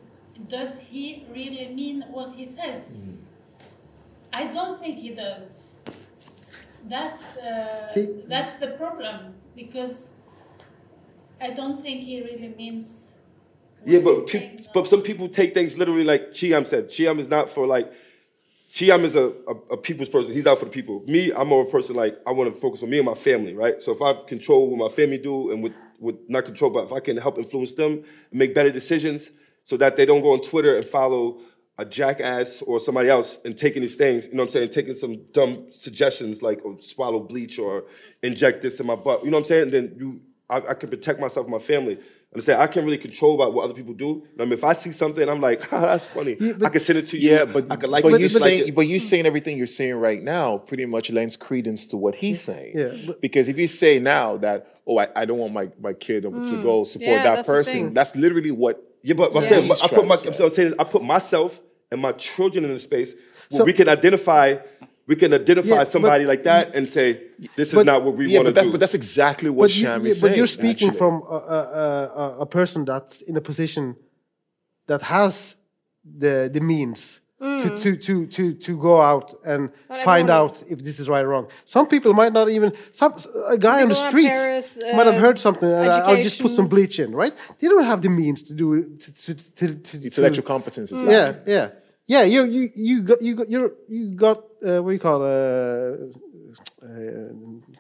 does 0.48 0.80
he 0.80 1.26
really 1.34 1.68
mean 1.74 2.04
what 2.12 2.34
he 2.36 2.45
says 2.45 2.98
i 4.34 4.45
don't 4.48 4.80
think 4.80 4.95
he 4.98 5.10
does 5.14 5.66
that's 6.88 7.38
uh, 7.38 7.88
See- 7.88 8.22
that's 8.28 8.54
the 8.54 8.68
problem 8.82 9.34
because 9.56 10.10
I 11.39 11.52
don't 11.52 11.82
think 11.84 12.02
he 12.02 12.22
really 12.24 12.52
means. 12.58 13.12
Yeah, 13.86 13.99
but 13.99 14.28
pe- 14.28 14.57
but 14.73 14.88
some 14.88 15.01
people 15.01 15.30
take 15.30 15.53
things 15.53 15.78
literally 15.78 16.03
like 16.03 16.32
Chiam 16.32 16.67
said. 16.67 16.89
Chiam 16.89 17.19
is 17.19 17.30
not 17.30 17.49
for 17.49 17.65
like 17.65 17.91
Chiam 18.69 19.03
is 19.03 19.15
a, 19.15 19.32
a, 19.47 19.55
a 19.71 19.78
people's 19.78 20.09
person. 20.09 20.34
He's 20.34 20.45
out 20.45 20.59
for 20.59 20.65
the 20.65 20.71
people. 20.71 21.03
Me, 21.07 21.32
I'm 21.32 21.47
more 21.47 21.63
a 21.63 21.65
person 21.65 21.95
like 21.95 22.17
I 22.28 22.32
want 22.32 22.53
to 22.53 22.59
focus 22.59 22.84
on 22.84 22.89
me 22.89 22.97
and 22.97 23.05
my 23.05 23.13
family, 23.13 23.53
right? 23.53 23.82
So 23.82 23.93
if 23.93 24.01
I 24.01 24.13
control 24.28 24.69
what 24.69 24.89
my 24.89 24.93
family 24.93 25.17
do 25.17 25.51
and 25.51 25.63
with 25.63 25.73
with 25.99 26.15
not 26.28 26.45
control, 26.45 26.71
but 26.71 26.86
if 26.86 26.93
I 26.93 26.99
can 26.99 27.17
help 27.17 27.38
influence 27.38 27.75
them 27.75 28.03
and 28.32 28.39
make 28.39 28.53
better 28.53 28.71
decisions 28.71 29.32
so 29.63 29.78
that 29.78 29.95
they 29.95 30.05
don't 30.05 30.21
go 30.21 30.34
on 30.34 30.41
Twitter 30.41 30.75
and 30.75 30.86
follow 30.86 31.39
a 31.80 31.86
jackass 31.86 32.61
or 32.63 32.80
somebody 32.80 33.07
else 33.07 33.39
and 33.45 33.55
taking 33.57 33.82
these 33.82 33.95
things, 33.95 34.28
you 34.28 34.34
know 34.34 34.43
what 34.43 34.49
I'm 34.49 34.53
saying, 34.53 34.69
taking 34.69 34.95
some 34.95 35.21
dumb 35.32 35.67
suggestions 35.71 36.41
like 36.41 36.59
oh, 36.65 36.78
swallow 36.78 37.19
bleach 37.19 37.59
or 37.59 37.86
inject 38.23 38.61
this 38.63 38.80
in 38.80 38.88
my 38.88 38.95
butt, 38.95 39.23
you 39.23 39.32
know 39.32 39.38
what 39.38 39.43
I'm 39.43 39.47
saying? 39.47 39.63
And 39.63 39.71
then 39.71 39.95
you 39.97 40.21
I, 40.49 40.57
I 40.57 40.73
can 40.73 40.89
protect 40.89 41.19
myself 41.19 41.45
and 41.45 41.53
my 41.53 41.59
family. 41.59 41.99
And 42.38 42.43
say 42.43 42.55
I 42.55 42.67
can't 42.67 42.85
really 42.85 42.99
control 42.99 43.33
about 43.33 43.53
what 43.53 43.65
other 43.65 43.73
people 43.73 43.95
do. 43.95 44.23
I 44.39 44.43
mean, 44.43 44.53
if 44.53 44.63
I 44.63 44.73
see 44.73 44.91
something, 44.91 45.27
I'm 45.27 45.41
like, 45.41 45.73
ah, 45.73 45.81
that's 45.81 46.05
funny. 46.05 46.33
I 46.63 46.69
can 46.69 46.79
send 46.79 46.99
it 46.99 47.07
to 47.07 47.17
you. 47.17 47.31
Yeah, 47.31 47.45
but 47.45 47.65
I 47.71 47.75
can 47.75 47.89
like 47.89 48.03
but 48.03 48.09
it, 48.13 48.21
you 48.21 48.27
dislike 48.27 48.43
saying 48.43 48.67
it. 48.67 48.75
but 48.75 48.81
you 48.81 48.99
saying 48.99 49.25
everything 49.25 49.57
you're 49.57 49.65
saying 49.65 49.95
right 49.95 50.21
now 50.21 50.59
pretty 50.59 50.85
much 50.85 51.09
lends 51.09 51.35
credence 51.35 51.88
to 51.88 51.97
what 51.97 52.13
he's 52.13 52.39
saying. 52.39 52.77
Yeah, 52.77 52.95
but- 53.07 53.21
because 53.21 53.47
if 53.47 53.57
you 53.57 53.67
say 53.67 53.97
now 53.97 54.38
that 54.38 54.75
oh 54.85 54.99
I, 54.99 55.07
I 55.15 55.25
don't 55.25 55.39
want 55.39 55.51
my, 55.53 55.69
my 55.81 55.93
kid 55.93 56.23
to 56.23 56.29
go 56.29 56.83
support 56.83 57.09
Yeah, 57.09 57.23
that 57.23 57.35
that's 57.38 57.47
person, 57.47 57.93
that's 57.95 58.15
literally 58.15 58.51
what 58.51 58.83
Yeah, 59.01 59.15
but 59.15 59.35
I'm 59.35 59.43
saying, 59.43 59.67
but 59.67 59.83
I 59.83 59.88
put 59.88 60.05
my, 60.05 60.15
I'm 60.15 60.49
saying, 60.51 60.75
I 60.77 60.83
put 60.83 61.03
myself 61.03 61.59
and 61.91 61.99
my 61.99 62.11
children 62.11 62.65
in 62.65 62.71
a 62.71 62.77
space 62.79 63.13
where 63.49 63.57
So- 63.59 63.65
we 63.65 63.73
can 63.73 63.89
identify, 63.89 64.57
we 65.08 65.16
can 65.16 65.34
identify 65.34 65.70
Yeah, 65.70 65.76
but- 65.78 65.88
somebody 65.88 66.26
like 66.26 66.43
that 66.43 66.76
and 66.76 66.88
say, 66.88 67.08
this 67.55 67.74
is 67.74 67.84
not 67.86 68.03
what 68.03 68.16
we 68.18 68.28
yeah, 68.30 68.39
want 68.39 68.47
to 68.49 68.53
that's 68.53 68.68
do. 68.68 68.72
but 68.72 68.80
that's 68.80 68.93
exactly 68.93 69.49
what 69.49 69.66
but, 69.66 69.76
you, 69.76 69.82
Sham 69.86 70.01
yeah, 70.03 70.10
is 70.10 70.20
saying. 70.20 70.32
but 70.34 70.38
you're 70.38 70.47
speaking 70.47 70.89
actually. 70.89 70.97
from 70.97 71.14
a, 71.30 71.39
a, 71.58 71.60
a, 72.24 72.38
a 72.41 72.45
person 72.45 72.86
that's 72.86 73.22
in 73.22 73.36
a 73.38 73.41
position 73.41 73.95
that 74.88 75.01
has 75.03 75.55
the 76.24 76.49
the 76.53 76.62
means 76.62 77.20
to, 77.39 77.70
to, 77.78 77.95
to, 77.97 78.26
to, 78.26 78.53
to 78.55 78.72
go 78.82 78.99
out 78.99 79.32
and 79.45 79.70
Not 79.89 80.03
find 80.03 80.28
out 80.32 80.64
if 80.72 80.80
this 80.80 80.99
is 80.99 81.08
right 81.08 81.24
or 81.24 81.28
wrong. 81.28 81.47
Some 81.66 81.86
people 81.88 82.12
might 82.14 82.34
not 82.34 82.49
even 82.49 82.74
some 82.91 83.14
a 83.45 83.58
guy 83.60 83.84
on 83.84 83.89
the 83.89 83.95
People 83.95 84.10
streets 84.10 84.38
Paris, 84.39 84.80
might 84.95 85.05
have 85.05 85.16
uh, 85.22 85.26
heard 85.26 85.38
something 85.38 85.70
and 85.72 85.88
I- 85.88 85.99
I'll 86.08 86.24
just 86.24 86.41
put 86.41 86.51
some 86.51 86.68
bleach 86.68 86.97
in, 86.99 87.12
right? 87.14 87.34
They 87.60 87.68
don't 87.68 87.84
have 87.84 88.01
the 88.01 88.10
means 88.10 88.41
to 88.43 88.53
do 88.55 88.74
it 88.74 88.99
to 89.01 89.10
to 89.14 89.34
to, 89.60 89.76
to, 89.76 89.93
intellectual 90.08 90.41
to 90.43 90.47
competence 90.53 90.91
is 90.91 91.01
yeah, 91.03 91.36
yeah, 91.45 91.70
yeah. 92.08 92.24
You 92.24 92.43
you 92.45 92.62
you 92.76 93.01
got 93.03 93.22
you 93.22 93.36
got 93.36 93.49
you're, 93.51 93.72
you 93.88 94.16
got 94.16 94.38
uh, 94.66 94.82
what 94.84 94.89
do 94.89 94.93
you 94.93 94.99
call 94.99 95.22
uh, 95.24 95.28
uh, 96.86 97.32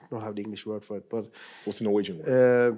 don't 0.09 0.21
have 0.21 0.35
the 0.35 0.41
English 0.41 0.65
word 0.65 0.83
for 0.83 0.97
it, 0.97 1.09
but 1.09 1.25
What's 1.65 1.79
the 1.79 1.85
Norwegian 1.85 2.19
word? 2.19 2.27
uh, 2.27 2.77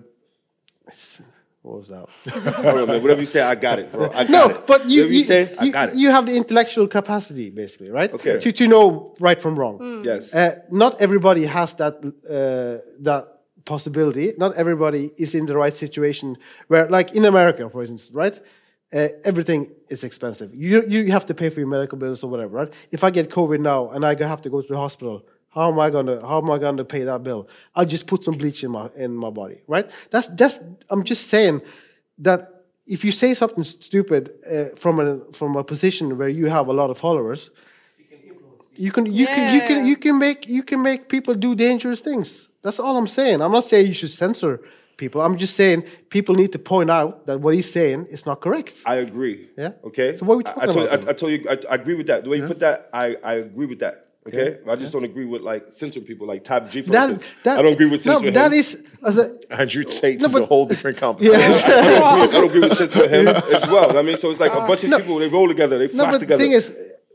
what 1.62 1.80
was 1.80 1.88
that? 1.90 2.08
I 2.28 2.62
don't 2.62 2.76
know, 2.76 2.86
man. 2.86 3.02
Whatever 3.02 3.20
you 3.22 3.28
say, 3.28 3.42
I 3.42 3.56
got 3.56 3.80
it, 3.80 3.92
bro. 3.92 4.10
I 4.12 4.24
got 4.24 4.30
no, 4.30 4.50
it. 4.50 4.66
but 4.66 4.86
you 4.90 5.04
you, 5.04 5.10
you 5.18 5.24
say, 5.24 5.54
I 5.60 5.66
you, 5.66 5.72
got 5.72 5.90
it. 5.90 5.96
you 5.96 6.10
have 6.10 6.26
the 6.26 6.36
intellectual 6.36 6.88
capacity, 6.88 7.50
basically, 7.50 7.90
right? 7.90 8.12
Okay. 8.14 8.40
To 8.40 8.52
to 8.52 8.68
know 8.68 9.14
right 9.20 9.42
from 9.42 9.60
wrong. 9.60 10.02
yes. 10.06 10.34
Uh, 10.34 10.62
not 10.72 11.02
everybody 11.02 11.46
has 11.46 11.74
that 11.76 11.96
uh, 11.96 12.80
that 13.02 13.24
possibility. 13.66 14.34
Not 14.38 14.56
everybody 14.56 15.12
is 15.18 15.36
in 15.36 15.46
the 15.46 15.58
right 15.58 15.74
situation 15.74 16.38
where, 16.70 16.88
like 16.90 17.14
in 17.14 17.26
America, 17.26 17.70
for 17.70 17.82
instance, 17.82 18.10
right? 18.14 18.40
Uh, 18.92 19.10
everything 19.24 19.70
is 19.90 20.04
expensive. 20.04 20.54
You 20.56 20.84
you 20.88 21.12
have 21.12 21.26
to 21.28 21.34
pay 21.36 21.50
for 21.52 21.60
your 21.60 21.70
medical 21.70 21.98
bills 21.98 22.24
or 22.24 22.30
whatever, 22.32 22.58
right? 22.58 22.74
If 22.92 23.04
I 23.04 23.12
get 23.12 23.30
COVID 23.30 23.60
now 23.60 23.90
and 23.92 24.04
I 24.04 24.16
have 24.28 24.42
to 24.42 24.50
go 24.50 24.62
to 24.62 24.68
the 24.68 24.78
hospital, 24.78 25.24
how 25.50 25.72
am 25.72 25.80
I 25.80 25.90
gonna 25.92 26.20
how 26.28 26.40
am 26.42 26.50
I 26.50 26.58
gonna 26.58 26.86
pay 26.86 27.04
that 27.04 27.22
bill? 27.24 27.48
I'll 27.76 27.86
just 27.86 28.08
put 28.08 28.24
some 28.24 28.36
bleach 28.36 28.64
in 28.64 28.72
my 28.72 28.90
in 28.96 29.16
my 29.16 29.30
body, 29.30 29.62
right? 29.68 29.90
That's 30.10 30.28
that's 30.30 30.60
I'm 30.90 31.04
just 31.04 31.28
saying 31.28 31.62
that 32.20 32.64
if 32.88 33.06
you 33.06 33.12
say 33.12 33.36
something 33.36 33.64
stupid 33.64 34.32
uh, 34.52 34.76
from 34.76 35.00
a 35.00 35.20
from 35.34 35.56
a 35.56 35.64
position 35.64 36.18
where 36.18 36.30
you 36.30 36.48
have 36.48 36.68
a 36.68 36.74
lot 36.74 36.90
of 36.90 36.98
followers, 36.98 37.52
you 38.76 38.92
can 38.92 39.06
you 39.06 39.28
can 39.28 39.54
you 39.56 39.62
can 39.62 39.78
Yeah. 39.78 39.86
you 39.86 39.98
can 39.98 40.18
make 40.18 40.48
you 40.48 40.64
can 40.64 40.82
make 40.82 41.10
people 41.10 41.36
do 41.36 41.54
dangerous 41.54 42.02
things. 42.02 42.50
That's 42.64 42.80
all 42.80 42.98
I'm 42.98 43.08
saying. 43.08 43.42
I'm 43.42 43.52
not 43.52 43.66
saying 43.66 43.86
you 43.88 43.94
should 43.94 44.10
censor 44.10 44.62
people. 45.00 45.22
I'm 45.22 45.38
just 45.38 45.56
saying 45.56 45.84
people 46.10 46.36
need 46.36 46.52
to 46.52 46.60
point 46.60 46.90
out 46.92 47.26
that 47.28 47.40
what 47.42 47.54
he's 47.56 47.72
saying 47.72 48.00
is 48.16 48.26
not 48.30 48.42
correct. 48.42 48.74
I 48.86 48.96
agree. 49.08 49.50
Yeah? 49.58 49.72
Okay. 49.90 50.16
So 50.18 50.26
what 50.28 50.36
are 50.36 50.38
we 50.38 50.46
I- 50.46 50.50
I, 50.52 50.54
talking 50.54 50.74
told, 50.74 50.88
about 50.88 51.08
I, 51.08 51.12
I 51.12 51.14
told 51.14 51.32
you, 51.32 51.40
I, 51.50 51.54
I 51.72 51.76
agree 51.82 51.96
with 51.96 52.08
that. 52.08 52.24
The 52.24 52.30
way 52.30 52.38
you 52.38 52.48
put 52.48 52.60
that, 52.60 52.90
I, 52.94 53.06
I 53.24 53.34
agree 53.36 53.66
with 53.66 53.80
that. 53.80 54.06
Okay. 54.28 54.60
I 54.70 54.76
just 54.76 54.92
don't 54.94 55.06
agree 55.06 55.26
with 55.26 55.42
like 55.42 55.64
censoring 55.72 56.06
people, 56.06 56.28
like 56.28 56.44
Top 56.44 56.70
G 56.70 56.82
for 56.84 56.92
That, 56.92 57.10
instance. 57.12 57.34
that, 57.46 57.58
I 57.58 57.62
don't 57.64 57.74
agree 57.74 57.90
with 57.90 58.06
no, 58.06 58.12
censoring 58.14 58.34
that 58.34 58.52
him. 58.52 58.60
is 58.60 58.84
as 59.04 59.18
a, 59.18 59.26
Andrew 59.50 59.84
Tate 59.84 60.20
No, 60.20 60.26
is 60.28 60.36
a 60.36 60.40
but- 60.40 60.48
whole 60.50 60.66
different 60.68 60.98
conversation. 61.06 61.40
I 61.40 61.48
don't 61.48 61.56
agree, 61.56 62.04
I 62.04 62.28
don't 62.42 62.50
agree 62.52 62.60
with 62.68 62.78
censoring 62.78 63.10
him 63.10 63.28
as 63.58 63.66
well. 63.74 63.98
I 63.98 64.02
mean, 64.04 64.18
so 64.18 64.30
it's 64.30 64.40
like 64.46 64.52
a 64.52 64.60
uh, 64.60 64.68
bunch 64.68 64.84
of 64.84 64.92
people 65.00 65.18
they 65.24 65.30
roll 65.30 65.48
together, 65.48 65.80
they 65.80 65.88
no, 65.88 65.94
flock 66.04 66.12
but 66.12 66.20
together. 66.20 66.38
the 66.38 66.44
thing 66.44 66.52
is, 66.52 66.66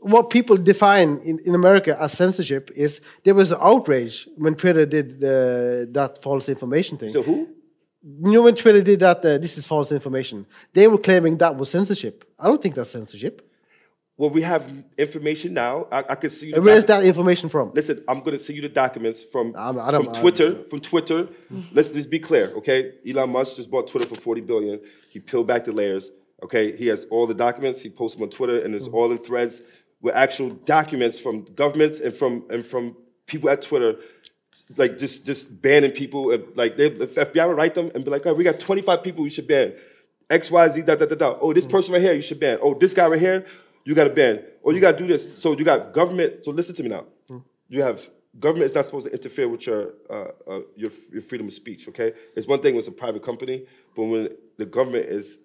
what 0.01 0.29
people 0.29 0.57
define 0.57 1.17
in, 1.23 1.39
in 1.45 1.55
America 1.55 1.95
as 1.99 2.11
censorship 2.11 2.69
is 2.75 3.01
there 3.23 3.33
was 3.33 3.53
outrage 3.53 4.27
when 4.37 4.53
Twitter 4.55 4.85
did 4.85 5.19
the, 5.19 5.87
that 5.91 6.21
false 6.21 6.49
information 6.49 6.97
thing. 6.97 7.09
so 7.09 7.23
who? 7.23 7.47
You 8.05 8.31
know 8.31 8.43
when 8.43 8.55
Twitter 8.55 8.81
did 8.81 8.99
that, 8.99 9.17
uh, 9.25 9.37
this 9.37 9.57
is 9.57 9.65
false 9.65 9.91
information. 9.91 10.45
They 10.73 10.87
were 10.87 10.97
claiming 10.99 11.37
that 11.37 11.55
was 11.57 11.69
censorship. 11.71 12.23
I 12.39 12.45
don't 12.47 12.61
think 12.61 12.75
that's 12.75 12.89
censorship. 12.91 13.41
Well, 14.17 14.29
we 14.29 14.43
have 14.43 14.71
information 14.97 15.53
now. 15.53 15.87
I, 15.91 15.99
I 16.09 16.15
can 16.15 16.29
see. 16.29 16.53
And 16.53 16.63
where 16.63 16.77
is 16.77 16.85
that 16.85 17.03
information 17.03 17.49
from? 17.49 17.71
Listen, 17.73 18.01
I'm 18.07 18.19
going 18.19 18.37
to 18.37 18.39
send 18.43 18.55
you 18.55 18.61
the 18.61 18.69
documents 18.69 19.23
from 19.23 19.53
I'm- 19.57 19.77
I 19.79 19.91
don't- 19.91 20.05
from 20.05 20.13
Twitter. 20.21 20.63
From 20.69 20.79
Twitter, 20.79 21.27
let's 21.73 21.89
just 21.89 22.09
be 22.09 22.19
clear, 22.19 22.51
okay? 22.57 22.93
Elon 23.07 23.29
Musk 23.31 23.57
just 23.57 23.69
bought 23.69 23.87
Twitter 23.87 24.07
for 24.07 24.15
40 24.15 24.41
billion. 24.41 24.79
He 25.09 25.19
peeled 25.19 25.47
back 25.47 25.65
the 25.65 25.73
layers. 25.73 26.11
Okay, 26.43 26.75
he 26.75 26.87
has 26.87 27.05
all 27.09 27.25
the 27.27 27.33
documents. 27.33 27.81
He 27.81 27.89
posts 27.89 28.15
them 28.17 28.23
on 28.23 28.29
Twitter, 28.29 28.59
and 28.59 28.75
it's 28.75 28.87
all 28.87 29.11
in 29.11 29.17
threads 29.17 29.61
with 30.01 30.13
actual 30.15 30.49
documents 30.49 31.17
from 31.19 31.43
governments 31.55 31.99
and 31.99 32.13
from 32.13 32.45
and 32.49 32.63
from 32.65 32.95
people 33.25 33.49
at 33.49 33.61
Twitter, 33.61 33.95
like 34.77 34.97
just 34.97 35.25
just 35.25 35.61
banning 35.61 35.91
people. 35.91 36.35
Like 36.55 36.77
they, 36.77 36.89
the 36.89 37.07
FBI 37.07 37.47
would 37.47 37.57
write 37.57 37.75
them 37.75 37.91
and 37.93 38.03
be 38.03 38.11
like, 38.11 38.25
"Oh, 38.25 38.33
we 38.33 38.43
got 38.43 38.59
25 38.59 39.03
people 39.03 39.23
you 39.23 39.29
should 39.29 39.47
ban." 39.47 39.73
X, 40.29 40.49
Y, 40.49 40.69
Z, 40.69 40.81
da 40.81 40.95
da 40.95 41.05
da 41.05 41.15
da. 41.15 41.37
Oh, 41.39 41.53
this 41.53 41.65
person 41.65 41.93
right 41.93 42.01
here 42.01 42.13
you 42.13 42.21
should 42.21 42.39
ban. 42.39 42.57
Oh, 42.61 42.73
this 42.73 42.93
guy 42.93 43.07
right 43.07 43.19
here 43.19 43.45
you 43.83 43.93
got 43.93 44.05
to 44.05 44.09
ban. 44.09 44.43
Oh, 44.63 44.71
you 44.71 44.79
got 44.81 44.93
to 44.93 44.97
do 44.97 45.07
this. 45.07 45.39
So 45.39 45.55
you 45.57 45.63
got 45.63 45.93
government. 45.93 46.43
So 46.43 46.51
listen 46.51 46.75
to 46.75 46.83
me 46.83 46.89
now. 46.89 47.05
You 47.69 47.83
have 47.83 48.09
government 48.39 48.69
is 48.69 48.75
not 48.75 48.85
supposed 48.85 49.07
to 49.07 49.13
interfere 49.13 49.47
with 49.47 49.65
your 49.67 49.93
uh, 50.09 50.27
uh, 50.47 50.59
your 50.75 50.91
your 51.11 51.21
freedom 51.21 51.47
of 51.47 51.53
speech. 51.53 51.87
Okay, 51.89 52.13
it's 52.35 52.47
one 52.47 52.61
thing 52.61 52.73
when 52.73 52.79
it's 52.79 52.87
a 52.87 52.91
private 52.91 53.23
company, 53.23 53.65
but 53.95 54.05
when 54.05 54.29
the 54.57 54.65
government 54.65 55.05
is 55.05 55.37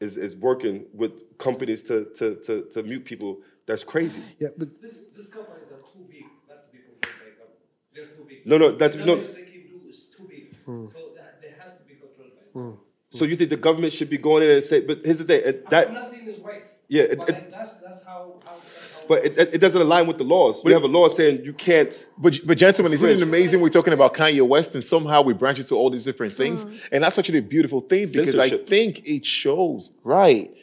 is 0.00 0.16
is 0.16 0.34
working 0.36 0.86
with 0.94 1.36
companies 1.38 1.82
to 1.84 2.04
to 2.16 2.36
to, 2.36 2.62
to 2.72 2.82
mute 2.82 3.04
people, 3.04 3.38
that's 3.66 3.84
crazy. 3.84 4.22
Yeah, 4.38 4.48
but 4.56 4.80
This, 4.80 5.02
these 5.16 5.26
companies 5.26 5.68
are 5.72 5.78
too 5.92 6.04
big 6.08 6.24
not 6.48 6.64
to 6.64 6.70
be 6.72 6.78
controlled 6.78 7.00
by 7.02 7.30
government. 7.38 7.60
They're 7.94 8.06
too 8.06 8.24
big. 8.28 8.29
No, 8.44 8.58
no, 8.58 8.72
that's- 8.72 8.98
the 8.98 9.06
no. 9.06 9.16
damage 9.16 9.34
they 9.34 9.42
can 9.42 9.62
do 9.62 9.88
is 9.88 10.04
too 10.04 10.26
big. 10.28 10.54
Hmm. 10.64 10.86
So 10.86 10.98
that, 11.16 11.40
there 11.42 11.54
has 11.60 11.76
to 11.76 11.82
be 11.84 11.94
controlled 11.94 12.32
by 12.36 12.44
hmm. 12.52 12.58
government. 12.58 12.80
So 13.12 13.24
you 13.24 13.36
think 13.36 13.50
the 13.50 13.56
government 13.56 13.92
should 13.92 14.10
be 14.10 14.18
going 14.18 14.42
in 14.44 14.50
and 14.50 14.62
say, 14.62 14.80
but 14.80 15.00
here's 15.04 15.18
the 15.18 15.24
thing, 15.24 15.42
it- 15.44 15.64
I'm 15.72 15.94
not 15.94 16.06
saying 16.08 16.28
it's 16.28 16.38
right. 16.40 16.64
Yeah, 16.88 17.02
it- 17.02 17.18
but 17.18 17.28
it- 17.28 17.34
like, 17.34 17.50
that's 17.50 17.78
that's 17.80 18.04
how 18.04 18.40
how. 18.44 18.56
That's 18.56 18.94
how 18.94 19.00
but 19.08 19.24
it, 19.24 19.54
it 19.54 19.58
doesn't 19.60 19.82
align 19.82 20.06
with 20.06 20.18
the 20.18 20.24
laws. 20.24 20.62
We 20.62 20.72
have 20.72 20.84
a 20.84 20.86
law 20.86 21.08
saying 21.08 21.44
you 21.44 21.52
can't. 21.52 22.06
But, 22.16 22.38
but 22.46 22.56
gentlemen, 22.56 22.92
isn't 22.92 23.10
it 23.10 23.20
amazing 23.20 23.60
we're 23.60 23.68
talking 23.68 23.92
about 23.92 24.14
Kanye 24.14 24.46
West 24.46 24.72
and 24.74 24.84
somehow 24.84 25.22
we 25.22 25.32
branch 25.32 25.58
into 25.58 25.74
all 25.74 25.90
these 25.90 26.04
different 26.04 26.36
things? 26.36 26.62
Hmm. 26.62 26.76
And 26.92 27.02
that's 27.02 27.18
actually 27.18 27.38
a 27.38 27.42
beautiful 27.42 27.80
thing 27.80 28.06
because 28.12 28.38
I 28.38 28.50
think 28.50 29.08
it 29.08 29.26
shows, 29.26 29.90
right? 30.04 30.54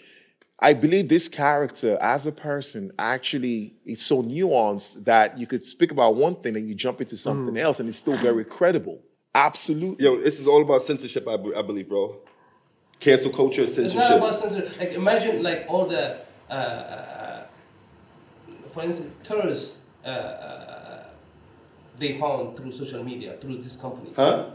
I 0.60 0.74
believe 0.74 1.08
this 1.08 1.28
character 1.28 1.98
as 2.02 2.26
a 2.26 2.32
person 2.32 2.92
actually 2.98 3.76
is 3.86 4.04
so 4.04 4.24
nuanced 4.24 5.06
that 5.06 5.38
you 5.38 5.46
could 5.46 5.64
speak 5.64 5.92
about 5.92 6.16
one 6.16 6.36
thing 6.36 6.56
and 6.56 6.68
you 6.68 6.74
jump 6.74 7.00
into 7.00 7.16
something 7.16 7.56
else 7.58 7.80
and 7.80 7.88
it's 7.88 7.98
still 8.00 8.18
very 8.18 8.44
credible. 8.44 9.00
Absolutely. 9.36 10.04
Yo, 10.04 10.20
this 10.20 10.40
is 10.40 10.48
all 10.48 10.64
about 10.64 10.82
censorship. 10.82 11.28
I, 11.28 11.38
believe, 11.38 11.88
bro. 11.88 12.18
Cancel 13.00 13.32
culture, 13.32 13.68
censorship. 13.68 14.02
It's 14.02 14.10
not 14.10 14.18
about 14.18 14.34
censorship. 14.34 14.80
Like 14.80 14.94
imagine 14.94 15.44
like 15.44 15.66
all 15.70 15.86
the, 15.86 16.22
uh, 16.50 16.54
uh, 16.54 17.44
for 18.72 18.82
instance, 18.82 19.12
terrorists 19.24 19.82
uh, 20.04 20.10
uh, 20.10 21.04
they 22.00 22.18
found 22.18 22.58
through 22.58 22.72
social 22.72 23.04
media 23.04 23.38
through 23.38 23.58
this 23.58 23.76
company. 23.76 24.12
Huh? 24.16 24.50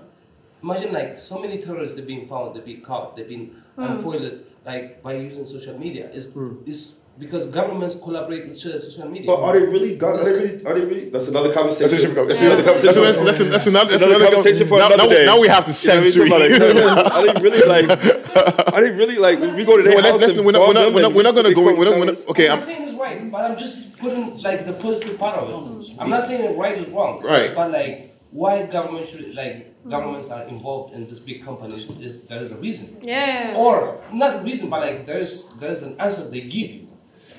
Imagine 0.65 0.93
like 0.93 1.21
so 1.21 1.39
many 1.39 1.59
terrorists 1.59 1.95
they've 1.95 2.07
been 2.07 2.27
found, 2.27 2.57
they've 2.57 2.65
been 2.65 2.81
caught, 2.81 3.17
they've 3.17 3.29
been 3.29 3.63
unfoiled 3.77 4.41
like 4.65 5.03
by 5.03 5.15
using 5.15 5.47
social 5.47 5.79
media. 5.79 6.11
Is 6.11 6.33
hmm. 6.33 6.63
is 6.67 6.99
because 7.19 7.47
governments 7.47 7.97
collaborate 7.97 8.49
with 8.49 8.59
social 8.59 9.09
media. 9.09 9.27
But 9.27 9.43
are 9.43 9.59
they 9.59 9.67
really? 9.67 10.01
Are 10.01 10.25
they 10.25 10.33
really? 10.33 10.65
Are 10.65 10.75
they 10.79 10.85
really? 10.85 11.11
That's 11.11 11.29
another 11.29 11.53
conversation. 11.53 11.91
That's 11.91 12.03
a 12.03 12.07
different 12.07 12.29
That's 12.29 12.41
another 12.41 12.65
conversation. 12.65 13.03
that's, 13.03 13.21
that's, 13.21 13.39
that's, 13.39 13.67
another, 13.67 13.91
that's 13.91 14.03
another 14.03 14.17
another 14.17 14.35
conversation 14.35 14.67
for 14.67 14.79
now, 14.79 14.87
another 14.87 15.09
now, 15.09 15.15
day. 15.15 15.27
now 15.27 15.41
we 15.41 15.49
have 15.49 15.65
to 15.67 15.73
You 15.73 16.29
know 16.29 16.35
what 16.37 16.43
I 16.43 16.49
mean? 16.49 16.59
censor 16.59 16.59
So, 16.59 16.67
you. 16.67 16.87
like, 16.87 17.13
Are 17.13 17.35
they 17.35 17.41
really 17.43 17.67
like? 17.67 18.75
Are 18.75 18.81
they 18.81 18.91
really 18.91 19.19
like? 19.19 19.41
We 19.41 19.65
go 19.65 19.77
to 19.77 19.83
their 19.83 20.01
No, 20.01 20.11
house 20.11 20.21
let's, 20.21 20.35
and 20.35 20.47
we're 20.47 20.53
not, 20.53 20.67
we're 20.67 20.75
not, 20.75 20.95
we're 20.95 21.03
not, 21.03 21.15
we're 21.15 21.23
not 21.23 21.35
gonna 21.35 21.55
go. 21.55 21.63
quote 21.63 21.79
We're 21.79 21.85
not, 21.85 21.99
we're 21.99 22.07
not, 22.07 22.29
okay, 22.29 22.47
I'm 22.47 22.53
I'm, 22.53 22.59
not 22.59 22.67
saying 22.67 22.89
it's 22.89 22.95
right, 22.99 23.31
but 23.31 23.45
I'm 23.45 23.59
just 23.59 23.99
putting 23.99 24.39
like 24.39 24.65
the 24.65 24.73
positive 24.73 25.19
part 25.19 25.39
of 25.39 25.49
it. 25.51 25.97
I'm 25.99 26.09
not 26.09 26.23
hmm. 26.23 26.29
saying 26.29 26.53
it 26.53 26.57
right 26.57 26.79
is 26.79 26.89
wrong. 26.89 27.23
Right. 27.23 27.55
But 27.55 27.73
like, 27.73 28.19
why 28.31 28.65
government 28.67 29.07
should 29.07 29.35
like 29.35 29.72
governments 29.89 30.31
are 30.31 30.45
involved 30.45 30.95
in 30.95 31.01
this 31.05 31.19
big 31.19 31.45
companies 31.45 31.91
is 32.01 32.25
there 32.27 32.39
is 32.39 32.51
a 32.53 32.57
reason. 32.57 32.97
Yeah. 33.03 33.55
Or 33.57 34.01
not 34.13 34.37
a 34.37 34.43
reason, 34.43 34.71
but 34.71 34.81
like 34.81 35.07
there's 35.07 35.53
there's 35.55 35.83
an 35.83 35.97
answer 36.01 36.29
they 36.29 36.41
give 36.43 36.71
you. 36.71 36.89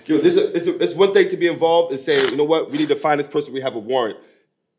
Yo, 0.05 0.17
this 0.17 0.35
is 0.35 0.49
it's, 0.53 0.67
a, 0.67 0.83
it's 0.83 0.93
one 0.93 1.13
thing 1.13 1.29
to 1.29 1.37
be 1.37 1.47
involved 1.47 1.91
and 1.91 1.99
say, 1.99 2.21
you 2.29 2.35
know 2.35 2.43
what, 2.43 2.69
we 2.71 2.77
need 2.77 2.89
to 2.89 2.95
find 2.95 3.19
this 3.19 3.27
person. 3.27 3.53
We 3.53 3.61
have 3.61 3.75
a 3.75 3.79
warrant. 3.79 4.17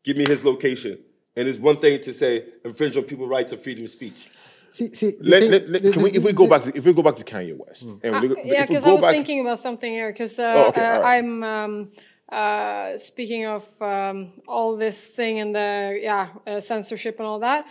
Give 0.03 0.15
me 0.17 0.25
his 0.27 0.45
location. 0.45 0.99
And 1.35 1.47
it's 1.47 1.57
one 1.59 1.77
thing 1.77 1.99
to 2.01 2.13
say 2.13 2.45
infringe 2.63 2.95
on 2.95 3.03
people's 3.03 3.29
rights 3.29 3.51
of 3.51 3.61
freedom 3.61 3.83
of 3.83 3.89
speech. 3.89 4.29
See, 4.71 4.93
see, 4.93 5.13
let, 5.21 5.41
thing- 5.41 5.51
let, 5.51 5.69
let, 5.69 5.83
the- 5.83 5.91
can 5.91 6.01
we, 6.03 6.11
if 6.11 6.23
we 6.23 6.31
go 6.33 6.47
back 6.47 6.61
to 6.61 6.77
if 6.77 6.85
we 6.85 6.93
go 6.93 7.01
back 7.01 7.15
to 7.15 7.23
Kanye 7.23 7.57
West 7.57 7.97
and 8.03 8.15
Uh, 8.15 8.19
we 8.21 8.27
look, 8.27 8.37
yeah, 8.43 8.63
if 8.63 8.69
we 8.69 8.75
because 8.75 8.85
I 8.85 8.91
was 8.93 9.01
back, 9.01 9.11
thinking 9.11 9.39
about 9.41 9.59
something 9.59 9.91
here. 9.91 10.11
Because 10.11 10.37
uh, 10.37 10.53
Oh, 10.55 10.69
okay, 10.69 10.81
uh, 10.85 10.95
all 10.97 11.01
right. 11.01 11.17
I'm 11.17 11.43
um, 11.43 11.91
uh, 12.35 12.97
speaking 12.97 13.45
of 13.45 13.63
um, 13.81 14.17
all 14.47 14.75
this 14.85 15.07
thing 15.17 15.39
and 15.39 15.51
the 15.55 15.99
yeah 16.09 16.27
uh, 16.45 16.59
censorship 16.59 17.15
and 17.19 17.27
all 17.31 17.39
that. 17.39 17.65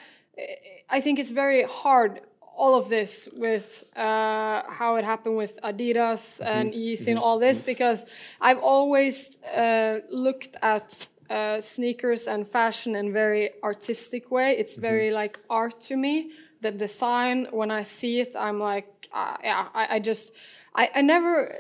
I- 0.89 1.01
think 1.01 1.19
it's 1.19 1.31
very 1.45 1.63
hard. 1.83 2.13
All 2.57 2.75
of 2.81 2.89
this 2.89 3.29
with 3.45 3.85
uh, 3.97 4.63
how 4.81 4.91
it 4.99 5.05
happened 5.05 5.37
with 5.37 5.55
Adidas 5.71 6.41
and 6.55 6.73
Yeezy 6.73 7.09
and 7.09 7.19
all 7.19 7.39
this 7.47 7.61
because 7.61 8.01
I've 8.41 8.63
always 8.75 9.17
uh, 9.65 9.99
looked 10.27 10.55
at 10.63 11.09
uh, 11.31 11.61
sneakers 11.61 12.23
and 12.29 12.47
fashion 12.47 12.95
in 13.01 13.13
very 13.13 13.51
artistic 13.63 14.31
way. 14.31 14.57
It's 14.63 14.77
very 14.77 15.11
like 15.11 15.35
art 15.51 15.81
to 15.89 15.97
me. 15.97 16.31
The 16.61 16.71
design, 16.71 17.49
when 17.51 17.71
I 17.71 17.83
see 17.83 18.21
it, 18.21 18.33
I'm 18.47 18.61
like, 18.61 18.87
uh, 19.13 19.37
yeah, 19.43 19.69
I, 19.75 19.97
I 19.97 19.99
just, 20.11 20.33
I, 20.77 20.91
I 20.97 21.03
never, 21.03 21.55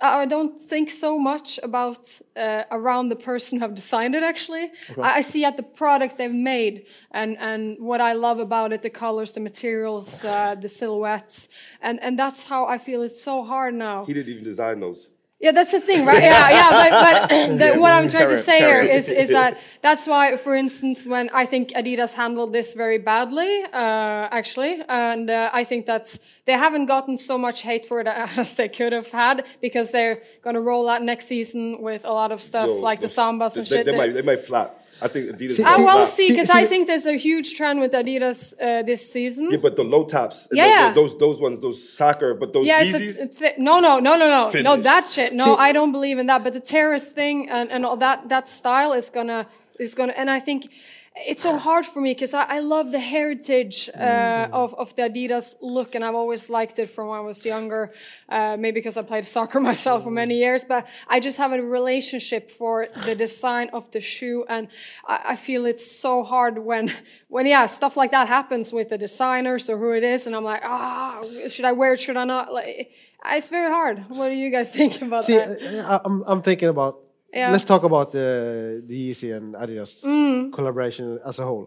I 0.00 0.24
don't 0.24 0.56
think 0.56 0.90
so 0.90 1.18
much 1.18 1.58
about 1.62 2.08
uh, 2.36 2.62
around 2.70 3.08
the 3.08 3.16
person 3.16 3.58
who 3.58 3.62
have 3.64 3.74
designed 3.74 4.14
it. 4.14 4.22
Actually, 4.22 4.70
I, 4.98 5.18
I 5.18 5.20
see 5.22 5.44
at 5.44 5.56
the 5.56 5.64
product 5.64 6.16
they've 6.16 6.30
made 6.30 6.86
and 7.10 7.36
and 7.38 7.76
what 7.80 8.00
I 8.00 8.12
love 8.12 8.38
about 8.38 8.72
it, 8.72 8.82
the 8.82 8.90
colors, 8.90 9.32
the 9.32 9.40
materials, 9.40 10.24
uh, 10.24 10.54
the 10.54 10.68
silhouettes, 10.68 11.48
and 11.80 12.00
and 12.00 12.16
that's 12.18 12.44
how 12.44 12.66
I 12.66 12.78
feel. 12.78 13.02
It's 13.02 13.20
so 13.20 13.42
hard 13.42 13.74
now. 13.74 14.04
He 14.04 14.14
didn't 14.14 14.30
even 14.30 14.44
design 14.44 14.78
those. 14.78 15.10
Yeah, 15.42 15.50
that's 15.50 15.72
the 15.72 15.80
thing, 15.80 16.06
right? 16.06 16.22
Yeah, 16.22 16.50
yeah. 16.50 16.70
But, 16.70 16.90
but 17.28 17.58
the, 17.74 17.80
what 17.80 17.92
I'm 17.92 18.08
trying 18.08 18.28
to 18.28 18.38
say 18.38 18.58
here 18.60 18.80
is, 18.80 19.08
is 19.08 19.28
that 19.38 19.58
that's 19.80 20.06
why, 20.06 20.36
for 20.36 20.54
instance, 20.54 21.04
when 21.04 21.30
I 21.30 21.46
think 21.46 21.70
Adidas 21.70 22.14
handled 22.14 22.52
this 22.52 22.74
very 22.74 22.98
badly, 22.98 23.64
uh, 23.64 24.28
actually, 24.30 24.80
and 24.88 25.28
uh, 25.28 25.50
I 25.52 25.64
think 25.64 25.84
that's 25.84 26.20
they 26.44 26.52
haven't 26.52 26.86
gotten 26.86 27.16
so 27.18 27.36
much 27.36 27.62
hate 27.62 27.84
for 27.86 28.00
it 28.00 28.06
as 28.36 28.54
they 28.54 28.68
could 28.68 28.92
have 28.92 29.10
had 29.10 29.44
because 29.60 29.90
they're 29.90 30.22
going 30.44 30.54
to 30.54 30.60
roll 30.60 30.88
out 30.88 31.02
next 31.02 31.26
season 31.26 31.82
with 31.82 32.04
a 32.04 32.12
lot 32.12 32.30
of 32.30 32.40
stuff 32.40 32.68
Yo, 32.68 32.74
like 32.74 33.00
the 33.00 33.08
those- 33.08 33.16
sambas 33.16 33.54
they, 33.54 33.60
and 33.60 33.68
shit. 33.68 33.84
They, 33.84 33.92
that- 33.92 33.98
might, 33.98 34.14
they 34.14 34.22
might 34.22 34.40
flop. 34.40 34.81
I 35.02 35.08
think 35.08 35.30
Adidas. 35.30 35.56
See- 35.56 35.64
I 35.64 35.76
will 35.76 35.84
flop. 35.84 36.08
see 36.08 36.26
See- 36.28 36.32
because 36.32 36.50
I 36.50 36.64
think 36.66 36.86
there's 36.86 37.06
a 37.06 37.16
huge 37.16 37.54
trend 37.56 37.80
with 37.80 37.92
Adidas 37.92 38.54
uh, 38.60 38.82
this 38.82 39.02
season. 39.12 39.50
Yeah, 39.50 39.58
but 39.58 39.74
the 39.76 39.84
low 39.84 40.04
tops. 40.04 40.48
Yeah, 40.52 40.64
tho- 40.64 40.70
yeah. 40.70 40.92
Those 40.94 41.18
those 41.18 41.38
ones, 41.40 41.60
those 41.60 41.78
soccer, 41.98 42.34
but 42.34 42.52
those 42.52 42.66
Yeah, 42.66 42.82
Yeezys. 42.82 43.00
it's, 43.00 43.20
it's, 43.20 43.40
it's 43.40 43.58
no, 43.58 43.80
no, 43.80 43.98
no, 43.98 44.16
no, 44.16 44.26
no, 44.28 44.44
no. 44.44 44.50
Finished. 44.50 44.82
That 44.84 45.08
shit. 45.08 45.32
No, 45.32 45.44
See- 45.44 45.60
I 45.68 45.72
don't 45.72 45.92
believe 45.92 46.18
in 46.18 46.26
that. 46.26 46.42
But 46.44 46.52
the 46.52 46.60
terrorist 46.74 47.08
thing 47.12 47.48
and, 47.50 47.70
and 47.70 47.84
all 47.86 47.96
that 47.98 48.28
that 48.28 48.48
style 48.48 48.92
is 48.92 49.10
gonna 49.10 49.46
is 49.78 49.94
gonna. 49.94 50.14
And 50.20 50.28
I 50.30 50.40
think 50.40 50.70
it's 51.14 51.42
so 51.42 51.58
hard 51.58 51.84
for 51.84 52.00
me 52.00 52.12
because 52.14 52.32
I, 52.32 52.44
I 52.44 52.58
love 52.60 52.90
the 52.90 52.98
heritage 52.98 53.90
uh, 53.94 54.48
of 54.52 54.74
of 54.74 54.94
the 54.96 55.02
Adidas 55.02 55.56
look, 55.60 55.94
and 55.94 56.04
I've 56.04 56.14
always 56.14 56.48
liked 56.48 56.78
it 56.78 56.88
from 56.88 57.08
when 57.08 57.18
I 57.18 57.22
was 57.22 57.44
younger. 57.44 57.92
Uh, 58.28 58.56
maybe 58.58 58.80
because 58.80 58.96
I 58.96 59.02
played 59.02 59.26
soccer 59.36 59.60
myself 59.60 60.04
for 60.04 60.10
many 60.10 60.38
years, 60.38 60.64
but 60.64 60.86
I 61.08 61.20
just 61.20 61.38
have 61.38 61.52
a 61.52 61.62
relationship 61.62 62.50
for 62.50 62.88
the 63.04 63.14
design 63.14 63.68
of 63.72 63.90
the 63.90 64.00
shoe, 64.00 64.44
and 64.48 64.68
I, 65.06 65.20
I 65.32 65.36
feel 65.36 65.66
it's 65.66 65.90
so 65.90 66.22
hard 66.22 66.58
when 66.58 66.92
when 67.28 67.46
yeah 67.46 67.66
stuff 67.66 67.96
like 67.96 68.10
that 68.12 68.28
happens 68.28 68.72
with 68.72 68.88
the 68.88 68.98
designers 68.98 69.68
or 69.68 69.76
who 69.78 69.90
it 69.92 70.04
is, 70.04 70.26
and 70.26 70.34
I'm 70.34 70.44
like 70.44 70.62
ah 70.64 71.22
should 71.48 71.66
I 71.66 71.72
wear 71.72 71.92
it 71.92 72.00
should 72.00 72.16
I 72.16 72.24
not 72.24 72.52
like. 72.52 72.90
It's 73.24 73.50
very 73.50 73.70
hard. 73.70 74.04
What 74.08 74.30
do 74.30 74.34
you 74.34 74.50
guys 74.50 74.70
think 74.78 75.00
about 75.00 75.24
See, 75.24 75.36
that? 75.36 75.84
uh, 75.86 76.00
I'm, 76.04 76.22
I'm 76.26 76.42
thinking 76.42 76.68
about. 76.68 76.98
Yeah. 77.32 77.50
Let's 77.52 77.64
talk 77.64 77.82
about 77.84 78.12
the 78.12 78.82
the 78.86 79.10
Yeezy 79.10 79.34
and 79.36 79.54
Adidas 79.54 80.04
Mm. 80.04 80.52
collaboration 80.52 81.18
as 81.24 81.38
a 81.38 81.44
whole. 81.44 81.66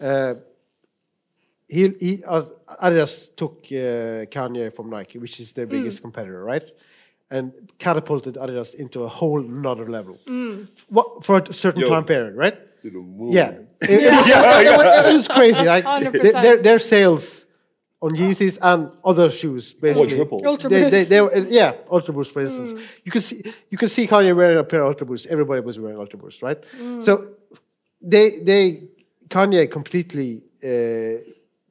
Uh, 0.00 0.34
he, 1.68 1.88
he 2.00 2.24
uh, 2.26 2.42
Adidas 2.82 3.34
took 3.36 3.58
uh, 3.70 4.26
Kanye 4.34 4.74
from 4.74 4.90
Nike, 4.90 5.18
which 5.18 5.40
is 5.40 5.52
their 5.52 5.66
Mm. 5.66 5.70
biggest 5.70 6.02
competitor, 6.02 6.42
right? 6.44 6.68
And 7.30 7.52
catapulted 7.78 8.34
Adidas 8.34 8.74
into 8.74 9.04
a 9.04 9.08
whole 9.08 9.42
nother 9.42 9.88
level. 9.88 10.16
Mm. 10.26 10.68
What 10.88 11.24
for 11.24 11.38
a 11.38 11.52
certain 11.52 11.82
Yo. 11.82 11.88
time 11.88 12.04
period, 12.04 12.34
right? 12.36 12.56
To 12.82 12.90
the 12.90 12.98
moon. 12.98 13.32
Yeah, 13.32 13.50
it, 13.80 13.90
it 13.90 14.12
was, 14.12 14.28
it 14.28 14.76
was- 14.78 15.06
it 15.08 15.12
was 15.12 15.28
crazy. 15.28 15.64
Like 15.64 15.84
100%. 16.12 16.12
their, 16.22 16.42
their, 16.42 16.56
their 16.62 16.78
sales 16.78 17.44
on 18.02 18.16
Yeezys 18.16 18.58
and 18.62 18.90
other 19.04 19.30
shoes 19.30 19.72
basically 19.74 20.08
Quadrupled. 20.08 20.46
Ultra 20.46 20.70
They, 20.70 20.82
they, 20.84 20.90
Boost. 20.90 21.10
they 21.10 21.20
were, 21.20 21.36
yeah, 21.48 21.74
Ultra 21.90 22.14
Boost, 22.14 22.32
for 22.32 22.40
instance. 22.40 22.72
Mm. 22.72 22.82
You 23.04 23.12
can 23.12 23.20
see 23.20 23.42
you 23.70 23.78
can 23.78 23.88
see 23.88 24.06
Kanye 24.06 24.34
wearing 24.34 24.58
a 24.58 24.64
pair 24.64 24.82
of 24.82 24.88
Ultra 24.88 25.06
Boost. 25.06 25.26
Everybody 25.26 25.60
was 25.60 25.78
wearing 25.78 25.98
Ultra 25.98 26.18
Boost, 26.18 26.42
right? 26.42 26.60
Mm. 26.78 27.02
So 27.02 27.28
they 28.00 28.38
they 28.40 28.84
Kanye 29.28 29.70
completely 29.70 30.42
uh, 30.64 31.22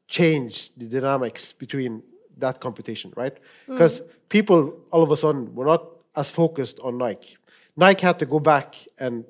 changed 0.08 0.80
the 0.80 0.88
dynamics 0.88 1.54
between 1.54 2.04
that 2.38 2.60
competition, 2.60 3.12
right? 3.16 3.36
Mm. 3.36 3.74
Because 3.74 4.02
people 4.30 4.74
all 4.92 5.04
of 5.04 5.12
a 5.12 5.18
sudden 5.18 5.54
were 5.56 5.66
not 5.66 5.84
as 6.16 6.30
focused 6.30 6.80
on 6.82 6.98
Nike. 6.98 7.38
Nike 7.76 8.06
had 8.06 8.20
to 8.20 8.26
go 8.26 8.40
back 8.40 8.76
and 9.00 9.26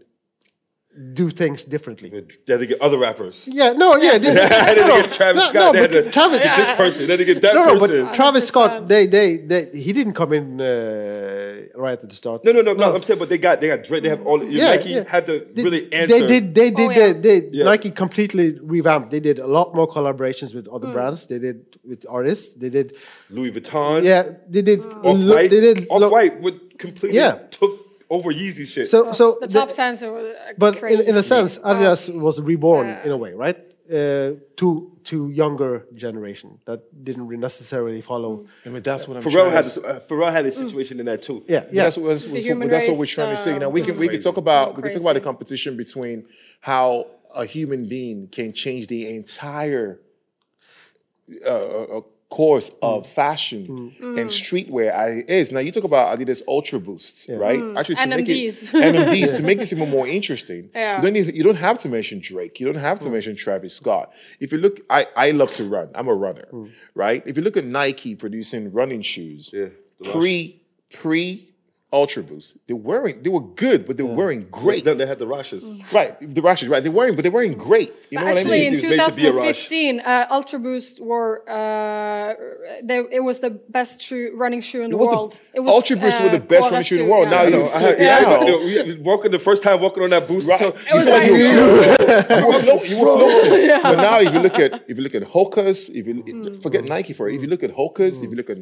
do 1.14 1.30
things 1.30 1.64
differently. 1.64 2.10
They 2.10 2.54
had 2.54 2.60
to 2.60 2.66
get 2.66 2.82
other 2.82 2.98
rappers. 3.00 3.48
Yeah, 3.48 3.72
no, 3.72 3.96
yeah, 3.96 4.18
they, 4.18 4.34
They 4.34 4.48
had 4.48 4.74
to 4.74 4.82
get 4.82 5.12
Travis 5.12 5.44
no, 5.44 5.50
Scott. 5.50 5.54
no, 5.54 5.72
they 5.74 5.80
had 5.82 5.92
but 5.92 6.02
to 6.06 6.12
Travis- 6.12 6.44
get 6.44 6.58
this 6.58 6.76
person. 6.76 7.08
They 7.08 7.14
had 7.14 7.20
to 7.20 7.26
get 7.26 7.42
that 7.42 7.54
no, 7.56 7.66
no, 7.66 7.74
person. 7.80 8.06
but 8.06 8.14
Travis 8.16 8.44
100%. 8.46 8.48
Scott, 8.48 8.88
they, 8.88 9.06
they, 9.08 9.38
they, 9.38 9.70
he 9.74 9.94
didn't 9.94 10.14
come 10.14 10.34
in 10.34 10.60
uh, 10.60 11.62
right 11.76 11.94
at 12.04 12.10
the 12.10 12.16
start. 12.16 12.44
No, 12.44 12.52
no, 12.52 12.62
no, 12.62 12.74
no. 12.74 12.96
I'm 12.96 13.02
saying, 13.02 13.20
but 13.20 13.30
they 13.30 13.38
got, 13.38 13.62
they 13.62 13.68
got 13.68 13.84
Drake. 13.84 14.04
They 14.04 14.10
have 14.10 14.26
all. 14.26 14.44
Yeah, 14.44 14.76
Nike 14.76 14.90
yeah. 14.90 15.04
had 15.08 15.26
to 15.28 15.46
They- 15.54 15.64
really 15.64 15.92
answer. 15.94 16.20
They 16.20 16.28
did, 16.28 16.54
they 16.56 16.70
did, 16.72 16.90
Oh, 16.90 16.92
yeah. 16.92 17.14
they, 17.14 17.40
they 17.40 17.50
Yeah. 17.54 17.66
Nike 17.66 17.92
completely 17.92 18.60
revamped. 18.62 19.12
They 19.12 19.20
did 19.22 19.40
a 19.40 19.48
lot 19.48 19.74
more 19.74 19.88
collaborations 19.88 20.54
with 20.54 20.66
Mm. 20.68 20.76
other 20.76 20.92
brands. 20.92 21.28
They 21.28 21.40
did 21.40 21.80
with 21.84 22.06
artists. 22.10 22.56
They 22.56 22.70
did, 22.70 22.96
Louis 23.30 23.52
Vuitton. 23.52 24.04
yeah, 24.04 24.24
they 24.50 24.62
did. 24.62 24.84
Off 24.86 25.18
White. 25.18 25.50
They 25.50 25.62
did. 25.62 25.88
Off 25.90 26.12
White 26.12 26.42
would 26.42 26.78
completely 26.78 27.18
Yeah. 27.18 27.36
took 27.52 27.74
over 28.10 28.34
Yeezy 28.34 28.66
shit. 28.66 28.88
So, 28.88 29.12
so 29.14 29.38
the 29.42 29.48
the- 29.48 29.60
top 29.60 29.72
sensor 29.72 30.12
was 30.12 30.26
uh, 30.36 30.54
but 30.58 30.74
in, 30.76 30.80
crazy. 30.80 31.06
in 31.08 31.16
a 31.16 31.24
sense, 31.24 31.58
Adidas 31.60 32.02
was 32.26 32.42
reborn 32.42 32.88
Yeah. 32.88 33.06
in 33.06 33.12
a 33.12 33.18
way, 33.18 33.34
right? 33.34 33.58
Uh, 33.92 34.34
to 34.56 34.68
to 35.04 35.30
younger 35.30 35.88
generation 35.96 36.60
that 36.68 36.80
didn't 37.08 37.28
necessarily 37.40 38.02
follow. 38.02 38.46
I 38.66 38.70
mean, 38.70 38.84
that's 38.84 39.08
what 39.08 39.18
I'm 39.18 39.24
Pharrell 39.24 39.50
trying 39.50 39.52
had 39.52 39.66
to 39.66 39.80
uh, 39.88 40.00
Pharrell 40.08 40.32
had 40.32 40.46
a 40.46 40.52
situation 40.52 41.00
in 41.00 41.06
that 41.08 41.24
too. 41.24 41.44
Yeah, 41.48 41.56
Yeah, 41.56 41.66
yeah. 41.72 41.84
that's, 41.86 41.98
what- 41.98 42.10
that's, 42.10 42.26
that's, 42.26 42.46
human 42.46 42.68
what, 42.68 42.72
that's 42.72 42.88
what 42.88 42.98
we're 42.98 43.04
race, 43.04 43.14
trying 43.16 43.36
to 43.36 43.42
say. 43.42 43.54
uh, 43.56 43.60
Now 43.64 43.70
we 43.70 43.82
can 43.82 43.98
we 43.98 44.08
can 44.08 44.20
talk 44.28 44.38
about 44.38 44.76
we 44.76 44.82
can 44.84 44.92
talk 44.92 45.02
about 45.02 45.14
the 45.20 45.22
competition 45.32 45.76
between 45.76 46.18
how 46.62 47.08
a 47.34 47.46
human 47.46 47.88
being 47.88 48.28
can 48.28 48.54
change 48.54 48.84
the 48.88 49.02
entire 49.22 50.00
uh, 51.46 51.50
uh, 51.50 52.02
course 52.30 52.70
of 52.82 53.04
mm. 53.04 53.08
fashion 53.08 53.96
mm. 54.00 54.20
and 54.20 54.30
mm. 54.30 54.70
streetwear 54.70 54.92
as 54.92 55.18
it 55.18 55.30
is. 55.30 55.52
Now 55.52 55.60
you 55.60 55.72
talk 55.72 55.84
about 55.84 56.18
Adidas 56.18 56.42
Ultra 56.48 56.80
Boosts, 56.80 57.28
right? 57.30 57.60
Actually, 57.76 57.96
to 57.96 58.08
make 58.08 58.30
it 58.30 58.54
NMDs 58.54 59.36
to 59.38 59.44
make 59.50 59.58
this 59.58 59.74
even 59.74 59.90
more 59.90 60.08
interesting. 60.08 60.70
Yeah. 60.74 60.98
You 60.98 61.04
don't 61.04 61.14
need, 61.14 61.36
you 61.36 61.44
don't 61.44 61.56
have 61.56 61.80
to 61.80 61.90
mention 61.90 62.20
Drake. 62.20 62.60
You 62.60 62.68
don't 62.68 62.82
have 62.82 63.00
to 63.02 63.10
mention 63.10 63.36
Travis 63.36 63.76
Scott. 63.76 64.12
If 64.40 64.52
you 64.52 64.60
look, 64.60 64.80
I 64.90 65.08
I 65.16 65.32
love 65.32 65.52
to 65.54 65.64
run. 65.64 65.90
I'm 65.96 66.08
a 66.08 66.14
runner, 66.14 66.48
right? 66.94 67.24
If 67.26 67.36
you 67.36 67.44
look 67.44 67.58
at 67.58 67.66
Nike 67.66 68.16
producing 68.16 68.72
running 68.72 69.02
shoes, 69.02 69.52
Yeah, 69.54 69.70
pre 70.04 70.62
pre 70.92 71.49
Ultra 71.92 72.22
Boost, 72.22 72.60
they're 72.68 72.76
wearing 72.76 73.24
they 73.24 73.32
were 73.32 73.42
good, 73.42 73.88
but 73.88 73.98
they're 73.98 74.06
wearing 74.06 74.48
great. 74.52 74.86
They, 74.86 74.94
they 74.94 75.08
had 75.08 75.18
the 75.18 75.26
rushes. 75.26 75.64
Right, 75.92 76.16
the 76.22 76.40
rashes, 76.42 76.70
right? 76.70 76.84
They're 76.84 76.92
wearing, 76.92 77.16
but 77.16 77.24
they're 77.24 77.32
wearing 77.32 77.58
great. 77.58 77.92
You 78.12 78.20
know 78.20 78.26
what 78.26 78.36
I 78.38 78.40
Actually, 78.42 78.60
mean? 78.60 78.74
in 78.76 78.80
Yeezy 78.80 78.90
was 78.90 78.98
made 78.98 79.10
to 79.10 79.16
be 79.16 79.28
a 79.28 79.34
rush. 79.34 79.68
2015, 79.68 80.00
uh, 80.02 80.28
Ultra 80.30 80.60
Boost 80.60 81.02
were 81.02 81.42
uh, 81.50 82.36
they, 82.84 83.00
it 83.12 83.24
was 83.24 83.40
the 83.40 83.50
best 83.50 84.04
shoe, 84.04 84.32
running 84.36 84.62
shoe 84.62 84.84
in 84.84 84.92
the 84.92 84.98
was 84.98 85.10
the- 85.10 85.16
world. 85.16 85.38
it 85.54 85.62
was 85.62 85.72
Ultra 85.72 85.98
Boost 85.98 86.22
were 86.22 86.30
the 86.30 86.36
uh, 86.38 86.40
best 86.40 86.70
running 86.70 86.84
shoe 86.84 86.96
in 87.00 87.06
the 87.08 87.12
world. 87.12 87.24
yeah. 87.32 87.38
Now 87.38 87.44
you 87.44 87.50
know. 87.50 87.66
I 87.66 87.78
had, 87.80 87.98
feel- 87.98 88.06
yeah, 88.06 88.20
now- 88.20 88.42
I 88.42 88.48
know. 88.48 88.58
We- 88.60 88.96
walking 89.02 89.32
the 89.32 89.40
first 89.40 89.64
time 89.64 89.82
walking 89.82 90.04
on 90.04 90.12
that 90.12 90.28
boost. 90.28 90.48
Right. 90.48 90.60
so- 90.60 90.76
It 90.90 90.94
was 90.94 91.06
you 91.06 91.12
like, 91.12 91.26
you 91.28 91.34
were, 91.34 92.40
you 92.40 92.48
were 92.48 92.62
float- 92.62 92.90
you 92.90 93.00
were 93.00 93.18
floating. 93.18 93.82
But 93.82 93.96
now, 93.96 94.20
if 94.20 94.32
you 94.32 94.40
look 94.42 94.60
at 94.60 94.84
if 94.88 94.98
you 94.98 95.04
look 95.04 95.16
at 95.16 95.24
Hoka's, 95.24 95.90
if 95.90 96.06
you 96.06 96.58
forget 96.62 96.86
Nike 96.86 97.14
for 97.14 97.30
it, 97.30 97.36
if 97.36 97.42
you 97.42 97.48
look 97.48 97.64
at 97.64 97.72
Hoka's, 97.72 98.22
if 98.22 98.30
you 98.30 98.36
look 98.38 98.52
at 98.52 98.60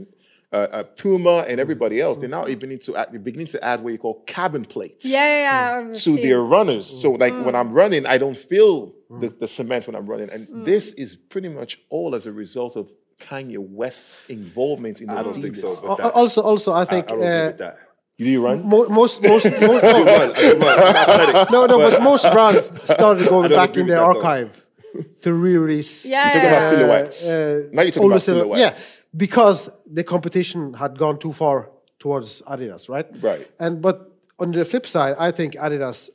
uh, 0.53 0.55
uh, 0.55 0.83
Puma, 0.83 1.45
and 1.47 1.59
everybody 1.59 1.99
else, 1.99 2.17
they're 2.17 2.29
now 2.29 2.45
beginning 2.45 2.79
to 2.79 2.95
add, 2.95 3.09
they're 3.11 3.19
beginning 3.19 3.47
to 3.47 3.63
add 3.63 3.81
what 3.83 3.91
you 3.91 3.97
call 3.99 4.23
carbon 4.27 4.63
plates 4.65 5.05
Yeah, 5.05 5.23
yeah, 5.25 5.41
yeah. 5.41 5.79
I've 5.89 5.93
to 5.93 5.99
seen. 5.99 6.21
their 6.21 6.41
runners. 6.41 6.87
So 7.01 7.11
like 7.11 7.33
when 7.45 7.55
I'm 7.55 7.73
running, 7.73 8.05
I 8.05 8.17
don't 8.17 8.37
feel 8.37 8.93
the, 9.09 9.27
the 9.29 9.47
cement 9.47 9.87
when 9.87 9.95
I'm 9.95 10.05
running. 10.05 10.29
And 10.29 10.65
this 10.65 10.93
is 10.93 11.15
pretty 11.15 11.49
much 11.49 11.79
all 11.89 12.15
as 12.15 12.25
a 12.27 12.31
result 12.31 12.75
of 12.77 12.89
Kanye 13.19 13.57
West's 13.59 14.25
involvement 14.29 15.01
in 15.01 15.09
I 15.09 15.23
don't 15.23 15.33
think 15.33 15.55
so. 15.55 15.67
Adidas. 15.67 15.97
That, 15.97 16.13
Also, 16.13 16.41
also, 16.43 16.71
I 16.71 16.79
I, 16.79 16.81
I 16.81 16.85
think 16.85 17.07
don't 17.07 17.17
uh, 17.19 17.45
with 17.47 17.57
that. 17.57 17.79
Do 18.19 18.25
you 18.25 18.43
run? 18.45 18.67
mo- 18.67 18.87
most, 18.89 19.21
most, 19.21 19.45
most 19.61 19.83
I 19.83 20.03
run. 20.03 20.59
Run. 20.59 21.47
No, 21.51 21.65
no, 21.65 21.77
but 21.77 22.01
most 22.01 22.23
brands 22.31 22.71
started 22.83 23.27
going 23.27 23.49
back 23.49 23.75
in 23.77 23.85
their 23.87 24.03
archive. 24.03 24.53
though. 24.55 24.61
archive 25.05 25.21
to 25.21 25.33
re-release. 25.33 26.05
Yeah, 26.05 26.23
You're 26.23 26.33
talking 26.33 26.49
about 26.49 26.63
silhouettes. 26.63 27.29
uh, 27.29 27.69
now 27.73 27.81
you're 27.83 27.91
talking 27.91 28.09
about 28.11 28.19
silhou- 28.21 28.23
silhouettes. 28.23 29.03
Yeah, 29.03 29.17
because 29.17 29.69
the 29.91 30.03
competition 30.03 30.73
had 30.73 30.97
gone 30.97 31.17
too 31.19 31.33
far 31.33 31.69
towards 31.99 32.41
Adidas, 32.43 32.89
right? 32.89 33.07
Right. 33.21 33.47
And 33.59 33.81
but 33.81 34.11
on 34.39 34.51
the 34.51 34.65
flip 34.65 34.85
side, 34.85 35.15
I 35.19 35.31
think 35.31 35.53
Adidas 35.55 36.09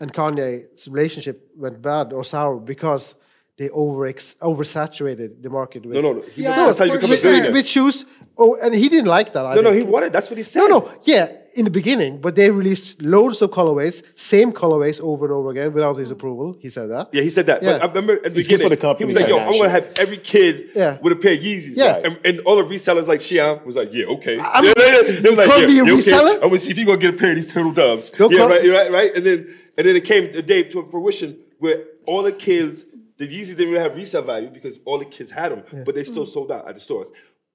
and 0.00 0.12
Kanye's 0.12 0.88
relationship 0.88 1.36
went 1.56 1.80
bad 1.82 2.12
or 2.12 2.24
sour 2.24 2.56
because 2.56 3.14
they 3.58 3.68
over 3.70 4.10
oversaturated 4.10 5.42
the 5.42 5.50
market 5.50 5.84
with 5.84 5.94
No, 5.96 6.00
no, 6.00 6.12
no. 6.14 6.22
He, 6.34 6.42
Yeah, 6.42 6.56
that's 6.66 6.78
how 6.78 6.84
you 6.86 6.92
for 6.92 6.98
become 6.98 7.12
a 7.18 7.20
billionaire. 7.22 7.52
with 7.52 7.66
shoes. 7.66 8.04
Oh, 8.38 8.56
and 8.62 8.74
he 8.74 8.88
didn't 8.88 9.08
like 9.08 9.32
that. 9.34 9.44
I 9.44 9.54
No, 9.56 9.60
no, 9.60 9.72
he 9.72 9.82
wanted. 9.82 10.12
That's 10.14 10.30
what 10.30 10.38
he 10.38 10.44
said. 10.44 10.60
No, 10.60 10.66
no, 10.78 10.90
yeah, 11.02 11.26
in 11.54 11.64
the 11.64 11.70
beginning, 11.70 12.20
but 12.20 12.36
they 12.36 12.48
released 12.50 13.02
loads 13.02 13.42
of 13.42 13.50
colorways, 13.50 14.02
same 14.18 14.52
colorways 14.52 15.00
over 15.00 15.24
and 15.26 15.34
over 15.34 15.50
again 15.50 15.72
without 15.72 15.96
his 15.96 16.10
approval. 16.10 16.56
He 16.60 16.68
said 16.70 16.88
that. 16.90 17.08
Yeah, 17.12 17.22
he 17.22 17.30
said 17.30 17.46
that. 17.46 17.62
Yeah. 17.62 17.78
But 17.78 17.82
I 17.82 17.86
remember 17.86 18.14
at 18.24 18.32
the 18.34 18.38
It's 18.40 18.48
good 18.48 18.60
for 18.62 18.68
the 18.68 18.76
company 18.76 19.04
he 19.10 19.14
was 19.14 19.20
like, 19.20 19.28
"Yo, 19.28 19.38
I'm 19.38 19.52
gonna 19.52 19.68
have 19.68 19.88
every 19.98 20.18
kid 20.18 20.70
Yeah. 20.74 20.98
with 21.02 21.12
a 21.12 21.16
pair 21.16 21.32
of 21.34 21.40
Yeezys." 21.40 21.72
Yeah. 21.76 21.96
and, 22.04 22.18
and 22.24 22.40
all 22.40 22.56
the 22.56 22.62
resellers 22.64 23.06
like 23.08 23.20
Xi'an 23.20 23.64
was 23.64 23.76
like, 23.76 23.90
"Yeah, 23.92 24.06
okay." 24.16 24.38
I'm- 24.38 24.64
yeah, 24.64 24.72
yeah, 24.78 24.84
yeah. 24.86 25.20
They 25.20 25.28
was 25.30 25.38
like, 25.38 25.48
Can't 25.48 25.60
yeah, 25.62 25.66
be 25.66 25.78
a 25.80 25.84
yeah, 25.84 25.92
okay. 25.92 26.10
reseller? 26.10 26.34
I'm 26.34 26.40
gonna 26.50 26.58
see 26.58 26.70
if 26.70 26.76
he 26.76 26.84
gonna 26.84 26.98
get 26.98 27.14
a 27.14 27.16
pair 27.18 27.30
of 27.30 27.36
these 27.36 27.52
turtle 27.52 27.72
doves. 27.72 28.10
Don't 28.10 28.30
yeah, 28.32 28.38
call- 28.38 28.48
right, 28.48 28.64
right, 28.70 28.90
right. 28.92 29.14
And 29.16 29.26
then 29.26 29.38
and 29.76 29.86
then 29.86 29.96
it 29.96 30.04
came 30.04 30.32
the 30.32 30.42
day 30.42 30.62
to 30.64 30.86
fruition 30.90 31.38
where 31.58 31.84
all 32.06 32.22
the 32.22 32.32
kids, 32.32 32.84
the 33.18 33.26
Yeezys 33.26 33.48
didn't 33.56 33.70
really 33.72 33.82
have 33.82 33.96
resale 33.96 34.22
value 34.22 34.50
because 34.50 34.78
all 34.84 34.98
the 34.98 35.04
kids 35.04 35.30
had 35.30 35.52
them, 35.52 35.62
but 35.84 35.94
they 35.94 36.04
still 36.04 36.26
sold 36.26 36.50
out 36.52 36.68
at 36.68 36.74
the 36.74 36.80
stores. 36.80 37.08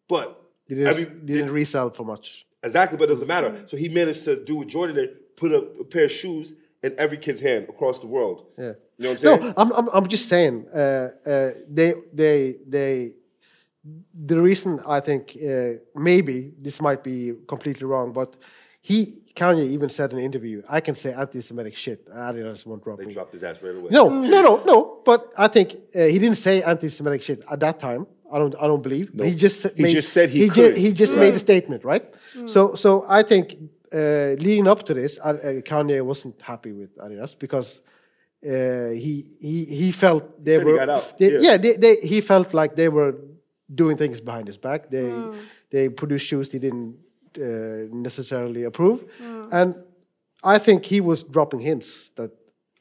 But 0.08 0.40
They 0.68 0.76
didn't, 0.76 0.90
every- 0.90 1.20
didn't 1.26 1.52
resell 1.52 1.90
for 1.92 2.04
much. 2.04 2.46
Exactly, 2.66 2.98
but 2.98 3.06
it 3.06 3.14
doesn't 3.14 3.28
matter. 3.28 3.64
So 3.68 3.78
he 3.78 3.88
managed 3.90 4.24
to 4.26 4.34
do 4.50 4.54
what 4.58 4.68
Jordan 4.68 4.96
did, 4.96 5.10
put 5.42 5.52
a, 5.52 5.62
a 5.84 5.86
pair 5.94 6.06
of 6.06 6.12
shoes 6.12 6.54
in 6.84 6.94
every 6.98 7.18
kid's 7.26 7.42
hand 7.42 7.64
across 7.70 7.98
the 8.00 8.08
world. 8.08 8.38
Yeah. 8.58 8.74
You 8.98 9.04
know 9.04 9.10
what 9.10 9.12
I'm 9.12 9.18
saying? 9.18 9.40
No, 9.42 9.54
I'm, 9.62 9.72
I'm, 9.74 9.88
I'm 9.96 10.08
just 10.08 10.30
saying, 10.30 10.66
uh, 10.74 10.78
uh, 10.78 11.52
they, 11.70 11.94
they, 12.14 12.56
they, 12.76 13.14
the 14.32 14.42
reason 14.42 14.80
I 14.88 15.00
think 15.00 15.38
uh, 15.38 15.74
maybe 15.96 16.54
this 16.66 16.82
might 16.82 17.04
be 17.04 17.34
completely 17.48 17.86
wrong, 17.86 18.14
but 18.14 18.36
he, 18.82 19.24
Kanye 19.36 19.66
even 19.68 19.90
said 19.90 20.12
in 20.14 20.20
an 20.20 20.24
interview, 20.24 20.62
I 20.70 20.80
can 20.80 20.96
say 20.96 21.12
anti 21.14 21.42
Semitic 21.42 21.76
shit. 21.76 22.00
Adidas 22.10 22.66
won't 22.66 22.84
drop 22.84 23.00
They 23.00 23.06
me. 23.06 23.14
dropped 23.14 23.34
his 23.34 23.44
ass 23.44 23.62
right 23.62 23.76
away. 23.76 23.90
No, 23.92 24.08
no, 24.08 24.42
no, 24.42 24.64
no. 24.66 25.02
But 25.04 25.34
I 25.38 25.48
think 25.50 25.76
uh, 25.96 26.04
he 26.14 26.18
didn't 26.20 26.38
say 26.38 26.64
anti-Semitic 26.64 27.22
shit 27.22 27.44
at 27.52 27.60
that 27.60 27.80
time. 27.80 28.08
I 28.36 28.38
don't, 28.42 28.56
I 28.64 28.66
don't 28.72 28.84
believe. 28.88 29.08
He 29.30 29.34
just 29.46 29.58
sa- 29.62 29.76
He 29.82 29.86
just 30.00 30.10
said 30.16 30.28
he 30.36 30.40
he, 30.44 30.50
could. 30.56 30.74
he 30.84 30.90
just 31.04 31.16
made 31.24 31.34
a 31.36 31.40
statement, 31.50 31.82
right? 31.92 32.06
So, 32.54 32.62
so 32.84 32.90
I 33.20 33.22
think 33.32 33.46
uh, 33.94 34.32
leading 34.46 34.68
up 34.74 34.80
to 34.88 34.94
this, 34.94 35.14
uh, 35.20 35.24
uh, 35.28 35.62
Kanye 35.70 36.00
wasn't 36.12 36.36
happy 36.52 36.72
with 36.80 36.92
Adidas 37.06 37.34
because 37.46 37.70
uh, 38.46 38.90
he 39.04 39.14
he 39.48 39.56
he 39.82 39.88
felt 40.04 40.24
they 40.46 40.58
Said 40.58 40.66
he 40.68 40.72
were 40.72 40.78
got 40.86 40.90
out, 40.98 41.06
they- 41.20 41.32
yeah. 41.34 41.40
yeah, 41.48 41.58
they, 41.64 41.74
they, 41.84 41.96
he 42.12 42.22
felt 42.22 42.54
like 42.54 42.72
they 42.82 42.90
were 42.90 43.14
doing 43.82 43.96
things 43.98 44.18
behind 44.30 44.46
his 44.52 44.58
back. 44.68 44.82
They 44.96 45.10
they 45.74 45.84
produced 46.02 46.26
shoes 46.30 46.52
he 46.52 46.60
didn't 46.60 46.92
uh, 47.38 47.88
necessarily 48.08 48.64
approve, 48.70 49.00
and 49.58 49.70
I 50.44 50.58
think 50.66 50.80
he 50.94 51.00
was 51.02 51.20
dropping 51.36 51.62
hints 51.70 51.90
that 52.20 52.32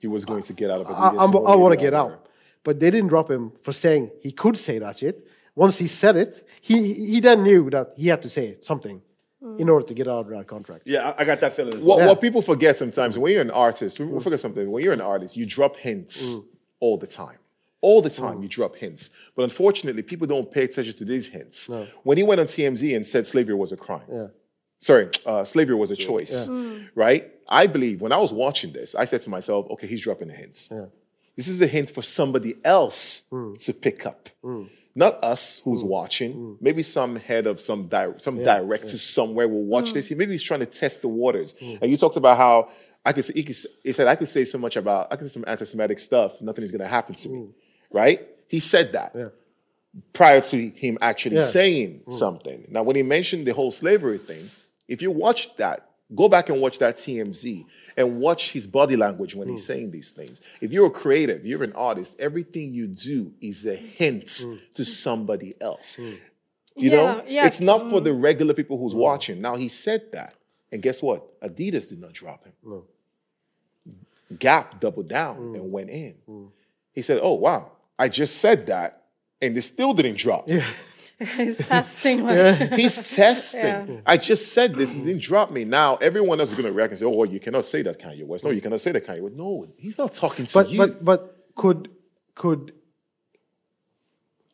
He 0.04 0.08
was 0.16 0.24
going 0.30 0.42
to 0.50 0.52
get 0.60 0.68
out 0.74 0.80
of 0.82 0.86
I, 0.88 0.90
Adidas. 0.92 1.20
I'm- 1.20 1.32
one 1.32 1.46
I 1.52 1.54
want 1.62 1.72
to 1.78 1.80
get 1.86 1.94
other. 1.94 2.12
out. 2.14 2.20
But 2.66 2.74
they 2.80 2.90
didn't 2.94 3.10
drop 3.14 3.28
him 3.30 3.44
for 3.64 3.72
saying 3.72 4.10
he 4.26 4.32
could 4.42 4.56
say 4.66 4.76
that 4.84 4.94
shit. 4.98 5.16
Once 5.54 5.78
he 5.78 5.86
said 5.86 6.16
it, 6.16 6.46
he, 6.60 6.92
he 6.92 7.20
then 7.20 7.42
knew 7.42 7.70
that 7.70 7.92
he 7.96 8.08
had 8.08 8.20
to 8.22 8.28
say 8.28 8.56
something 8.60 9.00
hmm. 9.40 9.56
in 9.58 9.68
order 9.68 9.86
to 9.86 9.94
get 9.94 10.08
out 10.08 10.26
of 10.26 10.28
that 10.28 10.46
contract. 10.46 10.82
Yeah, 10.84 11.10
I, 11.10 11.22
I 11.22 11.24
got 11.24 11.40
that 11.40 11.54
feeling 11.54 11.74
as 11.74 11.82
well. 11.82 11.96
What, 11.96 12.02
Yeah. 12.02 12.08
what 12.08 12.20
people 12.20 12.42
forget 12.42 12.76
sometimes 12.76 13.16
when 13.18 13.32
you're 13.32 13.42
an 13.42 13.50
artist, 13.50 14.00
we 14.00 14.20
forget 14.20 14.40
something. 14.40 14.70
When 14.70 14.82
you're 14.82 14.92
an 14.92 15.00
artist, 15.00 15.36
you 15.36 15.46
drop 15.46 15.76
hints 15.76 16.34
hmm. 16.34 16.40
all 16.80 16.96
the 16.98 17.06
time. 17.06 17.38
All 17.80 18.00
the 18.00 18.10
time, 18.10 18.36
hmm. 18.36 18.42
you 18.42 18.48
drop 18.48 18.76
hints. 18.76 19.10
But 19.36 19.42
unfortunately, 19.42 20.02
people 20.02 20.26
don't 20.26 20.50
pay 20.50 20.64
attention 20.64 20.94
to 20.94 21.04
these 21.04 21.28
hints. 21.28 21.70
When 22.02 22.16
he 22.16 22.24
went 22.24 22.40
on 22.40 22.46
TMZ 22.46 22.96
and 22.96 23.04
said 23.06 23.26
slavery 23.26 23.54
was 23.54 23.72
a 23.72 23.76
crime, 23.76 24.08
Yeah. 24.10 24.28
sorry, 24.78 25.10
uh, 25.26 25.44
slavery 25.44 25.76
was 25.76 25.90
a 25.90 25.96
choice, 25.96 26.48
right? 26.94 27.30
I 27.46 27.66
believe 27.66 28.00
when 28.00 28.10
I 28.10 28.16
was 28.16 28.32
watching 28.32 28.72
this, 28.72 28.94
I 28.94 29.04
said 29.04 29.20
to 29.22 29.30
myself, 29.30 29.66
okay, 29.72 29.86
he's 29.86 30.00
dropping 30.00 30.28
the 30.28 30.34
hints. 30.34 30.70
This 31.36 31.48
is 31.48 31.60
a 31.60 31.66
hint 31.66 31.90
for 31.90 32.00
somebody 32.00 32.54
else 32.64 33.24
to 33.60 33.72
pick 33.74 34.06
up. 34.06 34.30
Not 34.96 35.22
us 35.24 35.60
who's 35.64 35.82
mm. 35.82 35.88
watching. 35.88 36.34
Mm. 36.34 36.56
Maybe 36.60 36.82
some 36.82 37.16
head 37.16 37.46
of 37.46 37.60
some 37.60 37.88
di- 37.88 38.16
some 38.18 38.42
director 38.42 38.96
somewhere 38.98 39.48
will 39.48 39.64
watch 39.64 39.90
mm. 39.90 39.94
this. 39.94 40.08
He 40.08 40.14
maybe 40.14 40.32
he's 40.32 40.42
trying 40.42 40.60
to 40.60 40.66
test 40.66 41.02
the 41.02 41.08
waters. 41.08 41.54
And 41.60 41.90
you 41.90 41.96
talked 41.96 42.16
about 42.16 42.36
how 42.36 42.70
I 43.04 43.12
could 43.12 43.24
say, 43.24 43.34
he, 43.34 43.42
could, 43.42 43.56
he 43.82 43.92
said 43.92 44.06
I 44.06 44.14
could 44.14 44.28
say 44.28 44.44
so 44.44 44.58
much 44.58 44.76
about 44.76 45.08
I 45.10 45.16
could 45.16 45.28
say 45.28 45.34
some 45.34 45.44
anti-Semitic 45.46 45.98
stuff. 45.98 46.40
Nothing 46.40 46.64
is 46.64 46.70
going 46.70 46.80
to 46.80 46.88
happen 46.88 47.14
to 47.16 47.28
me, 47.28 47.48
right? 47.90 48.26
He 48.48 48.60
said 48.60 48.92
that 48.92 49.16
prior 50.12 50.40
to 50.40 50.70
him 50.70 50.98
actually 51.00 51.36
Yeah. 51.36 51.42
saying 51.42 52.02
something. 52.10 52.66
Now, 52.68 52.82
when 52.82 52.96
he 52.96 53.02
mentioned 53.02 53.46
the 53.46 53.54
whole 53.54 53.70
slavery 53.70 54.18
thing, 54.18 54.50
if 54.88 55.02
you 55.02 55.10
watch 55.10 55.54
that, 55.56 55.88
go 56.14 56.28
back 56.28 56.48
and 56.48 56.60
watch 56.60 56.78
that 56.78 56.96
TMZ 56.96 57.64
and 57.96 58.20
watch 58.20 58.52
his 58.52 58.66
body 58.66 58.96
language 58.96 59.34
when 59.34 59.48
he's 59.48 59.62
mm. 59.62 59.66
saying 59.66 59.90
these 59.90 60.10
things. 60.10 60.40
If 60.60 60.72
you're 60.72 60.86
a 60.86 60.90
creative, 60.90 61.46
you're 61.46 61.62
an 61.62 61.72
artist, 61.74 62.16
everything 62.18 62.72
you 62.72 62.86
do 62.86 63.32
is 63.40 63.66
a 63.66 63.74
hint 63.74 64.26
mm. 64.26 64.60
to 64.74 64.84
somebody 64.84 65.54
else. 65.60 65.96
Mm. 65.96 66.18
You 66.76 66.90
know, 66.90 67.16
Yeah, 67.18 67.22
yeah. 67.26 67.46
it's 67.46 67.60
not 67.60 67.88
for 67.88 68.00
the 68.00 68.12
regular 68.12 68.52
people 68.52 68.78
who's 68.78 68.94
watching. 68.94 69.40
Now, 69.40 69.54
he 69.54 69.68
said 69.68 70.10
that. 70.12 70.34
And 70.72 70.82
guess 70.82 71.00
what? 71.02 71.40
Adidas 71.40 71.88
did 71.88 72.00
not 72.00 72.12
drop 72.12 72.44
him. 72.44 72.82
Gap 74.38 74.80
doubled 74.80 75.08
down 75.08 75.36
and 75.54 75.70
went 75.70 75.90
in. 75.90 76.14
He 76.92 77.02
said, 77.02 77.20
Oh, 77.22 77.34
wow, 77.34 77.70
I 77.98 78.08
just 78.08 78.38
said 78.38 78.66
that, 78.66 79.04
and 79.40 79.56
it 79.56 79.62
still 79.62 79.94
didn't 79.94 80.16
drop. 80.16 80.48
He's 81.36 81.58
testing. 81.58 82.24
Like, 82.24 82.72
He's 82.72 83.14
testing. 83.16 83.60
Yeah. 83.62 84.00
I 84.04 84.16
just 84.16 84.52
said 84.52 84.74
this, 84.74 84.90
it 84.92 85.04
didn't 85.04 85.22
drop 85.22 85.50
me. 85.50 85.64
Now 85.64 85.96
everyone 85.96 86.40
else 86.40 86.50
is 86.50 86.56
going 86.58 86.66
to 86.66 86.72
react 86.76 86.90
and 86.92 86.98
say, 87.00 87.06
"Oh, 87.06 87.10
well, 87.10 87.28
you 87.28 87.38
cannot 87.40 87.64
say 87.64 87.82
that 87.82 88.00
Kanye 88.00 88.26
West." 88.26 88.44
No, 88.44 88.50
you 88.50 88.60
cannot 88.60 88.80
say 88.80 88.90
that 88.92 89.06
Kanye 89.06 89.22
West. 89.22 89.36
No, 89.36 89.66
he's 89.76 89.96
not 89.96 90.12
talking 90.12 90.44
to 90.46 90.54
But 90.54 90.70
you. 90.70 90.78
but 90.78 91.04
but 91.04 91.20
could 91.54 91.88
could 92.34 92.72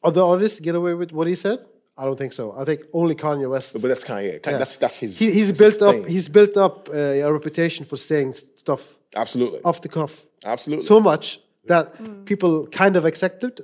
other 0.02 0.22
artists 0.22 0.60
get 0.60 0.74
away 0.74 0.94
with 0.94 1.12
what 1.12 1.26
he 1.26 1.34
said? 1.34 1.58
I 1.96 2.04
don't 2.04 2.16
think 2.16 2.32
so. 2.32 2.54
I 2.56 2.64
think 2.64 2.82
only 2.92 3.14
Kanye 3.14 3.48
West. 3.48 3.72
But 3.74 3.82
that's 3.82 4.04
Kanye. 4.04 4.40
Kanye- 4.40 4.52
Yeah. 4.52 4.58
That's 4.58 4.76
that's 4.78 4.98
his. 4.98 5.18
he, 5.18 5.30
he's 5.32 5.48
that's 5.48 5.58
built 5.58 5.72
his 5.72 5.82
up. 5.82 5.94
thing. 5.94 6.06
He's 6.08 6.28
built 6.28 6.56
up 6.56 6.88
uh, 6.88 7.26
a 7.26 7.32
reputation 7.32 7.84
for 7.84 7.96
saying 7.96 8.32
stuff 8.34 8.96
absolutely, 9.14 9.60
off 9.64 9.80
the 9.80 9.88
cuff 9.88 10.24
absolutely. 10.44 10.86
so 10.86 11.00
much 11.00 11.40
that 11.66 12.24
people 12.24 12.66
kind 12.68 12.96
of 12.96 13.04
accept 13.04 13.44
it 13.44 13.60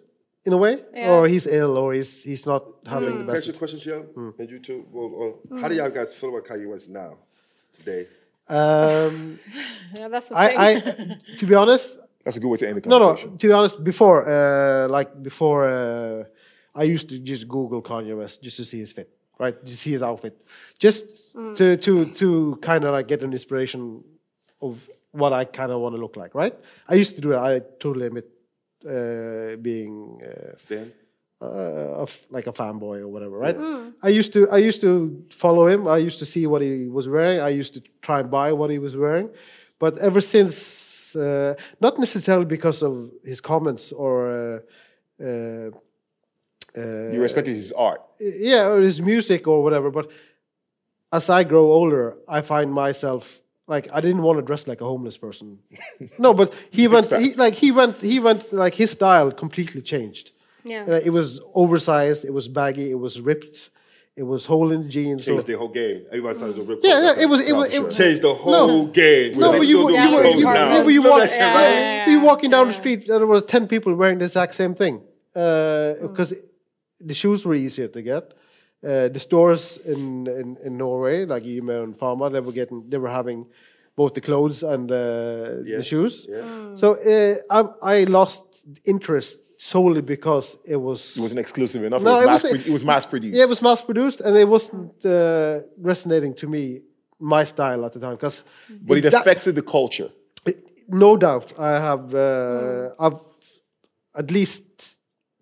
in 0.46 0.52
a 0.52 0.56
way, 0.56 0.74
Yeah. 0.94 1.10
or 1.10 1.26
he's 1.28 1.46
ill, 1.46 1.76
or 1.76 1.92
he's 1.92 2.22
he's 2.22 2.46
not 2.46 2.62
having 2.86 3.18
the 3.18 3.24
best. 3.24 3.26
Can 3.26 3.30
I 3.30 3.36
ask 3.36 3.36
best. 3.36 3.46
you 3.48 3.54
a 3.54 3.58
question, 3.62 3.78
Shia? 3.84 4.00
Hmm. 4.14 4.30
And 4.40 4.50
you 4.50 4.58
too. 4.68 4.86
Well, 4.92 5.08
uh, 5.52 5.60
How 5.60 5.68
do 5.68 5.74
y'all 5.74 5.90
guys 5.90 6.14
feel 6.14 6.30
about 6.30 6.44
Kanye 6.48 6.68
West 6.68 6.88
now, 6.88 7.18
today? 7.78 8.06
Um, 8.48 9.38
yeah, 9.98 10.08
that's 10.08 10.28
the 10.28 10.34
thing. 10.34 10.58
I, 10.58 10.74
I, 10.74 11.36
to 11.38 11.46
be 11.46 11.54
honest, 11.54 11.98
that's 12.24 12.36
a 12.36 12.40
good 12.40 12.48
way 12.48 12.56
to 12.58 12.66
end 12.68 12.76
the 12.76 12.80
conversation. 12.80 13.28
no, 13.28 13.32
no. 13.32 13.36
To 13.38 13.46
be 13.48 13.52
honest, 13.52 13.82
before, 13.82 14.18
uh, 14.28 14.88
like 14.88 15.10
before, 15.22 15.66
uh, 15.68 16.24
I 16.74 16.84
used 16.84 17.08
to 17.08 17.18
just 17.18 17.48
Google 17.48 17.82
Kanye 17.82 18.16
West 18.16 18.42
just 18.42 18.56
to 18.58 18.64
see 18.64 18.78
his 18.78 18.92
fit, 18.92 19.10
right? 19.38 19.56
Just 19.64 19.82
see 19.82 19.92
his 19.92 20.02
outfit, 20.02 20.34
just 20.78 21.04
to 21.56 21.76
to 21.76 22.04
to 22.20 22.58
kind 22.62 22.84
of 22.84 22.92
like 22.92 23.08
get 23.08 23.22
an 23.22 23.32
inspiration 23.32 24.04
of 24.62 24.88
what 25.12 25.32
I 25.32 25.44
kind 25.44 25.72
of 25.72 25.80
want 25.80 25.94
to 25.96 26.00
look 26.00 26.16
like, 26.16 26.34
right? 26.34 26.54
I 26.88 26.94
used 26.94 27.14
to 27.16 27.22
do 27.22 27.30
that. 27.30 27.38
I 27.40 27.60
totally 27.80 28.06
admit 28.06 28.26
uh, 28.86 29.56
being. 29.56 30.20
Uh, 30.22 30.56
Stan? 30.56 30.92
uh, 31.40 32.02
of 32.02 32.26
like 32.30 32.46
a 32.46 32.52
fanboy 32.52 33.00
or 33.00 33.08
whatever, 33.08 33.36
right? 33.38 33.56
I 34.02 34.08
used 34.08 34.32
to 34.32 34.48
I 34.50 34.56
used 34.68 34.80
to 34.80 35.22
follow 35.30 35.66
him. 35.68 35.86
I 35.86 35.98
used 35.98 36.18
to 36.20 36.24
see 36.24 36.46
what 36.46 36.62
he 36.62 36.88
was 36.88 37.08
wearing. 37.08 37.40
I 37.40 37.50
used 37.50 37.74
to 37.74 37.82
try 38.00 38.20
and 38.20 38.30
buy 38.30 38.52
what 38.52 38.70
he 38.70 38.78
was 38.78 38.96
wearing, 38.96 39.28
but 39.78 39.98
ever 39.98 40.20
since, 40.22 41.14
uh, 41.14 41.54
not 41.80 41.98
necessarily 41.98 42.46
because 42.46 42.82
of 42.82 43.10
his 43.24 43.40
comments 43.40 43.92
or. 43.92 44.62
Uh, 45.20 45.70
uh, 46.78 47.12
You 47.12 47.22
respected 47.22 47.54
his 47.54 47.72
art. 47.72 48.00
yeah, 48.20 48.68
or 48.68 48.80
his 48.80 49.00
music 49.00 49.46
or 49.46 49.62
whatever. 49.62 49.90
But 49.90 50.10
as 51.12 51.28
I 51.30 51.44
grow 51.44 51.72
older, 51.72 52.16
I 52.28 52.40
find 52.42 52.70
myself 52.72 53.40
like 53.66 53.88
I 53.92 54.00
didn't 54.00 54.22
want 54.22 54.38
to 54.38 54.42
dress 54.42 54.66
like 54.66 54.80
a 54.80 54.84
homeless 54.84 55.16
person. 55.16 55.58
no, 56.18 56.32
but 56.34 56.54
he 56.70 56.86
went 56.88 57.12
he, 57.12 57.34
like 57.34 57.54
he 57.54 57.72
went 57.72 58.00
he 58.00 58.20
went 58.20 58.52
like 58.52 58.74
his 58.74 58.90
style 58.92 59.30
completely 59.32 59.82
changed. 59.82 60.30
Yeah. 60.64 60.84
Uh, 60.88 61.00
it 61.04 61.10
was 61.10 61.40
oversized. 61.54 62.24
It 62.24 62.32
was 62.32 62.48
baggy. 62.48 62.90
It 62.90 62.98
was 62.98 63.20
ripped. 63.20 63.70
It 64.16 64.22
was 64.22 64.46
hole 64.46 64.72
in 64.72 64.82
the 64.84 64.88
jeans. 64.88 65.26
So, 65.26 65.32
Changed 65.34 65.46
the 65.46 65.58
whole 65.58 65.68
game. 65.68 66.06
Everybody 66.08 66.36
started 66.38 66.56
to 66.56 66.62
rip. 66.62 66.80
yeah, 66.82 67.02
yeah, 67.02 67.20
it 67.22 67.26
was. 67.26 67.40
It 67.42 67.52
was. 67.52 67.68
It, 67.68 67.72
sure. 67.74 67.84
was- 67.86 67.96
Changed 67.96 68.22
the 68.22 68.34
whole 68.34 68.86
game. 68.86 69.32
No, 69.38 69.52
They 69.52 69.58
but 69.58 69.66
you, 69.68 69.74
still 69.76 69.80
you, 69.82 69.86
do 69.88 69.92
Yeah, 69.92 70.04
you, 70.04 70.10
clothes 70.10 70.34
you, 70.34 70.90
you 70.90 71.02
walk, 71.02 71.30
Yeah, 71.30 71.54
right? 71.54 71.62
yeah, 71.70 72.06
yeah. 72.06 72.06
we 72.06 72.16
walking 72.16 72.50
down 72.50 72.68
the 72.68 72.72
street, 72.72 73.06
there 73.06 73.26
was 73.26 73.42
ten 73.44 73.68
people 73.68 73.94
wearing 73.94 74.18
the 74.18 74.24
exact 74.24 74.54
same 74.54 74.74
thing 74.74 75.02
because 75.34 76.32
the 77.00 77.14
shoes 77.14 77.44
were 77.44 77.54
easier 77.54 77.88
to 77.88 78.00
get. 78.02 78.32
Uh, 78.84 79.08
the 79.08 79.18
stores 79.18 79.78
in, 79.78 80.26
in, 80.26 80.56
in 80.64 80.76
Norway, 80.76 81.24
like 81.24 81.44
Ymer 81.44 81.82
and 81.82 81.96
Pharma, 81.98 82.30
they 82.30 82.40
were 82.40 82.52
getting 82.52 82.88
they 82.90 82.98
were 82.98 83.10
having 83.10 83.46
both 83.96 84.12
the 84.14 84.20
clothes 84.20 84.62
and 84.62 84.92
uh, 84.92 84.96
Yeah, 85.64 85.78
the 85.78 85.82
shoes. 85.82 86.26
yeah. 86.28 86.74
So 86.74 86.94
uh, 86.94 87.36
I, 87.82 87.94
I 88.00 88.04
lost 88.04 88.64
interest 88.84 89.40
solely 89.58 90.02
because 90.02 90.58
it 90.66 90.76
was 90.76 91.16
It 91.16 91.20
wasn't 91.22 91.40
exclusive 91.40 91.82
enough. 91.84 92.02
No, 92.02 92.10
it, 92.10 92.12
was 92.12 92.20
it 92.22 92.26
mass 92.26 92.42
was- 92.42 92.52
pro- 92.52 92.60
it 92.60 92.72
was 92.72 92.84
mass 92.84 93.06
produced. 93.06 93.36
yeah, 93.36 93.44
it 93.44 93.48
was 93.48 93.62
mass 93.62 93.82
produced 93.82 94.20
and 94.20 94.36
it 94.36 94.48
wasn't 94.48 95.04
uh, 95.06 95.60
resonating 95.78 96.34
to 96.34 96.46
me 96.46 96.82
my 97.18 97.44
style 97.44 97.84
at 97.86 97.92
the 97.94 98.00
time 98.00 98.14
because 98.16 98.44
but 98.86 98.98
it 98.98 99.06
affected 99.06 99.54
the 99.54 99.62
culture. 99.62 100.10
no 100.88 101.16
doubt 101.16 101.52
i 101.58 101.72
have 101.88 102.14
uh, 102.14 102.90
i've 103.04 103.18
at 104.14 104.30
least 104.30 104.95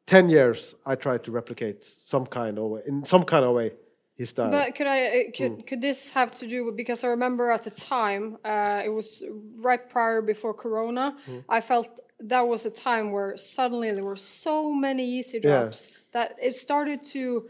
10 0.07 0.29
years 0.29 0.75
i 0.87 0.95
tried 0.95 1.23
to 1.25 1.31
replicate 1.31 1.85
some 1.85 2.27
kind 2.27 2.59
of 2.59 2.65
way 2.65 2.81
in 2.87 3.05
some 3.05 3.25
kind 3.25 3.45
of 3.45 3.55
way 3.55 3.73
his 4.17 4.31
style 4.31 4.51
But 4.51 4.75
could 4.77 4.87
I 4.87 5.01
uh, 5.07 5.13
could 5.37 5.67
could 5.67 5.81
this 5.81 6.11
have 6.11 6.31
to 6.37 6.47
do 6.47 6.65
with 6.65 6.77
because 6.77 7.03
I 7.03 7.09
remember 7.09 7.51
at 7.51 7.63
the 7.65 7.71
time 7.71 8.39
uh, 8.45 8.83
it 8.85 8.93
was 9.01 9.25
right 9.69 9.89
prior 9.89 10.23
before 10.23 10.55
Corona. 10.55 11.17
I 11.49 11.61
felt 11.61 11.89
that 12.21 12.47
was 12.47 12.65
a 12.65 12.71
time 12.71 13.11
where 13.11 13.37
suddenly 13.37 13.91
there 13.91 14.05
were 14.05 14.23
so 14.43 14.73
many 14.73 15.05
Yeezy 15.15 15.43
Yeah. 15.43 15.71
that 16.13 16.37
it 16.41 16.55
started 16.55 17.03
to. 17.15 17.49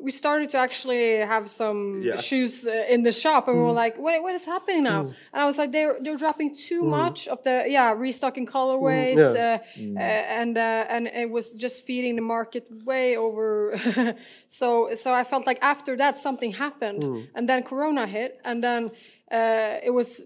We 0.00 0.10
started 0.10 0.50
to 0.50 0.58
actually 0.58 1.16
have 1.34 1.48
some 1.48 2.02
Yeah. 2.02 2.16
shoes 2.16 2.66
uh, 2.66 2.94
in 2.94 3.02
the 3.02 3.12
shop, 3.12 3.48
and 3.48 3.56
we 3.56 3.62
Mm. 3.62 3.66
were 3.68 3.72
like, 3.84 3.96
"What? 4.04 4.22
What 4.22 4.34
is 4.34 4.44
happening 4.46 4.82
now?" 4.82 5.00
And 5.32 5.42
I 5.44 5.46
was 5.46 5.56
like, 5.58 5.70
"They're 5.72 5.96
they're 6.02 6.16
dropping 6.24 6.54
too 6.68 6.82
much 6.98 7.28
of 7.28 7.38
the 7.46 7.64
yeah 7.76 7.92
restocking 8.06 8.46
colorways, 8.46 9.16
Mm. 9.18 9.34
Yeah. 9.34 9.58
uh, 9.98 9.98
uh, 9.98 10.40
and 10.40 10.56
uh, 10.58 10.94
and 10.94 11.02
it 11.22 11.30
was 11.30 11.46
just 11.64 11.76
feeding 11.86 12.14
the 12.16 12.22
market 12.36 12.64
way 12.84 13.16
over. 13.16 13.52
so 14.48 14.94
so 14.94 15.08
I 15.20 15.24
felt 15.24 15.46
like 15.46 15.58
after 15.62 15.96
that 15.96 16.18
something 16.18 16.52
happened, 16.52 17.02
Mm. 17.02 17.28
and 17.36 17.48
then 17.48 17.62
Corona 17.62 18.06
hit, 18.06 18.40
and 18.44 18.62
then. 18.62 18.90
Uh, 19.28 19.80
it 19.82 19.90
was 19.90 20.22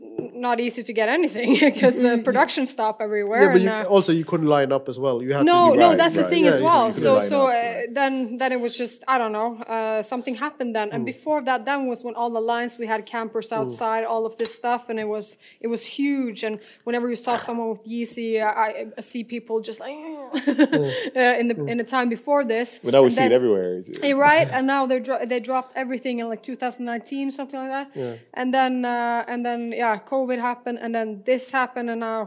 not 0.47 0.61
easy 0.61 0.83
to 0.83 0.93
get 0.93 1.09
anything 1.09 1.51
because 1.71 2.05
uh, 2.05 2.19
production 2.23 2.67
stopped 2.67 3.01
everywhere. 3.01 3.41
yeah 3.45 3.49
but 3.55 3.57
and, 3.57 3.65
you, 3.65 3.71
uh, 3.71 3.85
also 3.97 4.13
you 4.13 4.27
couldn't 4.27 4.47
line 4.57 4.71
up 4.73 4.91
as 4.91 4.99
well 5.05 5.23
you 5.23 5.33
had 5.33 5.43
no, 5.47 5.73
to 5.73 5.79
no, 5.79 5.89
Right, 5.89 5.97
that's 5.97 6.17
the 6.17 6.25
thing 6.33 6.45
Yeah, 6.45 6.53
as 6.57 6.61
well. 6.61 6.85
couldn't 6.93 7.03
So, 7.03 7.27
so 7.33 7.39
up, 7.47 7.55
uh, 7.55 7.81
then, 7.99 8.37
then 8.41 8.51
it 8.53 8.61
was 8.61 8.77
just 8.77 9.03
I 9.09 9.17
don't 9.17 9.33
know. 9.33 9.51
Uh, 9.77 10.03
something 10.03 10.35
happened 10.47 10.73
then, 10.77 10.89
Mm. 10.91 10.95
and 10.95 11.03
before 11.15 11.41
that, 11.49 11.65
then 11.65 11.87
was 11.93 12.05
when 12.07 12.15
all 12.21 12.31
the 12.41 12.45
lines 12.55 12.77
we 12.83 12.87
had 12.95 13.01
campers 13.07 13.49
outside, 13.59 14.03
all 14.05 14.25
of 14.27 14.37
this 14.41 14.53
stuff, 14.61 14.83
and 14.91 14.97
it 15.05 15.09
was 15.17 15.27
it 15.65 15.69
was 15.75 15.83
huge. 15.99 16.39
And 16.49 16.55
whenever 16.85 17.07
you 17.09 17.17
saw 17.27 17.35
someone 17.49 17.69
with 17.75 17.85
Yeezy, 17.93 18.31
I, 18.67 18.87
I 18.99 19.01
see 19.01 19.23
people 19.25 19.57
just 19.69 19.81
like 19.81 19.93
uh, 20.49 21.41
in 21.41 21.49
the 21.49 21.57
in 21.73 21.77
the 21.79 21.85
time 21.97 22.09
before 22.17 22.45
this. 22.45 22.79
But 22.85 22.93
now 22.93 23.01
we 23.01 23.07
And 23.07 23.15
see 23.15 23.25
it 23.25 23.33
everywhere. 23.33 23.79
It's- 23.79 23.99
Eh, 24.03 24.13
right, 24.13 24.49
and 24.57 24.67
now 24.75 24.83
they 24.91 25.01
dro- 25.01 25.25
they 25.25 25.41
dropped 25.41 25.73
everything 25.77 26.19
in 26.21 26.29
like 26.29 26.43
2019, 26.43 27.31
something 27.31 27.59
like 27.59 27.73
that. 27.95 28.19
And 28.35 28.53
then 28.53 28.85
uh, 28.91 29.33
and 29.33 29.41
then 29.47 29.61
yeah, 29.83 29.95
COVID 30.13 30.39
happened, 30.51 30.79
and 30.85 30.91
then 30.97 31.09
this 31.31 31.45
happened, 31.61 31.89
and 31.93 32.01
now 32.01 32.21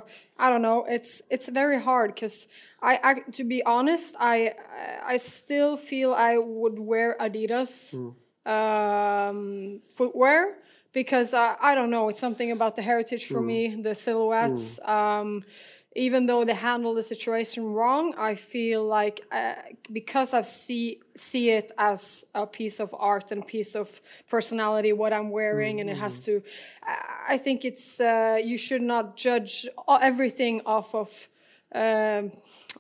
I 0.44 0.46
don't 0.52 0.62
know. 0.70 0.80
It's 0.96 1.14
it's 1.30 1.48
very 1.62 1.80
hard 1.90 2.10
because 2.16 2.48
I, 2.82 2.94
I 3.10 3.12
to 3.38 3.44
be 3.54 3.60
honest, 3.76 4.10
I 4.20 4.36
I 5.14 5.18
still 5.18 5.72
feel 5.90 6.10
I 6.30 6.34
would 6.38 6.78
wear 6.92 7.10
Adidas 7.26 7.74
um, 8.46 9.82
footwear 9.98 10.40
because 11.00 11.34
I, 11.34 11.56
I 11.70 11.72
don't 11.78 11.90
know. 11.96 12.10
It's 12.10 12.20
something 12.28 12.52
about 12.52 12.74
the 12.76 12.82
heritage 12.92 13.26
for 13.34 13.42
me, 13.52 13.62
the 13.88 13.96
silhouettes. 13.96 14.80
Um, 14.98 15.44
even 15.96 16.26
though 16.26 16.44
they 16.46 16.54
handle 16.56 16.94
the 16.94 17.04
situation 17.04 17.74
wrong, 17.74 18.14
I 18.18 18.36
feel 18.36 18.84
like 18.84 19.22
uh, 19.32 19.56
because 19.92 20.34
I 20.34 20.42
see 20.44 21.00
see 21.16 21.50
it 21.52 21.72
as 21.78 22.26
a 22.34 22.46
piece 22.48 22.80
of 22.80 22.94
art 22.98 23.32
and 23.32 23.46
piece 23.46 23.76
of 23.76 24.02
personality, 24.30 24.92
what 24.94 25.14
I'm 25.14 25.30
wearing, 25.30 25.80
and 25.82 25.90
it 25.90 25.98
has 25.98 26.20
to. 26.22 26.42
I- 26.84 27.10
I 27.36 27.38
think 27.38 27.64
it's 27.64 28.00
uh, 28.02 28.38
you 28.44 28.58
should 28.58 28.82
not 28.82 29.16
judge 29.16 29.68
everything 30.02 30.62
off 30.66 30.94
of. 30.94 31.10
Um, 31.74 32.32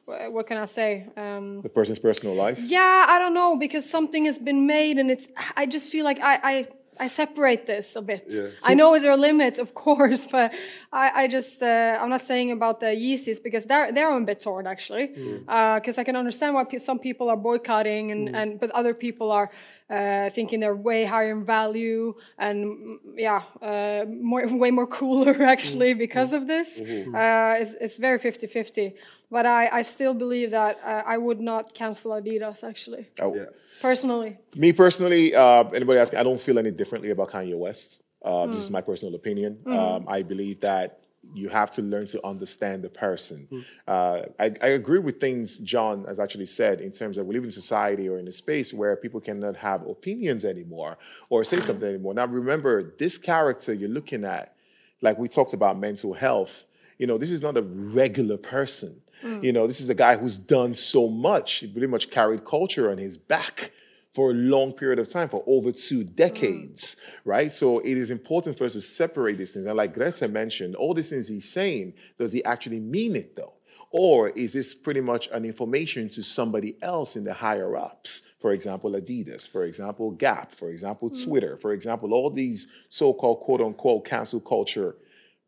what 0.06 0.48
can 0.48 0.58
I 0.58 0.66
say? 0.66 1.06
Um, 1.16 1.62
the 1.62 1.70
person's 1.70 2.00
personal 2.00 2.36
life. 2.36 2.60
yeah, 2.60 3.06
I 3.08 3.20
don't 3.20 3.34
know 3.34 3.56
because 3.58 3.90
something 3.90 4.26
has 4.26 4.38
been 4.40 4.68
made, 4.68 4.98
and 5.00 5.10
it's. 5.10 5.28
I 5.56 5.66
just 5.66 5.92
feel 5.92 6.04
like 6.04 6.20
I 6.20 6.40
I, 6.44 6.68
I 7.00 7.08
separate 7.08 7.66
this 7.66 7.96
a 7.96 8.02
bit. 8.02 8.32
I 8.64 8.74
know 8.74 9.00
there 9.00 9.12
are 9.12 9.18
limits, 9.18 9.60
of 9.60 9.74
course, 9.74 10.26
but 10.32 10.54
I 10.92 11.24
I 11.24 11.28
just 11.28 11.62
uh, 11.64 12.00
I'm 12.02 12.10
not 12.10 12.22
saying 12.22 12.52
about 12.52 12.80
the 12.80 12.88
Yeezys 12.88 13.42
because 13.42 13.66
they're 13.66 13.92
they're 13.92 14.10
on 14.10 14.24
a 14.24 14.26
bit 14.26 14.40
torn 14.40 14.68
actually, 14.68 15.08
mm. 15.08 15.44
uh, 15.48 15.80
because 15.80 15.98
I 15.98 16.04
can 16.04 16.16
understand 16.16 16.56
why 16.56 16.64
pe- 16.64 16.80
some 16.80 17.00
people 17.00 17.30
are 17.30 17.38
boycotting 17.38 18.12
and 18.12 18.30
mm. 18.30 18.36
and 18.40 18.60
but 18.60 18.70
other 18.72 18.94
people 18.94 19.32
are. 19.32 19.52
Uh, 19.90 20.30
thinking 20.30 20.60
they're 20.62 20.76
way 20.76 21.04
higher 21.04 21.32
in 21.32 21.44
value 21.44 22.16
and 22.40 22.66
mm, 22.66 22.98
yeah, 23.16 23.44
uh, 23.62 24.06
more 24.10 24.48
way 24.64 24.72
more 24.72 24.88
cooler 24.88 25.44
actually 25.56 25.94
because 25.94 26.32
of 26.34 26.48
this. 26.48 26.80
Uh, 26.80 27.56
it's, 27.60 27.74
it's 27.76 27.98
very 27.98 28.18
50-50. 28.18 28.94
But 29.30 29.46
I, 29.46 29.70
I 29.72 29.82
still 29.82 30.14
believe 30.14 30.52
that 30.52 30.80
uh, 30.84 31.04
I 31.06 31.18
would 31.18 31.42
not 31.42 31.74
cancel 31.74 32.12
Adidas 32.12 32.64
actually, 32.64 33.08
Oh. 33.20 33.36
Yeah. 33.36 33.46
Personally. 33.82 34.38
Me 34.56 34.72
personally, 34.72 35.36
uh, 35.36 35.64
anybody 35.76 36.00
asking, 36.00 36.20
I 36.20 36.24
don't 36.24 36.40
feel 36.40 36.58
any 36.58 36.72
differently 36.72 37.10
about 37.12 37.32
Kanye 37.32 37.58
West. 37.58 38.02
Um, 38.24 38.52
This 38.52 38.62
is 38.64 38.70
my 38.72 38.82
personal 38.82 39.14
opinion. 39.16 39.60
Um, 39.68 40.06
I 40.08 40.22
believe 40.24 40.62
that 40.62 41.00
you 41.34 41.50
have 41.50 41.72
to 41.72 41.82
learn 41.82 42.06
to 42.08 42.26
understand 42.26 42.84
the 42.84 42.90
person. 42.90 43.66
Uh, 43.88 44.24
I, 44.40 44.52
I 44.62 44.68
agree 44.68 45.00
with 45.00 45.20
things 45.20 45.58
John 45.58 46.06
has 46.06 46.20
actually 46.20 46.46
said 46.46 46.82
in 46.82 46.92
terms 46.92 47.18
of 47.18 47.26
we 47.26 47.36
live 47.36 47.44
in 47.44 47.52
society 47.52 48.08
or 48.08 48.20
in 48.20 48.28
a 48.28 48.32
space 48.32 48.74
where 48.74 48.96
people 48.96 49.20
cannot 49.20 49.56
have 49.56 49.86
opinions 49.88 50.46
anymore 50.46 50.98
or 51.30 51.44
say 51.44 51.60
something 51.68 51.88
anymore. 51.88 52.14
Now, 52.14 52.26
remember, 52.26 52.94
this 52.98 53.18
character 53.18 53.74
you're 53.74 53.90
looking 53.90 54.26
at, 54.26 54.56
like 55.02 55.18
we 55.18 55.28
talked 55.28 55.54
about 55.54 55.78
mental 55.78 56.14
health, 56.14 56.66
you 56.98 57.08
know, 57.08 57.18
this 57.18 57.32
is 57.32 57.42
not 57.42 57.58
a 57.58 57.62
regular 57.62 58.38
person. 58.38 59.02
You 59.42 59.54
know, 59.54 59.68
this 59.68 59.80
is 59.80 59.88
a 59.88 59.96
guy 59.96 60.18
who's 60.18 60.38
done 60.38 60.74
so 60.74 61.08
much. 61.08 61.54
He 61.60 61.68
pretty 61.68 61.88
much 61.88 62.12
carried 62.12 62.44
culture 62.44 62.92
on 62.92 62.98
his 62.98 63.18
back 63.18 63.72
for 64.14 64.32
a 64.32 64.34
long 64.34 64.74
period 64.74 65.00
of 65.00 65.10
time, 65.10 65.28
for 65.28 65.44
over 65.48 65.72
two 65.72 66.04
decades, 66.04 66.96
mm. 66.96 67.20
right? 67.26 67.52
So 67.52 67.80
it 67.80 67.98
is 67.98 68.12
important 68.12 68.58
for 68.58 68.66
us 68.66 68.74
to 68.74 68.82
separate 68.82 69.38
these 69.38 69.52
things. 69.52 69.66
And 69.66 69.76
like 69.76 69.94
Greta 69.94 70.28
mentioned, 70.28 70.76
all 70.76 70.94
these 70.94 71.10
things 71.10 71.28
he's 71.28 71.52
saying, 71.52 71.94
does 72.20 72.32
he 72.32 72.44
actually 72.46 72.80
mean 72.80 73.16
it 73.16 73.36
though? 73.36 73.54
Or 73.90 74.30
is 74.30 74.54
this 74.54 74.74
pretty 74.74 75.02
much 75.02 75.30
an 75.32 75.46
information 75.46 76.10
to 76.10 76.24
somebody 76.24 76.76
else 76.82 77.16
in 77.16 77.24
the 77.24 77.34
higher 77.34 77.78
ups? 77.78 78.24
For 78.40 78.52
example, 78.52 78.92
Adidas, 78.92 79.48
for 79.48 79.66
example, 79.66 80.12
Gap, 80.12 80.52
for 80.52 80.70
example, 80.70 81.10
mm. 81.10 81.24
Twitter, 81.24 81.58
for 81.58 81.74
example, 81.74 82.14
all 82.14 82.30
these 82.30 82.68
so 82.90 83.14
called 83.14 83.42
quote 83.42 83.62
unquote 83.62 84.06
cancel 84.06 84.40
culture 84.40 84.96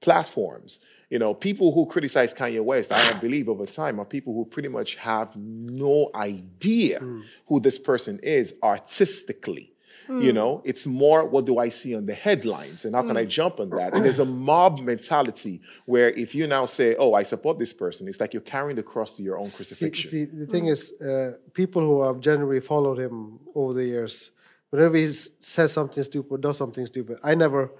platforms. 0.01 0.79
You 1.15 1.19
know, 1.19 1.33
people 1.33 1.71
who 1.71 1.85
criticize 1.85 2.33
Kanye 2.33 2.61
West, 2.61 2.91
I 2.91 3.17
believe 3.19 3.47
over 3.47 3.65
time, 3.65 4.01
are 4.01 4.05
people 4.05 4.33
who 4.33 4.43
pretty 4.43 4.67
much 4.67 4.95
have 4.95 5.33
no 5.37 6.09
idea 6.13 6.99
hmm. 6.99 7.21
who 7.45 7.61
this 7.61 7.79
person 7.79 8.19
is 8.21 8.53
artistically. 8.61 9.71
Hmm. 10.07 10.21
You 10.21 10.33
know, 10.33 10.61
it's 10.65 10.85
more 10.85 11.25
what 11.25 11.45
do 11.45 11.57
I 11.57 11.69
see 11.69 11.95
on 11.95 12.05
the 12.05 12.13
headlines 12.13 12.83
and 12.83 12.93
how 12.95 13.03
can 13.03 13.11
hmm. 13.11 13.23
I 13.23 13.23
jump 13.23 13.61
on 13.61 13.69
that? 13.69 13.93
And 13.93 14.03
there's 14.03 14.19
a 14.19 14.25
mob 14.25 14.81
mentality 14.81 15.61
where 15.85 16.09
if 16.11 16.35
you 16.35 16.47
now 16.47 16.65
say, 16.65 16.97
oh, 16.97 17.13
I 17.13 17.23
support 17.23 17.59
this 17.59 17.71
person, 17.71 18.09
it's 18.09 18.19
like 18.19 18.33
you're 18.33 18.41
carrying 18.41 18.75
the 18.75 18.83
cross 18.83 19.15
to 19.15 19.23
your 19.23 19.37
own 19.39 19.51
crucifixion. 19.51 20.11
see, 20.11 20.25
the 20.25 20.45
thing 20.45 20.65
is, 20.65 20.91
uh, 21.01 21.37
people 21.53 21.81
who 21.81 22.03
have 22.03 22.19
generally 22.19 22.59
followed 22.59 22.99
him 22.99 23.39
over 23.55 23.73
the 23.73 23.85
years, 23.85 24.31
whenever 24.69 24.97
he 24.97 25.07
says 25.07 25.71
something 25.71 26.03
stupid, 26.03 26.41
does 26.41 26.57
something 26.57 26.85
stupid, 26.85 27.19
I 27.23 27.35
never, 27.35 27.71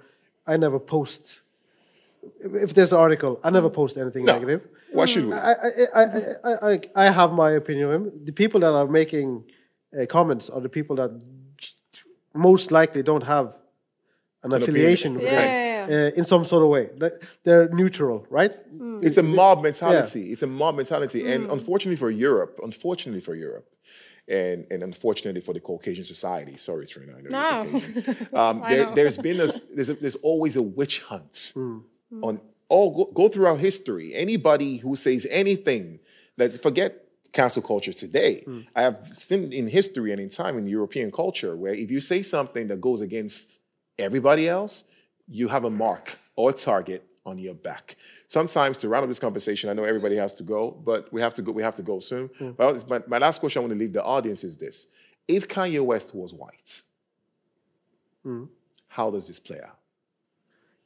I 0.46 0.56
never 0.56 0.78
post. 0.78 1.42
If 2.40 2.54
if 2.64 2.74
there's 2.74 2.92
an 2.92 2.98
article, 2.98 3.40
I 3.44 3.50
never 3.50 3.70
post 3.70 3.96
anything 3.96 4.24
No. 4.24 4.32
negative. 4.34 4.60
Why 4.92 5.04
should 5.06 5.26
we? 5.26 5.32
I, 5.32 5.52
I, 5.52 5.68
I, 5.94 6.02
I, 6.50 6.72
I, 6.72 6.80
I 6.94 7.10
have 7.10 7.32
my 7.32 7.50
opinion 7.52 7.84
of 7.88 7.92
him. 7.94 8.12
The 8.24 8.32
people 8.32 8.60
that 8.60 8.72
are 8.72 8.86
making 8.86 9.44
uh, 9.98 10.06
comments 10.06 10.48
are 10.50 10.60
the 10.60 10.68
people 10.78 10.96
that 10.96 11.10
most 12.34 12.70
likely 12.70 13.02
don't 13.02 13.24
have 13.24 13.54
an, 14.42 14.52
affiliation 14.52 15.14
with 15.14 15.24
Yeah, 15.24 15.40
him 15.40 15.50
yeah, 15.50 15.86
yeah. 15.88 16.06
Uh, 16.08 16.10
in 16.18 16.24
some 16.24 16.44
sort 16.44 16.62
of 16.62 16.68
way. 16.68 16.90
They're 17.44 17.68
neutral, 17.70 18.26
right? 18.30 18.52
It's 19.02 19.18
a 19.18 19.22
mob 19.22 19.62
mentality. 19.62 20.32
It's 20.32 20.42
a 20.42 20.46
mob 20.46 20.76
mentality. 20.76 21.20
And 21.32 21.50
unfortunately 21.50 21.96
for 21.96 22.10
Europe, 22.10 22.58
unfortunately 22.62 23.20
for 23.20 23.34
Europe, 23.34 23.68
and, 24.28 24.66
and 24.72 24.82
unfortunately 24.82 25.40
for 25.40 25.52
the 25.54 25.60
Caucasian 25.60 26.04
society, 26.04 26.56
sorry, 26.56 26.86
Trina, 26.86 27.14
I 27.18 27.20
know 27.22 27.30
No. 27.30 27.80
Um, 28.40 28.62
I 28.62 28.68
there, 28.70 28.84
know. 28.86 28.94
there's 28.94 29.18
been 29.18 29.40
a, 29.40 29.48
there's, 29.74 29.90
a, 29.90 29.94
there's 29.94 30.16
always 30.16 30.56
a 30.56 30.62
witch 30.62 31.00
hunt 31.02 31.52
Mm. 32.12 32.24
on 32.24 32.40
all 32.68 33.04
go, 33.04 33.12
go 33.12 33.28
throughout 33.28 33.58
history. 33.58 34.14
Anybody 34.14 34.78
who 34.78 34.96
says 34.96 35.26
anything 35.30 35.98
that 36.36 36.60
forget 36.62 37.06
cancel 37.32 37.62
culture 37.62 37.92
today. 37.92 38.42
Mm. 38.46 38.66
I 38.74 38.82
have 38.82 39.10
seen 39.12 39.52
in 39.52 39.68
history 39.68 40.10
and 40.12 40.20
in 40.20 40.28
time 40.28 40.56
in 40.58 40.66
European 40.66 41.10
culture 41.12 41.54
where 41.54 41.74
if 41.74 41.90
you 41.90 42.00
say 42.00 42.22
something 42.22 42.68
that 42.68 42.80
goes 42.80 43.00
against 43.00 43.60
everybody 43.98 44.48
else, 44.48 44.84
you 45.28 45.48
have 45.48 45.64
a 45.64 45.70
mark 45.70 46.18
or 46.34 46.50
a 46.50 46.52
target 46.52 47.04
on 47.26 47.38
your 47.38 47.54
back. 47.54 47.96
Sometimes 48.28 48.78
to 48.78 48.88
round 48.88 49.02
up 49.02 49.10
this 49.10 49.18
conversation, 49.18 49.68
I 49.68 49.74
know 49.74 49.84
everybody 49.84 50.16
has 50.16 50.32
to 50.34 50.42
go, 50.42 50.70
but 50.70 51.12
we 51.12 51.20
have 51.20 51.34
to 51.34 51.42
go. 51.42 51.52
We 51.52 51.62
have 51.62 51.74
to 51.74 51.82
go 51.82 51.98
soon. 51.98 52.28
Mm. 52.40 52.56
Well, 52.56 52.82
my, 52.88 53.02
my 53.06 53.18
last 53.18 53.40
question 53.40 53.60
I 53.60 53.62
want 53.64 53.72
to 53.72 53.78
leave 53.78 53.92
the 53.92 54.04
audience 54.04 54.44
is 54.44 54.56
this: 54.56 54.86
If 55.28 55.48
Kanye 55.48 55.84
West 55.84 56.14
was 56.14 56.32
white, 56.32 56.82
how 58.88 59.10
does 59.10 59.26
this 59.26 59.40
play 59.40 59.60
out? 59.60 59.75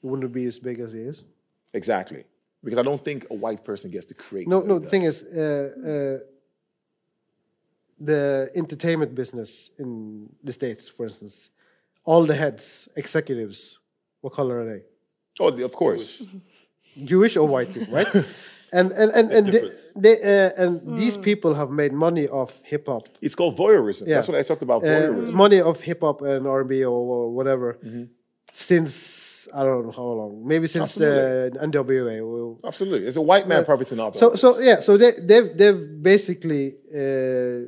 It 0.03 0.07
wouldn't 0.07 0.33
be 0.33 0.45
as 0.47 0.59
big 0.59 0.81
as 0.81 0.93
he 0.93 1.01
is. 1.01 1.25
Exactly, 1.73 2.25
because 2.65 2.79
I 2.79 2.83
don't 2.83 3.05
think 3.05 3.27
a 3.31 3.35
white 3.35 3.63
person 3.65 3.91
gets 3.91 4.07
to 4.07 4.15
create. 4.15 4.49
No, 4.49 4.61
no. 4.61 4.75
he 4.79 4.81
The 4.85 4.89
thing 4.89 5.03
is, 5.03 5.23
uh, 5.23 6.21
uh, 6.21 6.27
the 7.99 8.51
entertainment 8.55 9.15
business 9.15 9.71
in 9.79 10.29
the 10.43 10.53
states, 10.53 10.89
for 10.89 11.05
instance, 11.05 11.51
all 12.05 12.25
the 12.25 12.35
heads, 12.35 12.89
executives, 12.97 13.79
what 14.23 14.33
color 14.33 14.59
are 14.61 14.65
they? 14.65 14.83
oh, 15.41 15.49
of 15.65 15.73
course, 15.73 16.27
Jewish 17.05 17.37
or 17.37 17.47
white 17.47 17.73
people, 17.73 17.93
right? 17.95 18.09
and 18.73 18.93
and 18.93 19.11
and, 19.13 19.31
and 19.33 19.47
they, 19.55 19.63
they 19.97 20.15
uh, 20.47 20.51
and 20.63 20.97
these 20.99 21.17
people 21.17 21.55
have 21.55 21.71
made 21.71 21.93
money 21.93 22.27
off 22.29 22.63
hip 22.65 22.87
hop. 22.87 23.09
it's 23.21 23.35
called 23.35 23.57
voyeurism. 23.57 24.07
Yeah. 24.07 24.15
That's 24.17 24.29
what 24.29 24.39
I 24.39 24.43
talked 24.43 24.63
about. 24.63 24.83
Uh, 24.83 24.87
Voyeurism. 24.87 25.33
money 25.35 25.61
of 25.61 25.81
hip 25.83 26.01
hop 26.01 26.23
and 26.23 26.47
R 26.47 26.61
and 26.61 26.69
B 26.69 26.85
or, 26.85 26.91
or 26.91 27.31
whatever 27.31 27.79
Mm-hmm. 27.85 28.05
since 28.53 29.30
I 29.55 29.63
don't 29.65 29.87
know 29.87 29.93
how 29.93 30.03
long. 30.21 30.47
Maybe 30.47 30.67
since 30.67 30.95
the 30.95 31.51
NWA. 31.61 32.17
or- 32.27 32.59
Absolutely, 32.67 33.07
it's 33.07 33.17
a 33.17 33.27
white 33.31 33.47
man 33.49 33.65
profiting 33.65 34.01
off. 34.01 34.17
So 34.17 34.35
so 34.35 34.59
yeah, 34.59 34.81
so 34.81 34.97
they 34.97 35.13
they've 35.13 35.57
they've 35.57 36.03
basically 36.03 36.75
uh, 36.95 37.67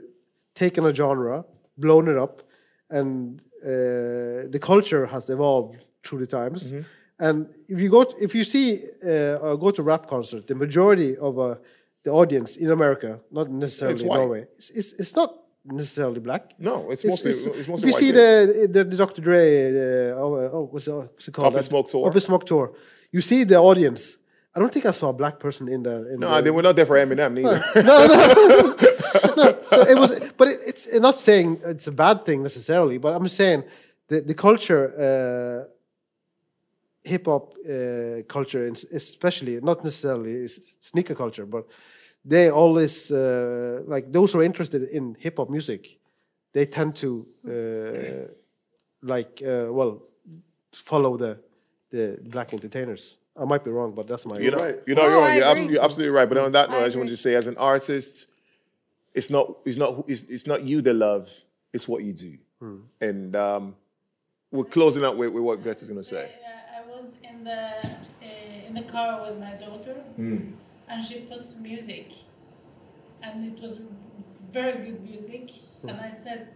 taken 0.54 0.86
a 0.86 0.94
genre, 0.94 1.44
blown 1.76 2.08
it 2.08 2.18
up, 2.18 2.42
and 2.90 3.40
uh, 3.64 4.50
the 4.54 4.60
culture 4.60 5.06
has 5.06 5.30
evolved 5.30 5.76
through 6.04 6.20
the 6.20 6.26
times. 6.26 6.72
Mm-hmm. 6.72 6.82
And 7.18 7.48
if 7.68 7.80
you 7.80 7.88
go, 7.88 8.02
to, 8.04 8.16
if 8.20 8.34
you 8.34 8.42
see 8.42 8.82
uh, 9.04 9.36
or 9.36 9.56
go 9.56 9.70
to 9.70 9.82
rap 9.82 10.08
concert, 10.08 10.48
the 10.48 10.56
majority 10.56 11.16
of 11.16 11.38
uh, 11.38 11.54
the 12.02 12.10
audience 12.10 12.56
in 12.56 12.70
America, 12.70 13.20
not 13.30 13.48
necessarily 13.48 14.02
in. 14.02 14.08
Norway, 14.08 14.46
it's, 14.56 14.70
it's, 14.70 14.92
it's 14.94 15.14
not 15.14 15.41
necessarily 15.64 16.20
black. 16.20 16.54
no, 16.58 16.90
it's 16.90 17.04
mostly 17.04 17.30
it's, 17.30 17.44
if 17.44 17.68
mostly 17.68 17.88
you 17.88 17.92
white 17.92 18.00
see 18.00 18.10
the, 18.10 18.68
the 18.70 18.84
the 18.84 18.96
Dr. 18.96 19.22
Dre, 19.22 19.70
uh, 19.70 20.14
oh, 20.16 20.50
oh 20.52 20.68
what's, 20.70 20.86
it, 20.86 20.92
what's 20.92 21.28
it 21.28 21.32
called? 21.32 21.56
Up 21.56 21.62
Smoke 21.62 21.88
tour. 21.88 22.08
Up 22.08 22.20
Smoke 22.20 22.46
tour. 22.46 22.72
You 23.10 23.20
see 23.20 23.44
the 23.44 23.56
audience. 23.56 24.16
I 24.54 24.58
don't 24.58 24.72
think 24.72 24.84
I 24.84 24.90
saw 24.90 25.08
a 25.08 25.12
black 25.12 25.38
person 25.38 25.68
in 25.68 25.82
the. 25.82 26.12
In 26.12 26.20
No, 26.20 26.36
the, 26.36 26.42
they 26.42 26.50
were 26.50 26.62
not 26.62 26.76
there 26.76 26.86
for 26.86 26.96
Eminem 26.96 27.34
neither. 27.34 27.64
No 27.82 28.06
no 28.06 28.76
no. 29.36 29.58
so 29.66 29.80
it 29.82 29.98
was, 29.98 30.20
but 30.36 30.48
it, 30.48 30.60
it's 30.66 30.92
not 30.94 31.18
saying 31.18 31.60
it's 31.64 31.86
a 31.86 31.92
bad 31.92 32.24
thing 32.24 32.42
necessarily, 32.42 32.98
but 32.98 33.14
I'm 33.14 33.28
saying 33.28 33.64
the 34.08 34.20
the 34.20 34.34
culture, 34.34 34.84
uh, 35.08 37.08
hip 37.08 37.26
hop 37.26 37.54
uh, 37.68 38.22
culture, 38.28 38.70
especially 38.92 39.60
not 39.60 39.84
necessarily 39.84 40.46
sneaker 40.80 41.14
culture, 41.14 41.46
but 41.46 41.66
they 42.24 42.50
always 42.50 43.10
uh, 43.10 43.82
like 43.86 44.12
those 44.12 44.32
who 44.32 44.40
are 44.40 44.44
interested 44.44 44.82
in 44.84 45.16
hip 45.18 45.36
hop 45.38 45.50
music, 45.50 45.98
they 46.52 46.66
tend 46.66 46.94
to 46.96 47.26
uh, 47.48 48.28
like 49.02 49.42
uh, 49.44 49.66
well 49.72 50.02
follow 50.72 51.16
the 51.16 51.38
the 51.90 52.18
black 52.22 52.52
entertainers. 52.52 53.16
I 53.36 53.44
might 53.46 53.64
be 53.64 53.70
wrong, 53.70 53.92
but 53.94 54.06
that's 54.06 54.26
my 54.26 54.38
You 54.38 54.50
know, 54.50 54.58
Right. 54.58 54.78
you 54.86 54.94
know, 54.94 55.02
No, 55.02 55.08
you're, 55.08 55.20
I 55.20 55.24
you're, 55.28 55.30
agree. 55.38 55.50
absolutely, 55.50 55.74
you're 55.74 55.84
absolutely 55.84 56.10
right. 56.18 56.28
But 56.28 56.38
on 56.38 56.52
that 56.52 56.68
note, 56.70 56.78
I, 56.78 56.82
I 56.82 56.84
just 56.84 56.96
wanted 56.98 57.10
to 57.10 57.16
say, 57.16 57.34
as 57.34 57.46
an 57.46 57.56
artist, 57.56 58.26
it's 59.14 59.30
not, 59.30 59.56
it's 59.64 59.78
not, 59.78 60.04
it's, 60.06 60.22
it's 60.24 60.46
not 60.46 60.64
you 60.64 60.82
that 60.82 60.92
love, 60.94 61.30
it's 61.72 61.88
what 61.88 62.02
you 62.04 62.12
do. 62.12 62.36
Hmm. 62.60 62.76
And 63.00 63.34
um, 63.34 63.74
we're 64.50 64.64
closing 64.64 65.02
out 65.02 65.16
with, 65.16 65.32
with 65.32 65.42
what 65.42 65.62
Greta's 65.62 65.88
going 65.88 66.00
to 66.00 66.04
say. 66.04 66.30
I 66.78 66.86
was 66.90 67.16
in 67.24 67.42
the 67.44 67.62
uh, 67.86 67.88
in 68.68 68.74
the 68.74 68.82
car 68.82 69.22
with 69.26 69.38
my 69.38 69.52
daughter, 69.52 69.96
and 70.92 71.02
she 71.02 71.20
puts 71.20 71.56
music, 71.56 72.12
and 73.22 73.52
it 73.52 73.62
was 73.62 73.80
very 74.50 74.84
good 74.84 75.02
music. 75.02 75.50
And 75.82 75.92
I 75.92 76.12
said, 76.12 76.48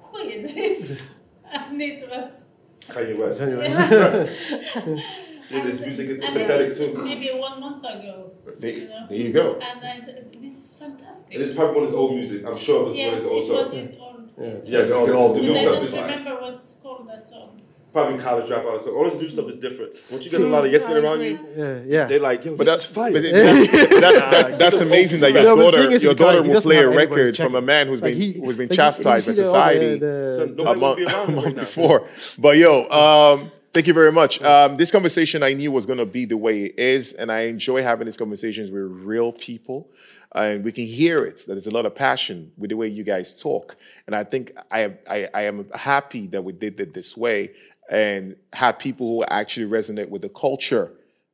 "Who 0.00 0.18
is 0.18 0.54
this?" 0.54 1.02
and 1.52 1.80
it 1.80 2.08
was. 2.08 2.46
Kanye 2.80 3.16
West. 3.18 5.02
Yeah, 5.48 5.62
this 5.62 5.80
music 5.80 6.08
is 6.08 6.20
and 6.20 6.34
pathetic 6.34 6.76
too. 6.76 6.92
Maybe 7.04 7.28
one 7.38 7.60
month 7.60 7.84
ago. 7.84 8.32
There, 8.58 8.70
you 8.72 8.88
know? 8.88 9.06
there 9.08 9.18
you 9.18 9.32
go. 9.32 9.54
And 9.54 9.84
I 9.86 10.00
said, 10.00 10.36
"This 10.42 10.58
is 10.58 10.74
fantastic." 10.74 11.36
It 11.36 11.40
is 11.40 11.54
probably 11.54 11.74
one 11.76 11.84
of 11.84 11.90
his 11.90 11.94
old 11.94 12.14
music. 12.16 12.44
I'm 12.44 12.56
sure 12.56 12.82
it 12.82 12.84
was 12.86 12.94
one 12.94 13.04
yes, 13.04 13.24
of 13.24 13.30
it 13.30 13.34
his 13.36 13.50
old 13.50 13.60
was 13.60 13.68
songs. 13.70 13.90
his 13.92 14.00
old. 14.00 14.30
his 14.36 14.64
Yes, 14.64 14.90
all 14.90 15.06
the 15.06 15.12
because 15.12 15.22
old 15.22 15.36
the 15.36 15.40
But 15.40 15.46
new 15.46 15.56
I 15.56 15.64
don't 15.64 16.18
remember 16.18 16.40
what's 16.42 16.74
called 16.82 17.08
that 17.08 17.26
song. 17.28 17.62
Probably 17.96 18.18
college 18.20 18.50
dropout 18.50 18.64
or 18.64 18.78
something. 18.78 18.94
All 18.94 19.04
this 19.08 19.14
new 19.20 19.28
stuff 19.28 19.48
is 19.48 19.56
different. 19.56 19.92
Once 20.10 20.24
you 20.24 20.30
get 20.30 20.40
a 20.40 20.46
lot 20.46 20.66
of 20.66 20.70
yesterday 20.72 21.00
around 21.00 21.20
you, 21.22 21.38
yeah, 21.56 21.82
yeah. 21.86 22.04
they're 22.06 22.20
like, 22.20 22.44
yo, 22.44 22.54
But 22.56 22.66
this 22.66 22.74
that's 22.76 22.84
is 22.88 22.94
fire. 22.94 23.12
But 23.12 23.24
it- 23.24 23.32
that, 23.34 24.00
that, 24.00 24.30
that, 24.30 24.58
that's 24.62 24.80
amazing 24.80 25.20
that 25.20 25.32
your 25.32 25.42
No, 25.42 25.56
daughter, 25.56 25.78
is 25.90 26.02
your 26.02 26.14
daughter 26.14 26.42
will 26.42 26.60
play 26.60 26.78
a 26.78 26.88
record 26.88 27.36
from 27.36 27.54
a 27.54 27.62
man 27.62 27.86
who's 27.88 28.02
Like, 28.02 28.12
been 28.12 28.20
he- 28.22 28.32
who's 28.40 28.56
been 28.56 28.56
like, 28.56 28.56
you- 28.58 28.62
you 28.64 28.68
chastised 28.68 29.26
by 29.26 29.32
see 29.32 29.36
the- 29.36 29.42
the- 29.42 29.46
society. 29.46 30.62
a 30.62 30.74
month, 30.74 30.80
will 30.80 30.96
be 30.96 31.04
around 31.04 31.28
a 31.32 31.32
month 31.32 31.56
now. 31.56 31.62
before. 31.62 32.08
But 32.38 32.56
yo, 32.58 32.88
um, 32.90 33.50
thank 33.72 33.86
you 33.86 33.94
very 33.94 34.12
much. 34.12 34.42
Um, 34.42 34.76
this 34.76 34.90
conversation 34.92 35.42
I 35.42 35.54
knew 35.54 35.72
was 35.72 35.86
going 35.86 35.98
to 35.98 36.06
be 36.06 36.24
the 36.26 36.36
way 36.36 36.64
it 36.66 36.78
is, 36.78 37.14
and 37.14 37.32
I 37.32 37.40
enjoy 37.54 37.82
having 37.82 38.04
these 38.06 38.16
conversations 38.18 38.70
with 38.70 38.82
real 38.82 39.32
people. 39.32 39.88
And 40.34 40.64
we 40.64 40.72
can 40.72 40.84
hear 40.84 41.24
it 41.24 41.36
that 41.46 41.54
there's 41.54 41.66
a 41.66 41.70
lot 41.70 41.86
of 41.86 41.94
passion 41.94 42.52
with 42.58 42.68
the 42.68 42.76
way 42.76 42.88
you 42.88 43.04
guys 43.04 43.40
talk. 43.40 43.74
And 44.06 44.14
I 44.14 44.22
think 44.22 44.52
I 44.70 44.92
I, 45.08 45.28
I 45.32 45.42
am 45.42 45.66
happy 45.74 46.26
that 46.26 46.42
we 46.44 46.52
did 46.52 46.78
it 46.78 46.92
this 46.92 47.16
way 47.16 47.52
and 47.90 48.36
have 48.52 48.78
people 48.78 49.06
who 49.06 49.24
actually 49.24 49.66
resonate 49.66 50.08
with 50.08 50.22
the 50.22 50.28
culture 50.28 50.92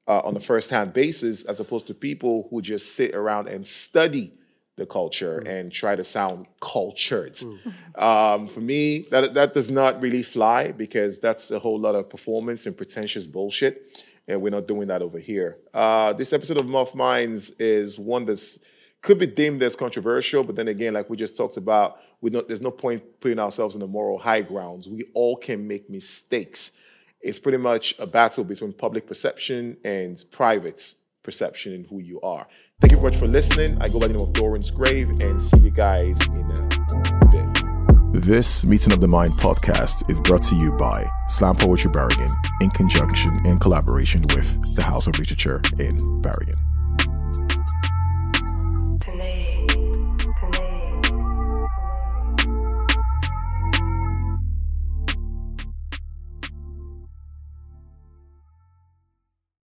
uh, 0.08 0.20
on 0.20 0.36
a 0.36 0.40
first-hand 0.40 0.92
basis, 0.92 1.44
as 1.44 1.60
opposed 1.60 1.86
to 1.86 1.94
people 1.94 2.48
who 2.50 2.60
just 2.60 2.96
sit 2.96 3.14
around 3.14 3.48
and 3.48 3.66
study 3.66 4.32
the 4.76 4.86
culture 4.86 5.38
and 5.40 5.70
try 5.70 5.94
to 5.94 6.04
sound 6.04 6.46
cultured. 6.60 7.38
Um, 7.94 8.48
for 8.48 8.60
me, 8.60 9.04
that 9.10 9.34
that 9.34 9.52
does 9.52 9.70
not 9.70 10.00
really 10.00 10.22
fly 10.22 10.72
because 10.72 11.18
that's 11.18 11.50
a 11.50 11.58
whole 11.58 11.78
lot 11.78 11.94
of 11.94 12.08
performance 12.08 12.64
and 12.64 12.74
pretentious 12.74 13.26
bullshit, 13.26 14.00
and 14.26 14.40
we're 14.40 14.48
not 14.48 14.66
doing 14.66 14.88
that 14.88 15.02
over 15.02 15.18
here. 15.18 15.58
Uh, 15.74 16.14
this 16.14 16.32
episode 16.32 16.56
of 16.56 16.66
Muff 16.66 16.94
Minds 16.94 17.50
is 17.58 17.98
one 17.98 18.24
that's 18.24 18.58
could 19.02 19.18
be 19.18 19.26
deemed 19.26 19.62
as 19.62 19.76
controversial, 19.76 20.42
but 20.42 20.56
then 20.56 20.68
again, 20.68 20.94
like 20.94 21.10
we 21.10 21.16
just 21.16 21.36
talked 21.36 21.58
about, 21.58 21.98
not, 22.30 22.48
there's 22.48 22.60
no 22.60 22.70
point 22.70 23.02
putting 23.20 23.38
ourselves 23.38 23.74
in 23.74 23.80
the 23.80 23.86
moral 23.86 24.18
high 24.18 24.42
grounds. 24.42 24.88
We 24.88 25.06
all 25.14 25.36
can 25.36 25.66
make 25.66 25.90
mistakes. 25.90 26.72
It's 27.20 27.38
pretty 27.38 27.58
much 27.58 27.94
a 27.98 28.06
battle 28.06 28.44
between 28.44 28.72
public 28.72 29.06
perception 29.06 29.76
and 29.84 30.22
private 30.30 30.94
perception 31.22 31.72
and 31.72 31.86
who 31.86 32.00
you 32.00 32.20
are. 32.20 32.46
Thank 32.80 32.92
you 32.92 33.00
very 33.00 33.12
much 33.12 33.20
for 33.20 33.26
listening. 33.26 33.78
I 33.80 33.88
go 33.88 34.00
by 34.00 34.08
the 34.08 34.14
name 34.14 34.22
of 34.22 34.32
Doran's 34.32 34.70
Grave 34.70 35.08
and 35.08 35.40
see 35.40 35.60
you 35.60 35.70
guys 35.70 36.20
in 36.26 36.50
a 36.50 37.26
bit. 37.30 38.22
This 38.22 38.66
Meeting 38.66 38.92
of 38.92 39.00
the 39.00 39.08
Mind 39.08 39.32
podcast 39.32 40.10
is 40.10 40.20
brought 40.20 40.42
to 40.44 40.56
you 40.56 40.72
by 40.72 41.06
Slam 41.28 41.56
Poetry 41.56 41.90
Bergen 41.90 42.28
in 42.60 42.70
conjunction 42.70 43.40
and 43.46 43.60
collaboration 43.60 44.20
with 44.34 44.76
the 44.76 44.82
House 44.82 45.06
of 45.06 45.18
Literature 45.18 45.62
in 45.78 46.20
Bergen. 46.20 46.56